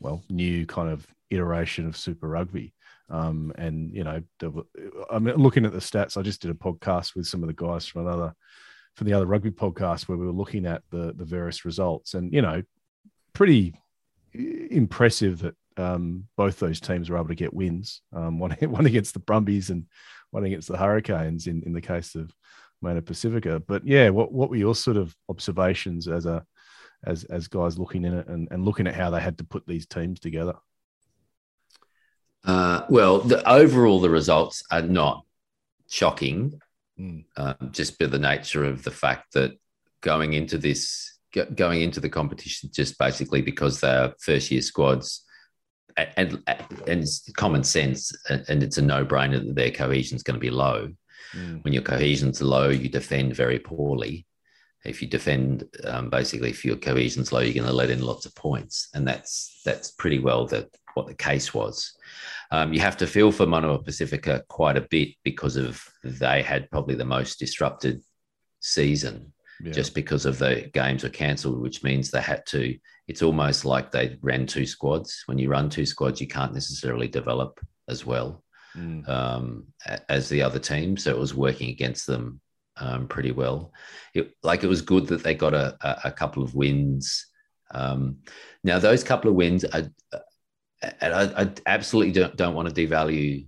well, 0.00 0.22
new 0.28 0.66
kind 0.66 0.90
of 0.90 1.06
iteration 1.30 1.86
of 1.86 1.96
Super 1.96 2.28
Rugby. 2.28 2.72
Um, 3.08 3.52
and 3.56 3.94
you 3.94 4.04
know, 4.04 4.22
I'm 5.10 5.24
looking 5.24 5.64
at 5.64 5.72
the 5.72 5.78
stats. 5.78 6.16
I 6.16 6.22
just 6.22 6.42
did 6.42 6.50
a 6.50 6.54
podcast 6.54 7.14
with 7.14 7.26
some 7.26 7.42
of 7.42 7.46
the 7.46 7.54
guys 7.54 7.86
from 7.86 8.06
another 8.06 8.34
from 8.94 9.06
the 9.06 9.12
other 9.12 9.26
rugby 9.26 9.50
podcast 9.50 10.08
where 10.08 10.16
we 10.16 10.26
were 10.26 10.32
looking 10.32 10.66
at 10.66 10.82
the 10.90 11.12
the 11.16 11.24
various 11.24 11.64
results, 11.64 12.14
and 12.14 12.32
you 12.32 12.42
know, 12.42 12.62
pretty 13.32 13.74
impressive 14.34 15.38
that 15.40 15.54
um, 15.76 16.26
both 16.36 16.58
those 16.58 16.80
teams 16.80 17.08
were 17.08 17.16
able 17.16 17.28
to 17.28 17.34
get 17.34 17.54
wins. 17.54 18.02
Um, 18.12 18.38
one 18.38 18.50
one 18.60 18.86
against 18.86 19.14
the 19.14 19.20
Brumbies 19.20 19.70
and 19.70 19.86
one 20.30 20.44
against 20.44 20.68
the 20.68 20.76
Hurricanes 20.76 21.46
in 21.46 21.62
in 21.64 21.72
the 21.72 21.80
case 21.80 22.16
of 22.16 22.34
Moana 22.82 23.02
Pacifica. 23.02 23.60
But 23.60 23.86
yeah, 23.86 24.10
what 24.10 24.32
what 24.32 24.50
were 24.50 24.56
your 24.56 24.74
sort 24.74 24.96
of 24.96 25.14
observations 25.28 26.08
as 26.08 26.26
a 26.26 26.44
as 27.04 27.24
as 27.24 27.48
guys 27.48 27.78
looking 27.78 28.04
in 28.04 28.14
it 28.14 28.28
and, 28.28 28.48
and 28.50 28.64
looking 28.64 28.86
at 28.86 28.94
how 28.94 29.10
they 29.10 29.20
had 29.20 29.38
to 29.38 29.44
put 29.44 29.66
these 29.66 29.86
teams 29.86 30.20
together? 30.20 30.54
Uh, 32.44 32.82
well, 32.88 33.18
the, 33.18 33.46
overall, 33.48 34.00
the 34.00 34.10
results 34.10 34.62
are 34.70 34.82
not 34.82 35.24
shocking, 35.90 36.60
mm. 36.98 37.24
um, 37.36 37.56
just 37.72 37.98
by 37.98 38.06
the 38.06 38.18
nature 38.18 38.64
of 38.64 38.84
the 38.84 38.90
fact 38.90 39.32
that 39.32 39.52
going 40.00 40.34
into 40.34 40.56
this, 40.56 41.18
going 41.54 41.82
into 41.82 41.98
the 41.98 42.08
competition, 42.08 42.70
just 42.72 42.98
basically 42.98 43.42
because 43.42 43.80
they're 43.80 44.14
first 44.20 44.50
year 44.52 44.62
squads, 44.62 45.24
and, 45.96 46.40
and 46.46 46.68
it's 46.86 47.28
common 47.32 47.64
sense, 47.64 48.12
and 48.28 48.62
it's 48.62 48.78
a 48.78 48.82
no-brainer 48.82 49.44
that 49.44 49.56
their 49.56 49.70
cohesion 49.72 50.14
is 50.14 50.22
going 50.22 50.36
to 50.36 50.40
be 50.40 50.50
low. 50.50 50.88
Mm. 51.34 51.64
When 51.64 51.72
your 51.72 51.82
cohesion's 51.82 52.40
low, 52.40 52.68
you 52.68 52.88
defend 52.88 53.34
very 53.34 53.58
poorly. 53.58 54.24
If 54.88 55.02
you 55.02 55.08
defend, 55.08 55.64
um, 55.84 56.10
basically, 56.10 56.50
if 56.50 56.64
your 56.64 56.76
cohesion's 56.76 57.32
low, 57.32 57.40
you're 57.40 57.54
going 57.54 57.66
to 57.66 57.72
let 57.72 57.90
in 57.90 58.02
lots 58.02 58.26
of 58.26 58.34
points, 58.34 58.88
and 58.94 59.06
that's 59.06 59.60
that's 59.64 59.90
pretty 59.92 60.18
well 60.18 60.46
the, 60.46 60.68
what 60.94 61.06
the 61.06 61.14
case 61.14 61.52
was. 61.52 61.96
Um, 62.50 62.72
you 62.72 62.80
have 62.80 62.96
to 62.98 63.06
feel 63.06 63.32
for 63.32 63.46
Moana 63.46 63.78
Pacifica 63.78 64.44
quite 64.48 64.76
a 64.76 64.86
bit 64.88 65.10
because 65.24 65.56
of 65.56 65.82
they 66.04 66.42
had 66.42 66.70
probably 66.70 66.94
the 66.94 67.04
most 67.04 67.38
disrupted 67.38 68.02
season 68.60 69.32
yeah. 69.62 69.72
just 69.72 69.94
because 69.94 70.26
of 70.26 70.38
the 70.38 70.70
games 70.72 71.02
were 71.02 71.08
cancelled, 71.08 71.60
which 71.60 71.82
means 71.82 72.10
they 72.10 72.20
had 72.20 72.44
to. 72.46 72.78
It's 73.08 73.22
almost 73.22 73.64
like 73.64 73.90
they 73.90 74.18
ran 74.20 74.46
two 74.46 74.66
squads. 74.66 75.22
When 75.26 75.38
you 75.38 75.48
run 75.48 75.70
two 75.70 75.86
squads, 75.86 76.20
you 76.20 76.26
can't 76.26 76.54
necessarily 76.54 77.08
develop 77.08 77.60
as 77.88 78.04
well 78.04 78.42
mm. 78.76 79.08
um, 79.08 79.64
as 80.08 80.28
the 80.28 80.42
other 80.42 80.58
team. 80.58 80.96
So 80.96 81.10
it 81.10 81.18
was 81.18 81.34
working 81.34 81.70
against 81.70 82.06
them 82.06 82.40
um, 82.78 83.08
pretty 83.08 83.32
well. 83.32 83.72
It, 84.14 84.32
like 84.42 84.64
it 84.64 84.68
was 84.68 84.82
good 84.82 85.06
that 85.08 85.22
they 85.22 85.34
got 85.34 85.54
a, 85.54 85.76
a, 85.80 86.00
a 86.04 86.12
couple 86.12 86.42
of 86.42 86.54
wins. 86.54 87.26
Um, 87.70 88.18
now 88.64 88.78
those 88.78 89.04
couple 89.04 89.30
of 89.30 89.36
wins, 89.36 89.64
are, 89.64 89.90
and 91.00 91.14
I, 91.14 91.42
I, 91.42 91.50
absolutely 91.66 92.12
don't, 92.12 92.36
don't 92.36 92.54
want 92.54 92.74
to 92.74 92.86
devalue 92.86 93.46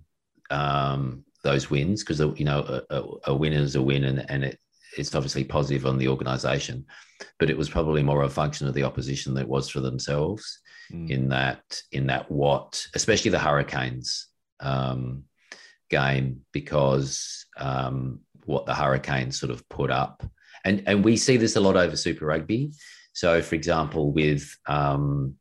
um, 0.50 1.24
those 1.44 1.70
wins 1.70 2.02
because 2.02 2.20
you 2.38 2.44
know 2.44 2.82
a, 2.90 3.30
a, 3.30 3.34
win 3.34 3.52
is 3.52 3.76
a 3.76 3.82
win, 3.82 4.04
and, 4.04 4.28
and 4.30 4.44
it 4.44 4.58
it's 4.96 5.14
obviously 5.14 5.44
positive 5.44 5.86
on 5.86 5.98
the 5.98 6.08
organisation, 6.08 6.84
but 7.38 7.50
it 7.50 7.56
was 7.56 7.68
probably 7.68 8.02
more 8.02 8.22
a 8.22 8.28
function 8.28 8.66
of 8.66 8.74
the 8.74 8.82
opposition 8.82 9.34
that 9.34 9.48
was 9.48 9.68
for 9.68 9.80
themselves. 9.80 10.60
Mm. 10.92 11.10
In 11.10 11.28
that, 11.28 11.82
in 11.92 12.06
that, 12.06 12.30
what 12.30 12.86
especially 12.94 13.30
the 13.30 13.38
Hurricanes 13.38 14.28
um, 14.60 15.24
game, 15.90 16.40
because 16.52 17.44
um, 17.58 18.20
what 18.48 18.64
the 18.64 18.74
Hurricanes 18.74 19.38
sort 19.38 19.52
of 19.52 19.68
put 19.68 19.90
up, 19.90 20.24
and 20.64 20.82
and 20.86 21.04
we 21.04 21.16
see 21.16 21.36
this 21.36 21.56
a 21.56 21.60
lot 21.60 21.76
over 21.76 21.96
Super 21.96 22.26
Rugby. 22.26 22.72
So, 23.12 23.42
for 23.42 23.54
example, 23.54 24.10
with 24.12 24.56
um, 24.66 25.34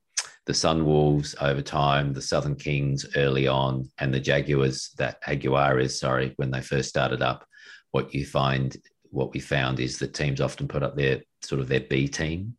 the 0.45 0.53
Sunwolves 0.53 1.35
over 1.41 1.61
time, 1.61 2.13
the 2.13 2.21
Southern 2.21 2.55
Kings 2.55 3.05
early 3.15 3.47
on, 3.47 3.89
and 3.97 4.13
the 4.13 4.19
Jaguars, 4.19 4.91
that 4.97 5.23
Jaguares, 5.23 5.91
sorry, 5.91 6.33
when 6.35 6.51
they 6.51 6.61
first 6.61 6.89
started 6.89 7.21
up, 7.21 7.45
what 7.91 8.13
you 8.13 8.25
find 8.25 8.75
what 9.09 9.33
we 9.33 9.39
found 9.39 9.79
is 9.79 9.99
that 9.99 10.13
teams 10.13 10.41
often 10.41 10.67
put 10.67 10.83
up 10.83 10.97
their 10.97 11.21
sort 11.41 11.61
of 11.61 11.69
their 11.69 11.81
B 11.81 12.09
team, 12.09 12.57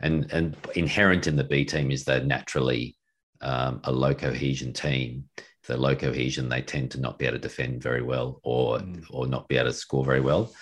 and 0.00 0.30
and 0.32 0.54
inherent 0.74 1.26
in 1.26 1.36
the 1.36 1.44
B 1.44 1.64
team 1.64 1.90
is 1.90 2.04
they're 2.04 2.22
naturally 2.22 2.94
um, 3.40 3.80
a 3.84 3.92
low 3.92 4.14
cohesion 4.14 4.74
team. 4.74 5.30
They're 5.68 5.76
low 5.76 5.94
cohesion, 5.94 6.48
they 6.48 6.62
tend 6.62 6.90
to 6.92 7.00
not 7.00 7.18
be 7.18 7.26
able 7.26 7.36
to 7.36 7.42
defend 7.42 7.82
very 7.82 8.02
well, 8.02 8.40
or 8.42 8.78
mm. 8.78 9.04
or 9.10 9.26
not 9.26 9.46
be 9.48 9.56
able 9.56 9.70
to 9.70 9.74
score 9.74 10.04
very 10.04 10.20
well. 10.20 10.52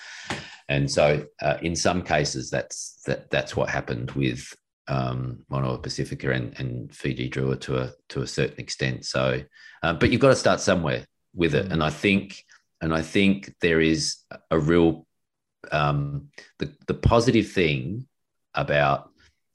And 0.69 0.91
so, 0.91 1.25
uh, 1.41 1.59
in 1.63 1.75
some 1.77 2.03
cases, 2.03 2.51
that's 2.51 3.01
that 3.07 3.31
that's 3.31 3.57
what 3.57 3.71
happened 3.71 4.11
with 4.11 4.53
um, 4.89 5.45
Moana 5.49 5.79
Pacifica 5.79 6.33
and, 6.33 6.59
and 6.59 6.95
Fiji 6.95 7.31
Drua 7.31 7.61
to 7.63 7.79
a 7.79 7.93
to 8.11 8.23
a 8.23 8.27
certain 8.27 8.59
extent. 8.59 9.05
So, 9.05 9.43
uh, 9.83 9.93
but 9.95 10.11
you've 10.11 10.21
got 10.21 10.29
to 10.29 10.37
start 10.37 10.61
somewhere 10.61 11.07
with 11.35 11.55
it, 11.55 11.69
mm. 11.69 11.73
and 11.73 11.83
I 11.83 11.91
think 11.91 12.45
and 12.81 12.93
I 12.93 13.03
think 13.03 13.55
there 13.61 13.81
is 13.81 14.17
a 14.51 14.59
real 14.59 15.07
um, 15.73 16.29
the 16.59 16.75
the 16.87 16.95
positive 16.95 17.51
thing 17.51 18.07
about 18.55 19.11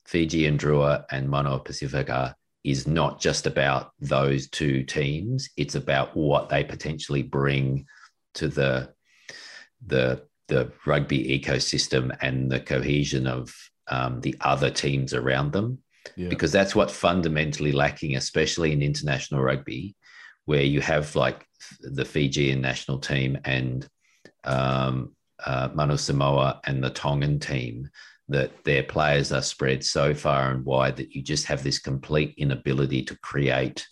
Fijian 0.05 0.57
Drua 0.57 1.05
and 1.11 1.29
Moana 1.29 1.59
Pacifica 1.59 2.35
is 2.63 2.87
not 2.87 3.19
just 3.19 3.47
about 3.47 3.91
those 3.99 4.49
two 4.49 4.83
teams. 4.83 5.49
It's 5.57 5.75
about 5.75 6.15
what 6.15 6.49
they 6.49 6.63
potentially 6.63 7.23
bring 7.23 7.85
to 8.35 8.47
the 8.47 8.93
the 9.85 10.23
the 10.47 10.71
rugby 10.85 11.39
ecosystem 11.39 12.15
and 12.21 12.51
the 12.51 12.59
cohesion 12.59 13.25
of 13.25 13.53
um, 13.87 14.21
the 14.21 14.35
other 14.41 14.69
teams 14.69 15.13
around 15.13 15.53
them. 15.53 15.79
Yeah. 16.15 16.29
Because 16.29 16.51
that's 16.51 16.75
what 16.75 16.91
fundamentally 16.91 17.71
lacking, 17.71 18.15
especially 18.15 18.71
in 18.73 18.81
international 18.81 19.41
rugby, 19.41 19.95
where 20.45 20.63
you 20.63 20.81
have 20.81 21.15
like 21.15 21.45
the 21.79 22.05
Fijian 22.05 22.59
national 22.61 22.99
team 22.99 23.37
and 23.45 23.87
um, 24.43 25.15
uh, 25.45 25.69
Manu 25.73 25.97
Samoa 25.97 26.59
and 26.65 26.83
the 26.83 26.89
Tongan 26.89 27.39
team 27.39 27.89
that 28.31 28.63
their 28.63 28.83
players 28.83 29.31
are 29.31 29.41
spread 29.41 29.83
so 29.83 30.13
far 30.13 30.51
and 30.51 30.65
wide 30.65 30.97
that 30.97 31.13
you 31.15 31.21
just 31.21 31.45
have 31.45 31.63
this 31.63 31.79
complete 31.79 32.33
inability 32.37 33.03
to 33.03 33.17
create 33.19 33.87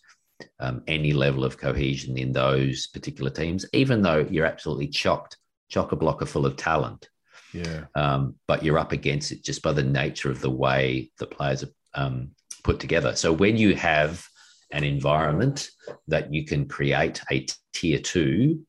um, 0.59 0.81
any 0.87 1.13
level 1.13 1.43
of 1.43 1.57
cohesion 1.57 2.17
in 2.17 2.31
those 2.31 2.87
particular 2.87 3.29
teams, 3.29 3.65
even 3.73 4.01
though 4.01 4.25
you're 4.29 4.45
absolutely 4.45 4.87
chocked, 4.87 5.37
chock 5.69 5.91
a 5.91 5.95
blocker 5.95 6.25
full 6.25 6.45
of 6.45 6.55
talent. 6.55 7.09
Yeah. 7.53 7.85
Um, 7.95 8.35
but 8.47 8.63
you're 8.63 8.77
up 8.79 8.91
against 8.91 9.31
it 9.31 9.43
just 9.43 9.61
by 9.61 9.73
the 9.73 9.83
nature 9.83 10.29
of 10.29 10.41
the 10.41 10.51
way 10.51 11.11
the 11.17 11.25
players 11.25 11.63
are 11.63 11.71
um, 11.95 12.31
put 12.63 12.79
together. 12.79 13.15
So 13.15 13.33
when 13.33 13.57
you 13.57 13.75
have 13.75 14.25
an 14.71 14.83
environment 14.83 15.69
that 16.07 16.33
you 16.33 16.45
can 16.45 16.67
create 16.67 17.21
a 17.31 17.45
tier 17.73 17.99
two 17.99 18.61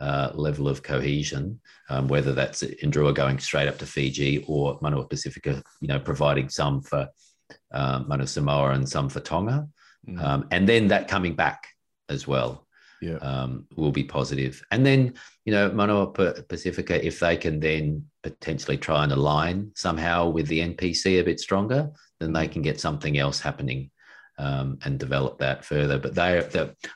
uh, 0.00 0.30
level 0.34 0.68
of 0.68 0.82
cohesion, 0.82 1.60
um, 1.88 2.08
whether 2.08 2.32
that's 2.32 2.62
Indrua 2.62 3.14
going 3.14 3.38
straight 3.38 3.68
up 3.68 3.78
to 3.78 3.86
Fiji 3.86 4.44
or 4.46 4.78
Moana 4.80 5.04
Pacifica, 5.04 5.62
you 5.80 5.88
know, 5.88 5.98
providing 5.98 6.48
some 6.48 6.82
for 6.82 7.08
Manu 7.72 8.26
Samoa 8.26 8.70
and 8.70 8.88
some 8.88 9.08
for 9.08 9.20
Tonga. 9.20 9.68
Mm. 10.08 10.22
Um, 10.22 10.48
and 10.50 10.68
then 10.68 10.88
that 10.88 11.08
coming 11.08 11.34
back 11.34 11.68
as 12.08 12.26
well 12.26 12.66
yeah. 13.00 13.16
um, 13.16 13.66
will 13.76 13.92
be 13.92 14.04
positive. 14.04 14.62
And 14.70 14.84
then, 14.84 15.14
you 15.44 15.52
know, 15.52 15.70
Moana 15.70 16.06
Pacifica, 16.06 17.04
if 17.04 17.20
they 17.20 17.36
can 17.36 17.60
then 17.60 18.04
potentially 18.22 18.76
try 18.76 19.04
and 19.04 19.12
align 19.12 19.72
somehow 19.74 20.28
with 20.28 20.46
the 20.48 20.60
NPC 20.60 21.20
a 21.20 21.24
bit 21.24 21.40
stronger, 21.40 21.90
then 22.20 22.32
they 22.32 22.48
can 22.48 22.62
get 22.62 22.80
something 22.80 23.18
else 23.18 23.40
happening 23.40 23.90
um, 24.38 24.78
and 24.84 24.98
develop 24.98 25.38
that 25.38 25.64
further. 25.64 25.98
But 25.98 26.14
they, 26.14 26.42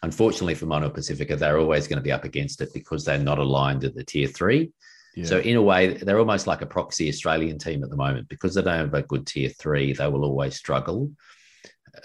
unfortunately 0.03 0.55
for 0.55 0.67
Moana 0.67 0.91
Pacifica, 0.91 1.37
they're 1.37 1.59
always 1.59 1.89
going 1.89 1.99
to 1.99 2.03
be 2.03 2.13
up 2.13 2.25
against 2.25 2.61
it 2.61 2.71
because 2.73 3.05
they're 3.05 3.19
not 3.19 3.39
aligned 3.39 3.85
at 3.85 3.95
the 3.95 4.05
tier 4.05 4.29
three. 4.29 4.73
Yeah. 5.15 5.27
So 5.27 5.39
in 5.41 5.57
a 5.57 5.63
way, 5.63 5.95
they're 5.95 6.19
almost 6.19 6.47
like 6.47 6.63
a 6.63 6.67
proxy 6.67 7.09
Australian 7.09 7.59
team 7.59 7.83
at 7.85 7.91
the 7.91 7.97
moment 7.97 8.29
because 8.29 8.55
they 8.55 8.63
don't 8.63 8.79
have 8.79 8.95
a 8.95 9.03
good 9.03 9.27
tier 9.27 9.51
three. 9.51 9.93
They 9.93 10.09
will 10.09 10.25
always 10.25 10.57
struggle. 10.57 11.11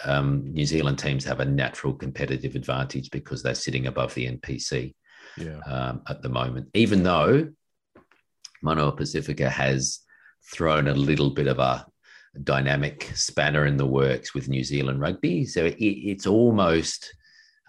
Um, 0.04 0.52
New 0.52 0.66
Zealand 0.66 1.00
teams 1.00 1.24
have 1.24 1.40
a 1.40 1.46
natural 1.46 1.94
competitive 1.94 2.56
advantage 2.56 3.10
because 3.12 3.42
they're 3.42 3.56
sitting 3.56 3.88
above 3.88 4.14
the 4.14 4.28
NPC 4.28 4.94
yeah. 5.38 5.60
um, 5.66 6.02
at 6.10 6.22
the 6.22 6.30
moment. 6.30 6.70
Even 6.74 7.04
though 7.04 7.48
Moana 8.62 8.92
Pacifica 8.92 9.50
has 9.50 10.00
thrown 10.52 10.88
a 10.88 10.94
little 10.94 11.30
bit 11.30 11.48
of 11.48 11.60
a 11.60 11.86
dynamic 12.44 13.12
spanner 13.16 13.66
in 13.66 13.78
the 13.78 13.86
works 13.86 14.34
with 14.34 14.50
New 14.50 14.64
Zealand 14.64 15.02
rugby. 15.02 15.46
So 15.46 15.66
it, 15.66 15.76
it's 15.80 16.28
almost 16.28 17.14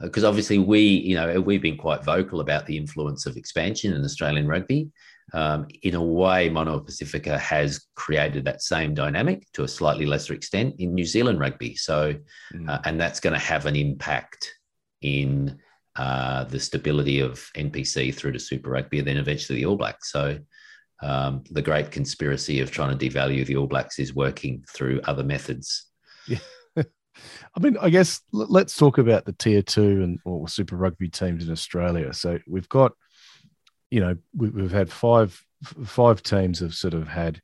because 0.00 0.24
obviously 0.24 0.58
we, 0.58 0.80
you 0.80 1.16
know, 1.16 1.40
we've 1.40 1.62
been 1.62 1.76
quite 1.76 2.04
vocal 2.04 2.40
about 2.40 2.66
the 2.66 2.76
influence 2.76 3.26
of 3.26 3.36
expansion 3.36 3.92
in 3.92 4.04
Australian 4.04 4.46
rugby. 4.46 4.90
Um, 5.34 5.66
in 5.82 5.94
a 5.94 6.02
way, 6.02 6.48
Moana 6.48 6.80
Pacifica 6.80 7.36
has 7.36 7.86
created 7.96 8.44
that 8.44 8.62
same 8.62 8.94
dynamic 8.94 9.46
to 9.52 9.64
a 9.64 9.68
slightly 9.68 10.06
lesser 10.06 10.34
extent 10.34 10.76
in 10.78 10.94
New 10.94 11.04
Zealand 11.04 11.38
rugby. 11.40 11.74
So, 11.74 12.14
mm. 12.54 12.68
uh, 12.68 12.78
and 12.84 13.00
that's 13.00 13.20
going 13.20 13.34
to 13.34 13.38
have 13.38 13.66
an 13.66 13.76
impact 13.76 14.54
in 15.02 15.58
uh, 15.96 16.44
the 16.44 16.60
stability 16.60 17.20
of 17.20 17.50
NPC 17.56 18.14
through 18.14 18.32
to 18.32 18.38
Super 18.38 18.70
Rugby, 18.70 19.00
and 19.00 19.08
then 19.08 19.16
eventually 19.16 19.58
the 19.58 19.66
All 19.66 19.76
Blacks. 19.76 20.12
So, 20.12 20.38
um, 21.02 21.44
the 21.50 21.62
great 21.62 21.90
conspiracy 21.90 22.60
of 22.60 22.70
trying 22.70 22.96
to 22.96 23.08
devalue 23.08 23.46
the 23.46 23.56
All 23.56 23.66
Blacks 23.66 23.98
is 23.98 24.14
working 24.14 24.64
through 24.68 25.00
other 25.04 25.22
methods. 25.22 25.86
Yeah. 26.26 26.38
I 26.76 27.60
mean, 27.60 27.76
I 27.80 27.90
guess 27.90 28.20
let's 28.32 28.76
talk 28.76 28.98
about 28.98 29.24
the 29.24 29.32
tier 29.32 29.62
two 29.62 30.02
and 30.02 30.18
or 30.24 30.48
super 30.48 30.76
rugby 30.76 31.08
teams 31.08 31.46
in 31.46 31.52
Australia. 31.52 32.12
So 32.12 32.38
we've 32.46 32.68
got, 32.68 32.92
you 33.90 34.00
know, 34.00 34.16
we, 34.34 34.62
have 34.62 34.72
had 34.72 34.90
five 34.90 35.40
five 35.84 36.22
teams 36.22 36.60
have 36.60 36.74
sort 36.74 36.94
of 36.94 37.08
had. 37.08 37.40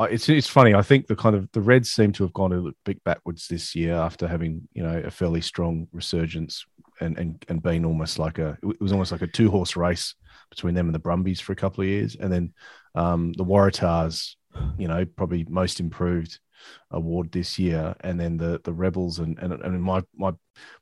It's 0.00 0.28
it's 0.28 0.48
funny. 0.48 0.74
I 0.74 0.82
think 0.82 1.06
the 1.06 1.14
kind 1.14 1.36
of 1.36 1.50
the 1.52 1.60
Reds 1.60 1.92
seem 1.92 2.10
to 2.12 2.24
have 2.24 2.32
gone 2.32 2.52
a 2.52 2.72
bit 2.84 3.02
backwards 3.04 3.46
this 3.46 3.76
year 3.76 3.94
after 3.94 4.26
having 4.26 4.68
you 4.72 4.82
know 4.82 4.98
a 5.04 5.10
fairly 5.10 5.40
strong 5.40 5.86
resurgence 5.92 6.64
and 7.00 7.18
and 7.18 7.44
and 7.48 7.62
being 7.62 7.84
almost 7.84 8.18
like 8.18 8.38
a 8.38 8.58
it 8.62 8.80
was 8.80 8.92
almost 8.92 9.12
like 9.12 9.22
a 9.22 9.26
two 9.26 9.50
horse 9.50 9.76
race 9.76 10.14
between 10.50 10.74
them 10.74 10.86
and 10.86 10.94
the 10.94 11.00
Brumbies 11.00 11.40
for 11.40 11.52
a 11.52 11.56
couple 11.56 11.82
of 11.82 11.88
years, 11.88 12.16
and 12.16 12.32
then 12.32 12.52
um, 12.94 13.32
the 13.32 13.44
Waratahs, 13.44 14.34
you 14.78 14.88
know, 14.88 15.04
probably 15.04 15.44
most 15.48 15.80
improved 15.80 16.38
award 16.90 17.32
this 17.32 17.58
year, 17.58 17.94
and 18.00 18.18
then 18.18 18.36
the 18.36 18.60
the 18.64 18.72
Rebels 18.72 19.18
and 19.18 19.38
and, 19.38 19.52
and 19.52 19.82
my 19.82 20.02
my 20.14 20.32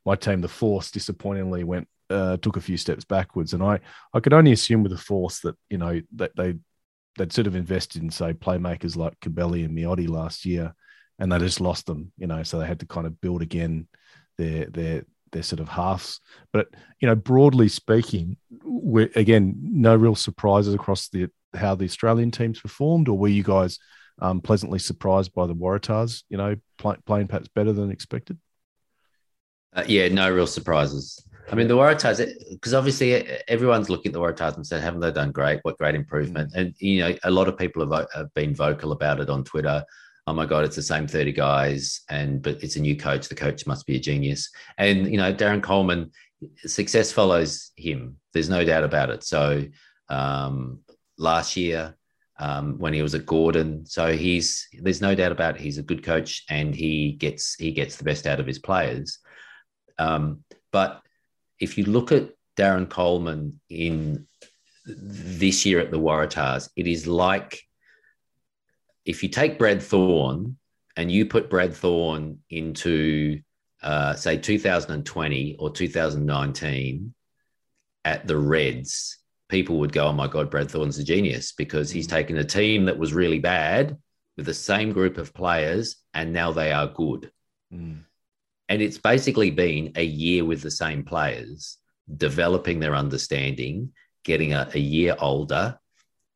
my 0.05 0.17
team, 0.17 0.41
the 0.41 0.49
Force, 0.49 0.91
disappointingly 0.91 1.65
went 1.65 1.89
uh, 2.11 2.37
took 2.39 2.57
a 2.57 2.61
few 2.61 2.77
steps 2.77 3.05
backwards, 3.05 3.55
and 3.55 3.63
I 3.63 3.81
I 4.13 4.21
could 4.21 4.35
only 4.35 4.53
assume 4.53 4.83
with 4.83 4.93
the 4.93 4.99
Force 4.99 5.41
that 5.41 5.57
you 5.71 5.79
know 5.79 6.01
that 6.17 6.37
they 6.37 6.55
they'd 7.17 7.33
sort 7.33 7.47
of 7.47 7.57
invested 7.57 8.03
in 8.03 8.11
say 8.11 8.33
playmakers 8.33 8.97
like 8.97 9.19
Cubelli 9.21 9.65
and 9.65 9.77
Miotto 9.77 10.09
last 10.09 10.45
year, 10.45 10.75
and 11.19 11.31
they 11.31 11.39
just 11.39 11.61
lost 11.61 11.87
them, 11.87 12.13
you 12.17 12.27
know, 12.27 12.43
so 12.43 12.59
they 12.59 12.67
had 12.67 12.81
to 12.81 12.87
kind 12.87 13.07
of 13.07 13.21
build 13.21 13.43
again 13.43 13.89
their 14.39 14.67
their 14.67 15.05
their 15.33 15.43
sort 15.43 15.61
of 15.61 15.69
halves. 15.69 16.21
But 16.53 16.69
you 17.01 17.09
know, 17.09 17.15
broadly 17.15 17.69
speaking, 17.69 18.37
we're 18.63 19.11
again 19.15 19.55
no 19.61 19.97
real 19.97 20.15
surprises 20.15 20.75
across 20.75 21.09
the 21.09 21.29
how 21.55 21.75
the 21.75 21.85
Australian 21.85 22.31
teams 22.31 22.61
performed, 22.61 23.09
or 23.09 23.19
were 23.19 23.29
you 23.29 23.43
guys 23.43 23.79
um, 24.21 24.41
pleasantly 24.41 24.79
surprised 24.79 25.35
by 25.35 25.47
the 25.47 25.55
Waratahs? 25.55 26.23
You 26.29 26.37
know, 26.37 26.57
play, 26.79 26.97
playing 27.05 27.29
perhaps 27.29 27.49
better 27.49 27.73
than 27.73 27.91
expected. 27.91 28.39
Uh, 29.75 29.85
yeah, 29.87 30.09
no 30.09 30.31
real 30.31 30.47
surprises. 30.47 31.27
I 31.51 31.55
mean, 31.55 31.67
the 31.67 31.77
Waratahs, 31.77 32.33
because 32.51 32.75
obviously 32.75 33.27
everyone's 33.49 33.91
looking 33.91 34.11
at 34.11 34.13
the 34.13 34.21
Waratahs 34.21 34.57
and 34.57 34.67
said, 34.67 34.83
haven't 34.83 35.01
they 35.01 35.11
done 35.11 35.33
great? 35.33 35.61
What 35.63 35.77
great 35.79 35.95
improvement? 35.95 36.53
And, 36.55 36.75
you 36.79 37.01
know, 37.01 37.17
a 37.25 37.31
lot 37.31 37.49
of 37.49 37.59
people 37.59 37.91
have, 37.91 38.07
have 38.15 38.33
been 38.35 38.55
vocal 38.55 38.93
about 38.93 39.21
it 39.21 39.29
on 39.29 39.45
Twitter. 39.45 39.85
Oh 40.27 40.33
my 40.33 40.47
God, 40.47 40.65
it's 40.65 40.77
the 40.77 40.83
same 40.83 41.09
30 41.09 41.33
guys. 41.33 42.03
And, 42.09 42.41
but 42.43 42.63
it's 42.63 42.77
a 42.77 42.81
new 42.81 42.97
coach. 42.97 43.29
The 43.29 43.35
coach 43.35 43.67
must 43.67 43.87
be 43.87 43.97
a 43.97 44.01
genius. 44.01 44.51
And, 44.79 45.11
you 45.11 45.17
know, 45.17 45.33
Darren 45.33 45.63
Coleman, 45.63 46.13
success 46.65 47.11
follows 47.13 47.73
him. 47.77 48.19
There's 48.33 48.49
no 48.49 48.65
doubt 48.65 48.85
about 48.85 49.11
it. 49.11 49.25
So 49.25 49.65
um, 50.09 50.81
last 51.19 51.57
year, 51.57 51.97
um, 52.43 52.79
when 52.79 52.93
he 52.93 53.03
was 53.03 53.15
at 53.15 53.25
Gordon. 53.25 53.87
So 53.87 54.17
he's 54.17 54.67
there's 54.81 55.01
no 55.01 55.15
doubt 55.15 55.33
about 55.33 55.57
it, 55.57 55.61
he's 55.61 55.79
a 55.79 55.83
good 55.83 56.03
coach 56.03 56.45
and 56.51 56.75
he 56.75 57.13
gets 57.13 57.55
he 57.55 57.71
gets 57.71 57.97
the 57.97 58.05
best 58.05 58.27
out 58.27 58.41
of 58.41 58.47
his 58.47 58.59
players. 58.59 59.19
Um, 59.99 60.43
but 60.73 61.03
if 61.61 61.79
you 61.79 61.85
look 61.85 62.11
at 62.11 62.31
Darren 62.57 62.89
Coleman 62.89 63.61
in 63.71 64.27
this 64.87 65.65
year 65.65 65.79
at 65.79 65.93
the 65.93 66.01
Waratahs, 66.01 66.69
it 66.75 66.89
is 66.89 67.07
like 67.07 67.63
if 69.05 69.23
you 69.23 69.29
take 69.29 69.59
Brad 69.59 69.83
Thorn 69.83 70.57
and 70.97 71.11
you 71.11 71.27
put 71.27 71.51
Brad 71.51 71.75
Thorn 71.75 72.39
into, 72.51 73.41
uh, 73.83 74.15
say, 74.15 74.37
2020 74.37 75.57
or 75.59 75.71
2019 75.71 77.15
at 78.05 78.27
the 78.27 78.37
Reds, 78.37 79.19
people 79.49 79.79
would 79.79 79.93
go, 79.93 80.09
oh 80.09 80.13
my 80.13 80.29
God, 80.29 80.51
Brad 80.51 80.71
Thorn's 80.71 80.99
a 80.99 81.05
genius 81.05 81.53
because 81.53 81.91
he's 81.91 82.07
mm. 82.07 82.11
taken 82.11 82.37
a 82.37 82.45
team 82.45 82.87
that 82.87 82.99
was 82.99 83.13
really 83.13 83.39
bad 83.39 83.97
with 84.37 84.47
the 84.47 84.55
same 84.55 84.93
group 84.93 85.19
of 85.19 85.35
players 85.35 85.97
and 86.15 86.33
now 86.33 86.53
they 86.53 86.73
are 86.73 86.87
good. 86.87 87.31
Mm. 87.73 88.05
And 88.69 88.83
it's 88.83 88.99
basically 88.99 89.51
been 89.51 89.93
a 89.97 90.05
year 90.05 90.45
with 90.45 90.63
the 90.63 90.71
same 90.71 91.05
players, 91.05 91.77
developing 92.17 92.81
their 92.81 92.95
understanding, 92.95 93.93
getting 94.25 94.55
a, 94.55 94.71
a 94.73 94.79
year 94.79 95.17
older, 95.19 95.79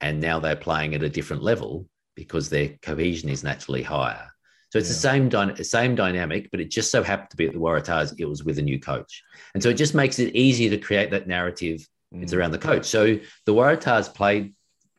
and 0.00 0.20
now 0.20 0.40
they're 0.40 0.56
playing 0.56 0.94
at 0.94 1.02
a 1.02 1.08
different 1.08 1.42
level 1.42 1.88
because 2.16 2.48
their 2.48 2.70
cohesion 2.82 3.28
is 3.28 3.44
naturally 3.44 3.82
higher. 3.82 4.28
So 4.70 4.80
it's 4.80 4.88
yeah. 4.88 4.94
the 4.94 5.00
same 5.00 5.28
dy- 5.28 5.62
same 5.62 5.94
dynamic, 5.94 6.50
but 6.50 6.60
it 6.60 6.70
just 6.70 6.90
so 6.90 7.02
happened 7.02 7.30
to 7.30 7.36
be 7.36 7.46
at 7.46 7.52
the 7.52 7.60
Waratahs, 7.60 8.14
it 8.18 8.24
was 8.24 8.42
with 8.42 8.58
a 8.58 8.62
new 8.62 8.80
coach. 8.80 9.22
And 9.54 9.62
so 9.62 9.68
it 9.68 9.74
just 9.74 9.94
makes 9.94 10.18
it 10.18 10.34
easier 10.34 10.70
to 10.70 10.78
create 10.78 11.10
that 11.12 11.28
narrative. 11.28 11.86
Mm. 12.12 12.22
It's 12.22 12.32
around 12.32 12.50
the 12.50 12.58
coach. 12.58 12.86
So 12.86 13.18
the 13.44 13.54
Waratahs 13.54 14.12
played 14.12 14.54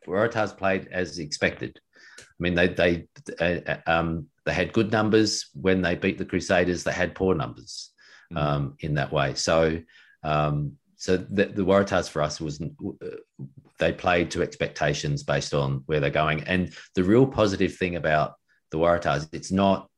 Waratahs 0.06 0.56
played 0.56 0.88
as 0.90 1.18
expected. 1.18 1.78
I 2.18 2.22
mean, 2.38 2.54
they 2.54 2.68
they 2.68 3.08
uh, 3.40 3.76
um, 3.86 4.28
they 4.46 4.54
had 4.54 4.72
good 4.72 4.90
numbers 4.90 5.50
when 5.54 5.82
they 5.82 5.94
beat 5.94 6.18
the 6.18 6.24
Crusaders. 6.24 6.82
They 6.84 6.92
had 6.92 7.14
poor 7.14 7.34
numbers 7.34 7.90
mm. 8.32 8.38
um, 8.38 8.76
in 8.80 8.94
that 8.94 9.12
way. 9.12 9.34
So, 9.34 9.80
um, 10.22 10.77
so 10.98 11.16
the, 11.16 11.46
the 11.46 11.64
Waratahs 11.64 12.10
for 12.10 12.20
us 12.20 12.40
was 12.40 12.60
they 13.78 13.92
played 13.92 14.32
to 14.32 14.42
expectations 14.42 15.22
based 15.22 15.54
on 15.54 15.84
where 15.86 16.00
they're 16.00 16.10
going. 16.10 16.42
And 16.42 16.74
the 16.96 17.04
real 17.04 17.24
positive 17.24 17.76
thing 17.76 17.94
about 17.94 18.34
the 18.72 18.78
Waratahs, 18.78 19.28
it's 19.32 19.52
not 19.52 19.88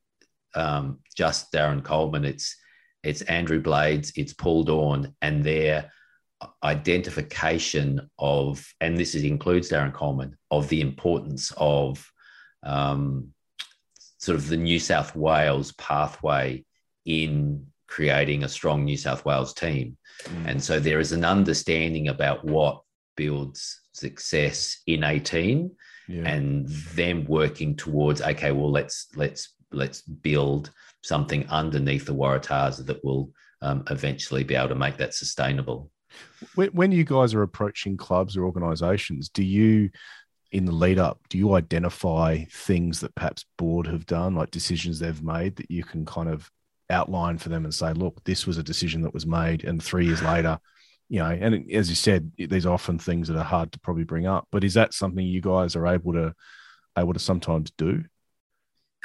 um, 0.55 0.99
just 1.17 1.53
Darren 1.53 1.83
Coleman. 1.83 2.25
It's 2.27 2.55
it's 3.03 3.23
Andrew 3.23 3.63
Blades, 3.63 4.13
it's 4.15 4.35
Paul 4.35 4.63
Doorn, 4.63 5.15
and 5.23 5.43
their 5.43 5.91
identification 6.63 8.11
of, 8.19 8.67
and 8.83 8.95
this 8.95 9.15
is, 9.15 9.25
includes 9.25 9.71
Darren 9.71 9.95
Coleman, 9.95 10.37
of 10.51 10.69
the 10.69 10.83
importance 10.83 11.51
of 11.57 12.07
um, 12.63 13.33
sort 14.19 14.37
of 14.37 14.49
the 14.49 14.57
New 14.59 14.79
South 14.79 15.17
Wales 15.17 15.73
pathway 15.73 16.63
in 17.07 17.67
creating 17.91 18.45
a 18.45 18.49
strong 18.49 18.85
New 18.85 18.97
South 18.97 19.25
Wales 19.27 19.53
team. 19.53 19.99
Mm. 20.25 20.47
And 20.47 20.63
so 20.63 20.81
there 20.81 21.01
is 21.01 21.13
an 21.13 21.25
understanding 21.25 22.09
about 22.09 22.45
what 22.45 22.83
builds 23.17 23.81
success 23.93 24.79
in 24.87 25.05
18 25.05 25.71
yeah. 26.09 26.23
and 26.25 26.67
them 26.95 27.25
working 27.27 27.77
towards 27.77 28.23
okay 28.23 28.51
well 28.53 28.71
let's 28.71 29.09
let's 29.15 29.57
let's 29.73 30.01
build 30.01 30.71
something 31.03 31.47
underneath 31.49 32.07
the 32.07 32.15
Waratahs 32.15 32.85
that 32.87 33.05
will 33.05 33.31
um, 33.63 33.85
eventually 33.91 34.45
be 34.45 34.55
able 34.55 34.69
to 34.69 34.75
make 34.75 34.97
that 34.97 35.15
sustainable. 35.15 35.91
When, 36.55 36.69
when 36.69 36.93
you 36.93 37.05
guys 37.05 37.35
are 37.35 37.43
approaching 37.43 37.97
clubs 37.97 38.37
or 38.37 38.45
organizations, 38.45 39.29
do 39.29 39.45
you 39.45 39.91
in 40.53 40.65
the 40.65 40.73
lead 40.73 40.99
up, 40.99 41.21
do 41.29 41.39
you 41.39 41.55
identify 41.55 42.45
things 42.51 43.01
that 43.01 43.15
perhaps 43.15 43.45
board 43.57 43.87
have 43.87 44.07
done, 44.07 44.35
like 44.35 44.51
decisions 44.51 44.99
they've 44.99 45.23
made 45.23 45.57
that 45.57 45.71
you 45.71 45.85
can 45.85 46.05
kind 46.05 46.29
of 46.29 46.51
outline 46.91 47.39
for 47.39 47.49
them 47.49 47.65
and 47.65 47.75
say, 47.75 47.93
look, 47.93 48.23
this 48.25 48.47
was 48.47 48.59
a 48.59 48.63
decision 48.63 49.03
that 49.03 49.15
was 49.15 49.27
made, 49.27 49.65
and 49.65 49.83
three 49.83 50.07
years 50.07 50.23
later, 50.23 50.59
you 51.09 51.19
know, 51.19 51.31
and 51.31 51.71
as 51.73 51.89
you 51.89 51.97
said, 51.97 52.31
these 52.39 52.67
are 52.67 52.73
often 52.73 52.99
things 52.99 53.29
that 53.29 53.37
are 53.37 53.45
hard 53.45 53.73
to 53.73 53.81
probably 53.81 54.05
bring 54.05 54.27
up. 54.27 54.47
But 54.53 54.63
is 54.63 54.75
that 54.75 54.95
something 54.95 55.25
you 55.25 55.41
guys 55.41 55.75
are 55.75 55.87
able 55.87 56.13
to 56.13 56.35
able 56.97 57.13
to 57.13 57.19
sometimes 57.19 57.73
do? 57.77 58.05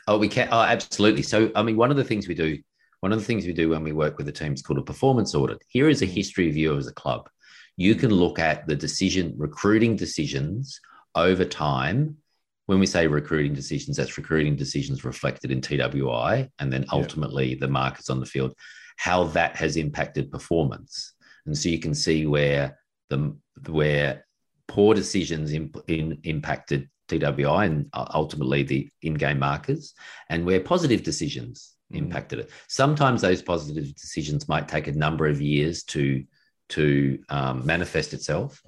Oh, 0.07 0.17
we 0.17 0.27
can. 0.27 0.49
Oh, 0.51 0.61
absolutely. 0.61 1.23
So, 1.23 1.51
I 1.55 1.63
mean, 1.63 1.77
one 1.77 1.89
of 1.89 1.97
the 1.97 2.03
things 2.03 2.27
we 2.27 2.35
do, 2.35 2.59
one 2.99 3.11
of 3.11 3.17
the 3.17 3.25
things 3.25 3.45
we 3.45 3.53
do 3.53 3.69
when 3.69 3.83
we 3.83 3.91
work 3.91 4.17
with 4.17 4.27
the 4.27 4.31
team 4.31 4.53
is 4.53 4.61
called 4.61 4.79
a 4.79 4.83
performance 4.83 5.33
audit. 5.33 5.63
Here 5.67 5.89
is 5.89 6.01
a 6.03 6.05
history 6.05 6.51
view 6.51 6.69
of 6.69 6.75
you 6.75 6.79
as 6.79 6.87
a 6.87 6.93
club. 6.93 7.27
You 7.75 7.95
can 7.95 8.11
look 8.11 8.37
at 8.37 8.67
the 8.67 8.75
decision, 8.75 9.33
recruiting 9.35 9.95
decisions 9.95 10.79
over 11.15 11.43
time, 11.43 12.17
when 12.65 12.79
we 12.79 12.85
say 12.85 13.07
recruiting 13.07 13.53
decisions, 13.53 13.97
that's 13.97 14.17
recruiting 14.17 14.55
decisions 14.55 15.05
reflected 15.05 15.51
in 15.51 15.61
TWI 15.61 16.49
and 16.59 16.73
then 16.73 16.85
ultimately 16.91 17.49
yeah. 17.49 17.57
the 17.59 17.67
markets 17.67 18.09
on 18.09 18.19
the 18.19 18.25
field, 18.25 18.53
how 18.97 19.25
that 19.25 19.55
has 19.55 19.77
impacted 19.77 20.31
performance. 20.31 21.13
And 21.45 21.57
so 21.57 21.69
you 21.69 21.79
can 21.79 21.93
see 21.93 22.25
where 22.25 22.79
the 23.09 23.35
where 23.67 24.25
poor 24.67 24.95
decisions 24.95 25.51
in, 25.53 25.71
in 25.87 26.19
impacted 26.23 26.89
TWI 27.07 27.65
and 27.65 27.89
ultimately 27.93 28.63
the 28.63 28.89
in-game 29.03 29.39
markers, 29.39 29.93
and 30.29 30.45
where 30.45 30.59
positive 30.59 31.03
decisions 31.03 31.75
mm. 31.93 31.97
impacted 31.97 32.39
it. 32.39 32.49
Sometimes 32.67 33.21
those 33.21 33.41
positive 33.43 33.93
decisions 33.95 34.49
might 34.49 34.67
take 34.67 34.87
a 34.87 34.91
number 34.91 35.27
of 35.27 35.41
years 35.41 35.83
to 35.83 36.23
to 36.69 37.19
um, 37.29 37.63
manifest 37.63 38.13
itself. 38.13 38.59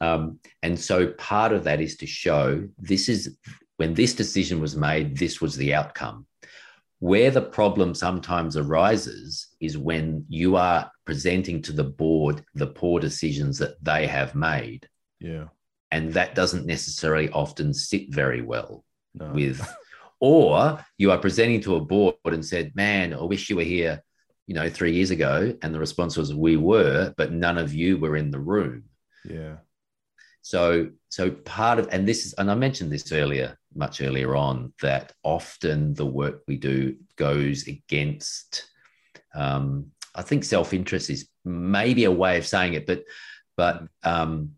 Um, 0.00 0.40
and 0.62 0.78
so 0.78 1.08
part 1.08 1.52
of 1.52 1.64
that 1.64 1.80
is 1.80 1.96
to 1.98 2.06
show 2.06 2.68
this 2.78 3.08
is 3.08 3.36
when 3.76 3.94
this 3.94 4.14
decision 4.14 4.60
was 4.60 4.76
made, 4.76 5.16
this 5.16 5.40
was 5.40 5.56
the 5.56 5.74
outcome. 5.74 6.26
Where 6.98 7.30
the 7.30 7.42
problem 7.42 7.94
sometimes 7.94 8.56
arises 8.56 9.48
is 9.60 9.76
when 9.76 10.24
you 10.28 10.56
are 10.56 10.90
presenting 11.04 11.60
to 11.62 11.72
the 11.72 11.84
board 11.84 12.42
the 12.54 12.66
poor 12.66 13.00
decisions 13.00 13.58
that 13.58 13.82
they 13.82 14.06
have 14.06 14.34
made. 14.34 14.88
Yeah. 15.20 15.48
And 15.90 16.14
that 16.14 16.34
doesn't 16.34 16.66
necessarily 16.66 17.28
often 17.30 17.74
sit 17.74 18.12
very 18.12 18.40
well 18.42 18.82
no. 19.14 19.30
with, 19.32 19.66
or 20.20 20.84
you 20.96 21.10
are 21.10 21.18
presenting 21.18 21.60
to 21.62 21.76
a 21.76 21.80
board 21.80 22.16
and 22.24 22.44
said, 22.44 22.74
man, 22.74 23.12
I 23.12 23.22
wish 23.22 23.50
you 23.50 23.56
were 23.56 23.62
here, 23.62 24.02
you 24.46 24.54
know, 24.54 24.70
three 24.70 24.92
years 24.92 25.10
ago. 25.10 25.54
And 25.62 25.74
the 25.74 25.78
response 25.78 26.16
was, 26.16 26.34
we 26.34 26.56
were, 26.56 27.12
but 27.16 27.30
none 27.30 27.58
of 27.58 27.74
you 27.74 27.98
were 27.98 28.16
in 28.16 28.30
the 28.30 28.40
room. 28.40 28.84
Yeah. 29.24 29.56
So, 30.46 30.90
so 31.08 31.32
part 31.32 31.80
of, 31.80 31.88
and 31.90 32.06
this 32.06 32.24
is, 32.24 32.32
and 32.34 32.48
I 32.48 32.54
mentioned 32.54 32.92
this 32.92 33.10
earlier, 33.10 33.58
much 33.74 34.00
earlier 34.00 34.36
on, 34.36 34.72
that 34.80 35.12
often 35.24 35.92
the 35.92 36.06
work 36.06 36.44
we 36.46 36.56
do 36.56 36.94
goes 37.16 37.66
against. 37.66 38.70
Um, 39.34 39.86
I 40.14 40.22
think 40.22 40.44
self-interest 40.44 41.10
is 41.10 41.28
maybe 41.44 42.04
a 42.04 42.12
way 42.12 42.38
of 42.38 42.46
saying 42.46 42.74
it, 42.74 42.86
but 42.86 43.02
but 43.56 43.88
um, 44.04 44.52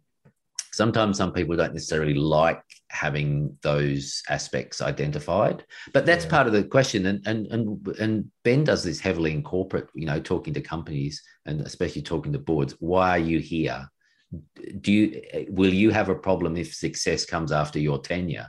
sometimes 0.72 1.16
some 1.16 1.32
people 1.32 1.56
don't 1.56 1.72
necessarily 1.72 2.12
like 2.12 2.62
having 2.90 3.56
those 3.62 4.22
aspects 4.28 4.80
identified 4.80 5.62
but 5.92 6.06
that's 6.06 6.24
yeah. 6.24 6.30
part 6.30 6.46
of 6.46 6.54
the 6.54 6.64
question 6.64 7.04
and, 7.04 7.26
and 7.26 7.46
and 7.48 7.86
and 7.98 8.24
ben 8.44 8.64
does 8.64 8.82
this 8.82 8.98
heavily 8.98 9.30
in 9.30 9.42
corporate 9.42 9.88
you 9.94 10.06
know 10.06 10.18
talking 10.18 10.54
to 10.54 10.60
companies 10.62 11.22
and 11.44 11.60
especially 11.60 12.00
talking 12.00 12.32
to 12.32 12.38
boards 12.38 12.74
why 12.80 13.10
are 13.10 13.18
you 13.18 13.40
here 13.40 13.86
do 14.80 14.92
you 14.92 15.46
will 15.50 15.72
you 15.72 15.90
have 15.90 16.08
a 16.08 16.14
problem 16.14 16.56
if 16.56 16.74
success 16.74 17.24
comes 17.24 17.52
after 17.52 17.78
your 17.78 17.98
tenure 17.98 18.46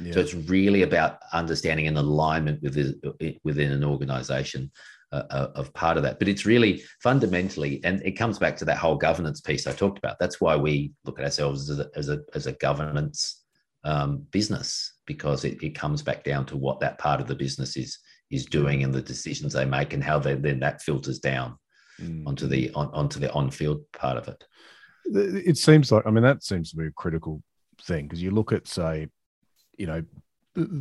yeah. 0.00 0.12
so 0.12 0.20
it's 0.20 0.34
really 0.34 0.82
about 0.82 1.18
understanding 1.32 1.86
an 1.86 1.96
alignment 1.96 2.62
within 2.62 3.00
within 3.44 3.72
an 3.72 3.82
organization 3.84 4.70
uh, 5.12 5.22
uh, 5.30 5.50
of 5.54 5.72
part 5.72 5.96
of 5.96 6.02
that 6.02 6.18
but 6.18 6.28
it's 6.28 6.44
really 6.44 6.82
fundamentally 7.02 7.80
and 7.84 8.02
it 8.02 8.12
comes 8.12 8.38
back 8.38 8.56
to 8.56 8.64
that 8.64 8.76
whole 8.76 8.96
governance 8.96 9.40
piece 9.40 9.66
i 9.66 9.72
talked 9.72 9.98
about 9.98 10.18
that's 10.18 10.40
why 10.40 10.54
we 10.54 10.92
look 11.04 11.18
at 11.18 11.24
ourselves 11.24 11.70
as 11.70 11.78
a 11.78 11.88
as 11.96 12.08
a, 12.08 12.20
as 12.34 12.46
a 12.46 12.52
governance 12.52 13.44
um, 13.84 14.26
business 14.32 14.94
because 15.06 15.44
it, 15.44 15.62
it 15.62 15.76
comes 15.76 16.02
back 16.02 16.24
down 16.24 16.44
to 16.46 16.56
what 16.56 16.80
that 16.80 16.98
part 16.98 17.20
of 17.20 17.28
the 17.28 17.36
business 17.36 17.76
is 17.76 17.98
is 18.30 18.46
doing 18.46 18.82
and 18.82 18.92
the 18.92 19.02
decisions 19.02 19.52
they 19.52 19.64
make 19.64 19.92
and 19.92 20.02
how 20.02 20.18
they, 20.18 20.34
then 20.34 20.60
that 20.60 20.82
filters 20.82 21.18
down 21.18 21.56
mm. 22.00 22.26
onto 22.26 22.46
the 22.46 22.70
on, 22.72 22.88
onto 22.88 23.20
the 23.20 23.32
on-field 23.32 23.80
part 23.92 24.16
of 24.16 24.28
it. 24.28 24.44
It 25.14 25.56
seems 25.58 25.92
like 25.92 26.06
I 26.06 26.10
mean 26.10 26.24
that 26.24 26.42
seems 26.42 26.70
to 26.70 26.76
be 26.76 26.86
a 26.86 26.92
critical 26.92 27.42
thing 27.82 28.06
because 28.06 28.22
you 28.22 28.30
look 28.30 28.52
at 28.52 28.66
say, 28.66 29.08
you 29.76 29.86
know, 29.86 30.02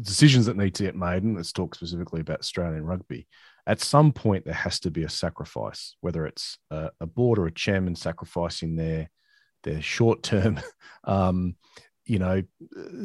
decisions 0.02 0.46
that 0.46 0.58
need 0.58 0.76
to 0.76 0.84
get 0.84 0.96
made, 0.96 1.24
and 1.24 1.36
let's 1.36 1.52
talk 1.52 1.76
specifically 1.76 2.22
about 2.22 2.40
Australian 2.40 2.86
rugby. 2.86 3.28
At 3.68 3.82
some 3.82 4.14
point, 4.14 4.46
there 4.46 4.54
has 4.54 4.80
to 4.82 4.92
be 4.92 5.04
a 5.04 5.10
sacrifice, 5.10 5.96
whether 6.02 6.26
it's 6.26 6.58
a, 6.70 6.92
a 7.00 7.06
board 7.06 7.40
or 7.40 7.48
a 7.48 7.52
chairman 7.52 7.96
sacrificing 7.96 8.76
their 8.76 9.10
their 9.64 9.82
short 9.82 10.22
term 10.24 10.60
um, 11.06 11.56
you 12.06 12.20
know, 12.20 12.42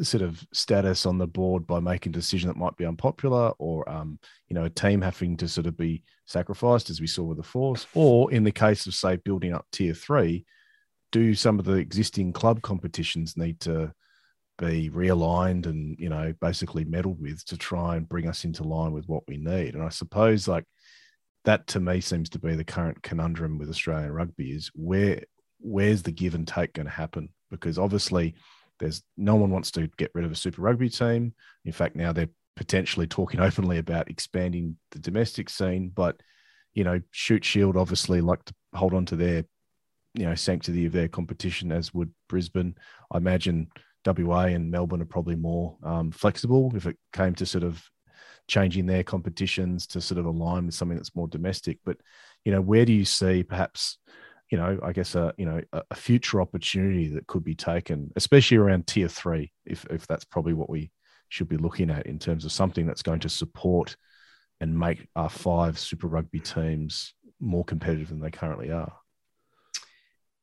sort 0.03 0.21
of 0.21 0.45
status 0.53 1.07
on 1.07 1.17
the 1.17 1.25
board 1.25 1.65
by 1.65 1.79
making 1.79 2.11
a 2.11 2.13
decision 2.13 2.47
that 2.47 2.57
might 2.57 2.77
be 2.77 2.85
unpopular, 2.85 3.51
or 3.57 3.87
um, 3.89 4.19
you 4.47 4.53
know, 4.53 4.65
a 4.65 4.69
team 4.69 5.01
having 5.01 5.35
to 5.37 5.47
sort 5.47 5.65
of 5.65 5.75
be 5.75 6.03
sacrificed, 6.25 6.89
as 6.89 7.01
we 7.01 7.07
saw 7.07 7.23
with 7.23 7.37
the 7.37 7.43
Force, 7.43 7.87
or 7.95 8.31
in 8.31 8.43
the 8.43 8.51
case 8.51 8.85
of 8.85 8.93
say 8.93 9.15
building 9.17 9.53
up 9.53 9.65
tier 9.71 9.95
three, 9.95 10.45
do 11.11 11.33
some 11.33 11.59
of 11.59 11.65
the 11.65 11.73
existing 11.73 12.33
club 12.33 12.61
competitions 12.61 13.37
need 13.37 13.59
to 13.61 13.91
be 14.57 14.89
realigned 14.89 15.65
and 15.65 15.97
you 15.99 16.07
know 16.07 16.33
basically 16.39 16.85
meddled 16.85 17.19
with 17.19 17.43
to 17.45 17.57
try 17.57 17.95
and 17.95 18.07
bring 18.07 18.27
us 18.27 18.45
into 18.45 18.63
line 18.63 18.91
with 18.91 19.07
what 19.07 19.23
we 19.27 19.37
need? 19.37 19.75
And 19.75 19.83
I 19.83 19.89
suppose 19.89 20.47
like 20.47 20.65
that 21.45 21.67
to 21.67 21.79
me 21.79 22.01
seems 22.01 22.29
to 22.29 22.39
be 22.39 22.55
the 22.55 22.63
current 22.63 23.01
conundrum 23.01 23.57
with 23.57 23.69
Australian 23.69 24.11
rugby 24.11 24.51
is 24.51 24.69
where 24.75 25.23
where's 25.59 26.03
the 26.03 26.11
give 26.11 26.35
and 26.35 26.47
take 26.47 26.73
going 26.73 26.85
to 26.87 26.91
happen? 26.91 27.29
Because 27.49 27.77
obviously 27.77 28.35
there's 28.79 29.03
no 29.15 29.35
one 29.35 29.51
wants 29.51 29.71
to 29.71 29.87
get 29.97 30.11
rid 30.13 30.25
of 30.25 30.31
a 30.31 30.35
Super 30.35 30.61
Rugby 30.61 30.89
team. 30.89 31.33
In 31.65 31.71
fact, 31.71 31.95
now 31.95 32.11
they're 32.11 32.29
potentially 32.55 33.07
talking 33.07 33.39
openly 33.39 33.77
about 33.77 34.09
expanding 34.09 34.77
the 34.91 34.99
domestic 34.99 35.49
scene. 35.49 35.91
But 35.93 36.19
you 36.73 36.83
know, 36.83 37.01
Shute 37.11 37.45
Shield 37.45 37.77
obviously 37.77 38.21
like 38.21 38.43
to 38.45 38.53
hold 38.73 38.93
on 38.93 39.05
to 39.07 39.15
their 39.15 39.45
you 40.13 40.25
know 40.25 40.35
sanctity 40.35 40.85
of 40.85 40.91
their 40.91 41.07
competition, 41.07 41.71
as 41.71 41.93
would 41.93 42.11
Brisbane. 42.29 42.75
I 43.11 43.17
imagine 43.17 43.67
WA 44.05 44.45
and 44.45 44.71
Melbourne 44.71 45.01
are 45.01 45.05
probably 45.05 45.35
more 45.35 45.77
um, 45.83 46.11
flexible 46.11 46.71
if 46.75 46.85
it 46.85 46.97
came 47.13 47.35
to 47.35 47.45
sort 47.45 47.63
of 47.63 47.83
changing 48.47 48.85
their 48.85 49.03
competitions 49.03 49.87
to 49.87 50.01
sort 50.01 50.19
of 50.19 50.25
align 50.25 50.65
with 50.65 50.75
something 50.75 50.97
that's 50.97 51.15
more 51.15 51.27
domestic. 51.27 51.79
But 51.85 51.97
you 52.45 52.51
know, 52.51 52.61
where 52.61 52.85
do 52.85 52.93
you 52.93 53.05
see 53.05 53.43
perhaps 53.43 53.97
you 54.51 54.57
know, 54.57 54.77
I 54.83 54.91
guess 54.91 55.15
a 55.15 55.33
you 55.37 55.45
know 55.45 55.61
a, 55.71 55.95
future 55.95 56.41
opportunity 56.41 57.07
that 57.13 57.25
could 57.25 57.43
be 57.43 57.55
taken, 57.55 58.11
especially 58.17 58.57
around 58.57 58.85
tier 58.85 59.07
three, 59.07 59.53
if 59.65 59.85
if 59.89 60.05
that's 60.07 60.25
probably 60.25 60.53
what 60.53 60.69
we 60.69 60.91
should 61.29 61.47
be 61.47 61.57
looking 61.57 61.89
at 61.89 62.05
in 62.05 62.19
terms 62.19 62.43
of 62.43 62.51
something 62.51 62.85
that's 62.85 63.01
going 63.01 63.21
to 63.21 63.29
support 63.29 63.95
and 64.59 64.77
make 64.77 65.07
our 65.15 65.29
five 65.29 65.79
Super 65.79 66.07
Rugby 66.07 66.39
teams 66.39 67.13
more 67.39 67.63
competitive 67.63 68.09
than 68.09 68.19
they 68.19 68.29
currently 68.29 68.71
are. 68.71 68.93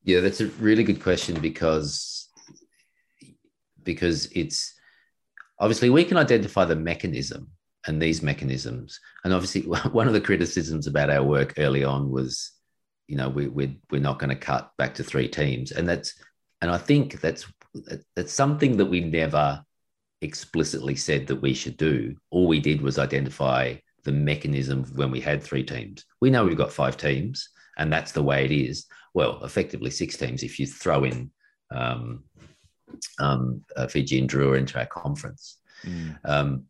Yeah, 0.08 0.20
that's 0.20 0.40
a 0.40 0.46
really 0.46 0.84
good 0.84 1.02
question 1.02 1.38
because 1.38 2.30
because 3.82 4.24
it's 4.32 4.72
obviously 5.58 5.90
we 5.90 6.02
can 6.02 6.16
identify 6.16 6.64
the 6.64 6.76
mechanism 6.76 7.50
and 7.86 8.00
these 8.00 8.22
mechanisms, 8.22 8.98
and 9.24 9.34
obviously 9.34 9.60
one 9.92 10.06
of 10.06 10.14
the 10.14 10.20
criticisms 10.22 10.86
about 10.86 11.10
our 11.10 11.22
work 11.22 11.52
early 11.58 11.84
on 11.84 12.10
was 12.10 12.52
you 13.06 13.18
know 13.18 13.28
we, 13.28 13.48
we're 13.48 13.74
we're 13.90 14.00
not 14.00 14.18
going 14.18 14.30
to 14.30 14.34
cut 14.34 14.72
back 14.78 14.94
to 14.94 15.04
three 15.04 15.28
teams. 15.28 15.72
And 15.72 15.86
that's 15.86 16.14
and 16.62 16.70
i 16.70 16.78
think 16.78 17.20
that's 17.20 17.44
that's 18.16 18.32
something 18.32 18.78
that 18.78 18.86
we 18.86 19.00
never 19.00 19.62
explicitly 20.22 20.96
said 20.96 21.26
that 21.26 21.42
we 21.42 21.52
should 21.52 21.76
do. 21.76 22.16
All 22.30 22.46
we 22.46 22.60
did 22.60 22.80
was 22.80 22.98
identify 22.98 23.74
the 24.04 24.12
mechanism 24.12 24.84
when 24.94 25.10
we 25.10 25.20
had 25.20 25.42
three 25.42 25.64
teams. 25.64 26.06
We 26.22 26.30
know 26.30 26.46
we've 26.46 26.56
got 26.56 26.72
five 26.72 26.96
teams 26.96 27.50
and 27.76 27.92
that's 27.92 28.12
the 28.12 28.22
way 28.22 28.46
it 28.46 28.52
is 28.52 28.86
well 29.14 29.42
effectively 29.44 29.90
six 29.90 30.16
teams 30.16 30.42
if 30.42 30.58
you 30.58 30.66
throw 30.66 31.04
in 31.04 31.30
um, 31.74 32.24
um, 33.18 33.62
uh, 33.76 33.86
Fijian 33.86 34.26
Drua 34.26 34.58
into 34.58 34.78
our 34.78 34.86
conference. 34.86 35.58
Mm. 35.84 36.18
Um, 36.24 36.64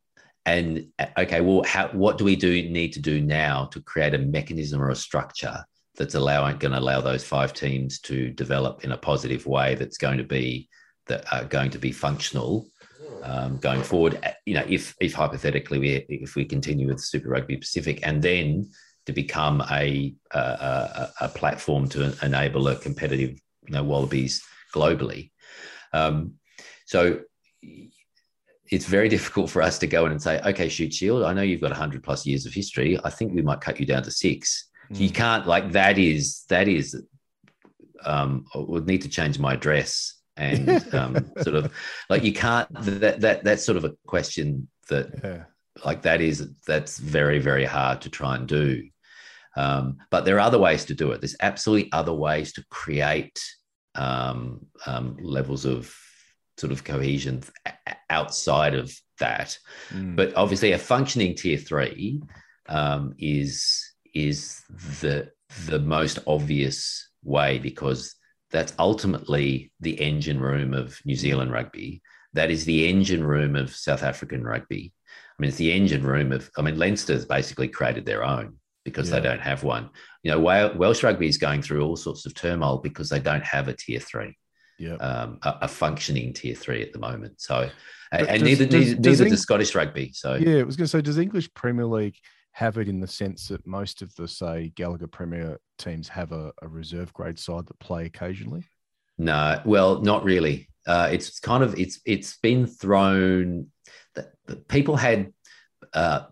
and 0.47 0.87
okay, 1.19 1.41
well, 1.41 1.63
how, 1.65 1.89
what 1.89 2.17
do 2.17 2.25
we 2.25 2.35
do 2.35 2.51
need 2.51 2.93
to 2.95 3.01
do 3.01 3.21
now 3.21 3.67
to 3.67 3.81
create 3.83 4.15
a 4.15 4.19
mechanism 4.19 4.81
or 4.81 4.91
a 4.91 4.97
structure 4.97 5.63
that's 5.97 6.15
allowing 6.15 6.57
going 6.59 6.73
to 6.73 6.79
allow 6.79 7.01
those 7.01 7.25
five 7.25 7.53
teams 7.53 8.01
to 8.01 8.31
develop 8.31 8.85
in 8.85 8.93
a 8.93 8.97
positive 8.97 9.47
way 9.47 9.75
that's 9.75 9.99
going 9.99 10.17
to 10.17 10.25
be 10.25 10.69
that 11.07 11.31
are 11.33 11.45
going 11.45 11.71
to 11.71 11.79
be 11.79 11.93
functional 11.93 12.67
um, 13.25 13.59
going 13.59 13.83
forward 13.83 14.19
you 14.47 14.55
know 14.55 14.65
if 14.69 14.95
if 15.01 15.13
hypothetically 15.13 15.79
we 15.79 15.89
if 16.09 16.37
we 16.37 16.45
continue 16.45 16.87
with 16.87 17.01
super 17.01 17.29
rugby 17.29 17.57
pacific 17.57 17.99
and 18.05 18.23
then 18.23 18.71
to 19.09 19.13
become 19.13 19.63
a 19.71 20.15
a, 20.33 21.09
a 21.23 21.29
platform 21.29 21.89
to 21.89 22.15
enable 22.23 22.69
a 22.69 22.77
competitive 22.77 23.31
you 23.67 23.73
know 23.73 23.83
wallabies 23.83 24.43
globally 24.75 25.31
um, 25.93 26.35
so 26.87 27.21
it's 28.71 28.85
very 28.85 29.09
difficult 29.09 29.51
for 29.51 29.63
us 29.63 29.79
to 29.79 29.87
go 29.87 30.07
in 30.07 30.13
and 30.13 30.23
say 30.23 30.41
okay 30.45 30.69
Shute 30.69 30.95
Shield 30.95 31.25
i 31.25 31.33
know 31.33 31.43
you've 31.43 31.61
got 31.61 31.71
100 31.71 32.03
plus 32.03 32.25
years 32.25 32.47
of 32.47 32.53
history 32.53 32.99
i 33.05 33.11
think 33.11 33.33
we 33.33 33.43
might 33.43 33.61
cut 33.61 33.81
you 33.81 33.87
down 33.87 34.03
to 34.05 34.11
six 34.11 34.69
Mm. 34.93 35.01
You 35.01 35.11
can't 35.11 35.47
like 35.47 35.73
that 35.73 35.99
is 35.99 36.45
that 36.49 36.69
is 36.69 37.01
um 38.05 38.45
I 38.55 38.59
would 38.59 38.87
need 38.87 39.03
to 39.03 39.09
change 39.09 39.39
my 39.39 39.55
address 39.55 40.15
and 40.37 40.95
um 40.95 41.31
sort 41.43 41.57
of 41.57 41.73
like 42.09 42.23
you 42.23 42.33
can't 42.33 42.69
that 42.73 43.21
that 43.21 43.45
that's 43.45 43.65
sort 43.65 43.77
of 43.77 43.85
a 43.85 43.95
question 44.07 44.69
that 44.89 45.09
yeah. 45.23 45.45
like 45.85 46.03
that 46.03 46.21
is 46.21 46.49
that's 46.67 46.99
very 46.99 47.39
very 47.39 47.65
hard 47.65 48.01
to 48.03 48.11
try 48.11 48.37
and 48.37 48.47
do 48.47 48.83
um, 49.59 49.97
but 50.11 50.25
there 50.25 50.37
are 50.37 50.49
other 50.49 50.59
ways 50.59 50.85
to 50.85 50.95
do 50.95 51.11
it 51.13 51.21
there's 51.21 51.37
absolutely 51.41 51.91
other 51.93 52.13
ways 52.13 52.53
to 52.53 52.65
create 52.71 53.39
um, 53.95 54.67
um, 54.87 55.17
levels 55.21 55.65
of 55.65 55.95
sort 56.57 56.73
of 56.73 56.85
cohesion 56.85 57.43
outside 58.11 58.75
of 58.75 58.93
that 59.19 59.57
mm. 59.91 60.15
but 60.17 60.35
obviously 60.37 60.73
a 60.73 60.79
functioning 60.79 61.35
tier 61.35 61.59
three 61.59 62.21
um, 62.69 63.15
is 63.19 63.95
is 64.15 64.63
the 65.01 65.31
the 65.67 65.79
most 65.79 66.19
obvious 66.27 67.11
way 67.23 67.59
because 67.59 68.15
that's 68.51 68.75
ultimately 68.79 69.73
the 69.81 70.01
engine 70.01 70.41
room 70.41 70.73
of 70.75 70.99
New 71.05 71.17
Zealand 71.17 71.53
rugby. 71.53 72.03
That 72.33 72.51
is 72.51 72.65
the 72.65 72.89
engine 72.89 73.25
room 73.25 73.57
of 73.57 73.75
South 73.75 74.03
African 74.03 74.45
rugby. 74.45 74.93
I 75.07 75.43
mean, 75.43 75.49
it's 75.49 75.59
the 75.59 75.73
engine 75.73 76.05
room 76.05 76.33
of. 76.33 76.51
I 76.57 76.63
mean, 76.63 76.79
Leinster's 76.79 77.25
basically 77.25 77.69
created 77.69 78.05
their 78.05 78.25
own 78.25 78.58
because 78.89 79.11
yeah. 79.11 79.17
they 79.21 79.29
don't 79.29 79.41
have 79.41 79.63
one. 79.63 79.91
You 80.23 80.33
know, 80.33 80.41
Welsh 80.41 81.03
rugby 81.03 81.29
is 81.29 81.39
going 81.39 81.63
through 81.63 81.85
all 81.85 81.97
sorts 81.97 82.27
of 82.27 82.35
turmoil 82.35 82.79
because 82.79 83.09
they 83.09 83.21
don't 83.21 83.45
have 83.45 83.69
a 83.69 83.73
tier 83.75 84.01
three. 84.01 84.37
Yeah, 84.79 84.95
um, 84.95 85.39
a, 85.43 85.59
a, 85.63 85.69
functioning 85.69 86.33
tier 86.33 86.55
three 86.55 86.83
at 86.83 86.93
the 86.93 87.01
moment. 87.01 87.41
So, 87.41 87.69
and 88.13 88.27
does, 88.29 88.43
neither 88.43 88.65
does, 88.65 88.87
neither, 88.91 89.01
does 89.01 89.19
does 89.19 89.41
Scottish 89.41 89.75
rugby. 89.75 90.13
So, 90.15 90.35
yeah, 90.37 90.59
I 90.59 90.63
was 90.63 90.77
going 90.77 90.85
to 90.85 90.89
say, 90.89 91.01
does 91.01 91.19
English 91.19 91.53
Premier 91.55 91.85
League 91.85 92.17
have 92.53 92.79
it 92.79 92.89
in 92.89 93.01
the 93.01 93.07
sense 93.07 93.49
that 93.49 93.67
most 93.67 94.03
of 94.03 94.15
the 94.15 94.29
say 94.29 94.73
Gallagher 94.77 95.09
Premier 95.09 95.59
teams 95.79 96.09
have 96.09 96.31
a, 96.31 96.53
a 96.63 96.69
reserve 96.69 97.13
grade 97.13 97.41
side 97.41 97.67
that 97.67 97.79
play 97.81 98.05
occasionally? 98.05 98.69
No, 99.19 99.61
well, 99.65 100.01
not 100.01 100.23
really. 100.23 100.69
Uh, 100.87 101.09
it's 101.11 101.41
kind 101.41 101.65
of 101.65 101.79
it's 101.79 102.01
it's 102.07 102.37
been 102.39 102.67
thrown 102.67 103.67
that 104.15 104.69
people 104.69 104.97
had 104.97 105.33
uh, 105.93 106.23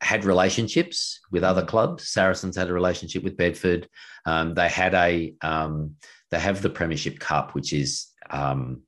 had 0.00 0.24
relationships 0.24 1.20
with 1.30 1.44
other 1.44 1.64
clubs. 1.64 2.08
Saracens 2.08 2.56
had 2.56 2.68
a 2.68 2.72
relationship 2.72 3.22
with 3.22 3.36
Bedford. 3.36 3.88
Um, 4.24 4.54
they 4.54 4.68
had 4.68 4.94
a 4.94 5.34
um, 5.42 5.96
they 6.30 6.38
have 6.38 6.62
the 6.62 6.70
Premiership 6.70 7.18
Cup, 7.18 7.54
which 7.54 7.72
is 7.72 8.08
um, 8.30 8.82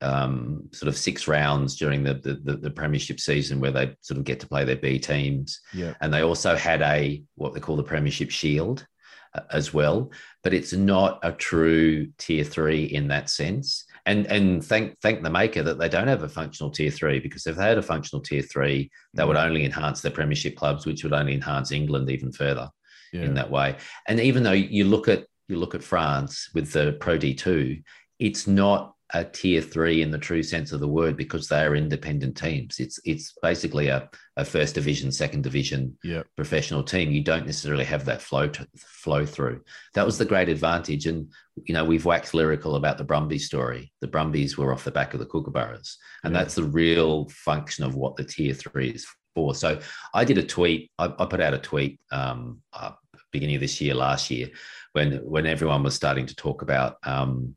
um, 0.00 0.68
sort 0.72 0.88
of 0.88 0.96
six 0.96 1.28
rounds 1.28 1.76
during 1.76 2.02
the, 2.02 2.14
the, 2.14 2.56
the 2.56 2.70
premiership 2.70 3.20
season 3.20 3.60
where 3.60 3.70
they 3.70 3.94
sort 4.00 4.18
of 4.18 4.24
get 4.24 4.40
to 4.40 4.48
play 4.48 4.64
their 4.64 4.76
B 4.76 4.98
teams. 4.98 5.60
Yeah. 5.72 5.94
And 6.00 6.12
they 6.12 6.22
also 6.22 6.56
had 6.56 6.82
a 6.82 7.22
what 7.34 7.54
they 7.54 7.60
call 7.60 7.76
the 7.76 7.82
Premiership 7.82 8.30
Shield 8.30 8.86
uh, 9.34 9.42
as 9.50 9.74
well, 9.74 10.10
but 10.42 10.54
it's 10.54 10.72
not 10.72 11.20
a 11.22 11.32
true 11.32 12.08
tier 12.18 12.44
three 12.44 12.84
in 12.84 13.08
that 13.08 13.30
sense. 13.30 13.84
And 14.10 14.26
and 14.26 14.64
thank 14.64 14.98
thank 15.00 15.22
the 15.22 15.30
maker 15.30 15.62
that 15.62 15.78
they 15.78 15.88
don't 15.88 16.08
have 16.08 16.24
a 16.24 16.28
functional 16.28 16.72
tier 16.72 16.90
three 16.90 17.20
because 17.20 17.46
if 17.46 17.54
they 17.54 17.68
had 17.68 17.78
a 17.78 17.82
functional 17.82 18.20
tier 18.20 18.42
three, 18.42 18.90
that 19.14 19.26
would 19.26 19.36
mm. 19.36 19.46
only 19.46 19.64
enhance 19.64 20.00
their 20.00 20.10
Premiership 20.10 20.56
clubs, 20.56 20.84
which 20.84 21.04
would 21.04 21.12
only 21.12 21.34
enhance 21.34 21.70
England 21.70 22.10
even 22.10 22.32
further 22.32 22.68
yeah. 23.12 23.22
in 23.22 23.34
that 23.34 23.50
way. 23.50 23.76
And 24.08 24.18
even 24.18 24.42
though 24.42 24.50
you 24.50 24.84
look 24.84 25.06
at 25.06 25.26
you 25.46 25.58
look 25.58 25.76
at 25.76 25.84
France 25.84 26.50
with 26.54 26.72
the 26.72 26.96
Pro 26.98 27.18
D 27.18 27.34
two, 27.34 27.82
it's 28.18 28.48
not 28.48 28.94
a 29.12 29.24
tier 29.24 29.60
three 29.60 30.02
in 30.02 30.10
the 30.10 30.18
true 30.18 30.42
sense 30.42 30.72
of 30.72 30.80
the 30.80 30.88
word 30.88 31.16
because 31.16 31.48
they 31.48 31.62
are 31.62 31.74
independent 31.74 32.36
teams. 32.36 32.78
It's 32.78 33.00
it's 33.04 33.34
basically 33.42 33.88
a, 33.88 34.08
a 34.36 34.44
first 34.44 34.74
division, 34.74 35.10
second 35.10 35.42
division 35.42 35.96
yep. 36.04 36.26
professional 36.36 36.82
team. 36.82 37.10
You 37.10 37.22
don't 37.22 37.46
necessarily 37.46 37.84
have 37.84 38.04
that 38.04 38.22
flow 38.22 38.48
to, 38.48 38.66
flow 38.76 39.26
through. 39.26 39.62
That 39.94 40.06
was 40.06 40.18
the 40.18 40.24
great 40.24 40.48
advantage. 40.48 41.06
And 41.06 41.30
you 41.64 41.74
know 41.74 41.84
we've 41.84 42.04
waxed 42.04 42.34
lyrical 42.34 42.76
about 42.76 42.98
the 42.98 43.04
Brumbies 43.04 43.46
story. 43.46 43.92
The 44.00 44.08
Brumbies 44.08 44.56
were 44.56 44.72
off 44.72 44.84
the 44.84 44.90
back 44.90 45.14
of 45.14 45.20
the 45.20 45.26
Kookaburras, 45.26 45.96
and 46.24 46.32
yep. 46.32 46.42
that's 46.42 46.54
the 46.54 46.64
real 46.64 47.28
function 47.30 47.84
of 47.84 47.94
what 47.94 48.16
the 48.16 48.24
tier 48.24 48.54
three 48.54 48.90
is 48.90 49.06
for. 49.34 49.54
So 49.54 49.80
I 50.14 50.24
did 50.24 50.38
a 50.38 50.46
tweet. 50.46 50.90
I, 50.98 51.12
I 51.18 51.26
put 51.26 51.40
out 51.40 51.54
a 51.54 51.58
tweet 51.58 52.00
um, 52.12 52.60
uh, 52.72 52.92
beginning 53.32 53.56
of 53.56 53.60
this 53.60 53.80
year, 53.80 53.94
last 53.94 54.30
year, 54.30 54.50
when 54.92 55.16
when 55.18 55.46
everyone 55.46 55.82
was 55.82 55.94
starting 55.94 56.26
to 56.26 56.36
talk 56.36 56.62
about 56.62 56.96
um, 57.04 57.56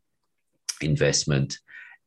investment 0.82 1.58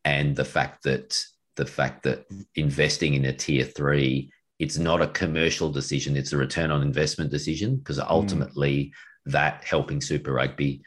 and 0.05 0.36
the 0.36 0.45
fact 0.45 0.84
that 0.84 1.22
the 1.55 1.65
fact 1.65 2.03
that 2.03 2.26
investing 2.55 3.15
in 3.15 3.26
a 3.26 3.34
tier 3.34 3.63
three 3.63 4.32
it's 4.59 4.78
not 4.78 5.01
a 5.01 5.07
commercial 5.07 5.72
decision 5.72 6.15
it's 6.15 6.34
a 6.34 6.38
return 6.38 6.72
on 6.72 6.82
investment 6.82 7.30
decision 7.30 7.76
because 7.78 7.97
hmm. 7.97 8.05
ultimately 8.09 8.86
mm. 8.86 9.32
that 9.32 9.63
helping 9.63 10.01
super 10.01 10.34
rugby 10.34 10.82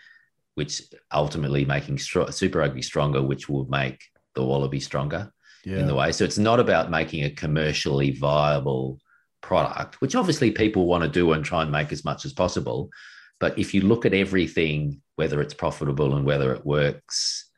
which 0.55 0.83
ultimately 1.13 1.65
making 1.65 1.99
super 1.99 2.59
rugby 2.59 2.83
stronger 2.83 3.23
which 3.23 3.49
will 3.49 3.67
make 3.67 4.03
the 4.35 4.45
wallaby 4.45 4.81
stronger 4.81 5.31
yeah. 5.65 5.79
in 5.79 5.87
the 5.87 5.95
way 5.95 6.13
so 6.13 6.25
it's 6.25 6.39
not 6.39 6.61
about 6.61 6.91
making 6.91 7.25
a 7.25 7.31
commercially 7.31 8.11
viable 8.11 8.99
product 9.43 10.01
which 10.01 10.15
obviously 10.15 10.51
people 10.51 10.87
want 10.87 11.03
to 11.03 11.09
do 11.09 11.33
and 11.33 11.45
try 11.45 11.63
and 11.63 11.73
make 11.73 11.93
as 11.93 12.05
much 12.05 12.25
as 12.25 12.33
possible 12.33 12.91
but 13.39 13.59
if 13.59 13.73
you 13.73 13.81
look 13.81 14.05
at 14.05 14.15
everything 14.15 15.01
whether 15.17 15.41
it's 15.41 15.55
profitable 15.55 16.17
and 16.17 16.25
whether 16.25 16.53
it 16.53 16.65
works 16.65 17.50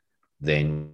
then 0.43 0.91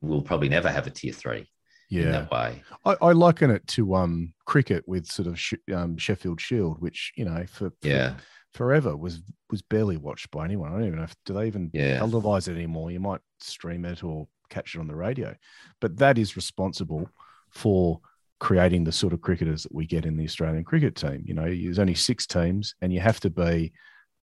we'll 0.00 0.22
probably 0.22 0.48
never 0.48 0.70
have 0.70 0.86
a 0.86 0.90
tier 0.90 1.12
three 1.12 1.48
yeah. 1.90 2.02
in 2.02 2.12
that 2.12 2.30
way. 2.30 2.62
I, 2.84 2.96
I, 3.00 3.12
liken 3.12 3.50
it 3.50 3.66
to 3.68 3.94
um, 3.94 4.34
cricket 4.44 4.84
with 4.86 5.06
sort 5.06 5.28
of 5.28 5.38
sh- 5.38 5.54
um, 5.74 5.96
Sheffield 5.96 6.40
Shield, 6.40 6.80
which 6.80 7.12
you 7.16 7.24
know 7.24 7.44
for, 7.46 7.70
for, 7.70 7.88
yeah 7.88 8.14
forever 8.52 8.96
was 8.96 9.22
was 9.50 9.62
barely 9.62 9.96
watched 9.96 10.30
by 10.30 10.44
anyone. 10.44 10.70
I 10.70 10.76
don't 10.76 10.86
even 10.86 10.98
know 10.98 11.04
if 11.04 11.16
do 11.24 11.34
they 11.34 11.46
even 11.46 11.70
yeah. 11.72 11.98
televise 11.98 12.48
it 12.48 12.54
anymore. 12.54 12.90
You 12.90 13.00
might 13.00 13.20
stream 13.40 13.84
it 13.84 14.04
or 14.04 14.28
catch 14.50 14.74
it 14.74 14.80
on 14.80 14.88
the 14.88 14.94
radio, 14.94 15.34
but 15.80 15.96
that 15.98 16.18
is 16.18 16.36
responsible 16.36 17.08
for 17.50 18.00
creating 18.38 18.84
the 18.84 18.92
sort 18.92 19.12
of 19.12 19.20
cricketers 19.20 19.62
that 19.62 19.74
we 19.74 19.86
get 19.86 20.04
in 20.04 20.16
the 20.16 20.24
Australian 20.24 20.64
cricket 20.64 20.96
team. 20.96 21.22
You 21.24 21.34
know, 21.34 21.44
there's 21.44 21.78
only 21.78 21.94
six 21.94 22.26
teams, 22.26 22.74
and 22.82 22.92
you 22.92 23.00
have 23.00 23.20
to 23.20 23.30
be 23.30 23.72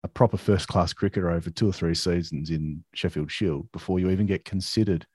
a 0.04 0.08
proper 0.08 0.36
first 0.36 0.68
class 0.68 0.92
cricketer 0.92 1.30
over 1.30 1.50
two 1.50 1.68
or 1.68 1.72
three 1.72 1.94
seasons 1.94 2.50
in 2.50 2.84
Sheffield 2.94 3.30
Shield 3.30 3.70
before 3.72 3.98
you 3.98 4.10
even 4.10 4.26
get 4.26 4.44
considered 4.44 5.06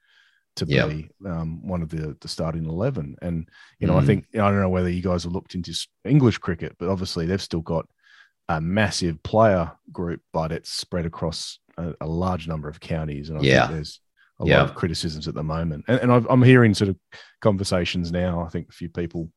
to 0.56 0.66
yep. 0.66 0.88
be 0.88 1.10
um, 1.26 1.66
one 1.66 1.82
of 1.82 1.88
the, 1.88 2.16
the 2.20 2.28
starting 2.28 2.66
11. 2.66 3.16
And, 3.22 3.48
you 3.78 3.86
know, 3.86 3.94
mm. 3.94 4.02
I 4.02 4.06
think, 4.06 4.26
I 4.34 4.38
don't 4.38 4.60
know 4.60 4.68
whether 4.68 4.88
you 4.88 5.02
guys 5.02 5.24
have 5.24 5.32
looked 5.32 5.54
into 5.54 5.74
English 6.04 6.38
cricket, 6.38 6.76
but 6.78 6.88
obviously 6.88 7.26
they've 7.26 7.42
still 7.42 7.60
got 7.60 7.86
a 8.48 8.60
massive 8.60 9.22
player 9.22 9.72
group, 9.90 10.20
but 10.32 10.52
it's 10.52 10.70
spread 10.70 11.06
across 11.06 11.58
a, 11.76 11.94
a 12.00 12.06
large 12.06 12.46
number 12.46 12.68
of 12.68 12.78
counties. 12.78 13.30
And 13.30 13.38
I 13.38 13.42
yeah. 13.42 13.60
think 13.62 13.72
there's 13.72 14.00
a 14.40 14.46
yeah. 14.46 14.60
lot 14.60 14.70
of 14.70 14.76
criticisms 14.76 15.26
at 15.26 15.34
the 15.34 15.42
moment. 15.42 15.86
And, 15.88 16.00
and 16.00 16.12
i 16.12 16.32
am 16.32 16.42
hearing 16.42 16.74
sort 16.74 16.90
of 16.90 16.96
conversations 17.40 18.12
now. 18.12 18.42
I 18.42 18.48
think 18.48 18.68
a 18.68 18.72
few 18.72 18.88
people, 18.88 19.30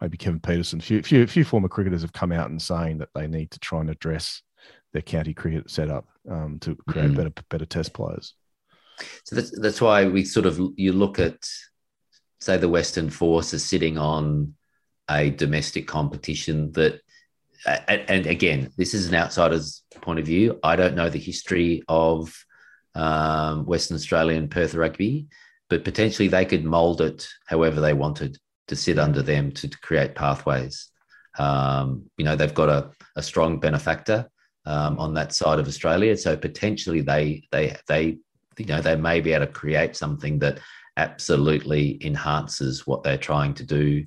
maybe 0.00 0.16
Kevin 0.16 0.40
Pietersen, 0.40 0.78
a 0.78 0.82
few, 0.82 1.02
few, 1.02 1.26
few 1.26 1.44
former 1.44 1.68
cricketers 1.68 2.02
have 2.02 2.12
come 2.12 2.30
out 2.30 2.50
and 2.50 2.60
saying 2.60 2.98
that 2.98 3.08
they 3.14 3.26
need 3.26 3.50
to 3.52 3.58
try 3.58 3.80
and 3.80 3.90
address 3.90 4.42
their 4.92 5.02
county 5.02 5.34
cricket 5.34 5.70
setup 5.70 6.06
um, 6.30 6.58
to 6.60 6.76
create 6.88 7.10
mm. 7.10 7.16
better 7.16 7.32
better 7.48 7.66
test 7.66 7.92
players. 7.92 8.34
So 9.24 9.36
that's 9.36 9.58
that's 9.58 9.80
why 9.80 10.06
we 10.06 10.24
sort 10.24 10.46
of 10.46 10.60
you 10.76 10.92
look 10.92 11.18
at 11.18 11.48
say 12.40 12.56
the 12.56 12.68
Western 12.68 13.10
Force 13.10 13.54
is 13.54 13.64
sitting 13.64 13.98
on 13.98 14.54
a 15.10 15.30
domestic 15.30 15.86
competition 15.86 16.72
that 16.72 17.00
and 17.66 18.26
again 18.26 18.72
this 18.76 18.92
is 18.92 19.06
an 19.08 19.14
outsider's 19.14 19.82
point 20.00 20.18
of 20.18 20.26
view. 20.26 20.58
I 20.62 20.76
don't 20.76 20.94
know 20.94 21.08
the 21.08 21.18
history 21.18 21.82
of 21.88 22.44
um, 22.94 23.64
Western 23.64 23.94
Australian 23.94 24.48
Perth 24.48 24.74
rugby, 24.74 25.28
but 25.70 25.84
potentially 25.84 26.28
they 26.28 26.44
could 26.44 26.64
mold 26.64 27.00
it 27.00 27.26
however 27.46 27.80
they 27.80 27.94
wanted 27.94 28.38
to 28.68 28.76
sit 28.76 28.98
under 28.98 29.22
them 29.22 29.52
to, 29.52 29.68
to 29.68 29.78
create 29.80 30.14
pathways. 30.14 30.88
Um, 31.38 32.10
you 32.18 32.24
know, 32.24 32.36
they've 32.36 32.52
got 32.52 32.68
a, 32.68 32.90
a 33.16 33.22
strong 33.22 33.58
benefactor 33.58 34.28
um, 34.64 34.98
on 34.98 35.14
that 35.14 35.34
side 35.34 35.58
of 35.58 35.66
Australia. 35.66 36.16
So 36.16 36.36
potentially 36.36 37.00
they 37.00 37.44
they 37.50 37.76
they 37.88 38.18
you 38.58 38.66
know 38.66 38.80
they 38.80 38.96
may 38.96 39.20
be 39.20 39.32
able 39.32 39.46
to 39.46 39.52
create 39.52 39.96
something 39.96 40.38
that 40.40 40.60
absolutely 40.96 42.04
enhances 42.04 42.86
what 42.86 43.02
they're 43.02 43.16
trying 43.16 43.54
to 43.54 43.64
do 43.64 44.04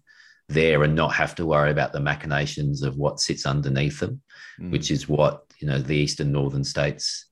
there 0.48 0.84
and 0.84 0.94
not 0.94 1.14
have 1.14 1.34
to 1.36 1.46
worry 1.46 1.72
about 1.72 1.92
the 1.92 2.00
machinations 2.00 2.84
of 2.84 2.98
what 2.98 3.20
sits 3.20 3.46
underneath 3.48 4.00
them, 4.00 4.22
mm. 4.60 4.72
which 4.72 4.92
is 4.92 5.10
what 5.10 5.44
you 5.60 5.68
know 5.68 5.80
the 5.80 5.96
eastern 5.96 6.32
northern 6.32 6.64
states 6.64 7.28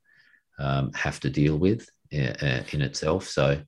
um, 0.59 0.91
have 0.93 1.19
to 1.19 1.29
deal 1.29 1.57
with 1.57 1.89
uh, 2.13 2.33
uh 2.41 2.63
in 2.71 2.81
itself. 2.81 3.27
So 3.27 3.61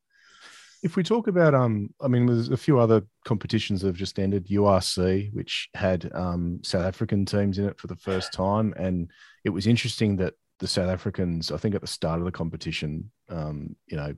if 0.86 0.96
we 0.96 1.02
talk 1.02 1.26
about, 1.26 1.56
um, 1.56 1.90
I 2.00 2.08
mean, 2.08 2.28
there's 2.28 2.50
a 2.50 2.56
few 2.56 2.78
other 2.78 3.02
competitions 3.26 3.82
that 3.82 3.88
have 3.88 3.96
just 3.96 4.20
ended. 4.20 4.48
URC, 4.48 5.34
which 5.34 5.68
had 5.74 6.12
um, 6.14 6.60
South 6.64 6.86
African 6.86 7.26
teams 7.26 7.58
in 7.58 7.66
it 7.66 7.80
for 7.80 7.88
the 7.88 7.96
first 7.96 8.32
time, 8.32 8.72
and 8.78 9.10
it 9.44 9.50
was 9.50 9.66
interesting 9.66 10.16
that 10.18 10.36
the 10.60 10.68
South 10.68 10.90
Africans, 10.90 11.52
I 11.52 11.58
think, 11.58 11.74
at 11.74 11.82
the 11.82 11.88
start 11.88 12.20
of 12.20 12.26
the 12.26 12.32
competition, 12.32 13.10
um, 13.30 13.76
you 13.88 13.98
know, 13.98 14.14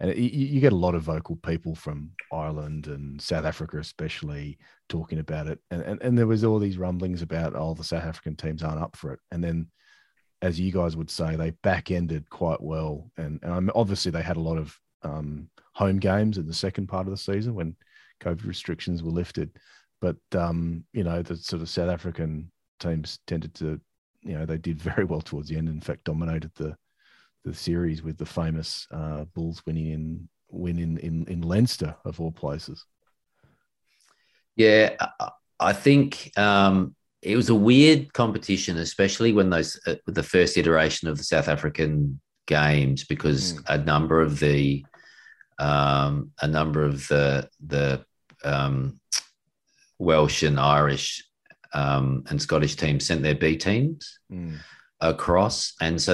and 0.00 0.10
it, 0.10 0.18
you, 0.18 0.60
get 0.60 0.72
a 0.72 0.76
lot 0.76 0.96
of 0.96 1.02
vocal 1.02 1.36
people 1.36 1.76
from 1.76 2.10
Ireland 2.32 2.88
and 2.88 3.22
South 3.22 3.44
Africa, 3.44 3.78
especially, 3.78 4.58
talking 4.88 5.20
about 5.20 5.46
it, 5.46 5.60
and, 5.70 5.82
and 5.82 6.02
and 6.02 6.18
there 6.18 6.26
was 6.26 6.42
all 6.42 6.58
these 6.58 6.78
rumblings 6.78 7.22
about, 7.22 7.54
oh, 7.54 7.74
the 7.74 7.84
South 7.84 8.04
African 8.04 8.34
teams 8.34 8.64
aren't 8.64 8.82
up 8.82 8.96
for 8.96 9.12
it, 9.12 9.20
and 9.30 9.42
then 9.42 9.68
as 10.42 10.58
you 10.58 10.72
guys 10.72 10.96
would 10.96 11.10
say, 11.10 11.36
they 11.36 11.50
back 11.62 11.90
ended 11.90 12.28
quite 12.30 12.60
well. 12.60 13.10
And, 13.16 13.40
and 13.42 13.72
obviously, 13.74 14.12
they 14.12 14.22
had 14.22 14.36
a 14.36 14.40
lot 14.40 14.56
of 14.56 14.78
um, 15.02 15.48
home 15.74 15.98
games 15.98 16.38
in 16.38 16.46
the 16.46 16.54
second 16.54 16.88
part 16.88 17.06
of 17.06 17.10
the 17.10 17.16
season 17.16 17.54
when 17.54 17.76
COVID 18.20 18.46
restrictions 18.46 19.02
were 19.02 19.10
lifted. 19.10 19.50
But 20.00 20.16
um, 20.34 20.84
you 20.92 21.04
know, 21.04 21.22
the 21.22 21.36
sort 21.36 21.62
of 21.62 21.68
South 21.68 21.90
African 21.90 22.50
teams 22.80 23.18
tended 23.26 23.54
to, 23.54 23.80
you 24.22 24.38
know, 24.38 24.46
they 24.46 24.58
did 24.58 24.80
very 24.82 25.04
well 25.04 25.20
towards 25.20 25.48
the 25.48 25.56
end. 25.56 25.68
In 25.68 25.80
fact, 25.80 26.04
dominated 26.04 26.52
the 26.54 26.76
the 27.44 27.54
series 27.54 28.02
with 28.02 28.18
the 28.18 28.26
famous 28.26 28.86
uh, 28.90 29.24
Bulls 29.34 29.62
winning 29.66 29.92
in 29.92 30.28
win 30.50 30.78
in, 30.78 30.98
in 30.98 31.24
in 31.26 31.40
Leinster 31.42 31.96
of 32.04 32.20
all 32.20 32.32
places. 32.32 32.84
Yeah, 34.56 34.96
I 35.60 35.72
think 35.72 36.32
um, 36.36 36.96
it 37.22 37.36
was 37.36 37.48
a 37.48 37.54
weird 37.54 38.12
competition, 38.12 38.76
especially 38.78 39.32
when 39.32 39.50
those 39.50 39.80
uh, 39.86 39.94
the 40.06 40.22
first 40.22 40.56
iteration 40.56 41.08
of 41.08 41.16
the 41.16 41.24
South 41.24 41.48
African 41.48 42.20
games, 42.48 43.04
because 43.04 43.52
mm. 43.52 43.62
a 43.68 43.78
number 43.78 44.20
of 44.20 44.40
the 44.40 44.84
um, 45.60 46.32
a 46.42 46.48
number 46.48 46.82
of 46.82 47.06
the 47.06 47.48
the 47.64 48.04
um, 48.44 48.98
Welsh 49.98 50.42
and 50.42 50.58
Irish 50.58 51.22
um, 51.72 52.24
and 52.28 52.42
Scottish 52.42 52.74
teams 52.74 53.06
sent 53.06 53.22
their 53.22 53.34
B 53.36 53.56
teams 53.56 54.18
mm. 54.32 54.56
across, 55.00 55.74
and 55.80 56.02
so 56.02 56.12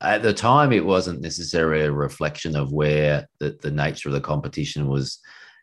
at 0.00 0.22
the 0.22 0.34
time 0.34 0.72
it 0.72 0.84
wasn't 0.84 1.22
necessarily 1.22 1.84
a 1.86 1.92
reflection 1.92 2.56
of 2.56 2.72
where 2.72 3.26
the, 3.40 3.56
the 3.62 3.70
nature 3.70 4.10
of 4.10 4.14
the 4.14 4.20
competition 4.20 4.88
was 4.88 5.18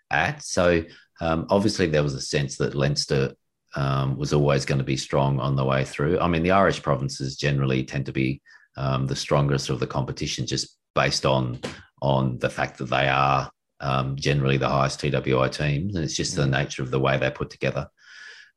at. 0.10 0.42
So 0.42 0.84
um, 1.22 1.46
obviously 1.50 1.88
there 1.88 2.04
was 2.04 2.16
a 2.16 2.22
sense 2.22 2.58
that 2.58 2.76
Leinster 2.76 3.34
um, 3.76 4.18
was 4.18 4.34
always 4.34 4.66
going 4.66 4.78
to 4.80 4.92
be 4.94 4.98
strong 4.98 5.40
on 5.40 5.56
the 5.56 5.66
way 5.66 5.84
through. 5.84 6.20
I 6.20 6.28
mean, 6.28 6.44
the 6.44 6.52
Irish 6.52 6.82
provinces 6.82 7.36
generally 7.36 7.84
tend 7.84 8.06
to 8.06 8.14
be 8.14 8.42
um, 8.78 9.08
the 9.08 9.16
strongest 9.16 9.70
of 9.70 9.80
the 9.80 9.88
competition 9.88 10.46
just 10.46 10.78
based 10.94 11.26
on 11.26 11.60
on 12.02 12.38
the 12.40 12.50
fact 12.50 12.78
that 12.78 12.90
they 12.90 13.08
are 13.08 13.50
um, 13.80 14.16
generally 14.16 14.58
the 14.58 14.70
highest 14.70 15.00
TWI 15.00 15.50
teams, 15.50 15.96
and 15.96 16.04
it's 16.04 16.16
just 16.16 16.36
the 16.36 16.44
mm. 16.44 16.52
nature 16.52 16.84
of 16.84 16.92
the 16.92 17.00
way 17.00 17.18
they're 17.18 17.32
put 17.32 17.50
together 17.50 17.88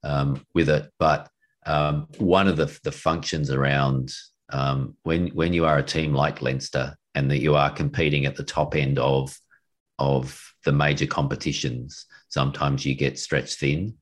um, 0.03 0.45
with 0.55 0.69
it. 0.69 0.91
But 0.99 1.29
um, 1.67 2.09
one 2.19 2.49
of 2.49 2.57
the, 2.57 2.79
the 2.85 2.93
functions 2.93 3.51
around 3.51 4.13
um, 4.51 4.97
when 5.03 5.29
when 5.29 5.53
you 5.53 5.67
are 5.67 5.79
a 5.79 5.83
team 5.83 6.15
like 6.15 6.43
Leinster 6.43 6.97
and 7.15 7.31
that 7.31 7.41
you 7.41 7.55
are 7.55 7.71
competing 7.71 8.27
at 8.27 8.37
the 8.37 8.45
top 8.45 8.75
end 8.75 8.99
of 8.99 9.37
of 9.99 10.41
the 10.65 10.73
major 10.73 11.07
competitions, 11.07 12.07
sometimes 12.29 12.87
you 12.87 12.95
get 12.95 13.19
stretched 13.19 13.59
thin. 13.59 13.95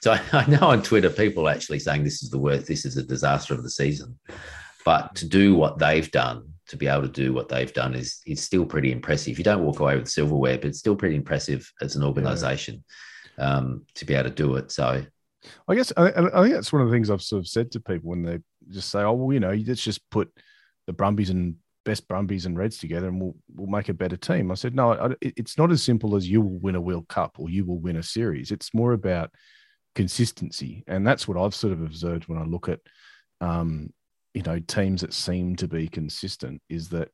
So 0.00 0.12
I, 0.12 0.20
I 0.32 0.46
know 0.48 0.68
on 0.68 0.82
Twitter 0.82 1.10
people 1.10 1.48
actually 1.48 1.80
saying 1.80 2.04
this 2.04 2.22
is 2.22 2.30
the 2.30 2.38
worst, 2.38 2.66
this 2.66 2.84
is 2.84 2.96
a 2.96 3.02
disaster 3.02 3.54
of 3.54 3.62
the 3.62 3.70
season. 3.70 4.18
But 4.88 5.16
to 5.16 5.28
do 5.28 5.54
what 5.54 5.78
they've 5.78 6.10
done 6.10 6.54
to 6.68 6.78
be 6.78 6.86
able 6.86 7.02
to 7.02 7.08
do 7.08 7.34
what 7.34 7.50
they've 7.50 7.74
done 7.74 7.94
is 7.94 8.22
is 8.24 8.42
still 8.42 8.64
pretty 8.64 8.90
impressive. 8.90 9.36
You 9.36 9.44
don't 9.44 9.62
walk 9.62 9.80
away 9.80 9.98
with 9.98 10.08
silverware, 10.08 10.56
but 10.56 10.68
it's 10.68 10.78
still 10.78 10.96
pretty 10.96 11.14
impressive 11.14 11.70
as 11.82 11.94
an 11.94 12.02
organization 12.02 12.82
yeah. 13.36 13.56
um, 13.56 13.84
to 13.96 14.06
be 14.06 14.14
able 14.14 14.30
to 14.30 14.34
do 14.34 14.56
it. 14.56 14.72
So, 14.72 15.04
I 15.68 15.74
guess 15.74 15.92
I, 15.94 16.06
I, 16.06 16.40
think 16.40 16.54
that's 16.54 16.72
one 16.72 16.80
of 16.80 16.88
the 16.88 16.94
things 16.94 17.10
I've 17.10 17.20
sort 17.20 17.40
of 17.40 17.48
said 17.48 17.70
to 17.72 17.80
people 17.80 18.08
when 18.08 18.22
they 18.22 18.38
just 18.70 18.88
say, 18.88 19.02
"Oh, 19.02 19.12
well, 19.12 19.34
you 19.34 19.40
know, 19.40 19.52
let's 19.66 19.82
just 19.82 20.00
put 20.08 20.32
the 20.86 20.94
Brumbies 20.94 21.28
and 21.28 21.56
best 21.84 22.08
Brumbies 22.08 22.46
and 22.46 22.56
Reds 22.56 22.78
together, 22.78 23.08
and 23.08 23.20
we'll 23.20 23.36
we'll 23.54 23.66
make 23.66 23.90
a 23.90 23.92
better 23.94 24.16
team." 24.16 24.50
I 24.50 24.54
said, 24.54 24.74
"No, 24.74 24.94
I, 24.94 25.14
it's 25.20 25.58
not 25.58 25.70
as 25.70 25.82
simple 25.82 26.16
as 26.16 26.26
you 26.26 26.40
will 26.40 26.60
win 26.60 26.76
a 26.76 26.80
World 26.80 27.08
Cup 27.08 27.36
or 27.38 27.50
you 27.50 27.66
will 27.66 27.78
win 27.78 27.96
a 27.96 28.02
series. 28.02 28.52
It's 28.52 28.72
more 28.72 28.94
about 28.94 29.34
consistency, 29.94 30.82
and 30.86 31.06
that's 31.06 31.28
what 31.28 31.36
I've 31.36 31.54
sort 31.54 31.74
of 31.74 31.82
observed 31.82 32.26
when 32.26 32.38
I 32.38 32.44
look 32.44 32.70
at." 32.70 32.80
Um, 33.42 33.90
you 34.34 34.42
know 34.42 34.58
teams 34.60 35.00
that 35.00 35.14
seem 35.14 35.56
to 35.56 35.68
be 35.68 35.88
consistent 35.88 36.60
is 36.68 36.88
that 36.88 37.10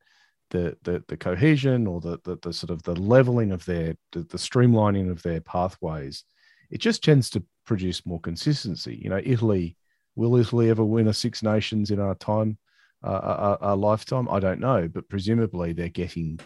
the 0.51 0.77
the, 0.83 1.03
the 1.09 1.17
cohesion 1.17 1.87
or 1.87 2.01
the, 2.01 2.19
the, 2.25 2.39
the 2.43 2.53
sort 2.53 2.71
of 2.71 2.83
the 2.83 2.95
leveling 2.95 3.53
of 3.53 3.65
their 3.65 3.95
the, 4.13 4.21
the 4.21 4.39
streamlining 4.39 5.11
of 5.11 5.23
their 5.23 5.41
pathways 5.41 6.25
it 6.71 6.79
just 6.79 7.05
tends 7.05 7.31
to 7.31 7.45
produce 7.67 8.05
more 8.07 8.21
consistency. 8.21 9.01
You 9.03 9.11
know, 9.11 9.21
Italy 9.25 9.77
will 10.17 10.37
Italy 10.37 10.71
ever 10.71 10.85
win 10.85 11.09
a 11.09 11.15
Six 11.15 11.43
Nations 11.43 11.91
in 11.91 12.01
our 12.01 12.15
time, 12.15 12.59
uh, 13.03 13.21
our, 13.23 13.59
our 13.63 13.77
lifetime? 13.77 14.29
I 14.29 14.41
don't 14.41 14.61
know, 14.61 14.89
but 14.89 15.09
presumably 15.09 15.73
they're 15.73 15.89
getting 15.89 16.41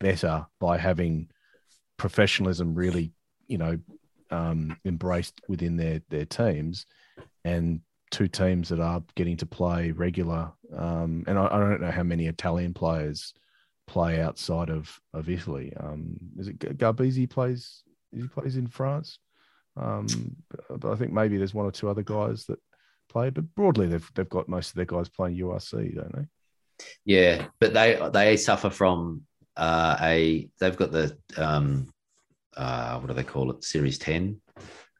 better 0.00 0.46
by 0.60 0.78
having 0.78 1.30
professionalism 1.96 2.74
really, 2.74 3.12
you 3.46 3.58
know, 3.58 3.78
um, 4.30 4.76
embraced 4.84 5.40
within 5.48 5.76
their 5.76 6.00
their 6.08 6.24
teams, 6.24 6.86
and 7.44 7.80
two 8.12 8.28
teams 8.28 8.68
that 8.68 8.78
are 8.78 9.02
getting 9.16 9.36
to 9.38 9.46
play 9.46 9.90
regular. 9.90 10.52
Um, 10.76 11.24
and 11.26 11.38
I, 11.38 11.46
I, 11.46 11.58
don't 11.58 11.80
know 11.80 11.90
how 11.90 12.04
many 12.04 12.26
Italian 12.26 12.74
players 12.74 13.34
play 13.88 14.20
outside 14.20 14.70
of 14.70 15.00
of 15.12 15.28
Italy. 15.28 15.72
Um, 15.78 16.16
is 16.38 16.48
it 16.48 16.58
Garbisi 16.60 17.28
plays? 17.28 17.82
He 18.14 18.28
plays 18.28 18.56
in 18.56 18.68
France. 18.68 19.18
Um, 19.76 20.36
but 20.68 20.92
I 20.92 20.96
think 20.96 21.12
maybe 21.12 21.38
there's 21.38 21.54
one 21.54 21.66
or 21.66 21.72
two 21.72 21.88
other 21.88 22.02
guys 22.02 22.44
that 22.44 22.60
play. 23.08 23.30
But 23.30 23.54
broadly, 23.54 23.86
they've 23.86 24.10
they've 24.14 24.28
got 24.28 24.48
most 24.48 24.70
of 24.70 24.74
their 24.76 24.84
guys 24.84 25.08
playing 25.08 25.36
URC, 25.36 25.94
don't 25.96 26.14
they? 26.14 26.26
Yeah, 27.04 27.46
but 27.58 27.74
they 27.74 27.98
they 28.12 28.36
suffer 28.36 28.70
from 28.70 29.22
uh, 29.56 29.96
a 30.00 30.48
they've 30.60 30.76
got 30.76 30.92
the 30.92 31.16
um, 31.36 31.88
uh, 32.56 32.98
what 32.98 33.08
do 33.08 33.14
they 33.14 33.24
call 33.24 33.50
it? 33.50 33.64
Series 33.64 33.98
ten. 33.98 34.40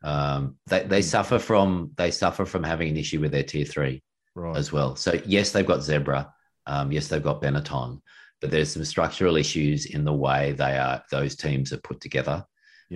Um, 0.05 0.57
they 0.67 0.83
they 0.85 1.01
hmm. 1.01 1.07
suffer 1.07 1.39
from 1.39 1.93
they 1.97 2.11
suffer 2.11 2.45
from 2.45 2.65
having 2.65 2.89
an 2.89 2.97
issue 2.97 3.21
with 3.21 3.33
their 3.33 3.43
tier 3.43 3.65
three 3.65 4.03
right. 4.35 4.57
as 4.57 4.73
well. 4.73 4.97
So 4.97 5.21
yes, 5.25 5.53
they've 5.53 5.67
got 5.67 5.81
Zebre. 5.81 6.29
Um, 6.67 6.93
yes, 6.93 7.09
they've 7.09 7.23
got 7.23 7.43
Benetton, 7.43 8.01
but 8.41 8.51
there's 8.51 8.73
some 8.73 8.85
structural 8.85 9.37
issues 9.37 9.87
in 9.87 10.05
the 10.05 10.13
way 10.13 10.53
they 10.53 10.79
are 10.79 11.03
those 11.11 11.37
teams 11.37 11.73
are 11.73 11.79
put 11.79 12.01
together. 12.01 12.45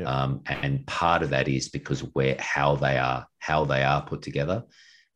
Um, 0.04 0.42
and 0.44 0.86
part 0.86 1.22
of 1.22 1.30
that 1.30 1.48
is 1.48 1.70
because 1.70 2.00
where 2.00 2.36
how 2.38 2.76
they 2.76 2.98
are 2.98 3.26
how 3.38 3.64
they 3.64 3.82
are 3.82 4.02
put 4.02 4.20
together, 4.20 4.62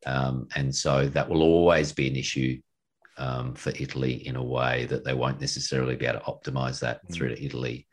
um, 0.07 0.47
and 0.55 0.75
so 0.75 1.07
that 1.09 1.29
will 1.29 1.43
always 1.43 1.91
be 1.91 2.07
an 2.07 2.15
issue 2.15 2.59
um, 3.17 3.53
for 3.53 3.71
Italy 3.79 4.27
in 4.27 4.35
a 4.35 4.43
way 4.43 4.85
that 4.85 5.03
they 5.03 5.13
won't 5.13 5.39
necessarily 5.39 5.95
be 5.95 6.05
able 6.07 6.19
to 6.19 6.25
optimize 6.25 6.79
that 6.79 7.05
mm. 7.05 7.13
through 7.13 7.29
to 7.29 7.43
Italy. 7.43 7.87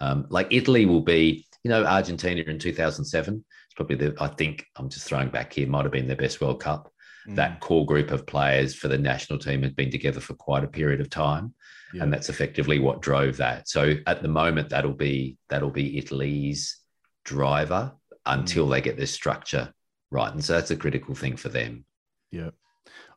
Um, 0.00 0.26
like 0.28 0.48
Italy 0.50 0.84
will 0.86 1.00
be, 1.00 1.46
you 1.64 1.70
know, 1.70 1.84
Argentina 1.84 2.42
in 2.42 2.58
2007. 2.58 3.44
It's 3.64 3.74
probably 3.74 3.96
the, 3.96 4.14
I 4.20 4.28
think 4.28 4.66
I'm 4.76 4.88
just 4.88 5.06
throwing 5.06 5.30
back 5.30 5.54
here, 5.54 5.66
might 5.66 5.84
have 5.84 5.92
been 5.92 6.06
their 6.06 6.16
best 6.16 6.40
World 6.40 6.60
Cup. 6.60 6.92
Mm. 7.26 7.36
That 7.36 7.60
core 7.60 7.86
group 7.86 8.10
of 8.10 8.26
players 8.26 8.74
for 8.74 8.88
the 8.88 8.98
national 8.98 9.38
team 9.38 9.62
had 9.62 9.74
been 9.74 9.90
together 9.90 10.20
for 10.20 10.34
quite 10.34 10.62
a 10.62 10.68
period 10.68 11.00
of 11.00 11.08
time. 11.08 11.54
Yeah. 11.94 12.02
And 12.02 12.12
that's 12.12 12.28
effectively 12.28 12.78
what 12.78 13.00
drove 13.00 13.38
that. 13.38 13.68
So 13.68 13.94
at 14.06 14.20
the 14.20 14.28
moment, 14.28 14.68
that'll 14.68 14.92
be 14.92 15.38
that'll 15.48 15.70
be 15.70 15.96
Italy's 15.96 16.78
driver 17.24 17.92
until 18.26 18.66
mm. 18.66 18.70
they 18.70 18.80
get 18.82 18.98
this 18.98 19.12
structure 19.12 19.72
right. 20.10 20.32
And 20.32 20.44
so 20.44 20.52
that's 20.52 20.70
a 20.70 20.76
critical 20.76 21.14
thing 21.14 21.36
for 21.36 21.48
them. 21.48 21.86
Yeah. 22.30 22.50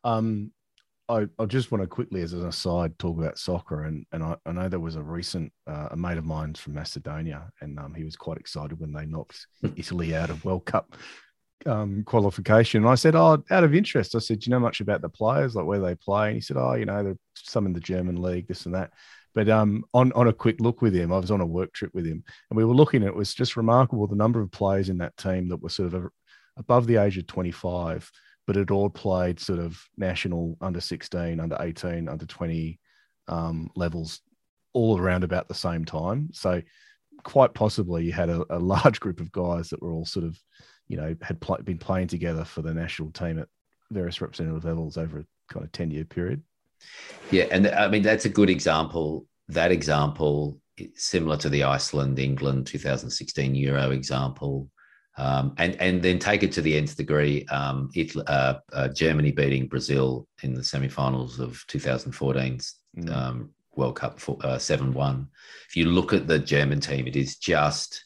Um, 0.03 0.51
I, 1.09 1.27
I 1.39 1.45
just 1.45 1.71
want 1.71 1.81
to 1.83 1.87
quickly, 1.87 2.21
as 2.21 2.33
an 2.33 2.45
aside, 2.45 2.97
talk 2.99 3.17
about 3.17 3.37
soccer. 3.37 3.83
And, 3.83 4.05
and 4.11 4.23
I, 4.23 4.35
I 4.45 4.51
know 4.51 4.67
there 4.67 4.79
was 4.79 4.97
a 4.97 5.01
recent, 5.01 5.51
uh, 5.65 5.89
a 5.91 5.97
mate 5.97 6.17
of 6.17 6.25
mine 6.25 6.53
from 6.55 6.73
Macedonia, 6.73 7.49
and 7.61 7.79
um, 7.79 7.93
he 7.93 8.03
was 8.03 8.15
quite 8.15 8.37
excited 8.37 8.79
when 8.79 8.91
they 8.91 9.05
knocked 9.05 9.47
Italy 9.75 10.15
out 10.15 10.29
of 10.29 10.43
World 10.43 10.65
Cup 10.65 10.95
um, 11.65 12.03
qualification. 12.03 12.83
And 12.83 12.89
I 12.89 12.95
said, 12.95 13.15
Oh, 13.15 13.43
out 13.49 13.63
of 13.63 13.73
interest, 13.73 14.15
I 14.15 14.19
said, 14.19 14.39
Do 14.39 14.49
you 14.49 14.51
know 14.51 14.59
much 14.59 14.81
about 14.81 15.01
the 15.01 15.09
players, 15.09 15.55
like 15.55 15.65
where 15.65 15.79
they 15.79 15.95
play? 15.95 16.27
And 16.27 16.35
he 16.35 16.41
said, 16.41 16.57
Oh, 16.57 16.73
you 16.73 16.85
know, 16.85 17.03
there's 17.03 17.17
some 17.35 17.65
in 17.65 17.73
the 17.73 17.79
German 17.79 18.21
league, 18.21 18.47
this 18.47 18.65
and 18.65 18.75
that. 18.75 18.91
But 19.33 19.49
um, 19.49 19.85
on, 19.93 20.11
on 20.13 20.27
a 20.27 20.33
quick 20.33 20.59
look 20.59 20.81
with 20.81 20.95
him, 20.95 21.13
I 21.13 21.19
was 21.19 21.31
on 21.31 21.41
a 21.41 21.45
work 21.45 21.71
trip 21.71 21.93
with 21.93 22.05
him, 22.05 22.23
and 22.49 22.57
we 22.57 22.65
were 22.65 22.73
looking. 22.73 23.03
It 23.03 23.15
was 23.15 23.33
just 23.33 23.55
remarkable 23.55 24.07
the 24.07 24.15
number 24.15 24.41
of 24.41 24.51
players 24.51 24.89
in 24.89 24.97
that 24.97 25.15
team 25.15 25.47
that 25.49 25.61
were 25.61 25.69
sort 25.69 25.93
of 25.93 26.07
above 26.57 26.87
the 26.87 26.97
age 26.97 27.17
of 27.17 27.27
25 27.27 28.11
but 28.47 28.57
it 28.57 28.71
all 28.71 28.89
played 28.89 29.39
sort 29.39 29.59
of 29.59 29.77
national 29.97 30.57
under 30.61 30.79
16, 30.79 31.39
under 31.39 31.57
18, 31.59 32.07
under 32.07 32.25
20 32.25 32.79
um, 33.27 33.69
levels 33.75 34.21
all 34.73 34.97
around 34.97 35.25
about 35.25 35.49
the 35.49 35.53
same 35.53 35.83
time. 35.83 36.29
So 36.31 36.61
quite 37.23 37.53
possibly 37.53 38.05
you 38.05 38.13
had 38.13 38.29
a, 38.29 38.45
a 38.49 38.57
large 38.57 39.01
group 39.01 39.19
of 39.19 39.31
guys 39.33 39.69
that 39.69 39.81
were 39.81 39.91
all 39.91 40.05
sort 40.05 40.25
of, 40.25 40.39
you 40.87 40.95
know, 40.95 41.13
had 41.21 41.41
pl- 41.41 41.61
been 41.63 41.77
playing 41.77 42.07
together 42.07 42.45
for 42.45 42.61
the 42.61 42.73
national 42.73 43.11
team 43.11 43.37
at 43.37 43.49
various 43.91 44.21
representative 44.21 44.63
levels 44.63 44.97
over 44.97 45.19
a 45.19 45.53
kind 45.53 45.65
of 45.65 45.71
10 45.73 45.91
year 45.91 46.05
period. 46.05 46.41
Yeah. 47.31 47.45
And 47.51 47.67
I 47.67 47.89
mean, 47.89 48.01
that's 48.01 48.25
a 48.25 48.29
good 48.29 48.49
example. 48.49 49.25
That 49.49 49.71
example, 49.71 50.61
similar 50.95 51.35
to 51.37 51.49
the 51.49 51.65
Iceland, 51.65 52.17
England 52.17 52.67
2016 52.67 53.55
Euro 53.55 53.91
example, 53.91 54.69
um, 55.17 55.53
and 55.57 55.75
and 55.81 56.01
then 56.01 56.19
take 56.19 56.43
it 56.43 56.51
to 56.53 56.61
the 56.61 56.77
nth 56.77 56.95
degree. 56.95 57.45
Um, 57.47 57.89
Italy, 57.95 58.23
uh, 58.27 58.55
uh, 58.71 58.87
Germany 58.89 59.31
beating 59.31 59.67
Brazil 59.67 60.27
in 60.43 60.53
the 60.53 60.63
semi-finals 60.63 61.39
of 61.39 61.63
2014's 61.67 62.75
mm. 62.97 63.15
um, 63.15 63.49
World 63.75 63.95
Cup 63.95 64.19
uh, 64.43 64.57
seven 64.59 64.93
one. 64.93 65.27
If 65.67 65.75
you 65.75 65.85
look 65.85 66.13
at 66.13 66.27
the 66.27 66.39
German 66.39 66.79
team, 66.79 67.07
it 67.07 67.15
is 67.15 67.37
just 67.37 68.05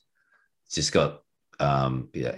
just 0.72 0.94
got 0.94 1.22
um, 1.60 2.10
yeah, 2.14 2.36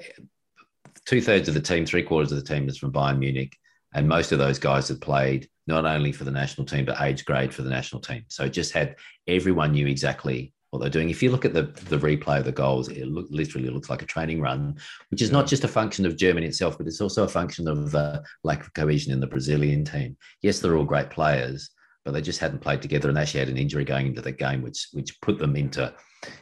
two 1.06 1.22
thirds 1.22 1.48
of 1.48 1.54
the 1.54 1.62
team, 1.62 1.86
three 1.86 2.04
quarters 2.04 2.32
of 2.32 2.44
the 2.44 2.54
team 2.54 2.68
is 2.68 2.78
from 2.78 2.92
Bayern 2.92 3.20
Munich, 3.20 3.56
and 3.94 4.08
most 4.08 4.32
of 4.32 4.40
those 4.40 4.60
guys 4.60 4.88
had 4.88 5.02
played 5.02 5.50
not 5.68 5.86
only 5.86 6.12
for 6.12 6.24
the 6.24 6.32
national 6.32 6.66
team 6.66 6.84
but 6.84 7.00
age 7.00 7.26
grade 7.26 7.54
for 7.54 7.62
the 7.62 7.70
national 7.70 8.02
team. 8.02 8.26
So 8.28 8.46
it 8.46 8.54
just 8.54 8.74
had 8.74 8.96
everyone 9.28 9.72
knew 9.72 9.88
exactly 9.88 10.52
what 10.74 10.82
they're 10.82 10.90
doing. 10.90 11.12
If 11.12 11.22
you 11.22 11.30
look 11.30 11.46
at 11.46 11.54
the, 11.54 11.64
the 11.88 12.00
replay 12.00 12.40
of 12.40 12.46
the 12.46 12.52
goals, 12.52 12.88
it 12.88 13.06
look, 13.06 13.28
literally 13.30 13.70
looks 13.70 13.92
like 13.92 14.02
a 14.02 14.08
training 14.08 14.42
run, 14.42 14.76
which 15.12 15.22
is 15.22 15.30
yeah. 15.30 15.38
not 15.38 15.46
just 15.46 15.64
a 15.64 15.68
function 15.68 16.04
of 16.04 16.18
Germany 16.18 16.48
itself, 16.48 16.80
but 16.80 16.88
it's 16.88 17.00
also 17.00 17.26
a 17.26 17.30
function 17.30 17.68
of 17.68 17.94
uh, 17.94 18.22
lack 18.44 18.62
of 18.62 18.74
cohesion 18.74 19.14
in 19.14 19.20
the 19.20 19.28
Brazilian 19.28 19.86
team. 19.86 20.18
Yes, 20.42 20.60
they're 20.60 20.76
all 20.76 20.84
great 20.84 21.12
players, 21.12 21.70
but 22.04 22.14
they 22.14 22.22
just 22.22 22.40
hadn't 22.40 22.62
played 22.62 22.82
together 22.82 23.08
and 23.08 23.20
actually 23.20 23.42
had 23.42 23.50
an 23.50 23.58
injury 23.58 23.86
going 23.86 24.08
into 24.08 24.22
the 24.22 24.32
game, 24.32 24.64
which 24.64 24.88
which 24.94 25.22
put 25.22 25.38
them 25.38 25.56
into 25.56 25.94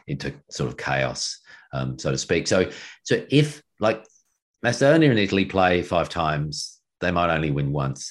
into 0.06 0.32
sort 0.50 0.70
of 0.70 0.78
chaos, 0.78 1.38
um, 1.74 1.98
so 1.98 2.10
to 2.10 2.16
speak. 2.16 2.48
So 2.48 2.70
so 3.02 3.22
if 3.28 3.62
like 3.80 4.02
Macedonia 4.62 5.10
and 5.10 5.18
Italy 5.18 5.44
play 5.44 5.82
five 5.82 6.08
times, 6.08 6.80
they 7.02 7.10
might 7.10 7.34
only 7.34 7.50
win 7.50 7.70
once. 7.70 8.10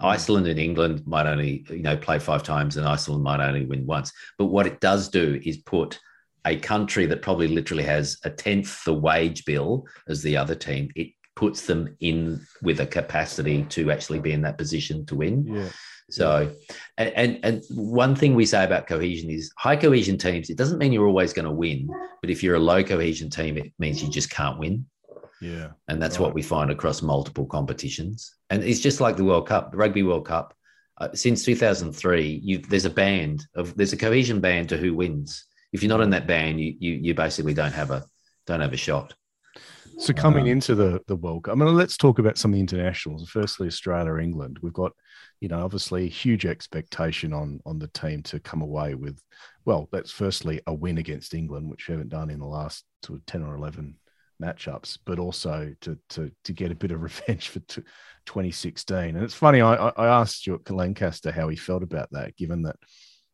Iceland 0.00 0.46
and 0.46 0.58
England 0.58 1.06
might 1.06 1.26
only, 1.26 1.64
you 1.70 1.82
know, 1.82 1.96
play 1.96 2.18
five 2.18 2.42
times 2.42 2.76
and 2.76 2.86
Iceland 2.86 3.22
might 3.22 3.40
only 3.40 3.64
win 3.64 3.86
once. 3.86 4.12
But 4.38 4.46
what 4.46 4.66
it 4.66 4.80
does 4.80 5.08
do 5.08 5.40
is 5.44 5.56
put 5.58 5.98
a 6.44 6.56
country 6.56 7.06
that 7.06 7.22
probably 7.22 7.48
literally 7.48 7.84
has 7.84 8.18
a 8.24 8.30
tenth 8.30 8.84
the 8.84 8.94
wage 8.94 9.44
bill 9.44 9.86
as 10.08 10.22
the 10.22 10.36
other 10.36 10.54
team, 10.54 10.90
it 10.96 11.08
puts 11.36 11.66
them 11.66 11.96
in 12.00 12.40
with 12.62 12.80
a 12.80 12.86
capacity 12.86 13.64
to 13.64 13.90
actually 13.90 14.18
be 14.18 14.32
in 14.32 14.42
that 14.42 14.58
position 14.58 15.06
to 15.06 15.16
win. 15.16 15.46
Yeah. 15.46 15.68
So, 16.10 16.52
and, 16.98 17.12
and, 17.14 17.40
and 17.42 17.62
one 17.70 18.14
thing 18.14 18.34
we 18.34 18.44
say 18.44 18.64
about 18.64 18.86
cohesion 18.86 19.30
is 19.30 19.52
high 19.56 19.76
cohesion 19.76 20.18
teams. 20.18 20.50
It 20.50 20.58
doesn't 20.58 20.78
mean 20.78 20.92
you're 20.92 21.06
always 21.06 21.32
going 21.32 21.46
to 21.46 21.52
win, 21.52 21.88
but 22.20 22.28
if 22.28 22.42
you're 22.42 22.56
a 22.56 22.60
low 22.60 22.84
cohesion 22.84 23.30
team, 23.30 23.56
it 23.56 23.72
means 23.78 24.02
you 24.02 24.10
just 24.10 24.30
can't 24.30 24.58
win. 24.58 24.84
Yeah. 25.42 25.70
And 25.88 26.00
that's 26.00 26.18
right. 26.18 26.22
what 26.26 26.34
we 26.34 26.42
find 26.42 26.70
across 26.70 27.02
multiple 27.02 27.46
competitions. 27.46 28.36
And 28.48 28.62
it's 28.62 28.80
just 28.80 29.00
like 29.00 29.16
the 29.16 29.24
World 29.24 29.48
Cup, 29.48 29.72
the 29.72 29.76
Rugby 29.76 30.04
World 30.04 30.26
Cup. 30.26 30.54
Uh, 30.98 31.08
since 31.14 31.44
2003, 31.44 32.62
there's 32.68 32.84
a 32.84 32.90
band 32.90 33.44
of 33.56 33.76
there's 33.76 33.92
a 33.92 33.96
cohesion 33.96 34.40
band 34.40 34.68
to 34.68 34.76
who 34.76 34.94
wins. 34.94 35.46
If 35.72 35.82
you're 35.82 35.88
not 35.88 36.02
in 36.02 36.10
that 36.10 36.28
band, 36.28 36.60
you 36.60 36.76
you, 36.78 36.92
you 36.92 37.14
basically 37.14 37.54
don't 37.54 37.72
have 37.72 37.90
a 37.90 38.04
don't 38.46 38.60
have 38.60 38.72
a 38.72 38.76
shot. 38.76 39.14
So 39.98 40.12
coming 40.12 40.44
um, 40.44 40.50
into 40.50 40.74
the 40.76 41.00
the 41.08 41.16
World 41.16 41.44
Cup, 41.44 41.52
I 41.52 41.54
mean, 41.56 41.74
let's 41.74 41.96
talk 41.96 42.20
about 42.20 42.38
some 42.38 42.52
of 42.52 42.54
the 42.54 42.60
internationals. 42.60 43.28
Firstly, 43.28 43.66
Australia, 43.66 44.16
England. 44.16 44.58
We've 44.62 44.72
got, 44.72 44.92
you 45.40 45.48
know, 45.48 45.64
obviously 45.64 46.08
huge 46.08 46.46
expectation 46.46 47.32
on 47.32 47.60
on 47.66 47.80
the 47.80 47.88
team 47.88 48.22
to 48.24 48.38
come 48.38 48.62
away 48.62 48.94
with, 48.94 49.20
well, 49.64 49.88
that's 49.90 50.12
firstly 50.12 50.60
a 50.68 50.74
win 50.74 50.98
against 50.98 51.34
England, 51.34 51.68
which 51.68 51.88
we 51.88 51.92
haven't 51.92 52.10
done 52.10 52.30
in 52.30 52.38
the 52.38 52.46
last 52.46 52.84
sort 53.02 53.18
of 53.18 53.26
ten 53.26 53.42
or 53.42 53.56
eleven 53.56 53.96
matchups, 54.42 54.98
but 55.04 55.18
also 55.18 55.74
to 55.82 55.98
to 56.10 56.30
to 56.44 56.52
get 56.52 56.72
a 56.72 56.76
bit 56.76 56.90
of 56.90 57.02
revenge 57.02 57.48
for 57.48 57.60
t- 57.60 57.82
2016. 58.26 58.96
And 58.98 59.22
it's 59.22 59.34
funny, 59.34 59.60
I, 59.60 59.74
I 59.74 60.06
asked 60.20 60.38
Stuart 60.38 60.70
Lancaster 60.70 61.32
how 61.32 61.48
he 61.48 61.56
felt 61.56 61.82
about 61.82 62.10
that, 62.12 62.36
given 62.36 62.62
that 62.62 62.76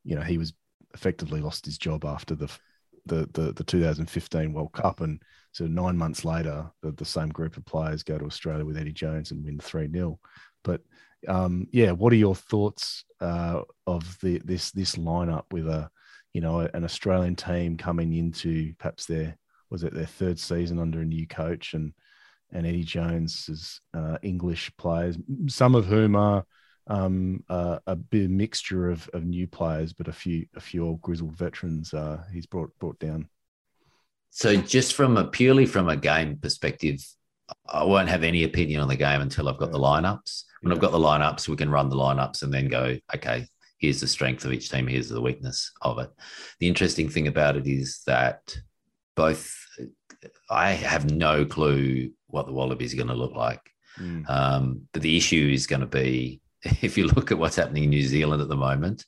you 0.04 0.16
know 0.16 0.22
he 0.22 0.38
was 0.38 0.52
effectively 0.94 1.40
lost 1.40 1.66
his 1.66 1.78
job 1.78 2.04
after 2.04 2.34
the 2.34 2.50
the 3.06 3.28
the, 3.32 3.52
the 3.52 3.64
2015 3.64 4.52
World 4.52 4.72
Cup, 4.72 5.00
and 5.00 5.22
so 5.52 5.66
nine 5.66 5.96
months 5.96 6.24
later, 6.24 6.70
the, 6.82 6.92
the 6.92 7.04
same 7.04 7.30
group 7.30 7.56
of 7.56 7.64
players 7.64 8.02
go 8.02 8.18
to 8.18 8.26
Australia 8.26 8.64
with 8.64 8.76
Eddie 8.76 8.92
Jones 8.92 9.30
and 9.30 9.44
win 9.44 9.59
three 9.59 9.90
0 9.90 10.18
But 10.62 10.82
um, 11.26 11.66
yeah, 11.72 11.92
what 11.92 12.12
are 12.12 12.16
your 12.16 12.34
thoughts 12.34 13.04
uh, 13.20 13.62
of 13.86 14.18
the 14.20 14.40
this 14.44 14.70
this 14.70 14.96
lineup 14.96 15.44
with 15.50 15.66
a 15.66 15.90
you 16.32 16.40
know 16.40 16.61
an 16.61 16.84
Australian 16.84 17.34
team 17.34 17.76
coming 17.76 18.12
into 18.14 18.74
perhaps 18.78 19.06
their 19.06 19.36
was 19.70 19.82
it 19.82 19.94
their 19.94 20.06
third 20.06 20.38
season 20.38 20.78
under 20.78 21.00
a 21.00 21.04
new 21.04 21.26
coach 21.26 21.74
and 21.74 21.92
and 22.50 22.66
Eddie 22.66 22.84
Jones's 22.84 23.80
uh, 23.92 24.16
English 24.22 24.72
players, 24.78 25.18
some 25.48 25.74
of 25.74 25.84
whom 25.84 26.16
are 26.16 26.46
um, 26.86 27.44
uh, 27.50 27.78
a 27.86 27.94
bit 27.94 28.30
mixture 28.30 28.90
of, 28.90 29.08
of 29.12 29.24
new 29.24 29.46
players, 29.46 29.92
but 29.92 30.08
a 30.08 30.12
few 30.12 30.46
a 30.56 30.60
few 30.60 30.86
old 30.86 31.02
grizzled 31.02 31.36
veterans 31.36 31.92
uh, 31.92 32.22
he's 32.32 32.46
brought 32.46 32.70
brought 32.78 32.98
down. 32.98 33.28
so 34.30 34.56
just 34.56 34.94
from 34.94 35.16
a 35.16 35.24
purely 35.24 35.66
from 35.66 35.88
a 35.88 35.96
game 35.96 36.38
perspective, 36.38 37.04
I 37.68 37.84
won't 37.84 38.08
have 38.08 38.24
any 38.24 38.44
opinion 38.44 38.80
on 38.80 38.88
the 38.88 38.96
game 38.96 39.20
until 39.20 39.48
I've 39.48 39.58
got 39.58 39.72
the 39.72 39.78
lineups. 39.78 40.44
When 40.62 40.72
I've 40.72 40.80
got 40.80 40.92
the 40.92 40.98
lineups, 40.98 41.48
we 41.48 41.56
can 41.56 41.70
run 41.70 41.88
the 41.88 41.96
lineups 41.96 42.42
and 42.42 42.52
then 42.52 42.68
go, 42.68 42.96
okay, 43.14 43.46
here's 43.78 44.00
the 44.00 44.08
strength 44.08 44.44
of 44.44 44.52
each 44.52 44.70
team, 44.70 44.86
here's 44.86 45.08
the 45.08 45.20
weakness 45.20 45.70
of 45.82 45.98
it. 45.98 46.10
The 46.58 46.68
interesting 46.68 47.08
thing 47.08 47.28
about 47.28 47.56
it 47.56 47.66
is 47.66 48.02
that 48.06 48.56
both 49.18 49.52
I 50.48 50.70
have 50.70 51.10
no 51.10 51.44
clue 51.44 52.12
what 52.28 52.46
the 52.46 52.52
Wallabies 52.52 52.94
are 52.94 52.96
going 52.96 53.08
to 53.08 53.14
look 53.14 53.34
like. 53.34 53.60
Mm. 53.98 54.28
Um, 54.30 54.82
but 54.92 55.02
the 55.02 55.16
issue 55.16 55.50
is 55.52 55.66
going 55.66 55.80
to 55.80 55.86
be 55.86 56.40
if 56.82 56.96
you 56.96 57.06
look 57.08 57.30
at 57.32 57.38
what's 57.38 57.56
happening 57.56 57.84
in 57.84 57.90
New 57.90 58.02
Zealand 58.02 58.40
at 58.40 58.48
the 58.48 58.56
moment, 58.56 59.04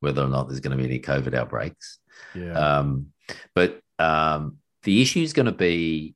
whether 0.00 0.22
or 0.22 0.28
not 0.28 0.48
there's 0.48 0.60
going 0.60 0.76
to 0.76 0.82
be 0.82 0.88
any 0.88 1.00
COVID 1.00 1.34
outbreaks. 1.34 2.00
Yeah. 2.34 2.52
Um, 2.52 3.12
but 3.54 3.80
um, 3.98 4.58
the 4.82 5.00
issue 5.00 5.22
is 5.22 5.32
going 5.32 5.46
to 5.46 5.52
be 5.52 6.14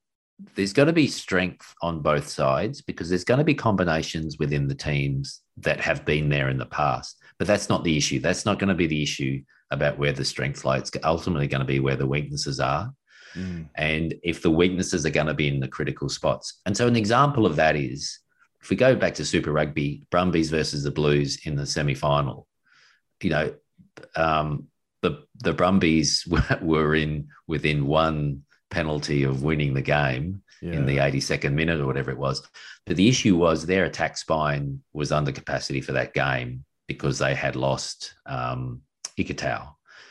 there's 0.54 0.74
going 0.74 0.88
to 0.88 0.92
be 0.92 1.06
strength 1.06 1.72
on 1.80 2.02
both 2.02 2.28
sides 2.28 2.82
because 2.82 3.08
there's 3.08 3.24
going 3.24 3.38
to 3.38 3.44
be 3.44 3.54
combinations 3.54 4.38
within 4.38 4.68
the 4.68 4.74
teams 4.74 5.40
that 5.56 5.80
have 5.80 6.04
been 6.04 6.28
there 6.28 6.50
in 6.50 6.58
the 6.58 6.66
past. 6.66 7.16
But 7.38 7.48
that's 7.48 7.70
not 7.70 7.84
the 7.84 7.96
issue. 7.96 8.20
That's 8.20 8.44
not 8.44 8.58
going 8.58 8.68
to 8.68 8.74
be 8.74 8.86
the 8.86 9.02
issue 9.02 9.42
about 9.70 9.98
where 9.98 10.12
the 10.12 10.26
strength 10.26 10.64
lies. 10.64 10.82
It's 10.82 11.04
ultimately 11.04 11.46
going 11.46 11.60
to 11.60 11.66
be 11.66 11.80
where 11.80 11.96
the 11.96 12.06
weaknesses 12.06 12.60
are. 12.60 12.92
Mm. 13.36 13.68
And 13.74 14.14
if 14.22 14.42
the 14.42 14.50
weaknesses 14.50 15.04
are 15.04 15.10
going 15.10 15.26
to 15.26 15.34
be 15.34 15.48
in 15.48 15.60
the 15.60 15.68
critical 15.68 16.08
spots. 16.08 16.60
And 16.66 16.76
so 16.76 16.86
an 16.86 16.96
example 16.96 17.46
of 17.46 17.56
that 17.56 17.76
is 17.76 18.18
if 18.62 18.70
we 18.70 18.76
go 18.76 18.96
back 18.96 19.14
to 19.14 19.24
Super 19.24 19.52
Rugby, 19.52 20.02
Brumbies 20.10 20.50
versus 20.50 20.82
the 20.82 20.90
Blues 20.90 21.38
in 21.44 21.56
the 21.56 21.66
semi 21.66 21.94
final, 21.94 22.46
you 23.22 23.30
know, 23.30 23.54
um, 24.16 24.66
the 25.02 25.24
the 25.36 25.52
Brumbies 25.52 26.26
were, 26.62 26.94
in 26.94 27.28
within 27.46 27.86
one 27.86 28.42
penalty 28.70 29.22
of 29.22 29.42
winning 29.42 29.74
the 29.74 29.82
game 29.82 30.42
yeah. 30.60 30.72
in 30.72 30.86
the 30.86 30.96
82nd 30.96 31.52
minute 31.52 31.80
or 31.80 31.86
whatever 31.86 32.10
it 32.10 32.18
was. 32.18 32.42
But 32.84 32.96
the 32.96 33.08
issue 33.08 33.36
was 33.36 33.64
their 33.64 33.84
attack 33.84 34.16
spine 34.16 34.82
was 34.92 35.12
under 35.12 35.32
capacity 35.32 35.80
for 35.80 35.92
that 35.92 36.14
game 36.14 36.64
because 36.88 37.18
they 37.18 37.34
had 37.34 37.56
lost 37.56 38.14
um, 38.26 38.82
Ikitau. 39.18 39.68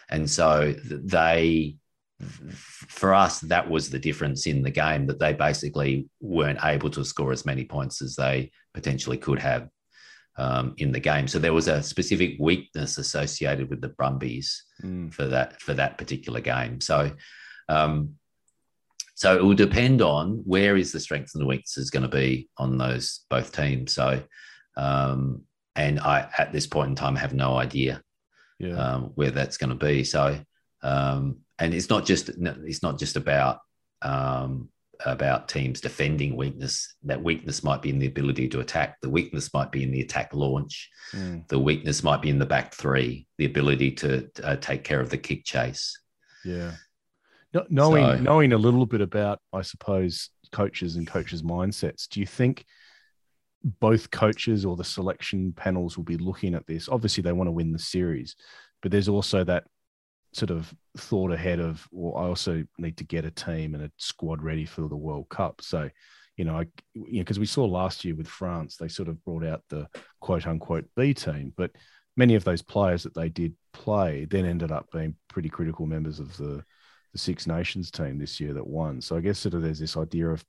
And 0.09 0.29
so 0.29 0.73
they, 0.89 1.75
for 2.21 3.13
us, 3.13 3.41
that 3.41 3.69
was 3.69 3.89
the 3.89 3.99
difference 3.99 4.47
in 4.47 4.63
the 4.63 4.71
game 4.71 5.05
that 5.07 5.19
they 5.19 5.33
basically 5.33 6.07
weren't 6.21 6.63
able 6.63 6.89
to 6.91 7.03
score 7.03 7.31
as 7.31 7.45
many 7.45 7.65
points 7.65 8.01
as 8.01 8.15
they 8.15 8.51
potentially 8.73 9.17
could 9.17 9.39
have 9.39 9.69
um, 10.37 10.73
in 10.77 10.91
the 10.91 10.99
game. 10.99 11.27
So 11.27 11.39
there 11.39 11.53
was 11.53 11.67
a 11.67 11.83
specific 11.83 12.37
weakness 12.39 12.97
associated 12.97 13.69
with 13.69 13.81
the 13.81 13.89
Brumbies 13.89 14.63
mm. 14.81 15.13
for 15.13 15.25
that 15.27 15.61
for 15.61 15.73
that 15.73 15.97
particular 15.97 16.39
game. 16.39 16.81
So 16.81 17.11
um, 17.69 18.15
so 19.15 19.35
it 19.35 19.43
will 19.43 19.55
depend 19.55 20.01
on 20.01 20.41
where 20.45 20.75
is 20.75 20.91
the 20.91 20.99
strengths 20.99 21.35
and 21.35 21.41
the 21.41 21.47
weaknesses 21.47 21.89
going 21.89 22.03
to 22.03 22.09
be 22.09 22.49
on 22.57 22.77
those 22.77 23.21
both 23.29 23.53
teams. 23.53 23.93
So 23.93 24.21
um, 24.77 25.43
and 25.75 25.99
I 25.99 26.29
at 26.37 26.51
this 26.51 26.67
point 26.67 26.89
in 26.89 26.95
time 26.95 27.15
have 27.15 27.33
no 27.33 27.57
idea 27.57 28.01
yeah. 28.59 28.75
um, 28.75 29.11
where 29.15 29.31
that's 29.31 29.57
going 29.57 29.69
to 29.69 29.85
be. 29.85 30.03
So 30.03 30.39
um, 30.83 31.39
and 31.59 31.73
it's 31.73 31.89
not 31.89 32.05
just 32.05 32.29
it's 32.29 32.83
not 32.83 32.99
just 32.99 33.15
about 33.15 33.59
um, 34.01 34.69
about 35.05 35.47
teams 35.49 35.81
defending 35.81 36.35
weakness. 36.35 36.95
That 37.03 37.23
weakness 37.23 37.63
might 37.63 37.81
be 37.81 37.89
in 37.89 37.99
the 37.99 38.07
ability 38.07 38.47
to 38.49 38.59
attack. 38.59 38.97
The 39.01 39.09
weakness 39.09 39.53
might 39.53 39.71
be 39.71 39.83
in 39.83 39.91
the 39.91 40.01
attack 40.01 40.33
launch. 40.33 40.89
Mm. 41.13 41.47
The 41.47 41.59
weakness 41.59 42.03
might 42.03 42.21
be 42.21 42.29
in 42.29 42.39
the 42.39 42.45
back 42.45 42.73
three. 42.73 43.27
The 43.37 43.45
ability 43.45 43.91
to 43.93 44.29
uh, 44.43 44.55
take 44.57 44.83
care 44.83 44.99
of 45.01 45.09
the 45.09 45.17
kick 45.17 45.43
chase. 45.45 45.97
Yeah, 46.43 46.71
knowing 47.69 48.05
So- 48.05 48.21
knowing 48.21 48.53
a 48.53 48.57
little 48.57 48.85
bit 48.85 49.01
about, 49.01 49.39
I 49.53 49.61
suppose, 49.61 50.29
coaches 50.51 50.95
and 50.95 51.07
coaches' 51.07 51.41
mindsets. 51.43 52.07
Do 52.07 52.19
you 52.19 52.25
think 52.25 52.65
both 53.79 54.11
coaches 54.11 54.63
or 54.63 54.75
the 54.75 54.83
selection 54.83 55.51
panels 55.51 55.97
will 55.97 56.03
be 56.03 56.17
looking 56.17 56.53
at 56.53 56.67
this? 56.67 56.87
Obviously, 56.87 57.23
they 57.23 57.31
want 57.31 57.47
to 57.47 57.51
win 57.51 57.71
the 57.71 57.79
series, 57.79 58.35
but 58.81 58.91
there's 58.91 59.09
also 59.09 59.43
that 59.43 59.63
sort 60.35 60.51
of 60.51 60.73
thought 60.97 61.31
ahead 61.31 61.59
of, 61.59 61.87
well, 61.91 62.21
I 62.21 62.27
also 62.27 62.63
need 62.77 62.97
to 62.97 63.03
get 63.03 63.25
a 63.25 63.31
team 63.31 63.73
and 63.73 63.83
a 63.83 63.91
squad 63.97 64.43
ready 64.43 64.65
for 64.65 64.87
the 64.87 64.95
World 64.95 65.29
Cup. 65.29 65.61
So, 65.61 65.89
you 66.35 66.43
know, 66.43 66.55
I, 66.55 66.67
you 66.93 67.19
know, 67.19 67.21
because 67.21 67.39
we 67.39 67.45
saw 67.45 67.65
last 67.65 68.03
year 68.03 68.15
with 68.15 68.27
France, 68.27 68.75
they 68.75 68.89
sort 68.89 69.07
of 69.07 69.23
brought 69.23 69.45
out 69.45 69.63
the 69.69 69.87
quote 70.19 70.45
unquote 70.45 70.85
B 70.95 71.13
team, 71.13 71.53
but 71.55 71.71
many 72.17 72.35
of 72.35 72.43
those 72.43 72.61
players 72.61 73.03
that 73.03 73.13
they 73.13 73.29
did 73.29 73.53
play 73.73 74.25
then 74.25 74.45
ended 74.45 74.71
up 74.71 74.87
being 74.91 75.15
pretty 75.29 75.49
critical 75.49 75.85
members 75.85 76.19
of 76.19 76.35
the 76.37 76.63
the 77.13 77.19
Six 77.19 77.47
Nations 77.47 77.89
team 77.89 78.17
this 78.19 78.41
year 78.41 78.53
that 78.53 78.67
won. 78.67 78.99
So 78.99 79.15
I 79.15 79.21
guess 79.21 79.39
sort 79.39 79.53
of 79.53 79.61
there's 79.61 79.79
this 79.79 79.95
idea 79.95 80.27
of, 80.27 80.43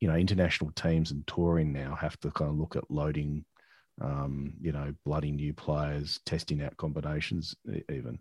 you 0.00 0.08
know, 0.08 0.16
international 0.16 0.72
teams 0.72 1.12
and 1.12 1.24
touring 1.28 1.72
now 1.72 1.94
have 1.94 2.18
to 2.20 2.30
kind 2.32 2.50
of 2.50 2.58
look 2.58 2.74
at 2.74 2.90
loading, 2.90 3.44
um, 4.00 4.54
you 4.60 4.72
know, 4.72 4.92
bloody 5.04 5.30
new 5.30 5.54
players, 5.54 6.18
testing 6.26 6.60
out 6.60 6.76
combinations 6.76 7.54
even. 7.88 8.18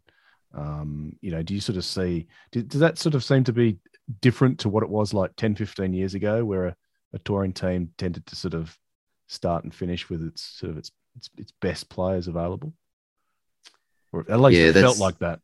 Um, 0.56 1.16
you 1.22 1.32
know, 1.32 1.44
do 1.44 1.54
you 1.54 1.60
sort 1.60 1.78
of 1.78 1.86
see, 1.86 2.28
do, 2.52 2.62
does 2.62 2.80
that 2.80 2.98
sort 2.98 3.14
of 3.14 3.24
seem 3.24 3.44
to 3.44 3.54
be 3.54 3.78
different 4.22 4.60
to 4.60 4.70
what 4.70 4.84
it 4.84 4.90
was 4.90 5.14
like 5.14 5.36
10, 5.36 5.56
15 5.56 5.94
years 5.94 6.14
ago 6.14 6.46
where 6.46 6.68
a, 6.68 6.76
a 7.14 7.20
touring 7.20 7.54
team 7.54 7.92
tended 7.98 8.26
to 8.28 8.36
sort 8.36 8.54
of 8.54 8.78
start 9.28 9.64
and 9.64 9.74
finish 9.74 10.10
with 10.10 10.26
its 10.26 10.42
sort 10.42 10.72
of 10.72 10.78
its, 10.78 10.92
its, 11.18 11.30
its 11.38 11.54
best 11.62 11.90
players 11.90 12.28
available? 12.28 12.74
Or 14.14 14.26
at 14.30 14.40
least 14.40 14.60
Yeah, 14.60 14.68
it 14.68 14.74
felt 14.74 15.00
like 15.00 15.20
that. 15.20 15.40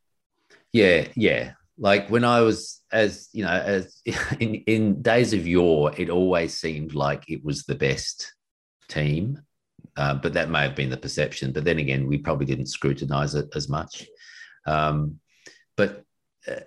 Yeah, 0.72 1.08
yeah. 1.14 1.52
Like 1.78 2.08
when 2.08 2.24
I 2.24 2.40
was 2.40 2.80
as 2.92 3.28
you 3.32 3.44
know, 3.44 3.50
as 3.50 4.00
in, 4.40 4.54
in 4.66 5.02
days 5.02 5.32
of 5.32 5.46
yore, 5.46 5.92
it 5.96 6.10
always 6.10 6.58
seemed 6.58 6.94
like 6.94 7.24
it 7.28 7.44
was 7.44 7.64
the 7.64 7.74
best 7.74 8.32
team. 8.88 9.40
Uh, 9.96 10.14
but 10.14 10.32
that 10.32 10.48
may 10.48 10.62
have 10.62 10.74
been 10.74 10.88
the 10.88 10.96
perception. 10.96 11.52
But 11.52 11.64
then 11.64 11.78
again, 11.78 12.06
we 12.06 12.16
probably 12.16 12.46
didn't 12.46 12.66
scrutinize 12.66 13.34
it 13.34 13.48
as 13.54 13.68
much. 13.68 14.06
Um, 14.66 15.20
but 15.76 16.04
uh, 16.48 16.60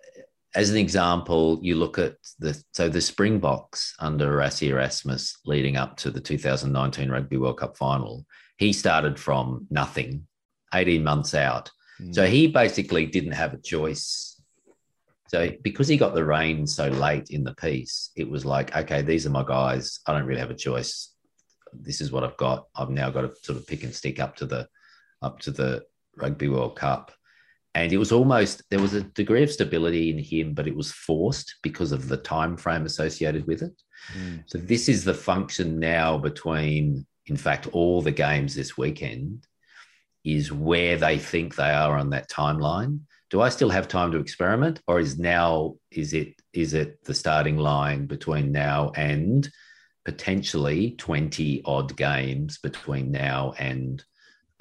as 0.53 0.69
an 0.69 0.77
example, 0.77 1.59
you 1.61 1.75
look 1.75 1.97
at 1.99 2.15
the 2.39 2.61
so 2.71 2.87
the 2.87 3.01
Springboks 3.01 3.93
under 3.99 4.37
Rassie 4.37 4.69
Erasmus 4.69 5.37
leading 5.45 5.75
up 5.75 5.97
to 5.97 6.11
the 6.11 6.21
2019 6.21 7.09
Rugby 7.09 7.37
World 7.37 7.59
Cup 7.59 7.77
final. 7.77 8.25
He 8.57 8.71
started 8.71 9.19
from 9.19 9.67
nothing, 9.69 10.27
18 10.73 11.03
months 11.03 11.33
out. 11.33 11.71
So 12.11 12.25
he 12.25 12.47
basically 12.47 13.05
didn't 13.05 13.33
have 13.33 13.53
a 13.53 13.61
choice. 13.61 14.41
So 15.27 15.51
because 15.63 15.87
he 15.87 15.97
got 15.97 16.13
the 16.13 16.25
reins 16.25 16.75
so 16.75 16.87
late 16.87 17.29
in 17.29 17.43
the 17.43 17.55
piece, 17.55 18.11
it 18.15 18.29
was 18.29 18.45
like, 18.45 18.75
okay, 18.75 19.01
these 19.01 19.25
are 19.25 19.31
my 19.31 19.43
guys. 19.43 19.99
I 20.05 20.13
don't 20.13 20.25
really 20.25 20.41
have 20.41 20.51
a 20.51 20.55
choice. 20.55 21.13
This 21.73 22.01
is 22.01 22.11
what 22.11 22.23
I've 22.23 22.37
got. 22.37 22.67
I've 22.75 22.89
now 22.89 23.09
got 23.09 23.21
to 23.21 23.33
sort 23.43 23.57
of 23.57 23.67
pick 23.67 23.83
and 23.83 23.93
stick 23.93 24.19
up 24.19 24.35
to 24.37 24.45
the 24.45 24.67
up 25.21 25.39
to 25.39 25.51
the 25.51 25.83
Rugby 26.17 26.49
World 26.49 26.75
Cup. 26.75 27.11
And 27.75 27.91
it 27.91 27.97
was 27.97 28.13
almost 28.13 28.63
there 28.69 28.79
was 28.79 28.93
a 28.93 29.03
degree 29.03 29.43
of 29.43 29.51
stability 29.51 30.09
in 30.09 30.17
him, 30.17 30.53
but 30.53 30.67
it 30.67 30.75
was 30.75 30.93
forced 30.93 31.55
because 31.61 31.91
of 31.91 32.07
the 32.07 32.17
time 32.17 32.55
frame 32.55 32.85
associated 32.85 33.45
with 33.45 33.61
it. 33.61 33.81
Mm. 34.17 34.43
So 34.47 34.57
this 34.57 34.87
is 34.87 35.03
the 35.03 35.13
function 35.13 35.77
now 35.77 36.17
between, 36.17 37.05
in 37.25 37.35
fact, 37.35 37.67
all 37.73 38.01
the 38.01 38.11
games 38.11 38.55
this 38.55 38.77
weekend 38.77 39.45
is 40.23 40.51
where 40.51 40.97
they 40.97 41.17
think 41.19 41.55
they 41.55 41.69
are 41.69 41.97
on 41.97 42.11
that 42.11 42.29
timeline. 42.29 43.01
Do 43.29 43.41
I 43.41 43.49
still 43.49 43.69
have 43.69 43.87
time 43.89 44.11
to 44.13 44.19
experiment, 44.19 44.81
or 44.87 44.99
is 44.99 45.19
now 45.19 45.75
is 45.91 46.13
it 46.13 46.41
is 46.53 46.73
it 46.73 47.03
the 47.03 47.13
starting 47.13 47.57
line 47.57 48.05
between 48.05 48.53
now 48.53 48.91
and 48.95 49.49
potentially 50.05 50.91
twenty 50.91 51.61
odd 51.65 51.97
games 51.97 52.57
between 52.59 53.11
now 53.11 53.53
and 53.59 54.01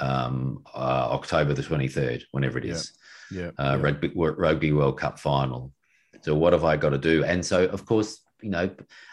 um, 0.00 0.64
uh, 0.74 1.08
October 1.12 1.54
the 1.54 1.62
twenty 1.62 1.88
third, 1.88 2.24
whenever 2.32 2.58
it 2.58 2.64
is 2.64 2.92
Yeah. 3.31 3.51
uh, 3.59 3.77
yeah. 3.77 3.83
rugby 3.83 4.12
rugby 4.14 4.72
World 4.72 4.99
Cup 4.99 5.18
final. 5.18 5.72
So 6.22 6.35
what 6.35 6.53
have 6.53 6.64
I 6.64 6.77
got 6.77 6.91
to 6.91 6.99
do? 6.99 7.25
And 7.25 7.45
so 7.45 7.64
of 7.66 7.85
course, 7.87 8.20
you 8.43 8.51
know, 8.51 8.70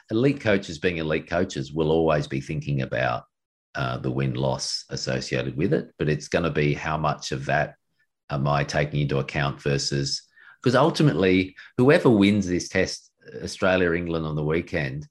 elite 0.09 0.39
coaches 0.41 0.80
being 0.80 0.97
elite 0.97 1.28
coaches 1.30 1.72
will 1.74 1.91
always 1.91 2.28
be 2.28 2.41
thinking 2.41 2.82
about 2.82 3.24
uh, 3.76 3.97
the 3.97 4.12
win 4.12 4.34
loss 4.34 4.86
associated 4.89 5.55
with 5.55 5.74
it, 5.74 5.91
but 5.97 6.09
it's 6.09 6.28
going 6.28 6.43
to 6.43 6.49
be 6.51 6.74
how 6.74 6.97
much 6.97 7.32
of 7.32 7.45
that 7.45 7.76
am 8.30 8.47
I 8.47 8.64
taking 8.64 9.01
into 9.01 9.20
account 9.20 9.62
versus 9.62 10.22
because 10.62 10.76
ultimately, 10.76 11.55
whoever 11.78 12.09
wins 12.09 12.47
this 12.47 12.70
test, 12.70 13.09
Australia 13.43 13.93
England 13.93 14.26
on 14.26 14.36
the 14.36 14.43
weekend, 14.43 15.07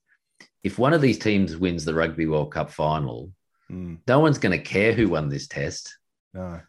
if 0.63 0.79
one 0.79 0.93
of 0.93 1.01
these 1.01 1.17
teams 1.19 1.57
wins 1.57 1.83
the 1.83 1.93
Rugby 1.93 2.25
World 2.27 2.51
Cup 2.53 2.71
final, 2.71 3.31
Mm. 3.71 3.99
no 4.05 4.19
one's 4.19 4.37
going 4.37 4.57
to 4.57 4.63
care 4.63 4.91
who 4.91 5.07
won 5.07 5.29
this 5.29 5.47
test 5.47 5.95
No. 6.33 6.59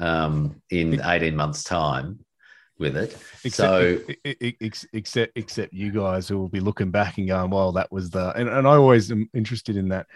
Um, 0.00 0.60
in 0.70 1.00
18 1.04 1.34
months' 1.36 1.64
time 1.64 2.18
with 2.78 2.96
it. 2.96 3.16
Except, 3.44 3.54
so 3.54 3.98
ex- 4.24 4.86
except 4.92 5.32
except 5.36 5.72
you 5.72 5.90
guys 5.92 6.28
who 6.28 6.38
will 6.38 6.48
be 6.48 6.60
looking 6.60 6.90
back 6.90 7.18
and 7.18 7.26
going, 7.28 7.50
"Well, 7.50 7.72
that 7.72 7.90
was 7.90 8.10
the." 8.10 8.32
And, 8.36 8.48
and 8.48 8.66
I 8.66 8.76
always 8.76 9.10
am 9.10 9.28
interested 9.34 9.76
in 9.76 9.88
that 9.88 10.06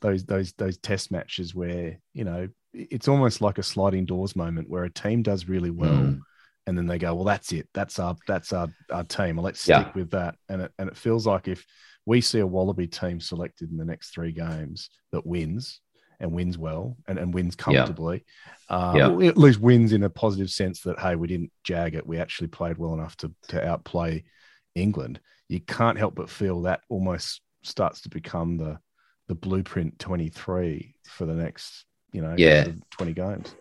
those 0.00 0.24
those 0.24 0.52
those 0.54 0.78
test 0.78 1.10
matches 1.10 1.54
where 1.54 1.98
you 2.12 2.24
know 2.24 2.48
it's 2.72 3.08
almost 3.08 3.40
like 3.40 3.58
a 3.58 3.62
sliding 3.62 4.04
doors 4.06 4.36
moment 4.36 4.68
where 4.68 4.84
a 4.84 4.90
team 4.92 5.22
does 5.22 5.48
really 5.48 5.70
well, 5.70 5.90
Mm. 5.90 6.20
and 6.66 6.78
then 6.78 6.86
they 6.86 6.98
go, 6.98 7.14
well, 7.14 7.24
that's 7.24 7.52
it. 7.52 7.68
That's 7.74 7.98
our 7.98 8.16
that's 8.28 8.52
our, 8.52 8.68
our 8.92 9.04
team. 9.04 9.36
Well, 9.36 9.44
let's 9.44 9.60
stick 9.60 9.86
Yeah. 9.86 9.92
with 9.94 10.10
that. 10.12 10.36
And 10.48 10.62
it 10.62 10.72
and 10.78 10.88
it 10.88 10.96
feels 10.96 11.26
like 11.26 11.48
if 11.48 11.64
we 12.06 12.20
see 12.20 12.38
a 12.38 12.46
Wallaby 12.46 12.86
team 12.86 13.20
selected 13.20 13.70
in 13.70 13.76
the 13.76 13.84
next 13.84 14.10
three 14.14 14.32
games 14.32 14.88
that 15.12 15.26
wins 15.26 15.80
and 16.20 16.32
wins 16.32 16.58
well 16.58 16.96
and, 17.08 17.18
and 17.18 17.34
wins 17.34 17.56
comfortably, 17.56 18.24
uh, 18.68 18.92
Yeah. 18.96 19.08
or 19.08 19.22
at 19.24 19.38
least 19.38 19.60
wins 19.60 19.92
in 19.92 20.02
a 20.04 20.10
positive 20.10 20.50
sense 20.50 20.82
that 20.82 20.98
hey, 21.00 21.16
we 21.16 21.26
didn't 21.26 21.50
jag 21.64 21.94
it. 21.94 22.06
We 22.06 22.18
actually 22.18 22.48
played 22.48 22.78
well 22.78 22.94
enough 22.94 23.16
to 23.18 23.32
to 23.48 23.66
outplay 23.66 24.24
England. 24.74 25.20
You 25.48 25.60
can't 25.60 25.98
help 25.98 26.14
but 26.14 26.30
feel 26.30 26.62
that 26.62 26.80
almost 26.88 27.40
starts 27.62 28.02
to 28.02 28.08
become 28.08 28.56
the 28.56 28.78
the 29.28 29.34
blueprint 29.34 29.98
23 29.98 30.94
for 31.06 31.24
the 31.26 31.34
next 31.34 31.84
you 32.12 32.20
know 32.20 32.34
Yeah. 32.36 32.66
20 32.90 33.12
games 33.12 33.54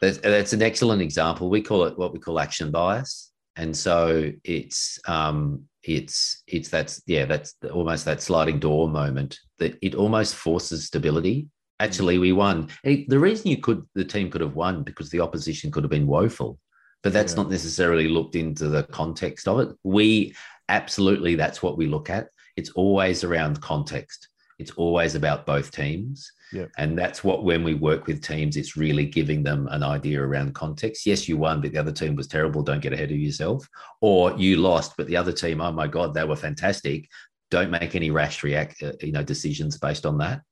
That's, 0.00 0.18
that's 0.18 0.52
an 0.52 0.62
excellent 0.62 1.00
example. 1.02 1.48
We 1.50 1.62
call 1.62 1.84
it 1.84 1.98
what 1.98 2.12
we 2.12 2.18
call 2.18 2.38
action 2.38 2.70
bias, 2.70 3.32
and 3.56 3.74
so 3.76 4.30
it's 4.44 4.98
um, 5.06 5.64
it's 5.82 6.42
it's 6.46 6.68
that's 6.68 7.02
yeah 7.06 7.24
that's 7.24 7.54
almost 7.72 8.04
that 8.04 8.22
sliding 8.22 8.58
door 8.58 8.88
moment 8.88 9.38
that 9.58 9.78
it 9.82 9.94
almost 9.94 10.34
forces 10.34 10.86
stability. 10.86 11.48
Actually, 11.80 12.18
we 12.18 12.32
won. 12.32 12.68
And 12.84 13.04
The 13.08 13.18
reason 13.18 13.50
you 13.50 13.58
could 13.58 13.84
the 13.94 14.04
team 14.04 14.30
could 14.30 14.40
have 14.40 14.54
won 14.54 14.82
because 14.82 15.10
the 15.10 15.20
opposition 15.20 15.70
could 15.70 15.82
have 15.84 15.90
been 15.90 16.06
woeful, 16.06 16.58
but 17.02 17.12
that's 17.12 17.32
Yeah. 17.32 17.42
not 17.42 17.50
necessarily 17.50 18.08
looked 18.08 18.36
into 18.36 18.68
the 18.68 18.84
context 18.84 19.48
of 19.48 19.60
it. 19.60 19.68
We 19.82 20.34
absolutely 20.68 21.34
that's 21.34 21.62
what 21.62 21.76
we 21.76 21.86
look 21.86 22.10
at. 22.10 22.28
It's 22.56 22.70
always 22.70 23.24
around 23.24 23.60
context. 23.60 24.28
It's 24.58 24.70
always 24.72 25.16
about 25.16 25.46
both 25.46 25.72
teams. 25.72 26.30
Yep. 26.52 26.70
And 26.78 26.96
that's 26.96 27.24
what, 27.24 27.42
when 27.42 27.64
we 27.64 27.74
work 27.74 28.06
with 28.06 28.22
teams, 28.22 28.56
it's 28.56 28.76
really 28.76 29.04
giving 29.04 29.42
them 29.42 29.66
an 29.72 29.82
idea 29.82 30.22
around 30.22 30.54
context. 30.54 31.04
Yes, 31.04 31.28
you 31.28 31.36
won, 31.36 31.60
but 31.60 31.72
the 31.72 31.78
other 31.78 31.90
team 31.90 32.14
was 32.14 32.28
terrible. 32.28 32.62
Don't 32.62 32.80
get 32.80 32.92
ahead 32.92 33.10
of 33.10 33.16
yourself. 33.18 33.68
Or 34.00 34.32
you 34.38 34.58
lost, 34.58 34.92
but 34.96 35.08
the 35.08 35.16
other 35.16 35.32
team, 35.32 35.60
oh 35.60 35.72
my 35.72 35.88
God, 35.88 36.14
they 36.14 36.22
were 36.22 36.36
fantastic. 36.36 37.08
Don't 37.50 37.72
make 37.72 37.96
any 37.96 38.12
rash 38.12 38.44
react, 38.44 38.80
uh, 38.84 38.92
you 39.00 39.10
know, 39.10 39.24
decisions 39.24 39.76
based 39.76 40.06
on 40.06 40.18
that. 40.18 40.42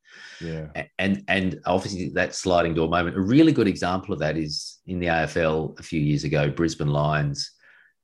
Yeah 0.41 0.67
And 0.99 1.23
and 1.27 1.59
obviously 1.65 2.09
that 2.09 2.35
sliding 2.35 2.73
door 2.73 2.89
moment. 2.89 3.17
A 3.17 3.21
really 3.21 3.51
good 3.51 3.67
example 3.67 4.13
of 4.13 4.19
that 4.19 4.37
is 4.37 4.79
in 4.85 4.99
the 4.99 5.07
AFL 5.07 5.79
a 5.79 5.83
few 5.83 5.99
years 5.99 6.23
ago, 6.23 6.49
Brisbane 6.49 6.87
Lions. 6.87 7.51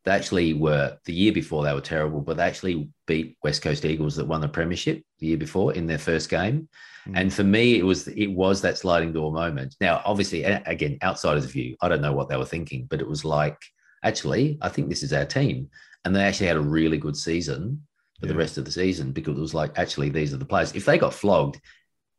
They 0.05 0.11
actually 0.11 0.53
were 0.53 0.97
the 1.05 1.13
year 1.13 1.33
before 1.33 1.63
they 1.63 1.73
were 1.73 1.81
terrible, 1.81 2.21
but 2.21 2.37
they 2.37 2.43
actually 2.43 2.89
beat 3.05 3.37
West 3.43 3.61
Coast 3.61 3.85
Eagles 3.85 4.15
that 4.15 4.25
won 4.25 4.41
the 4.41 4.47
premiership 4.47 5.03
the 5.19 5.27
year 5.27 5.37
before 5.37 5.73
in 5.73 5.87
their 5.87 5.97
first 5.97 6.29
game. 6.29 6.69
Mm. 7.07 7.19
And 7.19 7.33
for 7.33 7.43
me, 7.43 7.77
it 7.77 7.83
was 7.83 8.07
it 8.07 8.31
was 8.31 8.61
that 8.61 8.77
sliding 8.77 9.13
door 9.13 9.31
moment. 9.31 9.75
Now, 9.81 10.01
obviously, 10.05 10.43
again, 10.43 10.97
outsider's 11.03 11.45
view, 11.45 11.75
I 11.81 11.89
don't 11.89 12.01
know 12.01 12.13
what 12.13 12.29
they 12.29 12.37
were 12.37 12.45
thinking, 12.45 12.87
but 12.89 13.01
it 13.01 13.07
was 13.07 13.25
like, 13.25 13.57
actually, 14.03 14.57
I 14.61 14.69
think 14.69 14.89
this 14.89 15.03
is 15.03 15.13
our 15.13 15.25
team, 15.25 15.69
and 16.05 16.15
they 16.15 16.23
actually 16.23 16.47
had 16.47 16.57
a 16.57 16.61
really 16.61 16.97
good 16.97 17.17
season 17.17 17.85
for 18.19 18.27
the 18.27 18.35
rest 18.35 18.57
of 18.57 18.65
the 18.65 18.71
season 18.71 19.11
because 19.11 19.37
it 19.37 19.41
was 19.41 19.53
like, 19.53 19.77
actually, 19.79 20.09
these 20.09 20.33
are 20.33 20.37
the 20.37 20.45
players. 20.45 20.75
If 20.75 20.85
they 20.85 20.97
got 20.97 21.13
flogged, 21.13 21.61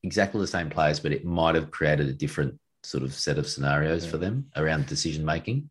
exactly 0.03 0.41
the 0.41 0.47
same 0.47 0.71
players, 0.71 1.01
but 1.01 1.13
it 1.13 1.25
might 1.25 1.55
have 1.55 1.71
created 1.71 2.09
a 2.09 2.13
different 2.13 2.59
sort 2.83 3.03
of 3.05 3.13
set 3.13 3.39
of 3.39 3.47
scenarios 3.47 4.05
Yeah. 4.05 4.11
for 4.11 4.17
them 4.19 4.47
around 4.57 4.87
decision 4.87 5.25
making. 5.25 5.71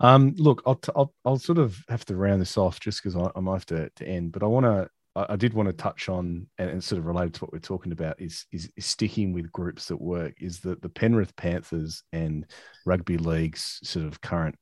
Um, 0.00 0.34
look, 0.36 0.62
I'll, 0.66 0.76
t- 0.76 0.92
I'll 0.94 1.12
I'll 1.24 1.38
sort 1.38 1.58
of 1.58 1.76
have 1.88 2.04
to 2.06 2.16
round 2.16 2.40
this 2.40 2.56
off 2.56 2.78
just 2.78 3.02
because 3.02 3.16
I, 3.16 3.30
I 3.34 3.40
might 3.40 3.54
have 3.54 3.66
to, 3.66 3.90
to 3.96 4.06
end, 4.06 4.32
but 4.32 4.42
I 4.42 4.46
want 4.46 4.66
to. 4.66 4.88
I 5.16 5.34
did 5.34 5.52
want 5.52 5.66
to 5.68 5.72
touch 5.72 6.08
on 6.08 6.46
and, 6.58 6.70
and 6.70 6.84
sort 6.84 7.00
of 7.00 7.06
related 7.06 7.34
to 7.34 7.40
what 7.40 7.52
we're 7.52 7.58
talking 7.58 7.90
about 7.90 8.20
is, 8.20 8.46
is 8.52 8.70
is 8.76 8.86
sticking 8.86 9.32
with 9.32 9.50
groups 9.50 9.86
that 9.86 10.00
work. 10.00 10.34
Is 10.40 10.60
that 10.60 10.80
the 10.80 10.88
Penrith 10.88 11.34
Panthers 11.34 12.04
and 12.12 12.46
rugby 12.86 13.18
league's 13.18 13.80
sort 13.82 14.06
of 14.06 14.20
current 14.20 14.54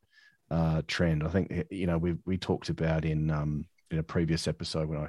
uh, 0.51 0.81
trend? 0.87 1.24
I 1.24 1.29
think 1.29 1.66
you 1.70 1.87
know 1.87 1.99
we 1.99 2.14
we 2.24 2.39
talked 2.39 2.70
about 2.70 3.05
in 3.05 3.31
um, 3.31 3.66
in 3.91 3.99
a 3.99 4.03
previous 4.03 4.49
episode 4.49 4.89
when 4.89 4.99
I 5.01 5.09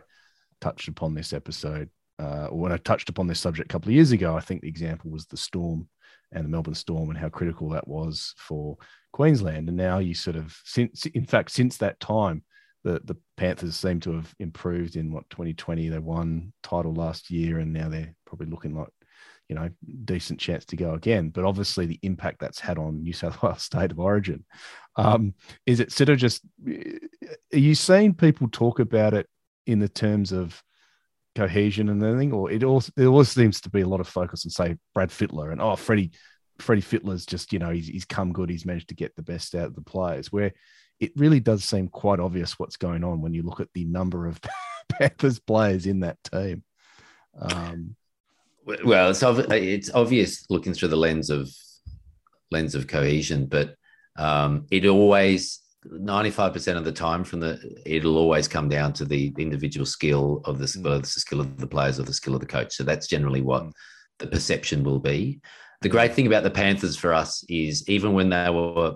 touched 0.59 0.89
upon 0.89 1.13
this 1.13 1.32
episode 1.32 1.89
uh, 2.20 2.47
when 2.47 2.72
I 2.72 2.78
touched 2.78 3.09
upon 3.09 3.28
this 3.28 3.39
subject 3.39 3.70
a 3.70 3.74
couple 3.74 3.89
of 3.89 3.95
years 3.95 4.11
ago. 4.11 4.36
I 4.36 4.39
think 4.39 4.61
the 4.61 4.70
example 4.70 5.11
was 5.11 5.26
the 5.26 5.38
Storm 5.38 5.88
and 6.32 6.43
the 6.43 6.49
Melbourne 6.49 6.74
Storm 6.74 7.09
and 7.09 7.18
how 7.18 7.30
critical 7.30 7.70
that 7.70 7.88
was 7.88 8.34
for 8.38 8.78
Queensland. 9.13 9.70
And 9.70 9.78
now 9.78 9.99
you 9.99 10.13
sort 10.13 10.36
of 10.36 10.59
since 10.65 11.05
in 11.07 11.26
fact 11.26 11.51
since 11.51 11.78
that 11.78 11.99
time, 11.99 12.43
the 12.84 13.01
the 13.03 13.18
Panthers 13.38 13.76
seem 13.76 13.99
to 14.01 14.13
have 14.13 14.34
improved 14.39 14.95
in 14.95 15.11
what 15.11 15.30
2020 15.30 15.89
they 15.89 15.99
won 15.99 16.53
title 16.63 16.93
last 16.93 17.30
year 17.30 17.59
and 17.59 17.74
now 17.74 17.89
they're 17.89 18.13
probably 18.26 18.47
looking 18.47 18.76
like 18.76 18.89
you 19.47 19.55
know 19.55 19.70
decent 20.05 20.39
chance 20.39 20.65
to 20.65 20.76
go 20.76 20.93
again. 20.93 21.30
But 21.30 21.45
obviously 21.45 21.86
the 21.86 21.99
impact 22.01 22.39
that's 22.39 22.59
had 22.59 22.78
on 22.78 23.03
New 23.03 23.13
South 23.13 23.41
Wales 23.43 23.63
state 23.63 23.91
of 23.91 23.99
origin. 23.99 24.43
Um, 24.95 25.36
is 25.65 25.80
it 25.80 25.91
sort 25.91 26.09
of 26.09 26.18
just 26.18 26.43
are 26.68 27.57
you 27.57 27.76
seeing 27.76 28.13
people 28.13 28.49
talk 28.51 28.80
about 28.80 29.13
it 29.13 29.28
in 29.65 29.80
the 29.80 29.89
terms 29.89 30.32
of 30.32 30.61
cohesion 31.38 31.89
and 31.89 32.03
everything, 32.03 32.33
or 32.33 32.51
it 32.51 32.63
also 32.63 32.91
there 32.95 33.07
always 33.07 33.29
seems 33.29 33.61
to 33.61 33.69
be 33.69 33.81
a 33.81 33.88
lot 33.88 33.99
of 33.99 34.07
focus 34.07 34.45
on 34.45 34.49
say 34.49 34.75
Brad 34.93 35.09
Fittler 35.09 35.51
and 35.51 35.61
oh 35.61 35.75
Freddie 35.75 36.11
Freddie 36.59 36.81
Fittler's 36.81 37.25
just 37.25 37.53
you 37.53 37.59
know 37.59 37.69
he's, 37.69 37.88
he's 37.88 38.05
come 38.05 38.33
good 38.33 38.49
he's 38.49 38.65
managed 38.65 38.89
to 38.89 38.95
get 38.95 39.15
the 39.15 39.21
best 39.21 39.53
out 39.53 39.67
of 39.67 39.75
the 39.75 39.81
players 39.81 40.31
where 40.31 40.51
it 40.99 41.11
really 41.15 41.39
does 41.39 41.63
seem 41.63 41.88
quite 41.89 42.19
obvious 42.19 42.57
what's 42.57 42.77
going 42.77 43.03
on 43.03 43.21
when 43.21 43.33
you 43.33 43.43
look 43.43 43.59
at 43.59 43.69
the 43.75 43.85
number 43.85 44.25
of 44.25 44.41
Panthers 44.89 45.39
players 45.39 45.85
in 45.85 45.99
that 45.99 46.17
team. 46.23 46.63
Um, 47.39 47.95
Well, 48.83 49.11
it's 49.11 49.21
ob- 49.21 49.51
it's 49.51 49.91
obvious 49.93 50.45
looking 50.49 50.73
through 50.73 50.89
the 50.89 50.97
lens 50.97 51.29
of 51.29 51.49
lens 52.49 52.73
of 52.73 52.88
cohesion, 52.88 53.45
but 53.45 53.75
um, 54.17 54.65
it 54.71 54.88
always 54.88 55.61
ninety 55.91 56.29
five 56.29 56.53
percent 56.53 56.77
of 56.77 56.85
the 56.85 56.91
time 56.91 57.23
from 57.23 57.39
the 57.39 57.59
it'll 57.85 58.17
always 58.17 58.47
come 58.47 58.69
down 58.69 58.93
to 58.93 59.05
the 59.05 59.33
individual 59.38 59.85
skill 59.85 60.41
of 60.45 60.59
the, 60.59 60.65
Mm. 60.65 60.83
well, 60.83 60.99
the 60.99 61.07
skill 61.07 61.39
of 61.39 61.57
the 61.57 61.67
players 61.67 61.99
or 61.99 62.03
the 62.03 62.13
skill 62.13 62.33
of 62.35 62.41
the 62.41 62.45
coach. 62.47 62.73
So 62.73 62.83
that's 62.83 63.07
generally 63.07 63.41
what 63.41 63.63
Mm. 63.63 63.71
the 64.19 64.27
perception 64.27 64.83
will 64.83 64.99
be. 64.99 65.39
The 65.81 65.89
great 65.89 66.13
thing 66.13 66.27
about 66.27 66.43
the 66.43 66.49
Panthers 66.49 66.97
for 66.97 67.13
us 67.13 67.43
is 67.49 67.88
even 67.88 68.13
when 68.13 68.29
they 68.29 68.49
were, 68.49 68.95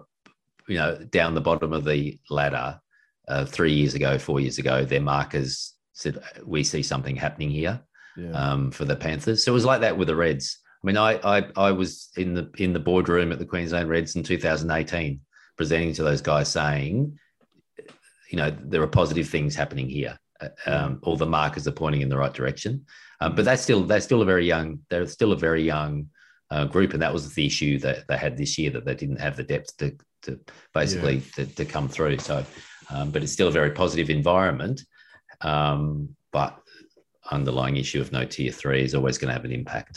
you 0.67 0.77
know, 0.77 0.95
down 1.11 1.35
the 1.35 1.41
bottom 1.41 1.73
of 1.73 1.85
the 1.85 2.19
ladder 2.29 2.79
uh, 3.27 3.45
three 3.45 3.73
years 3.73 3.93
ago, 3.93 4.17
four 4.17 4.39
years 4.39 4.57
ago, 4.57 4.83
their 4.83 5.01
markers 5.01 5.75
said 5.93 6.17
we 6.43 6.63
see 6.63 6.81
something 6.81 7.15
happening 7.15 7.51
here 7.51 7.79
yeah, 8.17 8.31
um, 8.31 8.71
for 8.71 8.85
the 8.85 8.95
Panthers. 8.95 9.45
So 9.45 9.51
it 9.51 9.53
was 9.53 9.65
like 9.65 9.81
that 9.81 9.97
with 9.97 10.07
the 10.07 10.15
Reds. 10.15 10.57
I 10.83 10.87
mean, 10.87 10.97
I, 10.97 11.11
I 11.37 11.47
I 11.55 11.71
was 11.71 12.09
in 12.17 12.33
the 12.33 12.49
in 12.57 12.73
the 12.73 12.79
boardroom 12.79 13.31
at 13.31 13.37
the 13.37 13.45
Queensland 13.45 13.87
Reds 13.87 14.15
in 14.15 14.23
2018, 14.23 15.21
presenting 15.61 15.93
to 15.95 16.03
those 16.09 16.23
guys, 16.31 16.47
saying, 16.59 16.93
you 18.31 18.37
know, 18.39 18.49
there 18.71 18.81
are 18.81 18.99
positive 19.01 19.27
things 19.29 19.55
happening 19.55 19.87
here. 19.99 20.15
Uh, 20.43 20.49
Um, 20.73 20.91
all 21.05 21.17
the 21.17 21.33
markers 21.39 21.67
are 21.67 21.79
pointing 21.83 22.01
in 22.01 22.09
the 22.09 22.21
right 22.23 22.35
direction, 22.39 22.73
um, 23.21 23.35
but 23.35 23.45
that's 23.45 23.63
still 23.67 23.83
that's 23.89 24.05
still 24.09 24.23
a 24.23 24.31
very 24.33 24.47
young. 24.53 24.67
They're 24.89 25.07
still 25.17 25.33
a 25.33 25.43
very 25.47 25.63
young 25.73 25.93
uh, 26.53 26.65
group, 26.73 26.93
and 26.93 27.01
that 27.03 27.13
was 27.13 27.23
the 27.35 27.45
issue 27.45 27.73
that 27.85 27.97
they 28.07 28.17
had 28.25 28.37
this 28.37 28.57
year 28.57 28.71
that 28.71 28.85
they 28.85 28.95
didn't 28.95 29.21
have 29.25 29.35
the 29.35 29.47
depth 29.53 29.69
to 29.77 29.87
to 30.23 30.31
basically 30.73 31.17
to, 31.35 31.45
to 31.59 31.65
come 31.75 31.87
through. 31.95 32.17
So, 32.19 32.35
um, 32.93 33.11
but 33.11 33.21
it's 33.23 33.35
still 33.37 33.49
a 33.49 33.59
very 33.59 33.71
positive 33.83 34.09
environment. 34.19 34.77
Um, 35.41 35.81
but 36.31 36.53
underlying 37.37 37.77
issue 37.77 38.01
of 38.01 38.11
no 38.11 38.23
tier 38.25 38.53
three 38.61 38.83
is 38.87 38.95
always 38.95 39.17
going 39.19 39.29
to 39.31 39.37
have 39.37 39.45
an 39.49 39.57
impact. 39.61 39.95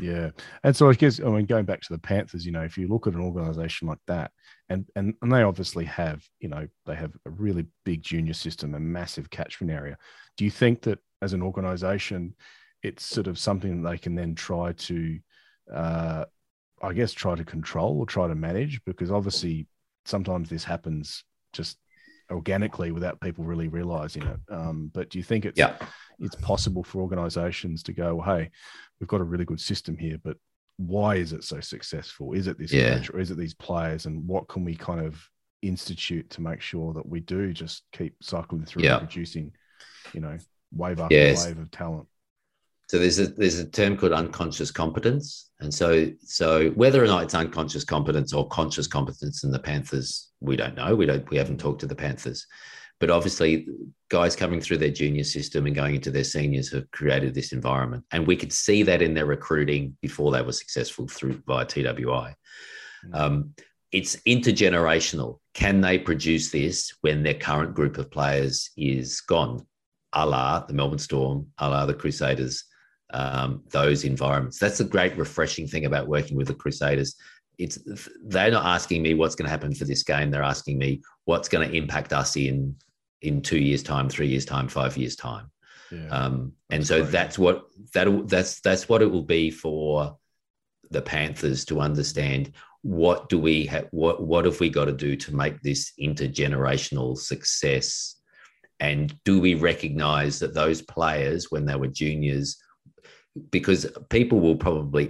Yeah, 0.00 0.30
and 0.64 0.74
so 0.78 0.88
I 0.90 0.94
guess 0.94 1.20
I 1.20 1.28
mean 1.34 1.46
going 1.46 1.66
back 1.66 1.80
to 1.82 1.92
the 1.92 2.04
Panthers, 2.10 2.44
you 2.46 2.52
know, 2.52 2.66
if 2.70 2.78
you 2.78 2.86
look 2.88 3.06
at 3.06 3.14
an 3.14 3.24
organization 3.28 3.88
like 3.88 4.04
that, 4.06 4.30
and 4.72 4.88
and 4.96 5.14
and 5.22 5.32
they 5.32 5.42
obviously 5.42 5.84
have, 5.84 6.26
you 6.40 6.48
know, 6.48 6.66
they 6.86 6.94
have 6.94 7.12
a 7.26 7.30
really 7.30 7.66
big 7.84 8.02
junior 8.02 8.34
system, 8.34 8.74
a 8.74 8.80
massive 8.80 9.30
catchment 9.30 9.70
area. 9.72 9.96
Do 10.36 10.44
you 10.44 10.50
think 10.50 10.82
that 10.82 10.98
as 11.20 11.32
an 11.32 11.42
organization, 11.42 12.34
it's 12.82 13.04
sort 13.04 13.26
of 13.26 13.38
something 13.38 13.82
that 13.82 13.90
they 13.90 13.98
can 13.98 14.14
then 14.14 14.34
try 14.34 14.72
to, 14.72 15.18
uh, 15.72 16.24
I 16.82 16.92
guess, 16.92 17.12
try 17.12 17.34
to 17.36 17.44
control 17.44 17.98
or 17.98 18.06
try 18.06 18.26
to 18.28 18.34
manage? 18.34 18.84
Because 18.84 19.10
obviously, 19.10 19.66
sometimes 20.04 20.48
this 20.48 20.64
happens 20.64 21.24
just 21.52 21.78
organically 22.30 22.92
without 22.92 23.20
people 23.20 23.44
really 23.44 23.68
realizing 23.68 24.22
it. 24.22 24.40
Um, 24.48 24.90
but 24.92 25.10
do 25.10 25.18
you 25.18 25.24
think 25.24 25.44
it's 25.44 25.58
Yeah. 25.58 25.76
it's 26.18 26.36
possible 26.36 26.82
for 26.82 27.00
organizations 27.02 27.82
to 27.82 27.92
go, 27.92 28.16
well, 28.16 28.36
hey, 28.36 28.50
we've 28.98 29.08
got 29.08 29.20
a 29.20 29.24
really 29.24 29.44
good 29.44 29.60
system 29.60 29.96
here, 29.96 30.18
but 30.22 30.36
why 30.76 31.16
is 31.16 31.32
it 31.32 31.44
so 31.44 31.60
successful? 31.60 32.32
Is 32.32 32.46
it 32.46 32.58
this 32.58 32.72
Yeah. 32.72 32.94
coach 32.98 33.10
or 33.10 33.20
is 33.20 33.30
it 33.30 33.36
these 33.36 33.54
players? 33.54 34.06
And 34.06 34.26
what 34.26 34.48
can 34.48 34.64
we 34.64 34.74
kind 34.74 35.00
of 35.04 35.22
institute 35.62 36.28
to 36.30 36.40
make 36.40 36.60
sure 36.60 36.92
that 36.92 37.08
we 37.08 37.20
do 37.20 37.52
just 37.52 37.84
keep 37.92 38.16
cycling 38.22 38.64
through 38.64 38.82
Yeah. 38.82 38.98
and 38.98 39.08
producing, 39.08 39.52
you 40.12 40.20
know, 40.20 40.36
wave 40.72 41.00
after 41.00 41.14
Yes. 41.14 41.46
wave 41.46 41.58
of 41.58 41.70
talent? 41.70 42.08
So 42.88 42.98
there's 42.98 43.18
a 43.18 43.28
there's 43.28 43.58
a 43.58 43.68
term 43.68 43.96
called 43.96 44.12
unconscious 44.12 44.70
competence, 44.70 45.50
and 45.60 45.72
so 45.72 46.12
so 46.20 46.70
whether 46.72 47.02
or 47.02 47.06
not 47.06 47.22
it's 47.22 47.34
unconscious 47.34 47.84
competence 47.84 48.34
or 48.34 48.46
conscious 48.48 48.86
competence 48.86 49.44
in 49.44 49.50
the 49.50 49.58
Panthers, 49.58 50.30
we 50.40 50.56
don't 50.56 50.74
know. 50.74 50.94
We 50.94 51.06
don't 51.06 51.28
we 51.30 51.38
haven't 51.38 51.58
talked 51.58 51.80
to 51.80 51.86
the 51.86 51.94
Panthers, 51.94 52.46
but 53.02 53.10
obviously 53.10 53.66
guys 54.10 54.36
coming 54.36 54.60
through 54.60 54.78
their 54.78 54.88
junior 54.88 55.24
system 55.24 55.66
and 55.66 55.74
going 55.74 55.96
into 55.96 56.12
their 56.12 56.22
seniors 56.22 56.70
have 56.70 56.88
created 56.92 57.34
this 57.34 57.50
environment, 57.52 58.04
and 58.12 58.24
we 58.28 58.36
could 58.36 58.52
see 58.52 58.84
that 58.84 59.02
in 59.02 59.12
their 59.12 59.26
recruiting 59.26 59.96
before 60.00 60.30
they 60.30 60.40
were 60.40 60.52
successful 60.52 61.08
through 61.08 61.42
via 61.44 61.64
TWI. 61.66 62.32
Mm. 63.04 63.12
Um, 63.12 63.54
it's 63.90 64.14
intergenerational. 64.28 65.40
can 65.52 65.80
they 65.80 65.98
produce 65.98 66.52
this 66.52 66.92
when 67.00 67.24
their 67.24 67.34
current 67.34 67.74
group 67.74 67.98
of 67.98 68.08
players 68.08 68.70
is 68.76 69.20
gone? 69.20 69.66
A 70.12 70.24
la 70.24 70.60
the 70.60 70.72
Melbourne 70.72 71.00
Storm, 71.00 71.48
a 71.58 71.68
la 71.68 71.84
the 71.84 71.94
Crusaders, 71.94 72.62
um, 73.12 73.64
those 73.72 74.04
environments. 74.04 74.60
That's 74.60 74.78
a 74.78 74.84
great, 74.84 75.18
refreshing 75.18 75.66
thing 75.66 75.86
about 75.86 76.06
working 76.06 76.36
with 76.36 76.46
the 76.46 76.54
Crusaders. 76.54 77.16
It's 77.58 77.80
they're 78.26 78.52
not 78.52 78.64
asking 78.64 79.02
me 79.02 79.14
what's 79.14 79.34
going 79.34 79.46
to 79.46 79.50
happen 79.50 79.74
for 79.74 79.86
this 79.86 80.04
game. 80.04 80.30
They're 80.30 80.44
asking 80.44 80.78
me 80.78 81.02
what's 81.24 81.48
going 81.48 81.68
to 81.68 81.76
impact 81.76 82.12
us 82.12 82.36
in 82.36 82.76
in 83.22 83.40
two 83.42 83.58
years' 83.58 83.82
time, 83.82 84.08
three 84.08 84.28
years' 84.28 84.44
time, 84.44 84.68
five 84.68 84.96
years' 84.96 85.16
time. 85.16 85.50
Yeah, 85.90 86.08
um, 86.08 86.52
and 86.70 86.86
so 86.86 87.00
great. 87.00 87.12
that's 87.12 87.38
what 87.38 87.64
that 87.94 88.28
that's 88.28 88.60
that's 88.60 88.88
what 88.88 89.02
it 89.02 89.10
will 89.10 89.24
be 89.24 89.50
for 89.50 90.16
the 90.90 91.02
Panthers 91.02 91.64
to 91.66 91.80
understand 91.80 92.52
what 92.82 93.28
do 93.28 93.38
we 93.38 93.64
have 93.66 93.86
what 93.92 94.22
what 94.22 94.44
have 94.44 94.58
we 94.58 94.68
got 94.68 94.86
to 94.86 94.92
do 94.92 95.16
to 95.16 95.34
make 95.34 95.60
this 95.62 95.92
intergenerational 96.00 97.16
success 97.16 98.16
and 98.80 99.16
do 99.24 99.40
we 99.40 99.54
recognize 99.54 100.40
that 100.40 100.52
those 100.52 100.82
players 100.82 101.50
when 101.50 101.64
they 101.64 101.76
were 101.76 101.86
juniors 101.86 102.58
because 103.50 103.86
people 104.10 104.40
will 104.40 104.56
probably 104.56 105.06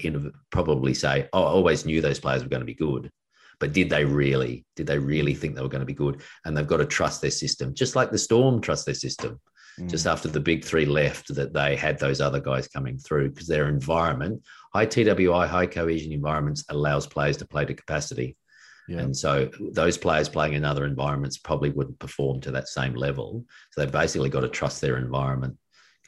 probably 0.50 0.92
say 0.92 1.28
oh, 1.32 1.42
i 1.42 1.46
always 1.46 1.86
knew 1.86 2.02
those 2.02 2.20
players 2.20 2.42
were 2.42 2.50
going 2.50 2.60
to 2.60 2.66
be 2.66 2.74
good 2.74 3.10
but 3.62 3.72
did 3.72 3.88
they 3.88 4.04
really 4.04 4.64
did 4.76 4.86
they 4.86 4.98
really 4.98 5.34
think 5.34 5.54
they 5.54 5.62
were 5.62 5.68
going 5.68 5.80
to 5.80 5.86
be 5.86 5.94
good 5.94 6.20
and 6.44 6.56
they've 6.56 6.66
got 6.66 6.78
to 6.78 6.84
trust 6.84 7.20
their 7.20 7.30
system 7.30 7.72
just 7.72 7.94
like 7.96 8.10
the 8.10 8.18
storm 8.18 8.60
trust 8.60 8.84
their 8.84 8.94
system 8.94 9.40
mm. 9.78 9.88
just 9.88 10.06
after 10.06 10.28
the 10.28 10.40
big 10.40 10.64
three 10.64 10.84
left 10.84 11.32
that 11.34 11.52
they 11.52 11.76
had 11.76 11.98
those 11.98 12.20
other 12.20 12.40
guys 12.40 12.66
coming 12.66 12.98
through 12.98 13.30
because 13.30 13.46
their 13.46 13.68
environment 13.68 14.42
high 14.72 14.86
TWI, 14.86 15.46
high 15.46 15.66
cohesion 15.66 16.12
environments 16.12 16.64
allows 16.68 17.06
players 17.06 17.36
to 17.38 17.46
play 17.46 17.64
to 17.64 17.74
capacity. 17.74 18.36
Yeah. 18.88 18.98
And 18.98 19.16
so 19.16 19.50
those 19.72 19.96
players 19.96 20.28
playing 20.28 20.54
in 20.54 20.64
other 20.64 20.86
environments 20.86 21.38
probably 21.38 21.70
wouldn't 21.70 21.98
perform 21.98 22.40
to 22.42 22.50
that 22.52 22.68
same 22.68 22.94
level. 22.94 23.44
So 23.70 23.80
they've 23.80 23.92
basically 23.92 24.28
got 24.28 24.40
to 24.40 24.48
trust 24.48 24.80
their 24.80 24.96
environment 24.96 25.56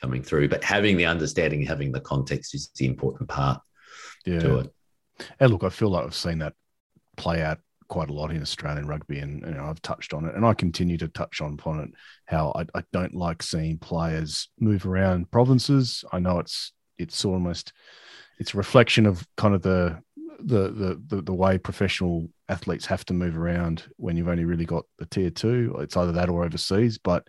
coming 0.00 0.22
through. 0.22 0.48
But 0.48 0.64
having 0.64 0.96
the 0.96 1.06
understanding, 1.06 1.62
having 1.62 1.92
the 1.92 2.00
context 2.00 2.54
is 2.54 2.70
the 2.76 2.86
important 2.86 3.28
part 3.28 3.60
yeah. 4.26 4.40
to 4.40 4.58
it. 4.60 4.74
And 5.38 5.52
look, 5.52 5.62
I 5.62 5.68
feel 5.68 5.90
like 5.90 6.04
I've 6.04 6.14
seen 6.14 6.38
that 6.40 6.54
play 7.16 7.42
out 7.42 7.58
quite 7.88 8.10
a 8.10 8.12
lot 8.12 8.30
in 8.30 8.42
Australian 8.42 8.86
rugby, 8.86 9.18
and 9.18 9.42
you 9.42 9.52
know, 9.52 9.64
I've 9.64 9.82
touched 9.82 10.14
on 10.14 10.24
it, 10.24 10.34
and 10.34 10.44
I 10.44 10.54
continue 10.54 10.98
to 10.98 11.08
touch 11.08 11.40
on 11.40 11.54
upon 11.54 11.80
it. 11.80 11.90
How 12.26 12.52
I, 12.56 12.78
I 12.78 12.82
don't 12.92 13.14
like 13.14 13.42
seeing 13.42 13.78
players 13.78 14.48
move 14.58 14.86
around 14.86 15.30
provinces. 15.30 16.04
I 16.12 16.18
know 16.18 16.38
it's 16.38 16.72
it's 16.98 17.24
almost 17.24 17.72
it's 18.38 18.54
a 18.54 18.58
reflection 18.58 19.06
of 19.06 19.26
kind 19.36 19.54
of 19.54 19.62
the 19.62 20.00
the, 20.40 20.70
the 20.70 21.02
the 21.06 21.22
the 21.22 21.34
way 21.34 21.58
professional 21.58 22.28
athletes 22.48 22.86
have 22.86 23.04
to 23.06 23.14
move 23.14 23.36
around 23.36 23.84
when 23.96 24.16
you've 24.16 24.28
only 24.28 24.44
really 24.44 24.66
got 24.66 24.84
the 24.98 25.06
tier 25.06 25.30
two. 25.30 25.76
It's 25.80 25.96
either 25.96 26.12
that 26.12 26.28
or 26.28 26.44
overseas. 26.44 26.98
But 26.98 27.26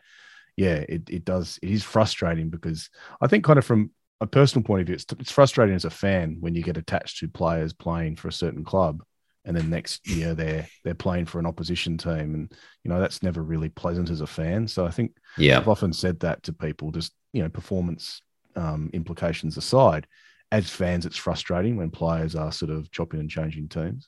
yeah, 0.58 0.84
it, 0.90 1.10
it 1.10 1.26
does 1.26 1.60
it 1.62 1.70
is 1.70 1.84
frustrating 1.84 2.50
because 2.50 2.90
I 3.22 3.28
think 3.28 3.44
kind 3.44 3.60
of 3.60 3.66
from 3.66 3.92
a 4.22 4.28
personal 4.28 4.64
point 4.64 4.82
of 4.82 4.88
view, 4.88 4.96
it's, 4.96 5.06
it's 5.20 5.32
frustrating 5.32 5.76
as 5.76 5.86
a 5.86 5.90
fan 5.90 6.38
when 6.40 6.56
you 6.56 6.64
get 6.64 6.78
attached 6.78 7.20
to 7.20 7.28
players 7.28 7.74
playing 7.74 8.16
for 8.16 8.30
a 8.30 8.34
certain 8.34 8.64
club 8.64 9.04
and 9.46 9.56
then 9.56 9.70
next 9.70 10.08
year 10.08 10.34
they're 10.34 10.68
they're 10.84 10.94
playing 10.94 11.26
for 11.26 11.40
an 11.40 11.46
opposition 11.46 11.98
team 11.98 12.34
and 12.36 12.52
you 12.84 12.90
know 12.90 13.00
that's 13.00 13.24
never 13.24 13.44
really 13.44 13.70
pleasant 13.70 14.10
as 14.10 14.22
a 14.22 14.28
fan 14.28 14.68
so 14.68 14.86
i 14.86 14.92
think 14.92 15.12
yeah 15.38 15.58
i've 15.58 15.68
often 15.68 15.94
said 15.94 16.20
that 16.20 16.42
to 16.44 16.52
people 16.52 16.92
just 16.92 17.14
you 17.32 17.42
know 17.42 17.50
performance 17.50 18.22
um, 18.56 18.90
implications 18.94 19.58
aside 19.58 20.08
as 20.52 20.70
fans, 20.70 21.06
it's 21.06 21.18
frustrating 21.18 21.78
when 21.78 21.90
players 21.90 22.36
are 22.36 22.52
sort 22.52 22.72
of 22.72 22.92
chopping 22.92 23.20
and 23.20 23.30
changing 23.30 23.68
teams. 23.68 24.08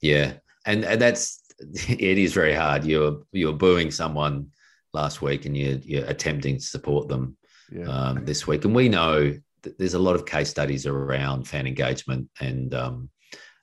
Yeah, 0.00 0.34
and 0.64 0.84
and 0.84 1.00
that's 1.00 1.42
it 1.88 2.18
is 2.18 2.32
very 2.32 2.54
hard. 2.54 2.84
You're 2.84 3.22
you're 3.32 3.52
booing 3.52 3.90
someone 3.90 4.48
last 4.92 5.22
week, 5.22 5.44
and 5.46 5.56
you're 5.56 5.78
you're 5.78 6.06
attempting 6.06 6.56
to 6.56 6.64
support 6.64 7.08
them 7.08 7.36
yeah. 7.70 7.86
um, 7.86 8.24
this 8.24 8.46
week, 8.46 8.64
and 8.64 8.74
we 8.74 8.88
know 8.88 9.34
that 9.62 9.78
there's 9.78 9.94
a 9.94 9.98
lot 9.98 10.14
of 10.14 10.24
case 10.24 10.48
studies 10.48 10.86
around 10.86 11.46
fan 11.46 11.66
engagement 11.66 12.30
and 12.40 12.72
um, 12.72 13.10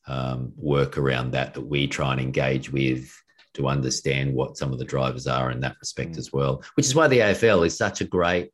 um, 0.08 0.54
work 0.56 0.98
around 0.98 1.32
that 1.32 1.54
that 1.54 1.62
we 1.62 1.88
try 1.88 2.12
and 2.12 2.22
engage 2.22 2.72
with 2.72 3.12
to 3.54 3.68
understand 3.68 4.34
what 4.34 4.58
some 4.58 4.72
of 4.72 4.80
the 4.80 4.86
drivers 4.86 5.28
are 5.28 5.52
in 5.52 5.60
that 5.60 5.76
respect 5.80 6.14
mm. 6.14 6.18
as 6.18 6.32
well. 6.32 6.64
Which 6.76 6.86
is 6.86 6.96
why 6.96 7.08
the 7.08 7.20
AFL 7.20 7.66
is 7.66 7.78
such 7.78 8.02
a 8.02 8.06
great 8.06 8.52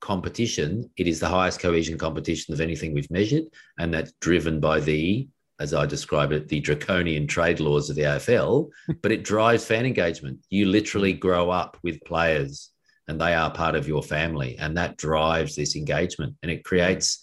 competition, 0.00 0.88
it 0.96 1.08
is 1.08 1.20
the 1.20 1.28
highest 1.28 1.60
cohesion 1.60 1.98
competition 1.98 2.54
of 2.54 2.60
anything 2.60 2.94
we've 2.94 3.10
measured, 3.10 3.44
and 3.78 3.92
that's 3.92 4.12
driven 4.20 4.60
by 4.60 4.80
the, 4.80 5.28
as 5.58 5.74
I 5.74 5.86
describe 5.86 6.30
it, 6.32 6.48
the 6.48 6.60
draconian 6.60 7.26
trade 7.26 7.58
laws 7.58 7.90
of 7.90 7.96
the 7.96 8.02
AFL. 8.02 8.68
but 9.02 9.12
it 9.12 9.24
drives 9.24 9.64
fan 9.64 9.86
engagement. 9.86 10.38
You 10.50 10.66
literally 10.66 11.12
grow 11.12 11.50
up 11.50 11.76
with 11.82 12.04
players, 12.04 12.70
and 13.08 13.20
they 13.20 13.34
are 13.34 13.50
part 13.50 13.74
of 13.74 13.88
your 13.88 14.02
family, 14.02 14.56
and 14.58 14.76
that 14.76 14.96
drives 14.96 15.56
this 15.56 15.74
engagement, 15.74 16.36
and 16.42 16.50
it 16.52 16.64
creates, 16.64 17.20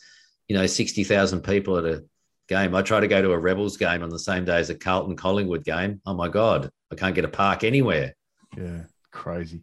you 0.49 0.57
know, 0.57 0.65
sixty 0.65 1.03
thousand 1.03 1.41
people 1.41 1.77
at 1.77 1.85
a 1.85 2.03
game. 2.47 2.75
I 2.75 2.81
try 2.81 2.99
to 2.99 3.07
go 3.07 3.21
to 3.21 3.31
a 3.31 3.39
Rebels 3.39 3.77
game 3.77 4.03
on 4.03 4.09
the 4.09 4.19
same 4.19 4.45
day 4.45 4.57
as 4.57 4.69
a 4.69 4.75
Carlton 4.75 5.15
Collingwood 5.15 5.63
game. 5.63 6.01
Oh 6.05 6.13
my 6.13 6.27
god, 6.27 6.69
I 6.91 6.95
can't 6.95 7.15
get 7.15 7.25
a 7.25 7.29
park 7.29 7.63
anywhere. 7.63 8.13
Yeah, 8.57 8.83
crazy. 9.11 9.61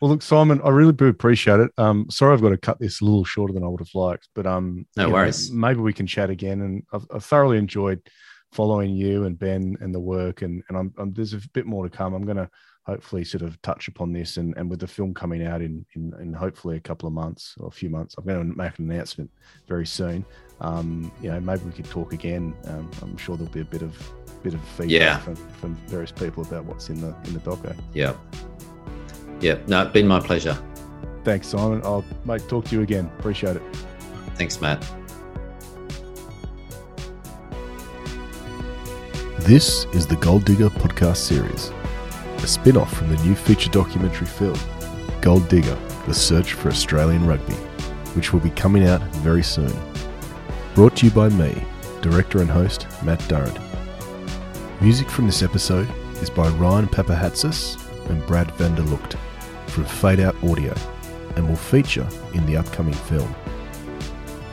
Well, 0.00 0.10
look, 0.10 0.22
Simon, 0.22 0.60
I 0.62 0.68
really 0.68 0.92
do 0.92 1.06
appreciate 1.06 1.60
it. 1.60 1.70
Um, 1.78 2.06
sorry, 2.10 2.34
I've 2.34 2.42
got 2.42 2.50
to 2.50 2.58
cut 2.58 2.78
this 2.78 3.00
a 3.00 3.04
little 3.04 3.24
shorter 3.24 3.54
than 3.54 3.64
I 3.64 3.68
would 3.68 3.80
have 3.80 3.94
liked, 3.94 4.28
but 4.34 4.46
um, 4.46 4.86
no 4.96 5.08
worries. 5.08 5.50
Know, 5.50 5.56
maybe 5.56 5.80
we 5.80 5.92
can 5.92 6.06
chat 6.06 6.30
again. 6.30 6.60
And 6.60 6.82
I've, 6.92 7.06
I've, 7.10 7.24
thoroughly 7.24 7.56
enjoyed 7.56 8.02
following 8.52 8.94
you 8.94 9.24
and 9.24 9.38
Ben 9.38 9.76
and 9.80 9.94
the 9.94 10.00
work, 10.00 10.42
and 10.42 10.62
and 10.68 10.76
I'm, 10.76 10.94
I'm, 10.98 11.12
there's 11.14 11.32
a 11.32 11.40
bit 11.54 11.64
more 11.64 11.88
to 11.88 11.96
come. 11.96 12.12
I'm 12.12 12.26
going 12.26 12.36
to 12.36 12.50
hopefully 12.84 13.24
sort 13.24 13.42
of 13.42 13.60
touch 13.62 13.88
upon 13.88 14.12
this, 14.12 14.36
and, 14.36 14.54
and 14.58 14.68
with 14.68 14.80
the 14.80 14.86
film 14.86 15.14
coming 15.14 15.46
out 15.46 15.62
in, 15.62 15.86
in 15.94 16.12
in 16.20 16.32
hopefully 16.32 16.76
a 16.76 16.80
couple 16.80 17.06
of 17.06 17.14
months 17.14 17.54
or 17.58 17.68
a 17.68 17.72
few 17.72 17.88
months, 17.88 18.14
I'm 18.18 18.24
going 18.24 18.50
to 18.50 18.58
make 18.58 18.78
an 18.78 18.90
announcement 18.90 19.30
very 19.68 19.86
soon. 19.86 20.24
Um, 20.64 21.12
you 21.20 21.30
know, 21.30 21.38
maybe 21.40 21.62
we 21.64 21.72
could 21.72 21.90
talk 21.90 22.14
again. 22.14 22.54
Um, 22.68 22.90
I'm 23.02 23.18
sure 23.18 23.36
there'll 23.36 23.52
be 23.52 23.60
a 23.60 23.64
bit 23.64 23.82
of 23.82 23.94
bit 24.42 24.54
of 24.54 24.60
feedback 24.60 24.90
yeah. 24.90 25.18
from, 25.18 25.36
from 25.36 25.74
various 25.86 26.10
people 26.10 26.42
about 26.42 26.64
what's 26.64 26.88
in 26.88 27.00
the 27.00 27.14
in 27.24 27.34
the 27.34 27.40
doco. 27.40 27.76
Yeah. 27.92 28.14
Yeah, 29.40 29.58
no, 29.66 29.82
it's 29.82 29.92
been 29.92 30.06
my 30.06 30.20
pleasure. 30.20 30.56
Thanks, 31.22 31.48
Simon. 31.48 31.82
I'll 31.84 32.04
mate, 32.24 32.48
talk 32.48 32.64
to 32.66 32.76
you 32.76 32.82
again. 32.82 33.10
Appreciate 33.18 33.56
it. 33.56 33.62
Thanks, 34.36 34.60
Matt. 34.60 34.82
This 39.40 39.84
is 39.92 40.06
the 40.06 40.16
Gold 40.16 40.46
Digger 40.46 40.70
podcast 40.70 41.18
series, 41.18 41.70
a 42.38 42.46
spin 42.46 42.78
off 42.78 42.96
from 42.96 43.14
the 43.14 43.22
new 43.22 43.34
feature 43.34 43.68
documentary 43.68 44.26
film, 44.26 44.58
Gold 45.20 45.46
Digger 45.48 45.78
The 46.06 46.14
Search 46.14 46.54
for 46.54 46.68
Australian 46.68 47.26
Rugby, 47.26 47.54
which 48.14 48.32
will 48.32 48.40
be 48.40 48.50
coming 48.50 48.86
out 48.86 49.02
very 49.16 49.42
soon. 49.42 49.72
Brought 50.74 50.96
to 50.96 51.06
you 51.06 51.12
by 51.12 51.28
me, 51.28 51.62
director 52.02 52.40
and 52.40 52.50
host 52.50 52.88
Matt 53.04 53.20
Durrant. 53.28 53.56
Music 54.80 55.08
from 55.08 55.26
this 55.26 55.40
episode 55.40 55.88
is 56.20 56.28
by 56.28 56.48
Ryan 56.48 56.88
Papahatsis 56.88 57.78
and 58.10 58.26
Brad 58.26 58.48
Vanderlucht 58.58 59.16
from 59.68 59.84
Fade 59.84 60.18
Out 60.18 60.34
Audio 60.42 60.74
and 61.36 61.48
will 61.48 61.54
feature 61.54 62.08
in 62.32 62.44
the 62.46 62.56
upcoming 62.56 62.92
film. 62.94 63.32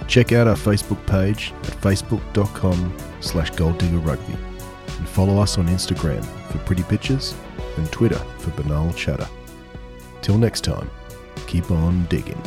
Check 0.07 0.31
out 0.31 0.47
our 0.47 0.55
Facebook 0.55 1.03
page 1.07 1.53
at 1.63 1.81
facebook.com 1.81 2.95
slash 3.19 3.49
golddiggerrugby 3.53 4.37
and 4.99 5.09
follow 5.09 5.39
us 5.39 5.57
on 5.57 5.67
Instagram 5.69 6.23
for 6.51 6.59
pretty 6.59 6.83
pictures 6.83 7.33
and 7.77 7.91
Twitter 7.91 8.19
for 8.37 8.51
banal 8.51 8.93
chatter. 8.93 9.27
Till 10.21 10.37
next 10.37 10.63
time, 10.63 10.87
keep 11.47 11.71
on 11.71 12.05
digging. 12.05 12.39